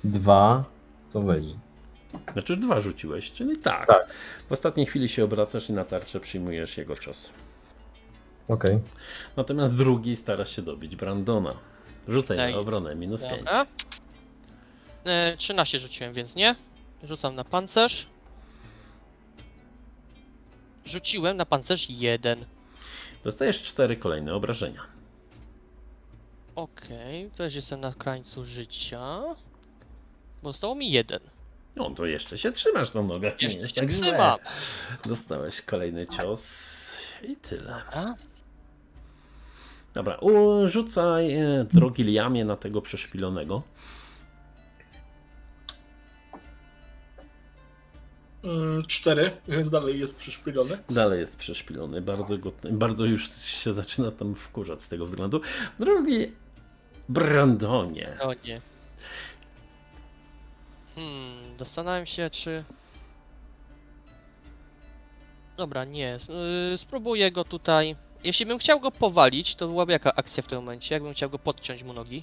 Dwa, 0.04 0.64
to 1.12 1.20
wejdzie. 1.20 1.54
Znaczy 2.32 2.56
dwa 2.56 2.80
rzuciłeś, 2.80 3.32
czyli 3.32 3.58
tak. 3.58 3.86
Tak. 3.86 4.06
W 4.48 4.52
ostatniej 4.52 4.86
chwili 4.86 5.08
się 5.08 5.24
obracasz 5.24 5.70
i 5.70 5.72
na 5.72 5.84
tarczę 5.84 6.20
przyjmujesz 6.20 6.76
jego 6.78 6.96
cios. 6.96 7.30
Okej. 8.48 8.78
Natomiast 9.36 9.74
drugi 9.76 10.16
starasz 10.16 10.56
się 10.56 10.62
dobić 10.62 10.96
Brandona. 10.96 11.54
Rzucaj 12.08 12.36
Daj. 12.36 12.52
na 12.52 12.58
obronę, 12.58 12.94
minus 12.94 13.22
5. 13.22 13.36
Dobra. 13.36 13.66
E, 15.04 15.36
13 15.36 15.78
rzuciłem, 15.78 16.12
więc 16.12 16.34
nie. 16.34 16.54
Rzucam 17.02 17.34
na 17.34 17.44
pancerz. 17.44 18.06
Rzuciłem 20.86 21.36
na 21.36 21.46
pancerz 21.46 21.90
1. 21.90 22.44
Dostajesz 23.24 23.62
cztery 23.62 23.96
kolejne 23.96 24.34
obrażenia. 24.34 24.82
Okej, 26.54 27.30
też 27.30 27.54
jestem 27.54 27.80
na 27.80 27.92
krańcu 27.92 28.44
życia. 28.44 29.22
Bo 30.42 30.52
zostało 30.52 30.74
mi 30.74 30.90
jeden. 30.90 31.20
No 31.76 31.90
to 31.90 32.06
jeszcze 32.06 32.38
się 32.38 32.52
trzymasz 32.52 32.94
na 32.94 33.02
nogach. 33.02 33.40
Nie 33.40 33.46
Jeszcze 33.46 33.60
jest 33.60 33.74
się 33.74 33.80
tak 33.80 33.90
trzymam. 33.90 34.38
Dostałeś 35.04 35.62
kolejny 35.62 36.06
cios 36.06 36.98
i 37.22 37.36
tyle. 37.36 37.74
A? 37.74 38.14
Dobra, 39.94 40.18
rzucaj 40.64 41.34
e, 41.34 41.66
drogi 41.72 42.04
Liamie 42.04 42.44
na 42.44 42.56
tego 42.56 42.82
przeszpilonego. 42.82 43.62
Cztery, 48.86 49.30
więc 49.48 49.70
dalej 49.70 50.00
jest 50.00 50.14
przyszpilony. 50.14 50.78
Dalej 50.90 51.20
jest 51.20 51.38
przeszpilony, 51.38 52.02
bardzo, 52.02 52.38
go, 52.38 52.52
bardzo 52.70 53.04
już 53.04 53.30
się 53.44 53.72
zaczyna 53.72 54.10
tam 54.10 54.34
wkurzać 54.34 54.82
z 54.82 54.88
tego 54.88 55.06
względu. 55.06 55.40
Drogi 55.78 56.32
Brandonie, 57.08 58.16
O 58.20 58.32
nie. 58.44 58.60
Hmm, 60.94 61.58
zastanawiam 61.58 62.06
się, 62.06 62.30
czy... 62.30 62.64
Dobra, 65.56 65.84
nie. 65.84 66.18
Yy, 66.70 66.78
spróbuję 66.78 67.32
go 67.32 67.44
tutaj... 67.44 67.96
Jeśli 68.24 68.46
bym 68.46 68.58
chciał 68.58 68.80
go 68.80 68.90
powalić, 68.90 69.54
to 69.54 69.68
byłaby 69.68 69.92
jaka 69.92 70.14
akcja 70.14 70.42
w 70.42 70.46
tym 70.46 70.58
momencie? 70.58 70.94
Jakbym 70.94 71.14
chciał 71.14 71.30
go 71.30 71.38
podciąć 71.38 71.82
mu 71.82 71.92
nogi? 71.92 72.22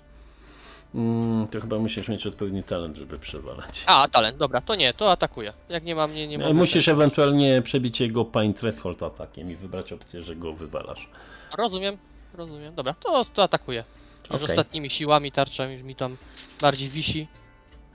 Mm, 0.96 1.48
to 1.48 1.62
chyba 1.62 1.80
musisz 1.80 2.10
mieć 2.10 2.28
odpowiedni 2.28 2.64
talent, 2.64 2.96
żeby 2.96 3.20
przewalać. 3.20 3.84
A, 3.86 4.08
talent, 4.08 4.38
dobra, 4.38 4.62
to 4.62 4.76
nie, 4.76 4.94
to 4.94 5.12
atakuję. 5.12 5.54
Jak 5.70 5.84
nie 5.84 5.96
mam, 5.96 6.14
nie, 6.14 6.28
nie 6.28 6.38
mogę... 6.38 6.54
Musisz 6.54 6.86
tak. 6.86 6.96
ewentualnie 6.96 7.62
przebić 7.62 8.02
jego 8.02 8.26
Pine 8.26 8.54
Threshold 8.54 9.04
atakiem 9.04 9.52
i 9.52 9.56
wybrać 9.56 9.94
opcję, 9.94 10.22
że 10.22 10.36
go 10.36 10.54
wywalasz. 10.54 11.10
Rozumiem, 11.58 11.98
rozumiem. 12.34 12.76
Dobra, 12.76 12.94
to, 12.94 13.26
to 13.26 13.44
atakuję. 13.44 13.84
Już 14.24 14.32
Okej. 14.32 14.50
ostatnimi 14.50 14.90
siłami 14.90 15.32
tarcza 15.32 15.66
już 15.66 15.84
mi 15.84 15.96
tam 15.96 16.18
bardziej 16.62 16.90
wisi. 16.90 17.28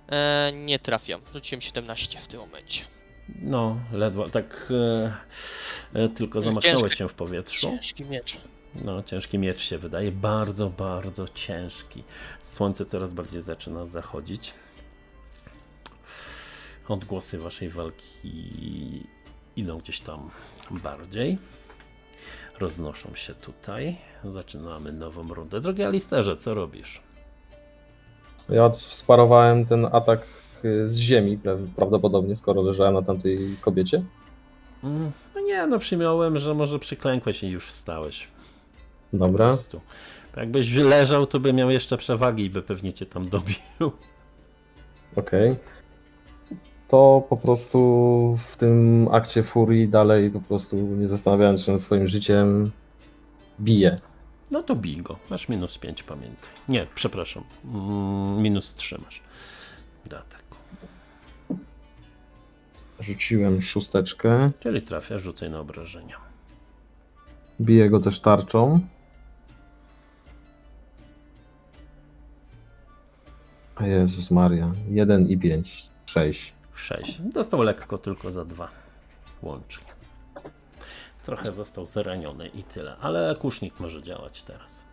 E, 0.09 0.53
nie 0.53 0.79
trafiam. 0.79 1.21
Rzuciłem 1.33 1.63
17 1.63 2.21
w 2.21 2.27
tym 2.27 2.41
momencie. 2.41 2.85
No, 3.43 3.77
ledwo, 3.93 4.29
tak 4.29 4.73
e, 5.95 6.01
e, 6.01 6.09
tylko 6.09 6.41
zamachnąłeś 6.41 6.81
Ciężki. 6.81 6.99
się 6.99 7.09
w 7.09 7.15
powietrzu. 7.15 7.67
Ciężki 7.67 8.05
miecz. 8.05 8.37
No, 8.75 9.03
ciężki 9.03 9.39
miecz 9.39 9.61
się 9.61 9.79
wydaje, 9.79 10.13
bardzo, 10.13 10.71
bardzo 10.71 11.29
ciężki. 11.29 12.05
Słońce 12.43 12.85
coraz 12.85 13.13
bardziej 13.13 13.41
zaczyna 13.41 13.87
zachodzić. 13.87 14.55
Odgłosy 16.89 17.39
waszej 17.39 17.69
walki 17.69 19.07
idą 19.57 19.79
gdzieś 19.79 20.01
tam 20.01 20.31
bardziej. 20.71 21.39
Roznoszą 22.59 23.15
się 23.15 23.35
tutaj. 23.35 23.97
Zaczynamy 24.25 24.93
nową 24.93 25.35
rundę. 25.35 25.61
Drogi 25.61 25.83
Alisterze, 25.83 26.37
co 26.37 26.55
robisz? 26.55 27.03
Ja 28.49 28.73
sparowałem 28.73 29.67
ten 29.67 29.87
atak 29.93 30.21
z 30.85 30.99
ziemi, 30.99 31.39
pra- 31.39 31.67
prawdopodobnie, 31.77 32.37
skoro 32.37 32.63
leżałem 32.63 32.95
na 32.95 33.03
tamtej 33.03 33.57
kobiecie. 33.61 34.03
Mm, 34.85 35.11
No 35.35 35.41
nie, 35.41 35.67
no 35.67 35.79
przyjąłem, 35.79 36.39
że 36.39 36.55
może 36.55 36.79
przyklękłeś 36.79 37.43
i 37.43 37.49
już 37.49 37.67
wstałeś. 37.67 38.29
Po 39.11 39.17
Dobra. 39.17 39.47
prostu. 39.49 39.81
Jakbyś 40.37 40.73
leżał, 40.73 41.27
to 41.27 41.41
by 41.41 41.53
miał 41.53 41.71
jeszcze 41.71 41.97
przewagi 41.97 42.45
i 42.45 42.51
by 42.51 42.63
pewnie 42.63 42.93
cię 42.93 43.07
tam 43.07 43.29
dobił. 43.29 43.57
Okej. 45.17 45.57
To 46.89 47.27
po 47.29 47.37
prostu 47.37 47.79
w 48.39 48.57
tym 48.57 49.09
akcie 49.13 49.43
furii 49.43 49.89
dalej 49.89 50.31
po 50.31 50.41
prostu 50.41 50.77
nie 50.77 51.09
zastanawiając 51.09 51.63
się 51.63 51.73
nad 51.73 51.81
swoim 51.81 52.09
życiem 52.09 52.71
bije. 53.61 53.99
No 54.51 54.63
to 54.63 54.75
bij 54.75 54.97
go. 54.97 55.17
Masz 55.31 55.49
minus 55.49 55.79
5, 55.79 56.03
pamiętaj. 56.03 56.51
Nie, 56.69 56.87
przepraszam. 56.95 57.45
Mm, 57.65 58.43
minus 58.43 58.75
3 58.75 58.99
masz. 59.05 59.23
Ataku. 60.07 60.57
Rzuciłem 63.01 63.63
szósteczkę. 63.63 64.51
Czyli 64.61 64.83
trafiasz, 64.83 65.23
rzucaj 65.23 65.51
na 65.51 65.61
obrażenia. 65.61 66.17
Biję 67.61 67.91
go 67.91 68.01
też 68.01 68.21
tarczą. 68.21 68.81
Jezus 73.81 74.31
Maria. 74.31 74.73
1 74.91 75.29
i 75.29 75.39
5. 75.39 75.87
6. 76.07 76.55
6. 76.75 77.21
Dostał 77.21 77.63
lekko 77.63 77.99
tylko 77.99 78.33
za 78.33 78.45
2. 78.45 78.69
Łącznie. 79.43 79.85
Trochę 81.25 81.53
został 81.53 81.87
zraniony 81.87 82.49
i 82.49 82.63
tyle. 82.63 82.97
Ale 83.01 83.37
kusznik 83.41 83.81
może 83.81 84.03
działać 84.03 84.43
teraz. 84.43 84.87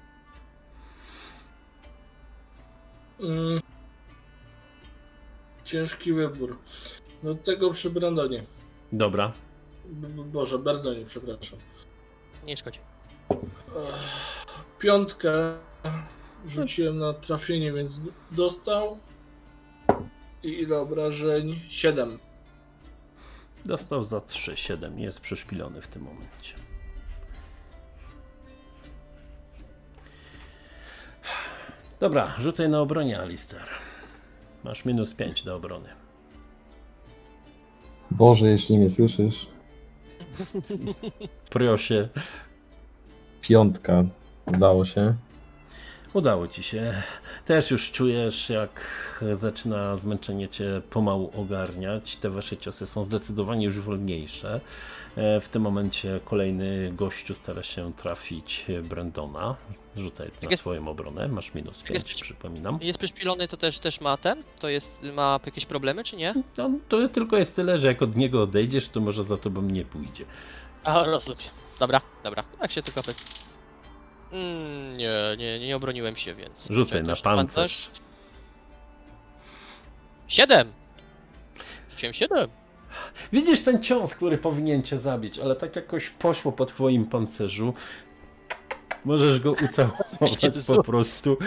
Mm. 3.19 3.61
Ciężki 5.63 6.13
wybór. 6.13 6.57
No 7.23 7.35
tego 7.35 7.71
przy 7.71 7.89
Brandonie. 7.89 8.43
Dobra. 8.91 9.31
B- 9.85 10.23
Boże, 10.23 10.59
Brandonie, 10.59 11.05
przepraszam. 11.05 11.59
Nie 12.45 12.57
szkodzi. 12.57 12.79
Ech, 13.29 13.35
Piątkę 14.79 15.31
rzuciłem 16.47 16.97
na 16.97 17.13
trafienie, 17.13 17.73
więc 17.73 18.01
dostał. 18.31 18.97
I 20.43 20.49
ile 20.49 20.79
obrażeń? 20.79 21.61
Siedem. 21.69 22.19
Dostał 23.65 24.03
za 24.03 24.21
3, 24.21 24.57
7. 24.57 24.99
Jest 24.99 25.21
przeszpilony 25.21 25.81
w 25.81 25.87
tym 25.87 26.01
momencie. 26.01 26.53
Dobra, 31.99 32.35
rzucaj 32.39 32.69
na 32.69 32.81
obronie, 32.81 33.19
Alister. 33.19 33.69
Masz 34.63 34.85
minus 34.85 35.13
5 35.13 35.43
do 35.43 35.55
obrony. 35.55 35.89
Boże, 38.11 38.49
jeśli 38.49 38.77
mnie 38.77 38.89
słyszysz. 38.89 39.47
Proszę. 41.49 42.09
Piątka. 43.41 44.03
Udało 44.45 44.85
się. 44.85 45.15
Udało 46.15 46.47
ci 46.47 46.63
się. 46.63 46.93
Też 47.45 47.71
już 47.71 47.91
czujesz, 47.91 48.49
jak 48.49 48.81
zaczyna 49.33 49.97
zmęczenie 49.97 50.47
cię 50.47 50.81
pomału 50.89 51.31
ogarniać. 51.41 52.15
Te 52.15 52.29
wasze 52.29 52.57
ciosy 52.57 52.87
są 52.87 53.03
zdecydowanie 53.03 53.65
już 53.65 53.79
wolniejsze. 53.79 54.61
E, 55.17 55.39
W 55.41 55.49
tym 55.49 55.61
momencie 55.61 56.19
kolejny 56.25 56.91
gościu 56.93 57.35
stara 57.35 57.63
się 57.63 57.93
trafić 57.93 58.65
Brandona. 58.83 59.55
Rzucaj 59.97 60.31
na 60.43 60.49
jest- 60.49 60.61
swoją 60.61 60.87
obronę. 60.87 61.27
Masz 61.27 61.53
minus 61.53 61.83
5, 61.83 62.21
przypominam. 62.21 62.79
Jest 62.81 62.99
przyszpilony, 62.99 63.47
to 63.47 63.57
też, 63.57 63.79
też 63.79 64.01
ma 64.01 64.17
ten? 64.17 64.43
To 64.59 64.69
jest, 64.69 65.03
ma 65.13 65.39
jakieś 65.45 65.65
problemy, 65.65 66.03
czy 66.03 66.15
nie? 66.15 66.33
No, 66.57 66.69
to 66.89 67.07
tylko 67.09 67.37
jest 67.37 67.55
tyle, 67.55 67.77
że 67.77 67.87
jak 67.87 68.01
od 68.01 68.15
niego 68.15 68.41
odejdziesz, 68.43 68.89
to 68.89 68.99
może 69.01 69.23
za 69.23 69.37
tobą 69.37 69.61
nie 69.61 69.85
pójdzie. 69.85 70.25
A, 70.83 71.03
rozumiem. 71.03 71.39
Dobra, 71.79 72.01
dobra. 72.23 72.43
Tak 72.59 72.71
się 72.71 72.83
tylko 72.83 73.03
pyta. 73.03 73.19
Mm, 74.35 74.97
nie, 74.97 75.13
nie, 75.37 75.59
nie 75.59 75.75
obroniłem 75.75 76.15
się, 76.15 76.35
więc... 76.35 76.67
Rzucaj 76.69 77.03
na 77.03 77.15
pancerz. 77.15 77.89
Siedem! 80.27 80.71
Rzuciłem 81.91 82.13
siedem. 82.13 82.49
Widzisz 83.33 83.61
ten 83.61 83.83
cios, 83.83 84.15
który 84.15 84.37
powinien 84.37 84.83
cię 84.83 84.99
zabić, 84.99 85.39
ale 85.39 85.55
tak 85.55 85.75
jakoś 85.75 86.09
poszło 86.09 86.51
po 86.51 86.65
twoim 86.65 87.05
pancerzu. 87.05 87.73
Możesz 89.05 89.39
go 89.39 89.51
ucałować 89.65 90.57
po 90.67 90.83
prostu. 90.83 91.37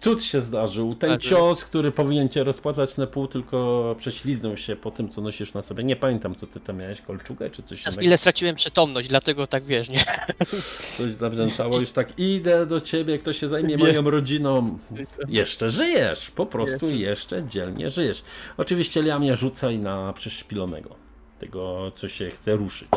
Cud 0.00 0.24
się 0.24 0.40
zdarzył. 0.40 0.94
Ten 0.94 1.10
Tak, 1.10 1.20
cios, 1.20 1.64
który 1.64 1.92
powinien 1.92 2.28
cię 2.28 2.44
rozpłacać 2.44 2.96
na 2.96 3.06
pół, 3.06 3.26
tylko 3.26 3.94
prześliznął 3.98 4.56
się 4.56 4.76
po 4.76 4.90
tym, 4.90 5.08
co 5.08 5.20
nosisz 5.20 5.54
na 5.54 5.62
sobie. 5.62 5.84
Nie 5.84 5.96
pamiętam, 5.96 6.34
co 6.34 6.46
ty 6.46 6.60
tam 6.60 6.76
miałeś, 6.76 7.00
kolczugę 7.00 7.50
czy 7.50 7.62
coś 7.62 7.82
innego. 7.86 8.00
ile 8.00 8.18
straciłem 8.18 8.56
przytomność, 8.56 9.08
dlatego 9.08 9.46
tak 9.46 9.64
wiesz, 9.64 9.88
nie? 9.88 10.04
Coś 10.98 11.10
zabrzęczało, 11.10 11.80
już 11.80 11.92
tak 11.92 12.18
idę 12.18 12.66
do 12.66 12.80
ciebie, 12.80 13.18
kto 13.18 13.32
się 13.32 13.48
zajmie 13.48 13.68
Nie. 13.68 13.84
moją 13.84 14.10
rodziną. 14.10 14.78
Jeszcze 15.28 15.70
żyjesz, 15.70 16.30
po 16.30 16.46
prostu 16.46 16.90
jeszcze 16.90 17.42
dzielnie 17.46 17.90
żyjesz. 17.90 18.22
Oczywiście 18.56 19.02
Liamie 19.02 19.36
rzucaj 19.36 19.78
na 19.78 20.12
przyszpilonego. 20.12 20.94
Tego, 21.40 21.92
co 21.96 22.08
się 22.08 22.30
chce 22.30 22.56
ruszyć. 22.56 22.88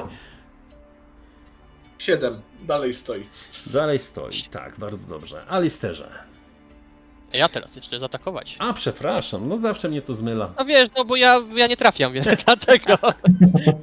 7. 1.98 2.42
Dalej 2.68 2.94
stoi. 2.94 3.24
Dalej 3.68 4.00
stoi, 4.00 4.44
tak, 4.52 4.80
bardzo 4.80 5.08
dobrze. 5.08 5.46
Alisterze. 5.48 6.31
Ja 7.34 7.50
teraz 7.50 7.76
jeszcze 7.76 8.00
zaatakować. 8.00 8.56
A, 8.60 8.74
przepraszam, 8.74 9.48
no 9.50 9.58
zawsze 9.58 9.90
mnie 9.90 10.02
to 10.02 10.14
zmyla. 10.14 10.54
No 10.60 10.66
wiesz, 10.66 10.90
no 10.98 11.06
bo 11.06 11.16
ja, 11.16 11.42
ja 11.56 11.68
nie 11.68 11.78
trafiam, 11.78 12.14
więc 12.14 12.28
dlatego. 12.46 12.98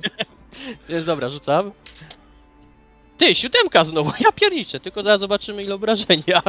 Jest 0.89 1.07
dobra, 1.07 1.29
rzucam. 1.31 1.73
Ty, 3.19 3.35
siódemka 3.35 3.85
znowu, 3.85 4.11
ja 4.25 4.33
pierniczę, 4.33 4.81
tylko 4.81 5.03
zaraz 5.03 5.21
zobaczymy 5.21 5.63
ile 5.65 5.75
obrażenia. 5.75 6.43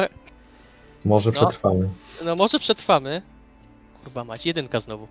Może 1.05 1.29
No. 1.31 1.35
przetrwamy. 1.35 1.89
No 2.25 2.35
może 2.35 2.59
przetrwamy. 2.59 3.21
Kurwa 4.03 4.23
mać, 4.23 4.45
jedynka 4.45 4.79
znowu. 4.79 5.07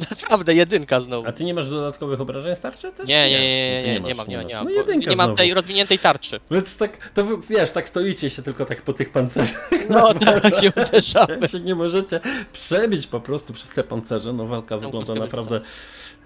Naprawdę, 0.10 0.54
jedynka 0.54 1.00
znowu. 1.00 1.28
A 1.28 1.32
ty 1.32 1.44
nie 1.44 1.54
masz 1.54 1.70
dodatkowych 1.70 2.20
obrażeń 2.20 2.56
starczy 2.56 2.92
też? 2.92 3.08
Nie, 3.08 3.30
nie, 3.30 3.40
nie, 3.40 3.72
nie, 3.74 3.80
Ty 3.80 3.86
nie, 3.86 4.00
masz, 4.00 4.06
nie 4.06 4.14
mam, 4.14 4.26
nie, 4.28 4.36
mam, 4.36 4.44
masz. 4.44 4.48
nie 4.50 4.56
mam. 4.56 4.64
No 4.64 4.70
jedynka 4.70 5.10
nie 5.10 5.16
mam 5.16 5.26
znowu. 5.26 5.36
tej 5.36 5.54
rozwiniętej 5.54 5.98
tarczy. 5.98 6.40
Więc 6.50 6.76
tak, 6.76 7.10
to 7.14 7.24
wy- 7.24 7.36
wiesz, 7.50 7.72
tak 7.72 7.88
stoicie 7.88 8.30
się 8.30 8.42
tylko 8.42 8.64
tak 8.64 8.82
po 8.82 8.92
tych 8.92 9.10
pancerzach. 9.12 9.70
No 9.90 10.14
tak 10.14 10.54
się 10.60 10.72
uderzamy. 10.76 11.48
się 11.48 11.60
nie 11.60 11.74
możecie 11.74 12.20
przebić 12.52 13.06
po 13.06 13.20
prostu 13.20 13.52
przez 13.52 13.70
te 13.70 13.84
pancerze. 13.84 14.32
No 14.32 14.46
walka 14.46 14.76
wygląda 14.76 14.98
musimy- 14.98 15.20
naprawdę 15.20 15.60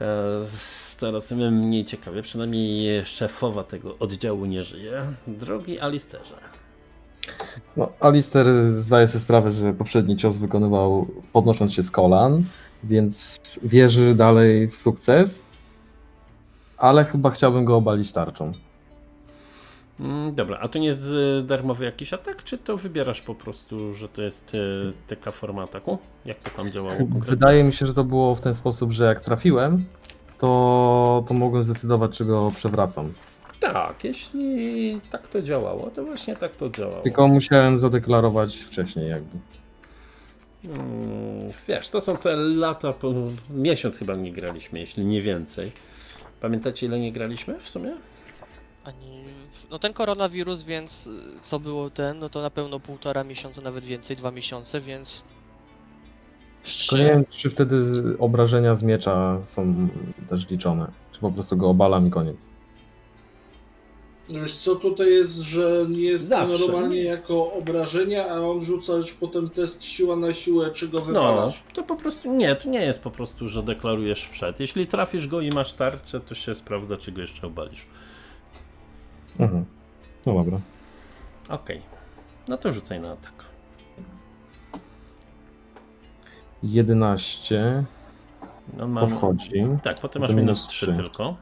e, 0.00 0.04
coraz 0.96 1.30
mniej 1.32 1.84
ciekawie. 1.84 2.22
Przynajmniej 2.22 3.06
szefowa 3.06 3.64
tego 3.64 3.98
oddziału 3.98 4.44
nie 4.46 4.64
żyje. 4.64 5.02
Drogi 5.26 5.80
Alisterze. 5.80 6.34
No, 7.76 7.92
Alister 8.00 8.46
zdaje 8.66 9.08
sobie 9.08 9.20
sprawę, 9.20 9.50
że 9.50 9.72
poprzedni 9.72 10.16
cios 10.16 10.36
wykonywał 10.36 11.06
podnosząc 11.32 11.72
się 11.74 11.82
z 11.82 11.90
kolan, 11.90 12.44
więc 12.84 13.40
wierzy 13.62 14.14
dalej 14.14 14.68
w 14.68 14.76
sukces, 14.76 15.46
ale 16.76 17.04
chyba 17.04 17.30
chciałbym 17.30 17.64
go 17.64 17.76
obalić 17.76 18.12
tarczą. 18.12 18.52
Mm, 20.00 20.34
dobra, 20.34 20.58
a 20.60 20.68
to 20.68 20.78
nie 20.78 20.86
jest 20.86 21.06
e, 21.40 21.42
darmowy 21.42 21.84
jakiś 21.84 22.12
atak, 22.12 22.44
czy 22.44 22.58
to 22.58 22.76
wybierasz 22.76 23.22
po 23.22 23.34
prostu, 23.34 23.94
że 23.94 24.08
to 24.08 24.22
jest 24.22 24.54
e, 24.54 24.58
taka 25.08 25.30
forma 25.30 25.62
ataku? 25.62 25.98
Jak 26.24 26.38
to 26.38 26.50
tam 26.50 26.70
działało 26.70 26.96
konkretnie? 26.96 27.30
Wydaje 27.30 27.64
mi 27.64 27.72
się, 27.72 27.86
że 27.86 27.94
to 27.94 28.04
było 28.04 28.34
w 28.34 28.40
ten 28.40 28.54
sposób, 28.54 28.92
że 28.92 29.04
jak 29.04 29.20
trafiłem, 29.20 29.84
to, 30.38 31.24
to 31.28 31.34
mogłem 31.34 31.64
zdecydować, 31.64 32.18
czy 32.18 32.24
go 32.24 32.52
przewracam. 32.56 33.12
Tak, 33.60 34.04
jeśli 34.04 35.00
tak 35.10 35.28
to 35.28 35.42
działało, 35.42 35.90
to 35.90 36.04
właśnie 36.04 36.36
tak 36.36 36.56
to 36.56 36.70
działało. 36.70 37.02
Tylko 37.02 37.28
musiałem 37.28 37.78
zadeklarować 37.78 38.56
wcześniej 38.56 39.10
jakby. 39.10 39.38
Mm, 40.64 41.52
wiesz, 41.68 41.88
to 41.88 42.00
są 42.00 42.16
te 42.16 42.36
lata, 42.36 42.92
po 42.92 43.12
miesiąc 43.50 43.98
chyba 43.98 44.14
nie 44.14 44.32
graliśmy, 44.32 44.80
jeśli 44.80 45.04
nie 45.04 45.22
więcej. 45.22 45.72
Pamiętacie 46.40 46.86
ile 46.86 46.98
nie 46.98 47.12
graliśmy 47.12 47.60
w 47.60 47.68
sumie? 47.68 47.92
Ani... 48.84 49.24
No 49.70 49.78
ten 49.78 49.92
koronawirus, 49.92 50.62
więc 50.62 51.06
y, 51.06 51.10
co 51.42 51.60
było 51.60 51.90
ten, 51.90 52.18
no 52.18 52.28
to 52.28 52.42
na 52.42 52.50
pewno 52.50 52.80
półtora 52.80 53.24
miesiąca, 53.24 53.60
nawet 53.60 53.84
więcej, 53.84 54.16
dwa 54.16 54.30
miesiące, 54.30 54.80
więc... 54.80 55.24
Tylko 56.78 56.96
nie 56.96 57.10
wiem, 57.10 57.24
czy 57.28 57.50
wtedy 57.50 57.82
obrażenia 58.18 58.74
z 58.74 58.82
miecza 58.82 59.38
są 59.44 59.88
też 60.28 60.50
liczone. 60.50 60.90
Czy 61.12 61.20
po 61.20 61.30
prostu 61.30 61.56
go 61.56 61.68
obalam 61.68 62.06
i 62.06 62.10
koniec. 62.10 62.50
Wiesz 64.28 64.56
co 64.56 64.76
tutaj 64.76 65.10
jest, 65.12 65.32
że 65.36 65.86
nie 65.88 66.00
jest 66.02 66.24
to 66.24 66.28
Zawsze. 66.28 66.58
normalnie 66.66 67.02
jako 67.02 67.52
obrażenia, 67.52 68.28
a 68.30 68.40
on 68.40 68.62
rzuca 68.62 68.92
już 68.92 69.12
potem 69.12 69.50
test 69.50 69.84
siła 69.84 70.16
na 70.16 70.34
siłę, 70.34 70.70
czy 70.70 70.88
go 70.88 70.98
No, 70.98 71.04
wypalasz. 71.04 71.62
to 71.72 71.82
po 71.82 71.96
prostu 71.96 72.32
nie, 72.34 72.54
to 72.54 72.68
nie 72.68 72.80
jest 72.82 73.02
po 73.02 73.10
prostu, 73.10 73.48
że 73.48 73.62
deklarujesz 73.62 74.26
przed. 74.28 74.60
Jeśli 74.60 74.86
trafisz 74.86 75.26
go 75.28 75.40
i 75.40 75.50
masz 75.50 75.72
tarczę, 75.72 76.20
to 76.20 76.34
się 76.34 76.54
sprawdza, 76.54 76.96
czy 76.96 77.12
go 77.12 77.20
jeszcze 77.20 77.46
obalisz. 77.46 77.86
Mhm. 79.38 79.64
No 80.26 80.34
dobra. 80.34 80.60
Okej, 81.48 81.82
no 82.48 82.56
to 82.58 82.72
rzucaj 82.72 83.00
na 83.00 83.10
atak. 83.12 83.44
11 86.62 87.84
No, 88.72 88.78
to 88.82 88.88
mam... 88.88 89.08
wchodzi. 89.08 89.50
Tak, 89.82 90.00
potem 90.00 90.22
To 90.22 90.28
masz 90.28 90.36
minus 90.36 90.40
minus 90.40 90.66
3 90.66 90.86
trzy. 90.86 91.02
tylko. 91.02 91.36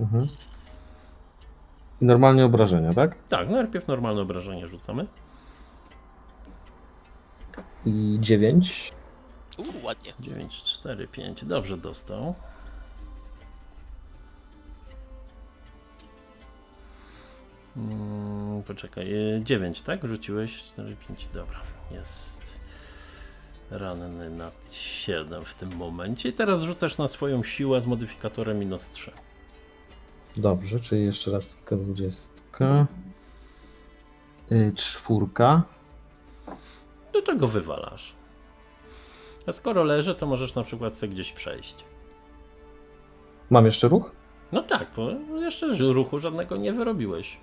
Mhm. 0.00 0.26
I 2.02 2.04
normalnie 2.04 2.44
obrażenia, 2.44 2.94
tak? 2.94 3.18
Tak, 3.28 3.48
najpierw 3.48 3.88
normalne 3.88 4.22
obrażenie 4.22 4.66
rzucamy. 4.66 5.06
I 7.86 8.18
9. 8.20 8.92
Uuu, 9.58 9.84
ładnie. 9.84 10.12
9, 10.20 10.62
4, 10.62 11.08
5. 11.08 11.44
Dobrze 11.44 11.76
dostał. 11.76 12.34
Mm, 17.76 18.62
poczekaj, 18.62 19.06
9, 19.42 19.82
tak? 19.82 20.06
Rzuciłeś 20.06 20.62
4, 20.62 20.96
5, 21.08 21.28
dobra. 21.34 21.60
Jest 21.90 22.60
ranny 23.70 24.30
na 24.30 24.50
7 24.72 25.44
w 25.44 25.54
tym 25.54 25.76
momencie. 25.76 26.28
I 26.28 26.32
teraz 26.32 26.62
rzucasz 26.62 26.98
na 26.98 27.08
swoją 27.08 27.42
siłę 27.42 27.80
z 27.80 27.86
modyfikatorem 27.86 28.58
minus 28.58 28.90
3. 28.90 29.12
Dobrze, 30.36 30.80
czyli 30.80 31.04
jeszcze 31.04 31.30
raz 31.30 31.58
K20. 31.66 32.86
Y, 34.52 34.72
czwórka. 34.76 35.62
Do 37.12 37.22
tego 37.22 37.48
wywalasz. 37.48 38.14
A 39.46 39.52
skoro 39.52 39.84
leży, 39.84 40.14
to 40.14 40.26
możesz 40.26 40.54
na 40.54 40.62
przykład 40.62 40.96
sobie 40.96 41.12
gdzieś 41.12 41.32
przejść. 41.32 41.84
Mam 43.50 43.64
jeszcze 43.64 43.88
ruch? 43.88 44.12
No 44.52 44.62
tak, 44.62 44.86
bo 44.96 45.10
jeszcze 45.40 45.92
ruchu 45.92 46.18
żadnego 46.18 46.56
nie 46.56 46.72
wyrobiłeś. 46.72 47.40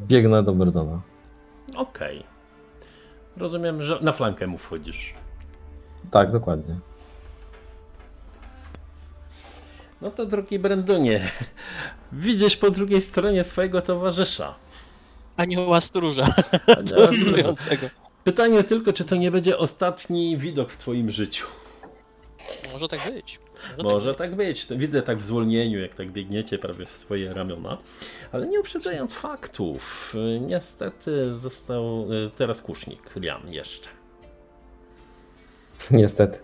Biegnę 0.00 0.42
do 0.42 0.54
Berdona. 0.54 1.00
Okej. 1.76 2.24
Rozumiem, 3.36 3.82
że 3.82 3.98
na 4.00 4.12
flankę 4.12 4.46
mu 4.46 4.58
wchodzisz. 4.58 5.14
Tak, 6.10 6.32
dokładnie. 6.32 6.78
No 10.00 10.10
to 10.10 10.26
drogi 10.26 10.58
Brendonie, 10.58 11.30
widzisz 12.12 12.56
po 12.56 12.70
drugiej 12.70 13.00
stronie 13.00 13.44
swojego 13.44 13.82
towarzysza. 13.82 14.54
Anioła 15.36 15.80
stróża. 15.80 16.34
Anioła 16.78 17.12
stróża. 17.12 17.54
Pytanie 18.24 18.64
tylko, 18.64 18.92
czy 18.92 19.04
to 19.04 19.16
nie 19.16 19.30
będzie 19.30 19.58
ostatni 19.58 20.36
widok 20.36 20.70
w 20.70 20.76
twoim 20.76 21.10
życiu. 21.10 21.46
Może 22.72 22.88
tak 22.88 23.12
być. 23.12 23.38
Może 23.82 24.14
tak 24.14 24.34
być. 24.34 24.66
To 24.66 24.76
Widzę 24.76 25.02
tak 25.02 25.18
w 25.18 25.22
zwolnieniu, 25.22 25.80
jak 25.80 25.94
tak 25.94 26.10
biegniecie 26.10 26.58
prawie 26.58 26.86
w 26.86 26.90
swoje 26.90 27.34
ramiona. 27.34 27.78
Ale 28.32 28.46
nie 28.46 28.60
uprzedzając 28.60 29.14
faktów, 29.14 30.14
niestety 30.40 31.34
został 31.34 32.12
y, 32.12 32.30
teraz 32.36 32.60
kusznik, 32.60 33.16
Liam 33.16 33.52
jeszcze. 33.52 33.88
Niestety. 35.90 36.38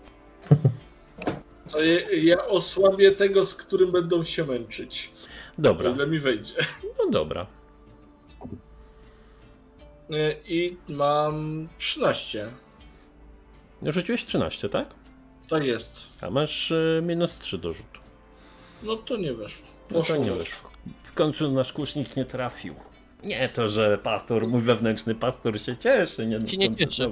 To 1.71 1.77
ja, 2.15 2.45
osłabię 2.47 3.11
tego, 3.11 3.45
z 3.45 3.55
którym 3.55 3.91
będą 3.91 4.23
się 4.23 4.45
męczyć. 4.45 5.11
Dobra, 5.57 5.91
ile 5.91 6.07
mi 6.07 6.19
wejdzie. 6.19 6.53
no 6.99 7.09
dobra. 7.11 7.47
E, 10.09 10.35
I 10.47 10.77
mam 10.87 11.67
13. 11.77 12.51
Rzuciłeś 13.83 14.25
13, 14.25 14.69
tak? 14.69 14.87
To 15.47 15.57
jest. 15.57 15.99
A 16.21 16.29
masz 16.29 16.71
y, 16.71 17.01
minus 17.03 17.37
3 17.37 17.57
do 17.57 17.73
rzutu. 17.73 17.99
No 18.83 18.95
to 18.95 19.17
nie 19.17 19.33
weszło. 19.33 19.67
No 19.91 20.01
to 20.01 20.17
nie 20.17 20.31
weszło. 20.31 20.69
W 21.03 21.13
końcu 21.13 21.51
nasz 21.51 21.73
kusznik 21.73 22.15
nie 22.15 22.25
trafił. 22.25 22.75
Nie 23.23 23.49
to, 23.49 23.69
że 23.69 23.97
pastor, 23.97 24.47
mój 24.47 24.61
wewnętrzny 24.61 25.15
pastor 25.15 25.61
się 25.61 25.77
cieszy, 25.77 26.27
nie, 26.27 26.39
nie 26.39 26.55
stąd 26.55 26.77
cieszy. 26.77 27.11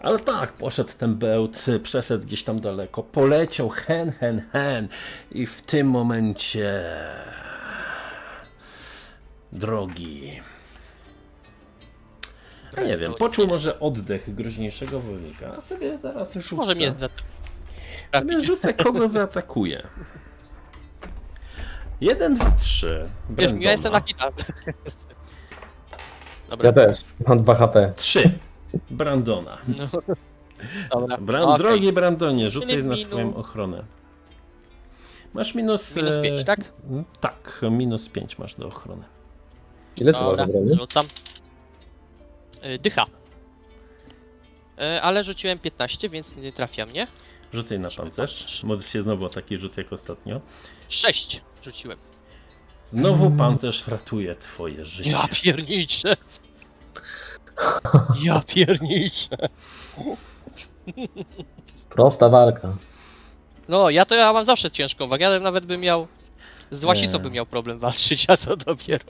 Ale 0.00 0.18
tak, 0.18 0.52
poszedł 0.52 0.90
ten 0.98 1.14
bełt, 1.14 1.66
przeszedł 1.82 2.26
gdzieś 2.26 2.44
tam 2.44 2.60
daleko, 2.60 3.02
poleciał 3.02 3.68
hen, 3.68 4.12
hen, 4.12 4.42
hen 4.52 4.88
i 5.30 5.46
w 5.46 5.62
tym 5.62 5.90
momencie 5.90 6.84
drogi 9.52 10.40
Ja 12.76 12.82
nie 12.82 12.98
wiem, 12.98 13.14
poczuł 13.14 13.46
może 13.46 13.80
oddech 13.80 14.34
groźniejszego 14.34 15.00
wojownika, 15.00 15.52
a 15.58 15.60
sobie 15.60 15.98
zaraz 15.98 16.34
rzucę. 16.34 16.56
Może 16.56 16.74
mnie. 16.74 16.94
Sobie 18.14 18.40
rzucę, 18.40 18.74
kogo 18.74 19.08
zaatakuje. 19.08 19.88
1, 22.00 22.34
2, 22.34 22.50
3. 22.50 23.08
Wiesz, 23.30 23.52
ja 23.58 23.72
jestem 23.72 23.92
na 23.92 24.00
hita. 24.00 24.30
Dobra. 26.52 26.66
Ja 26.66 26.72
też. 26.72 26.98
Mam 27.26 27.38
2 27.38 27.54
HP. 27.54 27.92
3. 27.96 28.30
Brandona. 28.90 29.58
No. 29.78 29.86
Dobra. 31.00 31.18
Bran, 31.18 31.42
Okej. 31.42 31.58
Drogi 31.58 31.92
Brandonie, 31.92 32.50
rzucaj 32.50 32.84
na 32.84 32.96
swoją 32.96 33.36
ochronę. 33.36 33.84
Masz 35.34 35.54
minus. 35.54 35.96
Minus 35.96 36.14
e, 36.14 36.22
5, 36.22 36.44
tak? 36.46 36.60
m, 36.90 37.04
Tak, 37.20 37.60
minus 37.70 38.08
5 38.08 38.38
masz 38.38 38.54
do 38.54 38.66
ochrony. 38.66 39.02
Ile 40.00 40.12
ty 40.12 40.18
masz 40.20 40.28
Dobra, 40.28 40.44
obrony? 40.44 40.74
rzucam. 40.76 41.06
Y, 42.64 42.78
Dycha. 42.78 43.04
Y, 44.78 45.02
Ale 45.02 45.24
rzuciłem 45.24 45.58
15, 45.58 46.08
więc 46.08 46.36
nie 46.36 46.52
trafia 46.52 46.86
mnie. 46.86 47.06
Rzucaj 47.52 47.78
na 47.80 47.88
pancerz. 47.90 48.62
Modl 48.64 48.82
się 48.84 49.02
znowu 49.02 49.24
o 49.24 49.28
taki 49.28 49.58
rzut 49.58 49.76
jak 49.76 49.92
ostatnio. 49.92 50.40
6 50.88 51.40
rzuciłem. 51.64 51.98
Znowu 52.84 53.30
pancerz 53.30 53.88
ratuje 53.88 54.34
twoje 54.34 54.84
życie. 54.84 55.10
Ja 55.10 55.28
pierniczę. 55.42 56.16
Ja 58.24 58.40
pierniczę. 58.46 59.36
Prosta 61.88 62.28
walka. 62.28 62.76
No, 63.68 63.90
ja 63.90 64.04
to 64.04 64.14
ja 64.14 64.32
mam 64.32 64.44
zawsze 64.44 64.70
ciężką 64.70 65.08
wagę. 65.08 65.24
Ja 65.30 65.40
nawet 65.40 65.66
bym 65.66 65.80
miał. 65.80 66.06
Z 66.70 66.84
łasicą 66.84 67.12
Nie. 67.12 67.22
bym 67.22 67.32
miał 67.32 67.46
problem 67.46 67.78
walczyć, 67.78 68.26
a 68.30 68.36
co 68.36 68.56
dopiero. 68.56 69.04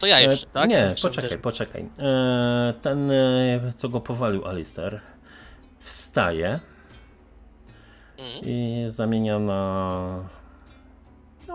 To 0.00 0.06
ja 0.06 0.20
jeszcze, 0.20 0.46
E, 0.46 0.50
tak? 0.50 0.68
Nie, 0.70 0.76
Jeszcze 0.76 1.08
poczekaj, 1.08 1.30
też- 1.30 1.40
poczekaj. 1.40 1.88
E, 1.98 2.74
ten, 2.82 3.10
e, 3.10 3.72
co 3.76 3.88
go 3.88 4.00
powalił 4.00 4.46
Alistair, 4.48 5.00
wstaje 5.80 6.60
Mm. 8.18 8.30
i 8.42 8.84
zamienia 8.86 9.38
na. 9.38 10.28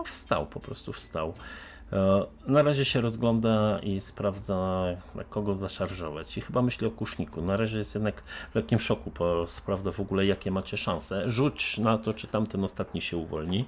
No, 0.00 0.04
wstał, 0.04 0.46
po 0.46 0.60
prostu 0.60 0.92
wstał. 0.92 1.34
E, 1.92 2.26
Na 2.46 2.62
razie 2.62 2.84
się 2.84 3.00
rozgląda 3.00 3.78
i 3.82 4.00
sprawdza, 4.00 4.84
na 5.14 5.24
kogo 5.24 5.54
zaszarżować. 5.54 6.38
I 6.38 6.40
chyba 6.40 6.62
myśli 6.62 6.86
o 6.86 6.90
kuszniku. 6.90 7.42
Na 7.42 7.56
razie 7.56 7.78
jest 7.78 7.94
jednak 7.94 8.22
w 8.52 8.54
lekkim 8.54 8.78
szoku, 8.78 9.12
bo 9.18 9.46
sprawdza 9.48 9.92
w 9.92 10.00
ogóle, 10.00 10.26
jakie 10.26 10.50
macie 10.50 10.76
szanse. 10.76 11.28
Rzuć 11.28 11.78
na 11.78 11.98
to, 11.98 12.14
czy 12.14 12.26
tamten 12.26 12.64
ostatni 12.64 13.02
się 13.02 13.16
uwolni. 13.16 13.64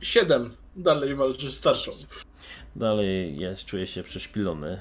7. 0.00 0.56
Dalej 0.76 1.14
walczy 1.16 1.52
z 1.52 1.60
tarczą. 1.60 1.90
Dalej 2.76 3.38
jest, 3.38 3.64
czuje 3.64 3.86
się 3.86 4.02
przeszpilony, 4.02 4.80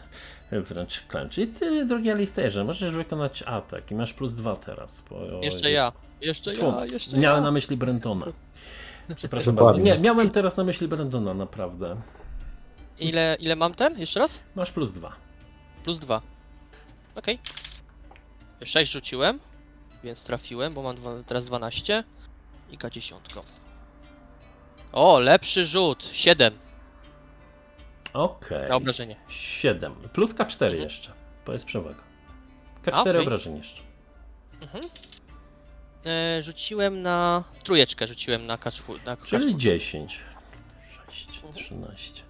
wręcz 0.52 1.02
klęczy. 1.02 1.42
I 1.42 1.48
ty, 1.48 1.86
drogi 1.86 2.12
Alistairze, 2.12 2.64
możesz 2.64 2.92
wykonać 2.92 3.44
atak 3.44 3.92
i 3.92 3.96
masz 3.96 4.14
plus 4.14 4.34
dwa 4.34 4.56
teraz. 4.56 5.04
Bo 5.10 5.26
Jeszcze 5.42 5.72
jest... 5.72 5.84
ja, 5.84 5.92
jeszcze 6.22 6.54
Tfu, 6.54 6.66
ja, 6.66 6.86
jeszcze 6.94 7.18
Miałem 7.18 7.38
ja. 7.38 7.44
na 7.44 7.52
myśli 7.52 7.78
Brentona. 7.78 8.26
Przepraszam 9.16 9.56
bardzo. 9.56 9.80
Nie, 9.80 10.00
miałem 10.00 10.32
teraz 10.32 10.58
na 10.58 10.64
myśli 10.64 10.88
Brentona, 10.88 11.34
naprawdę. 11.34 12.02
Ile, 13.00 13.38
ile 13.40 13.56
mam 13.56 13.74
ten? 13.74 14.00
Jeszcze 14.00 14.20
raz? 14.20 14.40
Masz 14.56 14.72
plus 14.72 14.92
dwa. 14.92 15.16
Plus 15.84 16.00
2. 16.00 16.22
Okej. 17.16 17.40
6 18.64 18.92
rzuciłem, 18.92 19.40
więc 20.04 20.24
trafiłem, 20.24 20.74
bo 20.74 20.82
mam 20.82 20.96
dwa, 20.96 21.24
teraz 21.28 21.46
12 21.46 22.04
i 22.72 22.78
K10. 22.78 23.16
O, 24.92 25.20
lepszy 25.20 25.66
rzut! 25.66 26.10
7 26.12 26.54
Okej. 28.14 28.70
na 28.70 28.76
obrażenie. 28.76 29.16
7. 29.28 29.94
Plus 30.14 30.36
K4 30.36 30.64
Mhm. 30.66 30.84
jeszcze. 30.84 31.12
To 31.46 31.54
jest 31.54 31.66
przewaga. 31.66 32.04
K4 32.84 32.92
A, 32.98 33.02
okej. 33.02 33.18
obrażeń 33.22 33.58
jeszcze. 33.58 33.82
Mhm. 34.62 34.84
E, 36.06 36.44
rzuciłem 36.44 37.02
na 37.02 37.44
trójeczkę, 37.64 38.08
rzuciłem 38.08 38.46
na 38.46 38.58
K4. 38.58 39.06
Na 39.06 39.18
Czyli 39.18 39.56
K4. 39.56 39.58
10. 39.58 40.20
6, 41.12 41.28
Mhm. 41.36 41.54
13. 41.54 42.24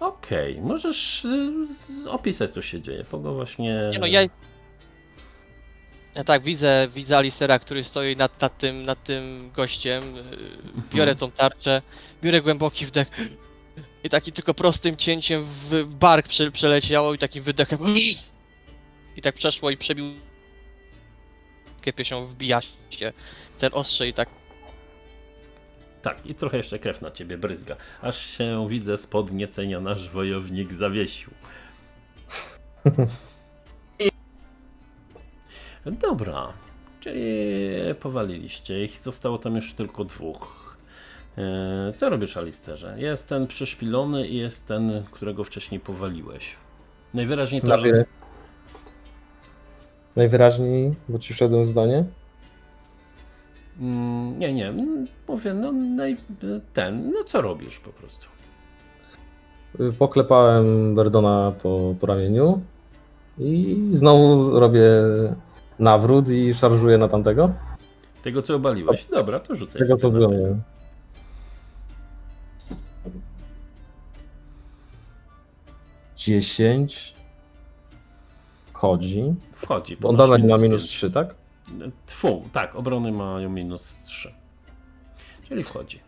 Okej, 0.00 0.60
możesz 0.60 1.24
y, 1.24 2.10
opisać, 2.10 2.50
co 2.54 2.62
się 2.62 2.82
dzieje. 2.82 3.04
Kogo 3.10 3.34
właśnie. 3.34 3.88
Nie 3.92 3.98
no, 3.98 4.06
ja... 4.06 4.20
Ja 6.14 6.24
tak, 6.24 6.42
widzę, 6.42 6.88
widzę 6.94 7.16
Alicera, 7.16 7.58
który 7.58 7.84
stoi 7.84 8.16
nad, 8.16 8.40
nad, 8.40 8.58
tym, 8.58 8.84
nad 8.84 9.04
tym 9.04 9.50
gościem. 9.54 10.16
yy, 10.16 10.22
Biorę 10.94 11.14
tą 11.14 11.30
tarczę, 11.30 11.82
biorę 12.22 12.42
głęboki 12.42 12.86
wdech 12.86 13.08
i 14.04 14.10
taki 14.10 14.32
tylko 14.32 14.54
prostym 14.54 14.96
cięciem 14.96 15.44
w 15.44 15.84
bark 15.84 16.28
prze, 16.28 16.50
przeleciało 16.50 17.14
i 17.14 17.18
takim 17.18 17.42
wydechem 17.42 17.78
i 19.16 19.22
tak 19.22 19.34
przeszło 19.34 19.70
i 19.70 19.76
przebił 19.76 20.14
się 22.02 22.26
wbija 22.26 22.60
się 22.90 23.12
ten 23.58 23.70
ostrze 23.74 24.08
i 24.08 24.14
tak 24.14 24.28
Tak, 26.02 26.26
i 26.26 26.34
trochę 26.34 26.56
jeszcze 26.56 26.78
krew 26.78 27.02
na 27.02 27.10
ciebie 27.10 27.38
bryzga. 27.38 27.76
Aż 28.00 28.26
się 28.26 28.66
widzę 28.68 28.96
z 28.96 29.06
podniecenia 29.06 29.80
nasz 29.80 30.10
wojownik 30.10 30.72
zawiesił. 30.72 31.30
Dobra, 35.86 36.52
czyli 37.00 37.24
powaliliście 38.00 38.84
ich. 38.84 38.98
Zostało 38.98 39.38
tam 39.38 39.56
już 39.56 39.72
tylko 39.72 40.04
dwóch. 40.04 40.61
E, 41.38 41.92
co 41.96 42.10
robisz, 42.10 42.36
Alisterze? 42.36 42.94
Jest 42.98 43.28
ten 43.28 43.46
przeszpilony 43.46 44.28
i 44.28 44.36
jest 44.36 44.66
ten, 44.66 45.02
którego 45.10 45.44
wcześniej 45.44 45.80
powaliłeś. 45.80 46.56
Najwyraźniej 47.14 47.60
to, 47.60 47.66
Nawie... 47.66 47.94
że... 47.94 48.04
Najwyraźniej, 50.16 50.94
bo 51.08 51.18
ci 51.18 51.34
wszedłem 51.34 51.64
zdanie? 51.64 52.04
Mm, 53.80 54.38
nie, 54.38 54.54
nie. 54.54 54.68
Mm, 54.68 55.06
mówię, 55.28 55.54
no 55.54 55.72
naj... 55.72 56.16
ten, 56.72 57.12
no 57.12 57.24
co 57.24 57.42
robisz 57.42 57.78
po 57.78 57.90
prostu? 57.90 58.26
Poklepałem 59.98 60.94
Berdona 60.94 61.52
po, 61.62 61.94
po 62.00 62.06
ramieniu 62.06 62.60
i 63.38 63.86
znowu 63.90 64.50
robię 64.60 64.82
nawrót 65.78 66.28
i 66.28 66.54
szarżuję 66.54 66.98
na 66.98 67.08
tamtego. 67.08 67.52
Tego, 68.22 68.42
co 68.42 68.54
obaliłeś. 68.54 69.04
Dobra, 69.04 69.40
to 69.40 69.54
rzucaj. 69.54 69.82
Tego, 69.82 69.96
co 69.96 70.08
obaliłem. 70.08 70.62
10 76.24 77.14
wchodzi. 78.72 79.34
Wchodzi. 79.54 79.96
Obrona 80.02 80.38
ma 80.38 80.58
minus 80.58 80.84
3, 80.84 81.10
tak? 81.10 81.34
Tfu, 82.06 82.48
tak, 82.52 82.76
obrony 82.76 83.12
mają 83.12 83.50
minus 83.50 83.96
3. 84.04 84.34
Czyli 85.48 85.62
wchodzi. 85.62 86.00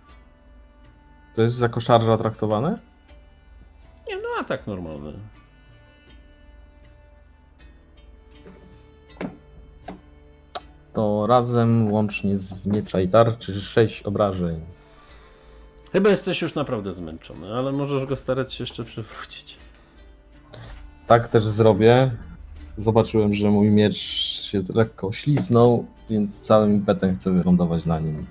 To 1.34 1.42
jest 1.42 1.60
jako 1.60 1.80
szarża 1.80 2.18
traktowane? 2.18 2.78
Nie, 4.08 4.16
no 4.16 4.28
atak 4.40 4.66
normalny. 4.66 5.12
To 10.92 11.26
razem 11.26 11.92
łącznie 11.92 12.38
z 12.38 12.66
miecza 12.66 13.00
i 13.00 13.08
tarczy 13.08 13.60
6 13.60 14.02
obrażeń. 14.02 14.60
Chyba 15.92 16.10
jesteś 16.10 16.42
już 16.42 16.54
naprawdę 16.54 16.92
zmęczony, 16.92 17.54
ale 17.54 17.72
możesz 17.72 18.06
go 18.06 18.16
starać 18.16 18.52
się 18.52 18.62
jeszcze 18.62 18.84
przywrócić. 18.84 19.58
Tak 21.06 21.28
też 21.28 21.44
zrobię. 21.44 22.10
Zobaczyłem, 22.76 23.34
że 23.34 23.50
mój 23.50 23.70
miecz 23.70 23.96
się 24.42 24.62
lekko 24.74 25.12
ślisnął, 25.12 25.86
więc 26.10 26.40
całym 26.40 26.74
impetem 26.74 27.16
chcę 27.16 27.30
wylądować 27.32 27.86
na 27.86 28.00
nim. 28.00 28.26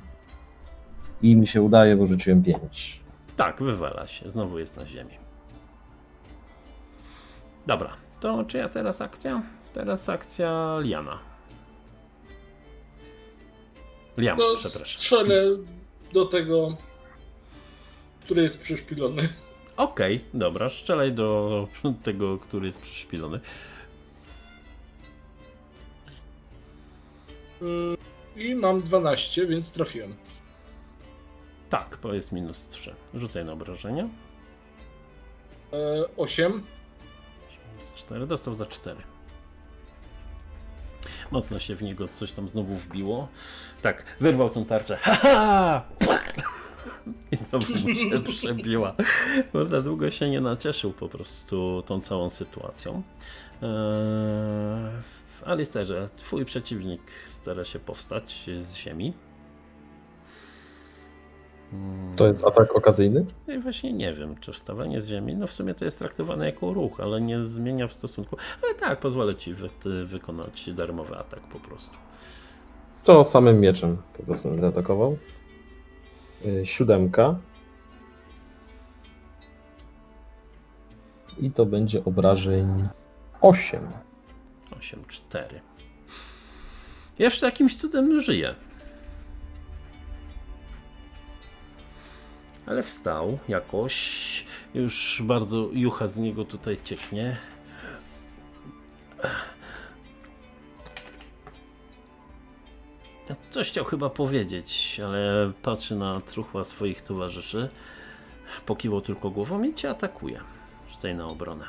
I 1.21 1.35
mi 1.35 1.47
się 1.47 1.61
udaje, 1.61 1.95
bo 1.95 2.05
rzuciłem 2.05 2.43
5. 2.43 3.01
Tak, 3.37 3.63
wywala 3.63 4.07
się. 4.07 4.29
Znowu 4.29 4.59
jest 4.59 4.77
na 4.77 4.85
ziemi. 4.87 5.11
Dobra, 7.67 7.93
to 8.19 8.43
czyja 8.43 8.69
teraz 8.69 9.01
akcja? 9.01 9.43
Teraz 9.73 10.09
akcja 10.09 10.77
Liana. 10.81 11.19
Liam, 14.17 14.37
No, 14.37 14.43
przepraszam. 14.55 14.99
strzelę 14.99 15.43
do 16.13 16.25
tego, 16.25 16.77
który 18.21 18.43
jest 18.43 18.59
przyszpilony. 18.59 19.29
Okej, 19.77 20.25
dobra, 20.33 20.69
strzelaj 20.69 21.11
do 21.11 21.67
tego, 22.03 22.37
który 22.37 22.65
jest 22.65 22.81
przyszpilony. 22.81 23.39
Mm, 27.61 27.97
I 28.35 28.55
mam 28.55 28.81
12, 28.81 29.47
więc 29.47 29.71
trafiłem. 29.71 30.15
Tak, 31.69 31.97
bo 32.03 32.13
jest 32.13 32.31
minus 32.31 32.67
3. 32.67 32.95
Rzucaj 33.13 33.45
na 33.45 33.53
obrażenia. 33.53 34.07
E, 35.73 35.77
8. 36.17 36.63
Minus 37.71 37.91
4, 37.95 38.27
dostał 38.27 38.55
za 38.55 38.65
4. 38.65 39.01
Mocno 41.31 41.59
się 41.59 41.75
w 41.75 41.83
niego 41.83 42.07
coś 42.07 42.31
tam 42.31 42.49
znowu 42.49 42.75
wbiło. 42.75 43.27
Tak, 43.81 44.03
wyrwał 44.19 44.49
tą 44.49 44.65
tarczę. 44.65 44.97
Haha! 45.03 45.85
I 47.31 47.35
znowu 47.35 47.73
mu 47.75 47.95
się 47.95 48.19
przebiła. 48.33 48.95
Za 49.69 49.81
długo 49.81 50.11
się 50.11 50.29
nie 50.29 50.41
nacieszył 50.41 50.91
po 50.93 51.09
prostu 51.09 51.83
tą 51.85 52.01
całą 52.01 52.29
sytuacją. 52.29 53.01
Eee, 53.61 53.69
Alisterze, 55.45 56.09
twój 56.15 56.45
przeciwnik 56.45 57.01
stara 57.27 57.65
się 57.65 57.79
powstać 57.79 58.49
z 58.61 58.75
ziemi. 58.75 59.13
Mm, 61.73 62.15
To 62.15 62.27
jest 62.27 62.45
atak 62.45 62.75
okazyjny? 62.75 63.25
No 63.47 63.53
i 63.53 63.59
właśnie 63.59 63.93
nie 63.93 64.13
wiem, 64.13 64.35
czy 64.39 64.51
wstawanie 64.53 65.01
z 65.01 65.07
ziemi, 65.07 65.35
no 65.35 65.47
w 65.47 65.51
sumie 65.51 65.73
to 65.75 65.85
jest 65.85 65.99
traktowane 65.99 66.45
jako 66.45 66.73
ruch, 66.73 66.99
ale 66.99 67.21
nie 67.21 67.41
zmienia 67.41 67.87
w 67.87 67.93
stosunku. 67.93 68.37
Ale 68.63 68.75
tak, 68.75 68.99
pozwolę 68.99 69.35
ci 69.35 69.53
wy, 69.53 69.69
wykonać 70.05 70.69
darmowy 70.73 71.17
atak 71.17 71.39
po 71.39 71.59
prostu. 71.59 71.97
To 73.03 73.23
samym 73.23 73.59
mieczem 73.59 73.97
będę 74.45 74.67
atakował. 74.67 75.17
Y, 76.45 76.65
Siódemka. 76.65 77.35
I 81.39 81.51
to 81.51 81.65
będzie 81.65 82.05
obrażeń 82.05 82.87
8. 83.41 83.87
8-4. 84.71 85.59
Jeszcze 87.19 87.45
jakimś 87.45 87.77
cudem 87.77 88.21
żyje. 88.21 88.55
Ale 92.65 92.83
wstał 92.83 93.39
jakoś. 93.47 94.45
Już 94.73 95.21
bardzo 95.25 95.69
jucha 95.73 96.07
z 96.07 96.17
niego 96.17 96.45
tutaj 96.45 96.77
cieknie. 96.83 97.37
Coś 103.49 103.67
chciał 103.67 103.85
chyba 103.85 104.09
powiedzieć, 104.09 105.01
ale 105.05 105.51
patrzy 105.61 105.95
na 105.95 106.21
truchła 106.21 106.63
swoich 106.63 107.01
towarzyszy. 107.01 107.69
Pokiwał 108.65 109.01
tylko 109.01 109.29
głową 109.29 109.63
i 109.63 109.73
cię 109.73 109.89
atakuje. 109.89 110.39
Rzucaj 110.89 111.15
na 111.15 111.27
obronę. 111.27 111.65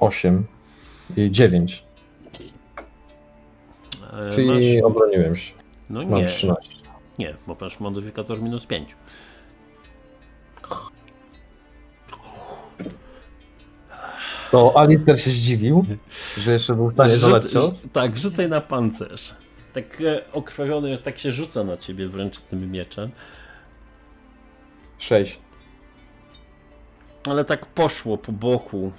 8. 0.00 0.46
I 1.16 1.30
9. 1.30 1.84
E, 4.12 4.30
Czyli 4.30 4.46
masz- 4.46 4.84
obroniłem 4.84 5.36
się. 5.36 5.54
No 5.90 6.00
Mam 6.04 6.20
nie, 6.20 6.26
13. 6.26 6.76
nie, 7.18 7.34
bo 7.46 7.56
masz 7.60 7.80
modyfikator 7.80 8.42
minus 8.42 8.66
5. 8.66 8.96
To 14.50 14.72
Alistair 14.76 15.20
się 15.20 15.30
zdziwił, 15.30 15.84
że 16.38 16.52
jeszcze 16.52 16.74
był 16.74 16.90
w 16.90 16.92
stanie 16.92 17.16
zadać 17.16 17.50
cios. 17.50 17.86
Tak, 17.92 18.18
rzucaj 18.18 18.48
na 18.48 18.60
pancerz. 18.60 19.34
Tak 19.72 20.00
e, 20.00 20.32
okrwawiony, 20.32 20.98
tak 20.98 21.18
się 21.18 21.32
rzuca 21.32 21.64
na 21.64 21.76
ciebie 21.76 22.08
wręcz 22.08 22.36
z 22.36 22.44
tym 22.44 22.70
mieczem. 22.70 23.10
6. 24.98 25.40
Ale 27.28 27.44
tak 27.44 27.66
poszło 27.66 28.18
po 28.18 28.32
boku. 28.32 28.92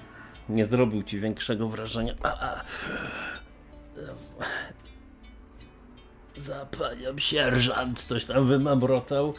Nie 0.50 0.66
zrobił 0.66 1.04
ci 1.04 1.20
większego 1.20 1.70
wrażenia. 1.70 2.14
A, 2.24 2.40
a. 2.40 2.64
Za 6.40 6.66
panią 6.66 7.18
sierżant 7.18 7.99
coś 7.99 8.26
tam 8.26 8.48
wymamrotał, 8.48 9.34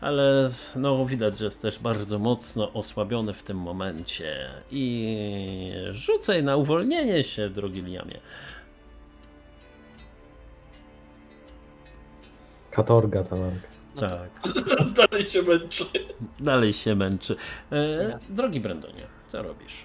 ale 0.00 0.50
no 0.76 1.06
widać, 1.06 1.38
że 1.38 1.44
jest 1.44 1.62
też 1.62 1.78
bardzo 1.78 2.18
mocno 2.18 2.72
osłabiony 2.72 3.34
w 3.34 3.42
tym 3.42 3.56
momencie. 3.56 4.50
I 4.70 5.72
rzucaj 5.90 6.42
na 6.42 6.56
uwolnienie 6.56 7.24
się, 7.24 7.50
drogi 7.50 7.82
Liamie. 7.82 8.20
Katorga 12.70 13.24
ta 13.24 13.36
walka. 13.36 13.68
No 13.94 14.00
Tak. 14.00 14.30
Dalej 15.10 15.26
się 15.26 15.42
męczy. 15.42 15.84
Dalej 16.40 16.72
się 16.72 16.94
męczy. 16.94 17.36
E, 17.72 18.18
drogi 18.28 18.60
Brendonie, 18.60 19.06
co 19.26 19.42
robisz? 19.42 19.84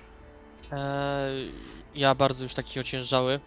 Eee, 0.71 1.51
ja 1.95 2.15
bardzo 2.15 2.43
już 2.43 2.53
taki 2.53 2.79
ociężały, 2.79 3.39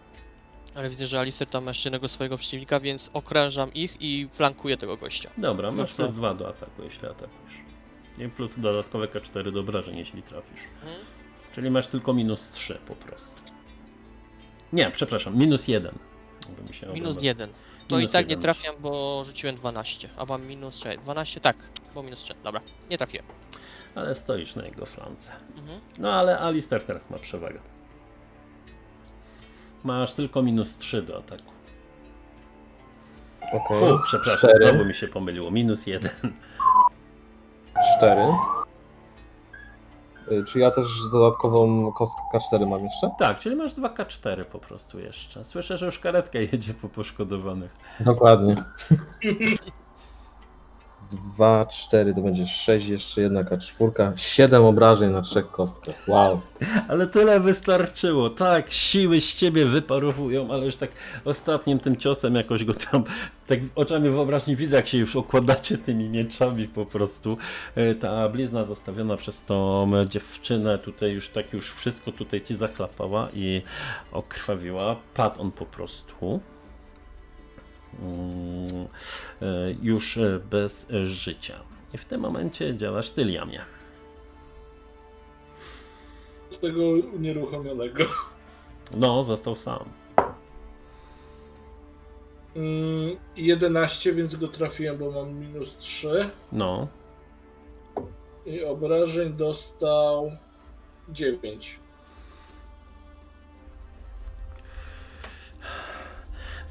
ale 0.75 0.89
widzę, 0.89 1.07
że 1.07 1.19
Alistair 1.19 1.49
tam 1.49 1.63
ma 1.63 1.71
jeszcze 1.71 1.89
jednego 1.89 2.07
swojego 2.07 2.37
przeciwnika, 2.37 2.79
więc 2.79 3.09
okrężam 3.13 3.73
ich 3.73 4.01
i 4.01 4.29
flankuję 4.33 4.77
tego 4.77 4.97
gościa. 4.97 5.29
Dobra, 5.37 5.71
masz 5.71 5.77
Dobrze. 5.89 5.95
plus 5.95 6.11
2 6.13 6.33
do 6.33 6.49
ataku, 6.49 6.83
jeśli 6.83 7.07
atakujesz. 7.07 7.53
I 8.19 8.29
plus 8.29 8.59
dodatkowe 8.59 9.07
K4 9.07 9.51
do 9.51 9.59
obrażeń, 9.59 9.97
jeśli 9.97 10.23
trafisz. 10.23 10.61
Mhm. 10.83 10.95
Czyli 11.53 11.71
masz 11.71 11.87
tylko 11.87 12.13
minus 12.13 12.49
3 12.49 12.77
po 12.87 12.95
prostu. 12.95 13.41
Nie, 14.73 14.91
przepraszam, 14.91 15.37
minus 15.37 15.67
1. 15.67 15.95
Bo 16.57 16.63
mi 16.67 16.73
się 16.73 16.87
Minus 16.87 17.17
obręba- 17.17 17.23
1. 17.23 17.49
To 17.87 17.97
Minus 17.97 18.11
i 18.11 18.13
tak 18.13 18.27
nie 18.27 18.37
trafiam, 18.37 18.75
bo 18.79 19.23
rzuciłem 19.25 19.55
12, 19.55 20.09
a 20.17 20.25
mam 20.25 20.45
minus 20.47 20.77
6. 20.77 20.99
12? 20.99 21.39
Tak, 21.41 21.57
bo 21.95 22.03
minus 22.03 22.19
3. 22.19 22.33
Dobra, 22.43 22.61
nie 22.89 22.97
trafiłem. 22.97 23.25
Ale 23.95 24.15
stoisz 24.15 24.55
na 24.55 24.65
jego 24.65 24.85
flance. 24.85 25.31
Mhm. 25.57 25.79
No 25.97 26.13
ale 26.13 26.39
Alistair 26.39 26.83
teraz 26.83 27.09
ma 27.09 27.19
przewagę. 27.19 27.59
Masz 29.83 30.13
tylko 30.13 30.41
minus 30.41 30.77
3 30.77 31.01
do 31.01 31.17
ataku. 31.17 31.51
Okej. 33.53 33.79
Fu, 33.79 33.99
przepraszam, 34.03 34.37
Cztery. 34.49 34.67
znowu 34.67 34.85
mi 34.85 34.93
się 34.93 35.07
pomyliło. 35.07 35.51
Minus 35.51 35.87
1. 35.87 36.11
4. 37.97 38.21
Y, 40.31 40.43
Czy 40.47 40.59
ja 40.59 40.71
też 40.71 40.85
dodatkową 41.11 41.91
kostkę 41.91 42.21
K4 42.33 42.67
mam 42.67 42.83
jeszcze? 42.83 43.09
Tak, 43.19 43.39
czyli 43.39 43.55
masz 43.55 43.71
2K4 43.75 44.45
po 44.45 44.59
prostu 44.59 44.99
jeszcze. 44.99 45.43
Słyszę, 45.43 45.77
że 45.77 45.85
już 45.85 45.99
karetka 45.99 46.39
jedzie 46.51 46.73
po 46.73 46.89
poszkodowanych. 46.89 47.75
Dokładnie. 47.99 48.53
2, 51.15 51.65
4 51.65 52.13
to 52.13 52.21
będzie 52.21 52.45
6, 52.45 52.87
jeszcze 52.87 53.21
jedna 53.21 53.43
K4. 53.43 54.13
7 54.15 54.63
obrażeń 54.63 55.11
na 55.11 55.21
trzech 55.21 55.51
kostkach. 55.51 56.07
Wow. 56.07 56.41
Ale 56.87 57.07
tyle 57.07 57.39
wystarczyło. 57.39 58.29
Tak, 58.29 58.71
siły 58.71 59.21
z 59.21 59.35
ciebie 59.35 59.65
wyparowują, 59.65 60.51
ale 60.51 60.65
już 60.65 60.75
tak 60.75 60.91
ostatnim 61.25 61.79
tym 61.79 61.97
ciosem 61.97 62.35
jakoś 62.35 62.65
go 62.65 62.73
tam, 62.73 63.03
tak 63.47 63.59
oczami 63.75 64.09
wyobraźni 64.09 64.55
widzę, 64.55 64.75
jak 64.75 64.87
się 64.87 64.97
już 64.97 65.15
okładacie 65.15 65.77
tymi 65.77 66.09
mieczami 66.09 66.67
po 66.67 66.85
prostu. 66.85 67.37
E, 67.75 67.95
Ta 67.95 68.29
blizna 68.29 68.63
zostawiona 68.63 69.17
przez 69.17 69.43
tą 69.43 69.91
dziewczynę 70.07 70.77
tutaj 70.77 71.11
już 71.11 71.29
tak 71.29 71.53
już 71.53 71.71
wszystko 71.73 72.11
tutaj 72.11 72.41
ci 72.41 72.55
zachlapała 72.55 73.29
i 73.33 73.61
okrwawiła. 74.11 74.95
Padł 75.13 75.41
on 75.41 75.51
po 75.51 75.65
prostu. 75.65 76.39
Mm, 77.99 78.87
e, 79.41 79.71
Już 79.81 80.19
bez 80.49 80.87
życia. 81.03 81.59
I 81.93 81.97
w 81.97 82.05
tym 82.05 82.21
momencie 82.21 82.75
działasz 82.75 83.11
ty, 83.11 83.23
Liamie. 83.23 83.61
Tego 86.61 86.81
unieruchomionego. 87.15 88.03
No, 88.95 89.23
został 89.23 89.55
sam. 89.55 89.85
Mm, 92.55 93.17
11, 93.35 94.13
więc 94.13 94.35
go 94.35 94.47
trafiłem, 94.47 94.97
bo 94.97 95.11
mam 95.11 95.33
minus 95.33 95.77
3. 95.77 96.29
No, 96.51 96.87
I 98.45 98.63
obrażeń 98.63 99.33
dostał 99.33 100.31
9. 101.09 101.79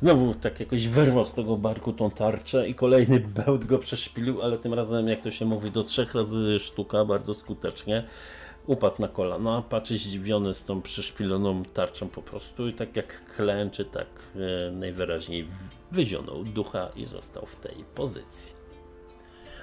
Znowu 0.01 0.35
tak 0.35 0.60
jakoś 0.60 0.89
wyrwał 0.89 1.27
z 1.27 1.35
tego 1.35 1.56
barku 1.56 1.93
tą 1.93 2.10
tarczę 2.10 2.68
i 2.68 2.74
kolejny 2.74 3.20
bełt 3.20 3.64
go 3.64 3.78
przeszpilił, 3.78 4.43
ale 4.43 4.59
tym 4.59 4.74
razem, 4.74 5.09
jak 5.09 5.20
to 5.20 5.31
się 5.31 5.44
mówi, 5.44 5.70
do 5.70 5.85
trzech 5.85 6.14
razy 6.14 6.59
sztuka, 6.59 7.05
bardzo 7.05 7.35
skutecznie. 7.35 8.05
Upadł 8.66 8.94
na 8.98 9.09
kolana, 9.09 9.62
patrzy 9.62 9.98
zdziwiony 9.98 10.55
z 10.55 10.64
tą 10.64 10.82
przeszpiloną 10.82 11.64
tarczą 11.64 12.09
po 12.09 12.22
prostu 12.22 12.68
i 12.68 12.72
tak 12.72 12.97
jak 12.97 13.35
klęczy, 13.36 13.85
tak 13.85 14.06
e, 14.36 14.70
najwyraźniej 14.70 15.47
wyzionął 15.90 16.44
ducha 16.44 16.89
i 16.97 17.06
został 17.06 17.47
w 17.47 17.56
tej 17.56 17.85
pozycji. 17.94 18.55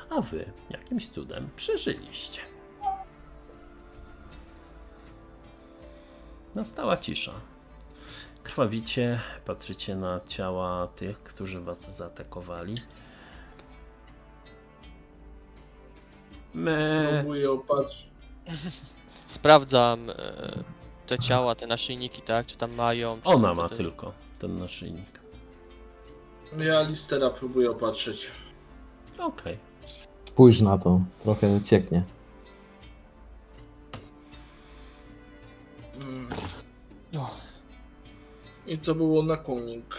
A 0.09 0.22
wy 0.22 0.45
jakimś 0.69 1.09
cudem 1.09 1.49
przeżyliście. 1.55 2.41
Nastała 6.55 6.97
cisza. 6.97 7.34
Krwawicie, 8.48 9.19
patrzycie 9.45 9.95
na 9.95 10.19
ciała 10.28 10.88
tych, 10.88 11.24
którzy 11.24 11.60
was 11.61 11.98
zaatakowali. 11.98 12.76
Me. 16.53 17.07
Próbuję 17.14 17.52
opatrzyć. 17.52 18.07
Sprawdzam 19.36 20.10
e, 20.10 20.14
te 21.07 21.19
ciała, 21.19 21.56
te 21.56 21.68
naszyjniki, 21.68 22.22
tak? 22.22 22.45
Czy 22.45 22.57
tam 22.57 22.76
mają. 22.76 23.22
czy 23.22 23.28
Ona 23.30 23.53
ma 23.53 23.69
te- 23.69 23.76
tylko 23.76 24.14
ten 24.40 24.57
naszyjnik. 24.57 25.19
Ja 26.57 26.82
Listera 26.82 27.30
próbuję 27.30 27.72
opatrzyć. 27.72 28.32
Okej. 29.19 29.57
Spójrz 29.86 30.61
na 30.61 30.78
to. 30.78 31.02
Trochę 31.19 31.48
mi 31.49 31.64
cieknie. 31.64 32.03
Mm. 35.95 36.28
O, 37.18 37.47
I 38.68 38.77
to 38.77 38.95
było 38.95 39.23
na 39.23 39.38
konik. 39.38 39.95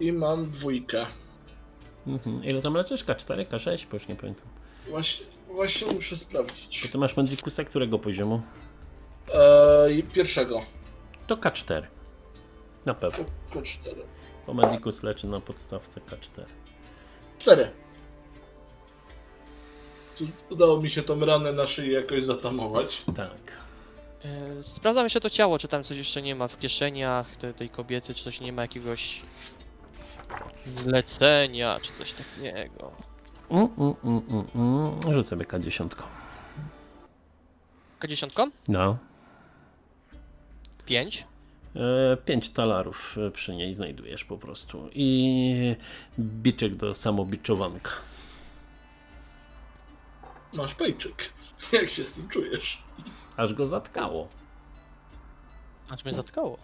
I 0.00 0.12
mam 0.12 0.50
dwójkę. 0.50 1.06
Mhm. 2.06 2.44
Ile 2.44 2.62
tam 2.62 2.74
leczysz? 2.74 3.04
K4, 3.04 3.46
K6? 3.46 3.86
Bo 3.90 3.96
już 3.96 4.08
nie 4.08 4.16
pamiętam. 4.16 4.46
Właśnie, 4.88 5.26
właśnie 5.46 5.92
muszę 5.92 6.16
sprawdzić. 6.16 6.82
Bo 6.82 6.92
ty 6.92 6.98
masz 6.98 7.16
Medikusa 7.16 7.64
którego 7.64 7.98
poziomu? 7.98 8.42
Eee, 9.34 10.02
pierwszego. 10.02 10.60
To 11.26 11.36
K4. 11.36 11.82
Na 12.86 12.94
pewno. 12.94 13.24
Tylko 13.50 13.66
cztery. 13.66 14.02
Bo 14.46 14.54
Medicus 14.54 15.02
leczy 15.02 15.26
na 15.26 15.40
podstawce 15.40 16.00
K4. 16.00 16.44
Cztery. 17.38 17.70
Tu 20.18 20.24
Udało 20.50 20.80
mi 20.80 20.90
się 20.90 21.02
tą 21.02 21.20
ranę 21.20 21.52
na 21.52 21.66
szyi 21.66 21.92
jakoś 21.92 22.22
zatamować. 22.22 23.04
Tak. 23.16 23.63
E, 24.24 24.64
Sprawdzam 24.64 25.04
jeszcze 25.04 25.20
to 25.20 25.30
ciało, 25.30 25.58
czy 25.58 25.68
tam 25.68 25.84
coś 25.84 25.96
jeszcze 25.96 26.22
nie 26.22 26.34
ma 26.34 26.48
w 26.48 26.58
kieszeniach 26.58 27.36
te, 27.36 27.54
tej 27.54 27.68
kobiety, 27.68 28.14
czy 28.14 28.24
coś 28.24 28.40
nie 28.40 28.52
ma 28.52 28.62
jakiegoś 28.62 29.20
zlecenia, 30.66 31.80
czy 31.82 31.92
coś 31.92 32.12
takiego. 32.12 32.92
Mm, 33.50 33.68
mm, 33.78 33.94
mm, 34.04 34.22
mm, 34.30 34.46
mm. 34.54 35.12
Rzucę 35.12 35.28
sobie 35.28 35.44
K10. 35.44 35.88
K10? 38.00 38.50
No. 38.68 38.98
5. 40.86 41.26
E, 41.76 42.16
Pięć 42.16 42.50
talarów 42.50 43.16
e, 43.18 43.30
przy 43.30 43.54
niej 43.54 43.74
znajdujesz 43.74 44.24
po 44.24 44.38
prostu. 44.38 44.88
I 44.92 45.76
biczek 46.18 46.76
do 46.76 46.94
samobiczowanka. 46.94 47.90
Masz 50.52 50.74
pejczyk. 50.74 51.32
Jak 51.72 51.88
się 51.90 52.04
z 52.04 52.12
tym 52.12 52.28
czujesz? 52.28 52.83
Aż 53.36 53.54
go 53.54 53.66
zatkało. 53.66 54.28
Aż 55.90 56.04
mnie 56.04 56.14
zatkało. 56.14 56.58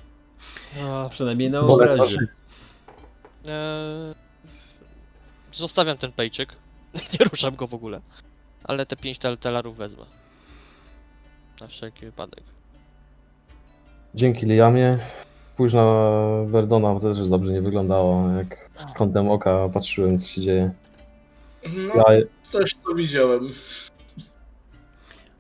A, 0.83 1.09
Przynajmniej 1.09 1.51
na 1.51 1.61
obrazie. 1.61 1.97
waszy. 1.99 2.29
e, 3.47 4.15
Zostawiam 5.53 5.97
ten 5.99 6.13
pejczyk. 6.13 6.53
Nie 7.21 7.27
ruszam 7.31 7.57
go 7.57 7.67
w 7.67 7.75
ogóle. 7.75 8.01
Ale 8.65 8.87
te 8.87 8.97
5 8.97 9.19
tel 9.19 9.39
telarów 9.39 9.77
wezmę. 9.77 10.05
Na 11.61 11.67
wszelki 11.67 12.07
wypadek. 12.07 12.45
Dzięki 14.15 14.47
Liamie. 14.47 14.99
Spójrz 15.53 15.75
na 15.75 15.85
Verdona, 16.47 16.95
bo 16.95 17.01
to 17.01 17.07
też 17.15 17.29
dobrze 17.29 17.53
nie 17.53 17.63
wyglądało. 17.63 18.31
Jak 18.31 18.71
kątem 18.95 19.31
oka 19.31 19.69
patrzyłem, 19.69 20.19
co 20.19 20.29
się 20.29 20.41
dzieje. 20.41 20.71
No, 21.95 21.95
Ja, 22.13 22.21
też 22.53 22.75
to 22.75 22.95
widziałem. 22.95 23.53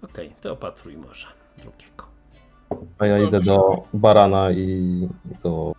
Okej, 0.02 0.32
to 0.40 0.52
opatruj 0.52 0.96
może 0.96 1.26
drugiego. 1.58 2.04
a 2.98 3.06
ja 3.06 3.18
idę 3.18 3.40
do 3.40 3.82
Barana 3.94 4.50
i 4.50 5.08
do 5.42 5.74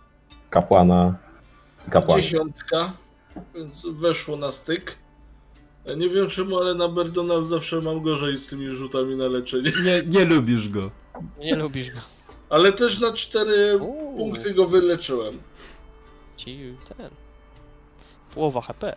kapłana. 0.50 1.14
Kapłana. 1.90 2.22
Dziesiątka, 2.22 2.92
więc 3.54 3.86
weszło 3.86 4.36
na 4.36 4.52
styk. 4.52 4.96
Ja 5.84 5.94
Nie 5.94 6.08
wiem 6.08 6.28
czemu, 6.28 6.58
ale 6.58 6.74
na 6.74 6.88
Berdona 6.88 7.44
zawsze 7.44 7.80
mam 7.80 8.02
gorzej 8.02 8.38
z 8.38 8.46
tymi 8.46 8.70
rzutami 8.70 9.16
na 9.16 9.26
leczenie. 9.26 9.72
Nie, 9.84 10.02
nie 10.06 10.24
lubisz 10.24 10.68
go. 10.68 10.90
Nie 11.38 11.56
lubisz 11.56 11.90
go. 11.90 12.00
Ale 12.50 12.72
też 12.72 13.00
na 13.00 13.12
cztery 13.12 13.78
Uuu, 13.78 14.16
punkty 14.16 14.54
go 14.54 14.66
wyleczyłem. 14.66 15.38
Ci 16.36 16.74
ten. 16.96 17.10
Połowa 18.34 18.60
HP. 18.60 18.96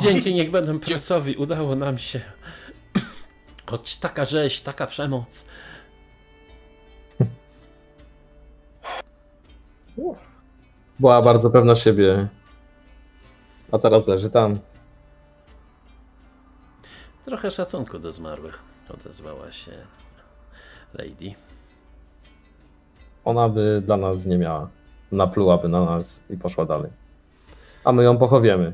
Dzięki 0.00 0.34
niech 0.34 0.50
będą 0.50 0.80
presowi, 0.80 1.36
udało 1.36 1.76
nam 1.76 1.98
się. 1.98 2.20
Choć 3.70 3.96
taka 3.96 4.24
rzeź, 4.24 4.60
taka 4.60 4.86
przemoc. 4.86 5.46
Była 11.00 11.22
bardzo 11.22 11.50
pewna 11.50 11.74
siebie. 11.74 12.28
A 13.72 13.78
teraz 13.78 14.06
leży 14.06 14.30
tam. 14.30 14.58
Trochę 17.24 17.50
szacunku 17.50 17.98
do 17.98 18.12
zmarłych, 18.12 18.58
odezwała 18.88 19.52
się 19.52 19.72
Lady. 20.94 21.34
Ona 23.24 23.48
by 23.48 23.82
dla 23.86 23.96
nas 23.96 24.26
nie 24.26 24.38
miała. 24.38 24.68
Naplułaby 25.12 25.68
na 25.68 25.84
nas 25.84 26.24
i 26.30 26.36
poszła 26.36 26.64
dalej. 26.64 26.90
A 27.84 27.92
my 27.92 28.04
ją 28.04 28.18
pochowiemy. 28.18 28.72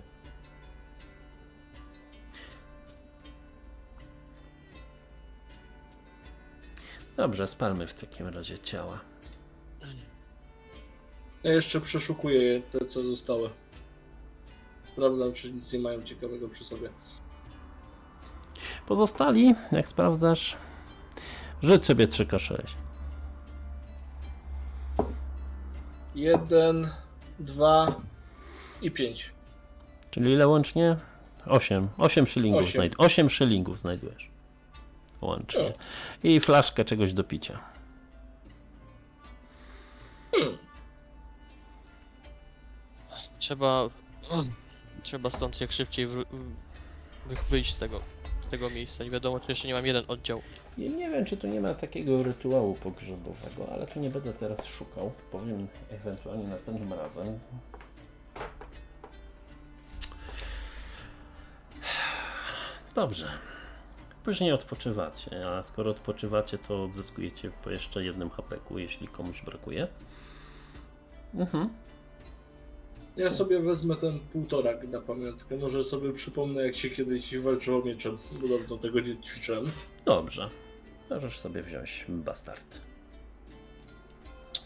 Dobrze, 7.16 7.46
spalmy 7.46 7.86
w 7.86 7.94
takim 7.94 8.26
razie 8.28 8.58
ciała. 8.58 9.00
Ja 11.44 11.52
jeszcze 11.52 11.80
przeszukuję 11.80 12.62
te, 12.72 12.86
co 12.86 13.02
zostały. 13.02 13.50
Sprawdzam, 14.92 15.32
czy 15.32 15.52
nic 15.52 15.72
nie 15.72 15.78
mają 15.78 16.02
ciekawego 16.02 16.48
przy 16.48 16.64
sobie. 16.64 16.88
Pozostali, 18.86 19.54
jak 19.72 19.88
sprawdzasz, 19.88 20.56
rzuć 21.62 21.86
sobie 21.86 22.06
3K6. 22.08 22.62
Jeden, 26.14 26.90
dwa 27.38 28.00
i 28.82 28.90
pięć. 28.90 29.30
Czyli 30.10 30.32
ile 30.32 30.48
łącznie? 30.48 30.96
8. 31.46 31.88
8 31.98 32.26
szylingów, 32.26 32.60
Osiem. 32.60 32.72
znajd 32.72 32.94
8 32.98 33.30
szylingów 33.30 33.78
znajdujesz. 33.80 34.30
Łącznie. 35.20 35.72
I 36.22 36.40
flaszkę 36.40 36.84
czegoś 36.84 37.12
do 37.12 37.24
picia. 37.24 37.58
Trzeba. 43.38 43.88
Trzeba 45.02 45.30
stąd 45.30 45.60
jak 45.60 45.72
szybciej 45.72 46.08
wyjść 47.50 47.74
z 47.74 47.78
tego, 47.78 48.00
z 48.46 48.50
tego 48.50 48.70
miejsca. 48.70 49.04
Nie 49.04 49.10
wiadomo, 49.10 49.40
czy 49.40 49.52
jeszcze 49.52 49.68
nie 49.68 49.74
mam 49.74 49.86
jeden 49.86 50.04
oddział. 50.08 50.42
I 50.78 50.90
nie 50.90 51.10
wiem, 51.10 51.24
czy 51.24 51.36
tu 51.36 51.46
nie 51.46 51.60
ma 51.60 51.74
takiego 51.74 52.22
rytuału 52.22 52.74
pogrzebowego, 52.74 53.72
ale 53.72 53.86
tu 53.86 54.00
nie 54.00 54.10
będę 54.10 54.32
teraz 54.32 54.66
szukał. 54.66 55.12
Powiem 55.32 55.68
ewentualnie 55.90 56.44
następnym 56.44 56.92
razem. 56.92 57.38
Dobrze. 62.94 63.28
Później 64.26 64.52
odpoczywacie, 64.52 65.48
a 65.48 65.62
skoro 65.62 65.90
odpoczywacie, 65.90 66.58
to 66.58 66.84
odzyskujecie 66.84 67.50
po 67.64 67.70
jeszcze 67.70 68.04
jednym 68.04 68.30
hapeku, 68.30 68.78
jeśli 68.78 69.08
komuś 69.08 69.42
brakuje. 69.42 69.88
Mhm. 71.34 71.68
Ja 73.16 73.30
sobie 73.30 73.60
wezmę 73.60 73.96
ten 73.96 74.20
półtorak 74.32 74.88
na 74.88 75.00
pamiątkę. 75.00 75.56
Może 75.56 75.84
sobie 75.84 76.12
przypomnę, 76.12 76.62
jak 76.62 76.76
się 76.76 76.90
kiedyś 76.90 77.38
walczyło 77.38 77.84
mieczem, 77.84 78.18
bo 78.40 78.58
dawno 78.58 78.76
tego 78.76 79.00
nie 79.00 79.16
ćwiczyłem. 79.22 79.70
Dobrze. 80.04 80.50
Możesz 81.10 81.38
sobie 81.38 81.62
wziąć 81.62 82.06
bastard. 82.08 82.80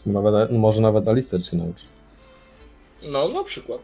Nawet, 0.05 0.51
może 0.51 0.81
nawet 0.81 1.07
Alister 1.07 1.45
się 1.45 1.57
nauczy. 1.57 1.85
No, 3.03 3.27
na 3.27 3.43
przykład. 3.43 3.81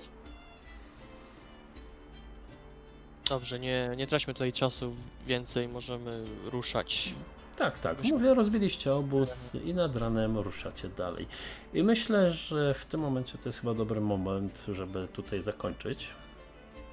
Dobrze, 3.29 3.59
nie, 3.59 3.91
nie 3.97 4.07
traćmy 4.07 4.33
tutaj 4.33 4.53
czasu 4.53 4.95
więcej, 5.27 5.67
możemy 5.67 6.23
ruszać. 6.45 7.13
Tak, 7.57 7.79
tak. 7.79 8.03
Mówię, 8.03 8.33
rozbiliście 8.33 8.93
obóz 8.93 9.55
i 9.65 9.73
nad 9.73 9.95
ranem 9.95 10.37
ruszacie 10.37 10.89
dalej. 10.89 11.27
I 11.73 11.83
myślę, 11.83 12.31
że 12.31 12.73
w 12.73 12.85
tym 12.85 12.99
momencie 12.99 13.37
to 13.37 13.49
jest 13.49 13.59
chyba 13.59 13.73
dobry 13.73 14.01
moment, 14.01 14.65
żeby 14.73 15.07
tutaj 15.07 15.41
zakończyć 15.41 16.09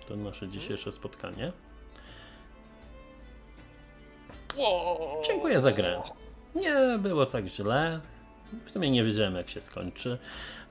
to 0.08 0.16
nasze 0.16 0.48
dzisiejsze 0.48 0.92
spotkanie. 0.92 1.52
Dziękuję 5.26 5.60
za 5.60 5.72
grę. 5.72 6.02
Nie 6.54 6.98
było 6.98 7.26
tak 7.26 7.46
źle. 7.46 8.00
W 8.64 8.70
sumie 8.70 8.90
nie 8.90 9.04
wiedziałem, 9.04 9.34
jak 9.34 9.48
się 9.48 9.60
skończy. 9.60 10.18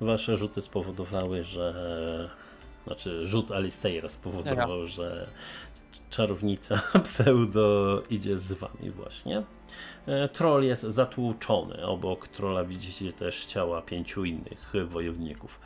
Wasze 0.01 0.37
rzuty 0.37 0.61
spowodowały, 0.61 1.43
że. 1.43 2.29
Znaczy, 2.87 3.25
rzut 3.27 3.51
Alistaira 3.51 4.09
spowodował, 4.09 4.87
że 4.87 5.27
czarownica 6.09 6.81
pseudo 7.03 8.01
idzie 8.09 8.37
z 8.37 8.53
wami 8.53 8.89
właśnie. 8.91 9.43
E, 10.05 10.29
Troll 10.29 10.63
jest 10.63 10.83
zatłuczony. 10.83 11.85
Obok 11.85 12.27
trolla 12.27 12.63
widzicie 12.63 13.13
też 13.13 13.45
ciała 13.45 13.81
pięciu 13.81 14.25
innych 14.25 14.73
wojowników. 14.87 15.59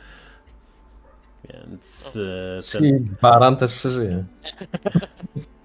Więc 1.50 2.18
e, 2.58 2.62
Czyli 2.62 2.90
ten 2.92 3.16
Baran 3.22 3.56
też 3.56 3.74
przeżyje. 3.74 4.24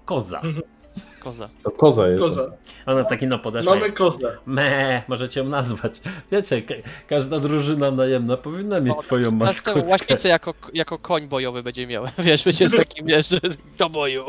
koza. 0.04 0.42
Koza. 1.20 1.48
To 1.62 1.70
koza 1.70 2.08
jest. 2.08 2.22
Koza. 2.22 2.50
Ona 2.86 3.04
taki 3.04 3.26
no 3.26 3.38
podeszła. 3.38 3.74
Mamy 3.74 3.92
kozę. 3.92 4.36
Me, 4.46 5.02
możecie 5.08 5.40
ją 5.40 5.46
nazwać. 5.48 6.00
Wiecie, 6.32 6.62
ka 6.62 6.74
każda 7.08 7.40
drużyna 7.40 7.90
najemna 7.90 8.36
powinna 8.36 8.80
mieć 8.80 8.96
O, 8.96 9.02
swoją 9.02 9.30
Następną 9.30 9.46
maskotkę. 9.46 9.90
łaśnicę 9.92 10.28
jako, 10.28 10.54
jako 10.72 10.98
koń 10.98 11.28
bojowy 11.28 11.62
będzie 11.62 11.86
miał. 11.86 12.04
Wiesz, 12.18 12.44
będzie 12.44 12.70
taki, 12.70 13.04
wiesz, 13.04 13.28
że 13.28 13.40
do 13.78 13.90
boju. 13.90 14.24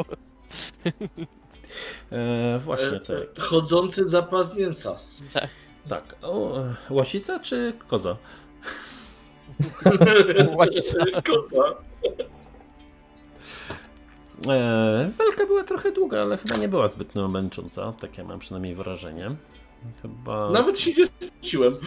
E, 2.11 2.59
właśnie 2.59 2.87
E, 2.87 2.99
tak. 2.99 3.39
Chodzący 3.45 4.07
zapas 4.07 4.55
mięsa. 4.55 4.95
Tak. 5.89 6.15
O, 6.21 6.59
e, 6.59 6.73
łasica 6.89 7.39
czy 7.39 7.73
koza? 7.87 8.17
Łazica. 10.55 10.97
Kota. 11.13 11.75
E, 14.49 15.11
walka 15.17 15.45
była 15.45 15.63
trochę 15.63 15.91
długa, 15.91 16.21
ale 16.21 16.37
chyba 16.37 16.57
nie 16.57 16.69
była 16.69 16.87
zbytnio 16.87 17.27
męcząca. 17.27 17.93
Takie 17.99 18.23
mam 18.23 18.39
przynajmniej 18.39 18.75
wrażenie. 18.75 19.35
Chyba. 20.01 20.49
Nawet 20.49 20.79
się 20.79 20.93
nie 20.93 21.05
spociłem. 21.05 21.77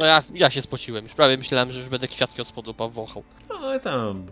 No 0.00 0.06
ja, 0.06 0.22
ja 0.34 0.50
się 0.50 0.62
spociłem, 0.62 1.04
już 1.04 1.14
prawie 1.14 1.38
myślałem, 1.38 1.72
że 1.72 1.80
już 1.80 1.88
będę 1.88 2.08
kwiatki 2.08 2.42
od 2.42 2.48
spodu 2.48 2.74
powąchał. 2.74 3.22
No 3.48 3.74
i 3.74 3.80
tam. 3.80 4.26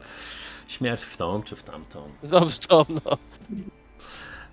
Śmierć 0.68 1.02
w 1.02 1.16
tą 1.16 1.42
czy 1.42 1.56
w 1.56 1.62
tamtą. 1.62 2.08
Dobrze, 2.22 2.58
to 2.68 2.86
no. 2.88 3.18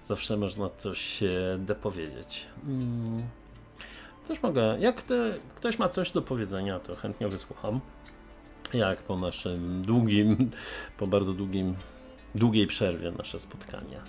Zawsze 0.03 0.37
można 0.37 0.69
coś 0.69 1.23
e, 1.23 1.57
dopowiedzieć. 1.59 2.45
Mm. 2.67 3.23
Coś 4.23 4.43
mogę. 4.43 4.77
Jak 4.79 5.01
te, 5.01 5.33
ktoś 5.55 5.79
ma 5.79 5.89
coś 5.89 6.11
do 6.11 6.21
powiedzenia, 6.21 6.79
to 6.79 6.95
chętnie 6.95 7.27
wysłucham. 7.27 7.79
Jak 8.73 9.01
po 9.01 9.17
naszym 9.17 9.81
długim, 9.85 10.51
po 10.99 11.07
bardzo 11.07 11.33
długim, 11.33 11.75
długiej 12.35 12.67
przerwie 12.67 13.11
nasze 13.11 13.39
spotkanie. 13.39 13.99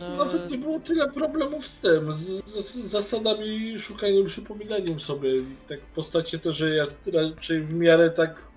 E, 0.00 0.16
Nawet 0.16 0.50
nie 0.50 0.58
było 0.58 0.80
tyle 0.80 1.10
problemów 1.12 1.68
z 1.68 1.78
tym, 1.78 2.12
z, 2.12 2.18
z, 2.50 2.66
z 2.66 2.74
zasadami 2.86 3.78
szukaniem, 3.78 4.26
przypominaniem 4.26 5.00
sobie. 5.00 5.30
Tak 5.68 5.80
postacie 5.80 6.38
to, 6.38 6.52
że 6.52 6.74
ja 6.74 6.86
raczej 7.12 7.60
w 7.60 7.74
miarę 7.74 8.10
tak 8.10 8.49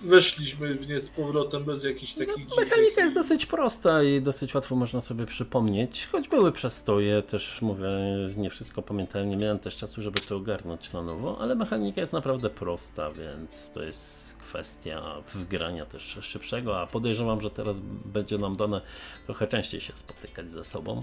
weszliśmy 0.00 0.74
w 0.74 0.88
nie 0.88 1.00
z 1.00 1.08
powrotem 1.08 1.64
bez 1.64 1.84
jakichś 1.84 2.12
takich 2.12 2.36
dziwnych... 2.36 2.48
No, 2.56 2.64
Mechanika 2.64 3.00
jest 3.00 3.14
dosyć 3.14 3.46
prosta 3.46 4.02
i 4.02 4.22
dosyć 4.22 4.54
łatwo 4.54 4.76
można 4.76 5.00
sobie 5.00 5.26
przypomnieć, 5.26 6.08
choć 6.12 6.28
były 6.28 6.52
przestoje, 6.52 7.22
też 7.22 7.62
mówię, 7.62 7.88
nie 8.36 8.50
wszystko 8.50 8.82
pamiętałem, 8.82 9.30
nie 9.30 9.36
miałem 9.36 9.58
też 9.58 9.76
czasu, 9.76 10.02
żeby 10.02 10.20
to 10.20 10.36
ogarnąć 10.36 10.92
na 10.92 11.02
nowo, 11.02 11.38
ale 11.40 11.54
mechanika 11.54 12.00
jest 12.00 12.12
naprawdę 12.12 12.50
prosta, 12.50 13.10
więc 13.10 13.70
to 13.70 13.82
jest 13.82 14.36
kwestia 14.36 15.02
wgrania 15.34 15.86
też 15.86 16.18
szybszego, 16.20 16.80
a 16.80 16.86
podejrzewam, 16.86 17.40
że 17.40 17.50
teraz 17.50 17.80
będzie 18.04 18.38
nam 18.38 18.56
dane 18.56 18.80
trochę 19.26 19.46
częściej 19.46 19.80
się 19.80 19.96
spotykać 19.96 20.50
ze 20.50 20.64
sobą. 20.64 21.02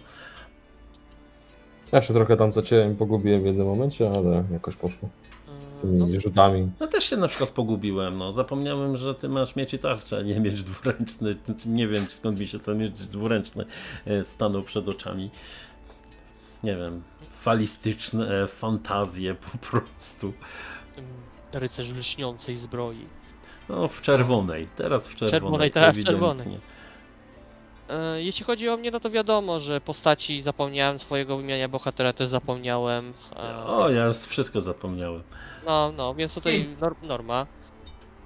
Ja 1.91 2.01
się 2.01 2.13
trochę 2.13 2.37
tam 2.37 2.53
zacięłem 2.53 2.95
pogubiłem 2.95 3.41
w 3.41 3.45
jednym 3.45 3.67
momencie, 3.67 4.11
ale 4.15 4.43
jakoś 4.51 4.75
poszło. 4.75 5.09
Z 5.77 5.81
tymi 5.81 6.13
no, 6.13 6.21
rzutami. 6.21 6.69
No 6.79 6.87
też 6.87 7.03
się 7.03 7.17
na 7.17 7.27
przykład 7.27 7.49
pogubiłem, 7.49 8.17
no 8.17 8.31
zapomniałem, 8.31 8.97
że 8.97 9.15
ty 9.15 9.29
masz 9.29 9.55
miecz 9.55 9.73
i 9.73 9.79
tarczę, 9.79 10.17
a 10.17 10.21
nie 10.21 10.39
miecz 10.39 10.61
dwuręczny, 10.61 11.35
nie 11.65 11.87
wiem 11.87 12.05
skąd 12.09 12.39
mi 12.39 12.47
się 12.47 12.59
ten 12.59 12.77
miecz 12.77 12.99
dwuręczny 12.99 13.65
e, 14.05 14.23
stanął 14.23 14.63
przed 14.63 14.89
oczami. 14.89 15.31
Nie 16.63 16.75
wiem, 16.75 17.03
falistyczne 17.31 18.43
e, 18.43 18.47
fantazje 18.47 19.35
po 19.35 19.57
prostu. 19.57 20.33
rycerz 21.53 21.93
w 21.93 21.97
lśniącej 21.97 22.57
zbroi. 22.57 23.05
No 23.69 23.87
w 23.87 24.01
czerwonej, 24.01 24.67
teraz 24.75 25.07
w 25.07 25.15
czerwonej. 25.15 25.41
Czerwonej, 25.41 25.71
teraz 25.71 25.95
w 25.95 25.97
ewidentnie. 25.97 26.19
czerwonej. 26.19 26.59
E, 27.89 28.21
jeśli 28.23 28.45
chodzi 28.45 28.69
o 28.69 28.77
mnie, 28.77 28.91
no 28.91 28.99
to 28.99 29.09
wiadomo, 29.09 29.59
że 29.59 29.81
postaci 29.81 30.41
zapomniałem, 30.41 30.99
swojego 30.99 31.39
imienia 31.39 31.69
bohatera 31.69 32.13
też 32.13 32.29
zapomniałem. 32.29 33.13
E, 33.35 33.65
O, 33.65 33.89
ja 33.89 34.11
wszystko 34.13 34.61
zapomniałem. 34.61 35.23
No, 35.65 35.91
no, 35.97 36.15
więc 36.15 36.33
tutaj 36.33 36.67
nor 36.81 36.95
norma. 37.01 37.45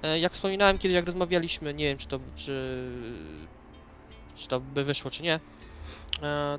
E, 0.02 0.18
Jak 0.18 0.32
wspominałem 0.32 0.78
kiedy 0.78 0.94
jak 0.94 1.06
rozmawialiśmy, 1.06 1.74
nie 1.74 1.84
wiem 1.84 1.98
czy 1.98 2.06
to, 2.08 2.18
czy, 2.36 2.88
czy 4.36 4.48
to 4.48 4.60
by 4.60 4.84
wyszło 4.84 5.10
czy 5.10 5.22
nie. 5.22 5.40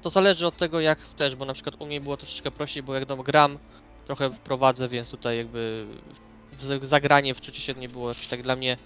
To 0.01 0.09
zależy 0.09 0.47
od 0.47 0.57
tego 0.57 0.79
jak 0.79 0.99
też, 0.99 1.35
bo 1.35 1.45
na 1.45 1.53
przykład 1.53 1.75
u 1.79 1.85
mnie 1.85 2.01
było 2.01 2.17
troszeczkę 2.17 2.51
prościej, 2.51 2.83
bo 2.83 2.95
jak 2.95 3.09
no, 3.09 3.17
gram, 3.17 3.57
trochę 4.05 4.29
prowadzę, 4.29 4.89
więc 4.89 5.09
tutaj 5.09 5.37
jakby 5.37 5.85
zagranie 6.81 7.33
w 7.33 7.41
czucie 7.41 7.61
się 7.61 7.73
nie 7.73 7.89
było 7.89 8.09
jakieś 8.09 8.27
tak 8.27 8.43
dla 8.43 8.55
mnie 8.55 8.77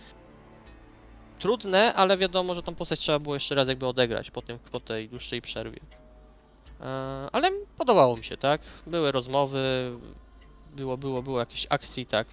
trudne, 1.39 1.93
ale 1.93 2.17
wiadomo, 2.17 2.55
że 2.55 2.63
tą 2.63 2.75
postać 2.75 2.99
trzeba 2.99 3.19
było 3.19 3.35
jeszcze 3.35 3.55
raz 3.55 3.67
jakby 3.67 3.87
odegrać 3.87 4.31
po, 4.31 4.41
tym, 4.41 4.59
po 4.59 4.79
tej 4.79 5.09
dłuższej 5.09 5.41
przerwie. 5.41 5.79
E, 6.81 6.85
Ale 7.31 7.51
podobało 7.77 8.17
mi 8.17 8.23
się, 8.23 8.37
tak? 8.37 8.61
Były 8.87 9.11
rozmowy, 9.11 9.91
było, 10.75 10.97
było, 10.97 11.23
było 11.23 11.39
jakieś 11.39 11.67
akcji, 11.69 12.05
tak. 12.05 12.27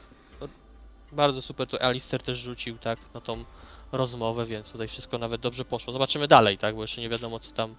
Bardzo 1.12 1.42
super 1.42 1.66
to 1.68 1.82
Alistair 1.82 2.22
też 2.22 2.38
rzucił, 2.38 2.78
tak, 2.78 2.98
na 3.14 3.20
tą 3.20 3.44
rozmowę, 3.92 4.46
więc 4.46 4.70
tutaj 4.70 4.88
wszystko 4.88 5.18
nawet 5.18 5.40
dobrze 5.40 5.64
poszło. 5.64 5.92
Zobaczymy 5.92 6.28
dalej, 6.28 6.58
tak, 6.58 6.74
bo 6.74 6.82
jeszcze 6.82 7.00
nie 7.00 7.08
wiadomo 7.08 7.40
co 7.40 7.52
tam 7.52 7.74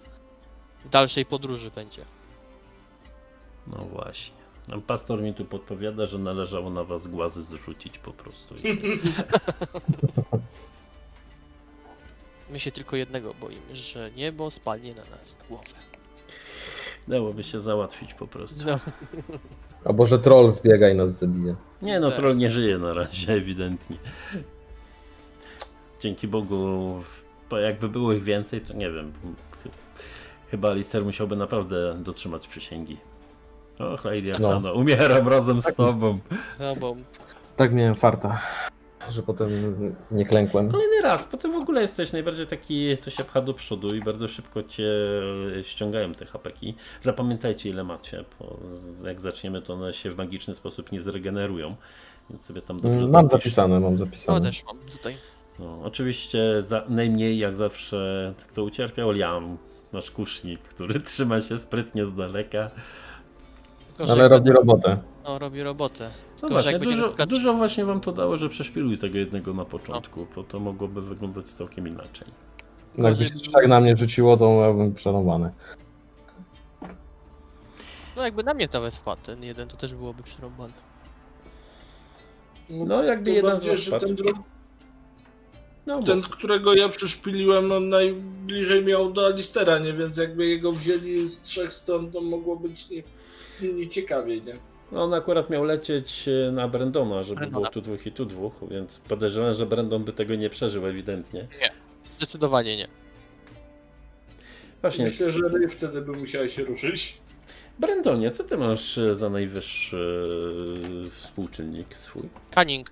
w 0.84 0.88
dalszej 0.88 1.26
podróży 1.26 1.70
będzie. 1.70 2.04
No 3.66 3.78
właśnie. 3.78 4.36
Pastor 4.86 5.22
mi 5.22 5.34
tu 5.34 5.44
podpowiada, 5.44 6.06
że 6.06 6.18
należało 6.18 6.70
na 6.70 6.84
was 6.84 7.06
głazy 7.06 7.42
zrzucić 7.42 7.98
po 7.98 8.12
prostu. 8.12 8.54
My 12.50 12.60
się 12.60 12.72
tylko 12.72 12.96
jednego 12.96 13.34
boimy, 13.34 13.76
że 13.76 14.10
niebo 14.16 14.50
spadnie 14.50 14.90
na 14.94 15.00
nas 15.02 15.36
głowę. 15.48 15.64
dałoby 17.08 17.42
się 17.42 17.60
załatwić 17.60 18.14
po 18.14 18.26
prostu. 18.26 18.66
No, 18.66 18.80
Albo 19.84 20.06
że 20.06 20.18
troll 20.18 20.52
wbiega 20.52 20.88
i 20.90 20.94
nas 20.94 21.18
zabije. 21.18 21.54
Nie 21.82 22.00
no, 22.00 22.08
Tak. 22.08 22.16
troll 22.18 22.36
nie 22.36 22.50
żyje 22.50 22.78
na 22.78 22.94
razie, 22.94 23.32
ewidentnie. 23.32 23.96
Dzięki 26.00 26.28
Bogu, 26.28 26.94
bo 27.50 27.58
jakby 27.58 27.88
było 27.88 28.12
ich 28.12 28.22
więcej, 28.22 28.60
to 28.60 28.74
nie 28.74 28.90
wiem. 28.90 29.12
ch- 29.64 29.68
Chyba 30.50 30.72
Lister 30.74 31.04
musiałby 31.04 31.36
naprawdę 31.36 31.94
dotrzymać 31.98 32.48
przysięgi. 32.48 32.96
Och, 33.78 34.04
Lady 34.04 34.34
Asana, 34.34 34.72
umieram 34.72 35.28
razem 35.28 35.60
z 35.60 35.74
tobą. 35.74 36.18
no 36.58 36.76
bo 36.76 36.96
Tak 37.56 37.72
miałem 37.72 37.94
farta, 37.94 38.40
że 39.10 39.22
potem 39.22 39.50
nie 40.10 40.24
klękłem. 40.24 40.70
Kolejny 40.70 41.00
raz, 41.02 41.24
potem 41.24 41.52
w 41.52 41.56
ogóle 41.56 41.80
jesteś 41.82 42.12
najbardziej 42.12 42.46
taki, 42.46 42.96
co 42.96 43.10
się 43.10 43.24
pcha 43.24 43.40
do 43.40 43.54
przodu 43.54 43.94
i 43.96 44.00
bardzo 44.00 44.28
szybko 44.28 44.62
cię 44.62 44.90
ściągają 45.62 46.12
te 46.12 46.26
hapeki. 46.26 46.74
Zapamiętajcie 47.00 47.68
ile 47.70 47.84
macie, 47.84 48.24
bo 48.40 48.56
jak 49.04 49.20
zaczniemy 49.20 49.62
to 49.62 49.74
one 49.74 49.92
się 49.92 50.10
w 50.10 50.16
magiczny 50.16 50.54
sposób 50.54 50.92
nie 50.92 51.00
zregenerują, 51.00 51.76
więc 52.30 52.44
sobie 52.46 52.62
tam 52.62 52.76
dobrze 52.80 52.98
Mm, 52.98 53.10
Mam 53.12 53.28
zapisz. 53.28 53.44
zapisane, 53.44 53.80
mam 53.80 53.92
no 53.92 53.98
zapisane. 53.98 54.50
też 54.50 54.62
mam 54.66 54.78
tutaj. 54.78 55.16
No, 55.58 55.80
oczywiście 55.84 56.62
za, 56.62 56.84
najmniej 56.88 57.38
jak 57.38 57.56
zawsze 57.56 58.34
kto 58.48 58.62
ucierpiał? 58.64 59.10
Liam, 59.10 59.58
nasz 59.92 60.10
kusznik, 60.10 60.60
który 60.60 61.00
trzyma 61.00 61.40
się 61.40 61.56
sprytnie 61.56 62.06
z 62.06 62.14
daleka. 62.14 62.70
Tylko, 63.96 64.06
że 64.06 64.12
Ale 64.12 64.22
jak 64.22 64.32
robi 64.32 64.50
robotę. 64.50 64.98
No, 65.24 65.38
robi 65.38 65.62
robotę. 65.62 66.10
No 66.34 66.40
Tylko, 66.40 66.48
że 66.48 66.52
właśnie, 66.54 66.72
jak 66.72 66.80
będzie 66.80 66.94
na 66.96 67.00
dużo, 67.02 67.08
przykład- 67.08 67.28
dużo 67.28 67.54
właśnie 67.54 67.84
wam 67.84 68.00
to 68.00 68.12
dało, 68.12 68.36
że 68.36 68.48
przeszpiluj 68.48 68.98
tego 68.98 69.18
jednego 69.18 69.54
na 69.54 69.64
początku, 69.64 70.26
bo 70.36 70.44
to 70.44 70.60
mogłoby 70.60 71.02
wyglądać 71.02 71.44
całkiem 71.44 71.88
inaczej. 71.88 72.28
No 72.98 73.08
Jakby 73.08 73.24
się 73.24 73.34
trzech 73.34 73.68
na 73.68 73.80
mnie 73.80 73.96
rzuciło, 73.96 74.36
to 74.36 74.50
miałbym 74.60 74.94
przerąbane. 74.94 75.50
No 78.16 78.22
jakby 78.24 78.44
na 78.44 78.54
mnie 78.54 78.68
nawet 78.72 78.94
wpadł 78.94 79.22
ten 79.22 79.42
jeden, 79.42 79.68
to 79.68 79.76
też 79.76 79.94
byłoby 79.94 80.22
przerąbane. 80.22 80.72
No, 82.70 83.02
jakby 83.02 83.24
Tym 83.24 83.34
jeden 83.34 83.50
z 83.50 83.52
bardziej, 83.54 83.70
was 83.70 83.78
że 83.80 83.86
spadł. 83.90 84.06
ten, 84.06 84.16
dru- 84.16 84.42
No, 85.86 86.02
ten, 86.02 86.16
mów. 86.16 86.28
którego 86.28 86.74
ja 86.74 86.88
przyszpiliłem, 86.88 87.68
no 87.68 87.80
najbliżej 87.80 88.84
miał 88.84 89.12
do 89.12 89.26
Alistera, 89.26 89.78
nie? 89.78 89.92
Więc 89.92 90.16
jakby 90.16 90.46
jego 90.46 90.72
wzięli 90.72 91.28
z 91.28 91.40
trzech 91.42 91.72
stron, 91.74 92.10
to 92.12 92.20
mogło 92.20 92.56
być 92.56 92.88
nie, 92.90 93.02
nieciekawie, 93.62 94.40
nie? 94.40 94.58
No, 94.92 95.04
on 95.04 95.14
akurat 95.14 95.50
miał 95.50 95.64
lecieć 95.64 96.28
e, 96.28 96.52
na 96.52 96.68
Brendona, 96.68 97.22
żeby 97.22 97.40
Brendona. 97.40 97.60
było 97.60 97.72
tu 97.72 97.80
dwóch 97.80 98.06
i 98.06 98.12
tu 98.12 98.24
dwóch, 98.24 98.52
więc 98.70 98.98
podejrzewam, 98.98 99.54
że 99.54 99.66
Brendon 99.66 100.04
by 100.04 100.12
tego 100.12 100.34
nie 100.34 100.50
przeżył 100.50 100.86
ewidentnie. 100.86 101.46
Zdecydowanie 102.16 102.76
nie. 102.76 102.88
Właśnie, 104.80 105.04
Myślę, 105.04 105.32
że 105.32 105.40
Ray 105.48 105.68
wtedy 105.68 106.00
by 106.00 106.12
musiała 106.12 106.48
się 106.48 106.64
ruszyć. 106.64 107.18
Brendonie, 107.78 108.30
co 108.30 108.44
ty 108.44 108.56
masz 108.56 108.98
e, 108.98 109.14
za 109.14 109.30
najwyższy 109.30 110.22
e, 111.06 111.10
współczynnik 111.10 111.96
swój? 111.96 112.22
Cunning. 112.54 112.90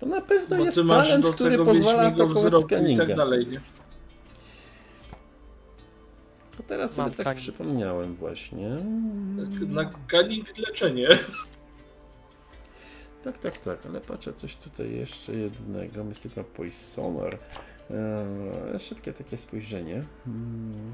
To 0.00 0.06
na 0.06 0.20
pewno 0.20 0.56
Bo 0.56 0.64
jest 0.64 0.76
ty 0.76 0.84
masz 0.84 1.06
talent, 1.06 1.24
do 1.24 1.32
który 1.32 1.50
tego 1.50 1.64
pozwala 1.64 2.02
atakować 2.02 2.52
i 2.62 2.62
skaninga. 2.64 3.06
tak 3.06 3.16
dalej, 3.16 3.46
nie? 3.46 3.60
To 6.56 6.62
teraz 6.62 6.98
Mam 6.98 7.12
sobie 7.12 7.24
tak 7.24 7.36
przypomniałem 7.36 8.14
właśnie. 8.14 8.76
Tak, 9.50 9.68
Na 9.68 9.90
leczenie. 10.58 11.08
Tak, 13.24 13.38
tak, 13.38 13.58
tak, 13.58 13.86
ale 13.86 14.00
patrzę 14.00 14.32
coś 14.32 14.56
tutaj 14.56 14.94
jeszcze 14.94 15.34
jednego. 15.34 16.04
Mystical 16.04 16.44
Poisoner. 16.44 17.38
Eee, 17.90 18.78
szybkie 18.78 19.12
takie 19.12 19.36
spojrzenie. 19.36 20.04
Hmm. 20.24 20.92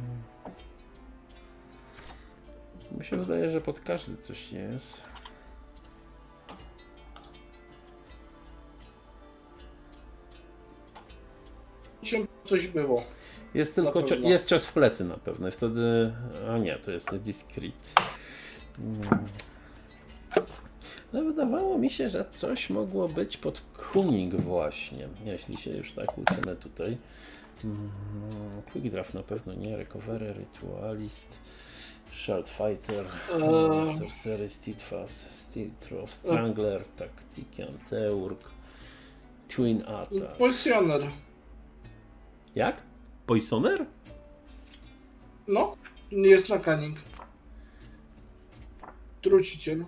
Mi 2.98 3.04
się 3.04 3.16
wydaje, 3.16 3.50
że 3.50 3.60
pod 3.60 3.80
każdy 3.80 4.16
coś 4.16 4.52
jest. 4.52 5.04
Czym 12.02 12.28
coś 12.44 12.66
było. 12.66 13.04
Jest 13.54 13.74
tylko 13.74 14.00
cio- 14.02 14.28
jest 14.28 14.48
cios 14.48 14.66
w 14.66 14.72
plecy 14.72 15.04
na 15.04 15.16
pewno. 15.16 15.48
I 15.48 15.50
wtedy. 15.50 16.12
A 16.50 16.58
nie, 16.58 16.76
to 16.76 16.90
jest 16.90 17.16
discreet. 17.16 17.94
Mm. 18.78 19.00
No 21.12 21.22
wydawało 21.24 21.78
mi 21.78 21.90
się, 21.90 22.10
że 22.10 22.24
coś 22.30 22.70
mogło 22.70 23.08
być 23.08 23.36
pod 23.36 23.60
Kuning 23.92 24.34
właśnie, 24.34 25.08
jeśli 25.24 25.56
się 25.56 25.70
już 25.70 25.92
tak 25.92 26.18
uczymy 26.18 26.56
tutaj. 26.56 26.98
Mm, 27.64 27.90
Quick 28.72 28.88
Draft 28.88 29.14
na 29.14 29.22
pewno 29.22 29.54
nie, 29.54 29.76
Recovery, 29.76 30.32
Ritualist, 30.38 31.38
Shard 32.12 32.48
Fighter, 32.48 33.06
Eee. 33.32 33.98
Sorcery, 33.98 34.48
Steadfast, 34.48 35.30
Steel 35.40 35.70
Trough, 35.80 36.10
Strangler, 36.10 36.84
Tactician, 36.84 37.78
Teurg, 37.90 38.40
Twin 39.48 39.82
Attack. 39.86 40.36
Poisjoner. 40.38 41.02
Jak? 42.54 42.82
Poisoner? 43.30 43.86
No, 45.48 45.76
nie 46.12 46.28
jest 46.28 46.48
na 46.48 46.58
kaning. 46.58 46.98
Truciciel. 49.22 49.84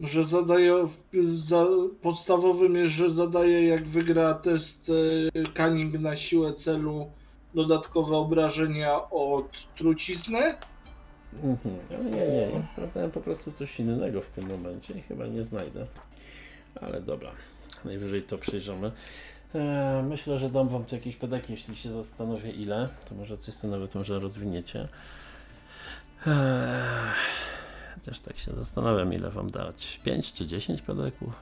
Że 0.00 0.24
zadaje, 0.24 0.88
za, 1.34 1.66
podstawowym 2.00 2.76
jest, 2.76 2.94
że 2.94 3.10
zadaje 3.10 3.66
jak 3.66 3.88
wygra 3.88 4.34
test 4.34 4.90
e, 5.34 5.42
Cunning 5.56 5.94
na 6.00 6.16
siłę 6.16 6.54
celu 6.54 7.10
dodatkowe 7.54 8.16
obrażenia 8.16 9.10
od 9.10 9.74
trucizny. 9.74 10.54
Mhm. 11.42 11.78
Nie, 12.04 12.10
nie, 12.26 12.50
ja 12.58 12.64
sprawdzałem 12.64 13.10
po 13.10 13.20
prostu 13.20 13.52
coś 13.52 13.80
innego 13.80 14.20
w 14.20 14.28
tym 14.28 14.48
momencie 14.48 14.94
i 14.94 15.02
chyba 15.02 15.26
nie 15.26 15.44
znajdę. 15.44 15.86
Ale 16.80 17.00
dobra, 17.00 17.30
najwyżej 17.84 18.22
to 18.22 18.38
przejrzymy. 18.38 18.92
Eee, 19.54 20.02
myślę, 20.02 20.38
że 20.38 20.50
dam 20.50 20.68
wam 20.68 20.84
tu 20.84 20.94
jakieś 20.94 21.16
pedeki, 21.16 21.52
jeśli 21.52 21.76
się 21.76 21.90
zastanowię 21.92 22.50
ile, 22.50 22.88
to 23.08 23.14
może 23.14 23.36
coś 23.36 23.54
sobie 23.54 23.70
nawet 23.70 23.94
może 23.94 24.18
rozwiniecie. 24.18 24.88
Eee, 26.26 26.32
chociaż 27.94 28.20
tak 28.20 28.38
się 28.38 28.52
zastanawiam, 28.52 29.12
ile 29.14 29.30
wam 29.30 29.50
dać. 29.50 30.00
5 30.04 30.32
czy 30.32 30.46
10 30.46 30.82
pedeków? 30.82 31.32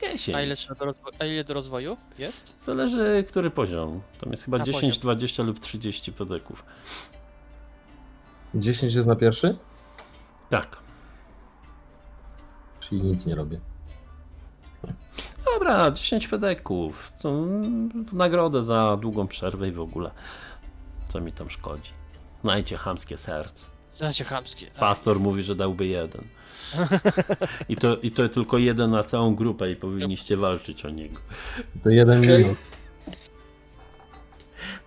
10. 0.00 0.36
A 0.36 0.42
ile, 0.42 0.54
do 0.78 0.84
rozwo- 0.86 1.12
a 1.18 1.24
ile 1.24 1.44
do 1.44 1.54
rozwoju 1.54 1.96
jest? 2.18 2.52
Zależy, 2.58 3.24
który 3.28 3.50
poziom. 3.50 4.00
Tam 4.20 4.30
jest 4.30 4.44
chyba 4.44 4.58
Na 4.58 4.64
10, 4.64 4.94
poziom. 4.94 5.00
20 5.02 5.42
lub 5.42 5.58
30 5.60 6.12
pedeków. 6.12 6.64
10 8.54 8.94
jest 8.94 9.08
na 9.08 9.16
pierwszy? 9.16 9.56
Tak. 10.50 10.76
Czyli 12.80 13.02
nic 13.02 13.26
nie 13.26 13.34
robię. 13.34 13.60
Dobra, 15.54 15.90
10 15.90 16.26
fedeków. 16.28 17.12
Co, 17.16 17.28
mm, 17.30 17.88
w 18.04 18.14
nagrodę 18.14 18.62
za 18.62 18.96
długą 19.00 19.26
przerwę 19.28 19.68
i 19.68 19.72
w 19.72 19.80
ogóle. 19.80 20.10
Co 21.08 21.20
mi 21.20 21.32
tam 21.32 21.50
szkodzi? 21.50 21.92
Najcie 22.44 22.76
chamskie 22.76 23.16
serce. 23.16 23.66
Znacie 23.94 24.24
chamskie. 24.24 24.66
tak. 24.66 24.74
Pastor 24.74 25.20
mówi, 25.20 25.42
że 25.42 25.54
dałby 25.54 25.86
jeden. 25.86 26.24
I 27.68 27.76
to, 27.76 27.96
I 27.96 28.10
to 28.10 28.28
tylko 28.28 28.58
jeden 28.58 28.90
na 28.90 29.02
całą 29.02 29.34
grupę 29.34 29.70
i 29.70 29.76
powinniście 29.76 30.36
walczyć 30.36 30.84
o 30.84 30.90
niego. 30.90 31.20
To 31.82 31.90
jeden 31.90 32.20
minut. 32.20 32.56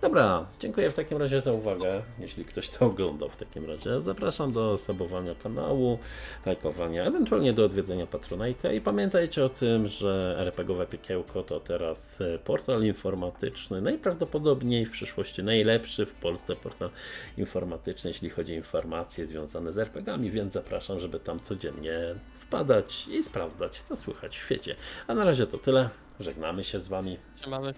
Dobra, 0.02 0.46
dziękuję 0.60 0.90
w 0.90 0.94
takim 0.94 1.18
razie 1.18 1.40
za 1.40 1.52
uwagę. 1.52 2.02
Jeśli 2.18 2.44
ktoś 2.44 2.68
to 2.68 2.86
oglądał 2.86 3.28
w 3.28 3.36
takim 3.36 3.66
razie, 3.66 4.00
zapraszam 4.00 4.52
do 4.52 4.76
subowania 4.76 5.34
kanału, 5.34 5.98
lajkowania, 6.46 7.04
ewentualnie 7.04 7.52
do 7.52 7.64
odwiedzenia 7.64 8.06
Patronite'a 8.06 8.74
i 8.74 8.80
pamiętajcie 8.80 9.44
o 9.44 9.48
tym, 9.48 9.88
że 9.88 10.36
RPGowe 10.38 10.86
Piekiełko 10.86 11.42
to 11.42 11.60
teraz 11.60 12.20
e, 12.20 12.38
portal 12.38 12.84
informatyczny, 12.84 13.80
najprawdopodobniej 13.80 14.86
w 14.86 14.90
przyszłości 14.90 15.42
najlepszy 15.42 16.06
w 16.06 16.14
Polsce 16.14 16.56
portal 16.56 16.90
informatyczny, 17.38 18.10
jeśli 18.10 18.30
chodzi 18.30 18.52
o 18.52 18.56
informacje 18.56 19.26
związane 19.26 19.72
z 19.72 19.78
RPGami, 19.78 20.30
więc 20.30 20.52
zapraszam, 20.52 20.98
żeby 20.98 21.20
tam 21.20 21.40
codziennie 21.40 21.98
wpadać 22.34 23.08
i 23.08 23.22
sprawdzać, 23.22 23.82
co 23.82 23.96
słychać 23.96 24.38
w 24.38 24.44
świecie. 24.44 24.76
A 25.06 25.14
na 25.14 25.24
razie 25.24 25.46
to 25.46 25.58
tyle. 25.58 25.88
Żegnamy 26.20 26.64
się 26.64 26.80
z 26.80 26.88
Wami 26.88 27.18
Trzymamy. 27.36 27.74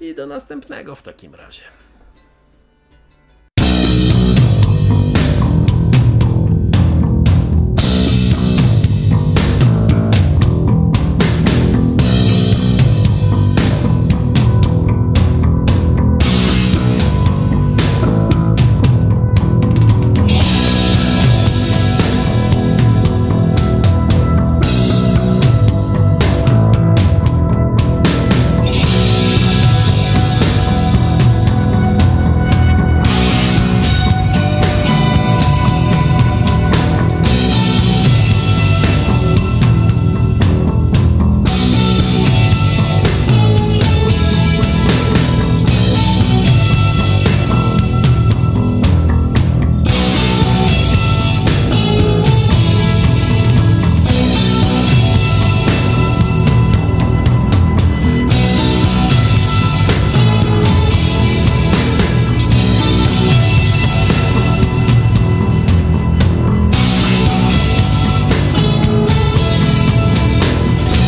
I 0.00 0.14
do 0.14 0.26
następnego 0.26 0.94
w 0.94 1.02
takim 1.02 1.34
razie. 1.34 1.62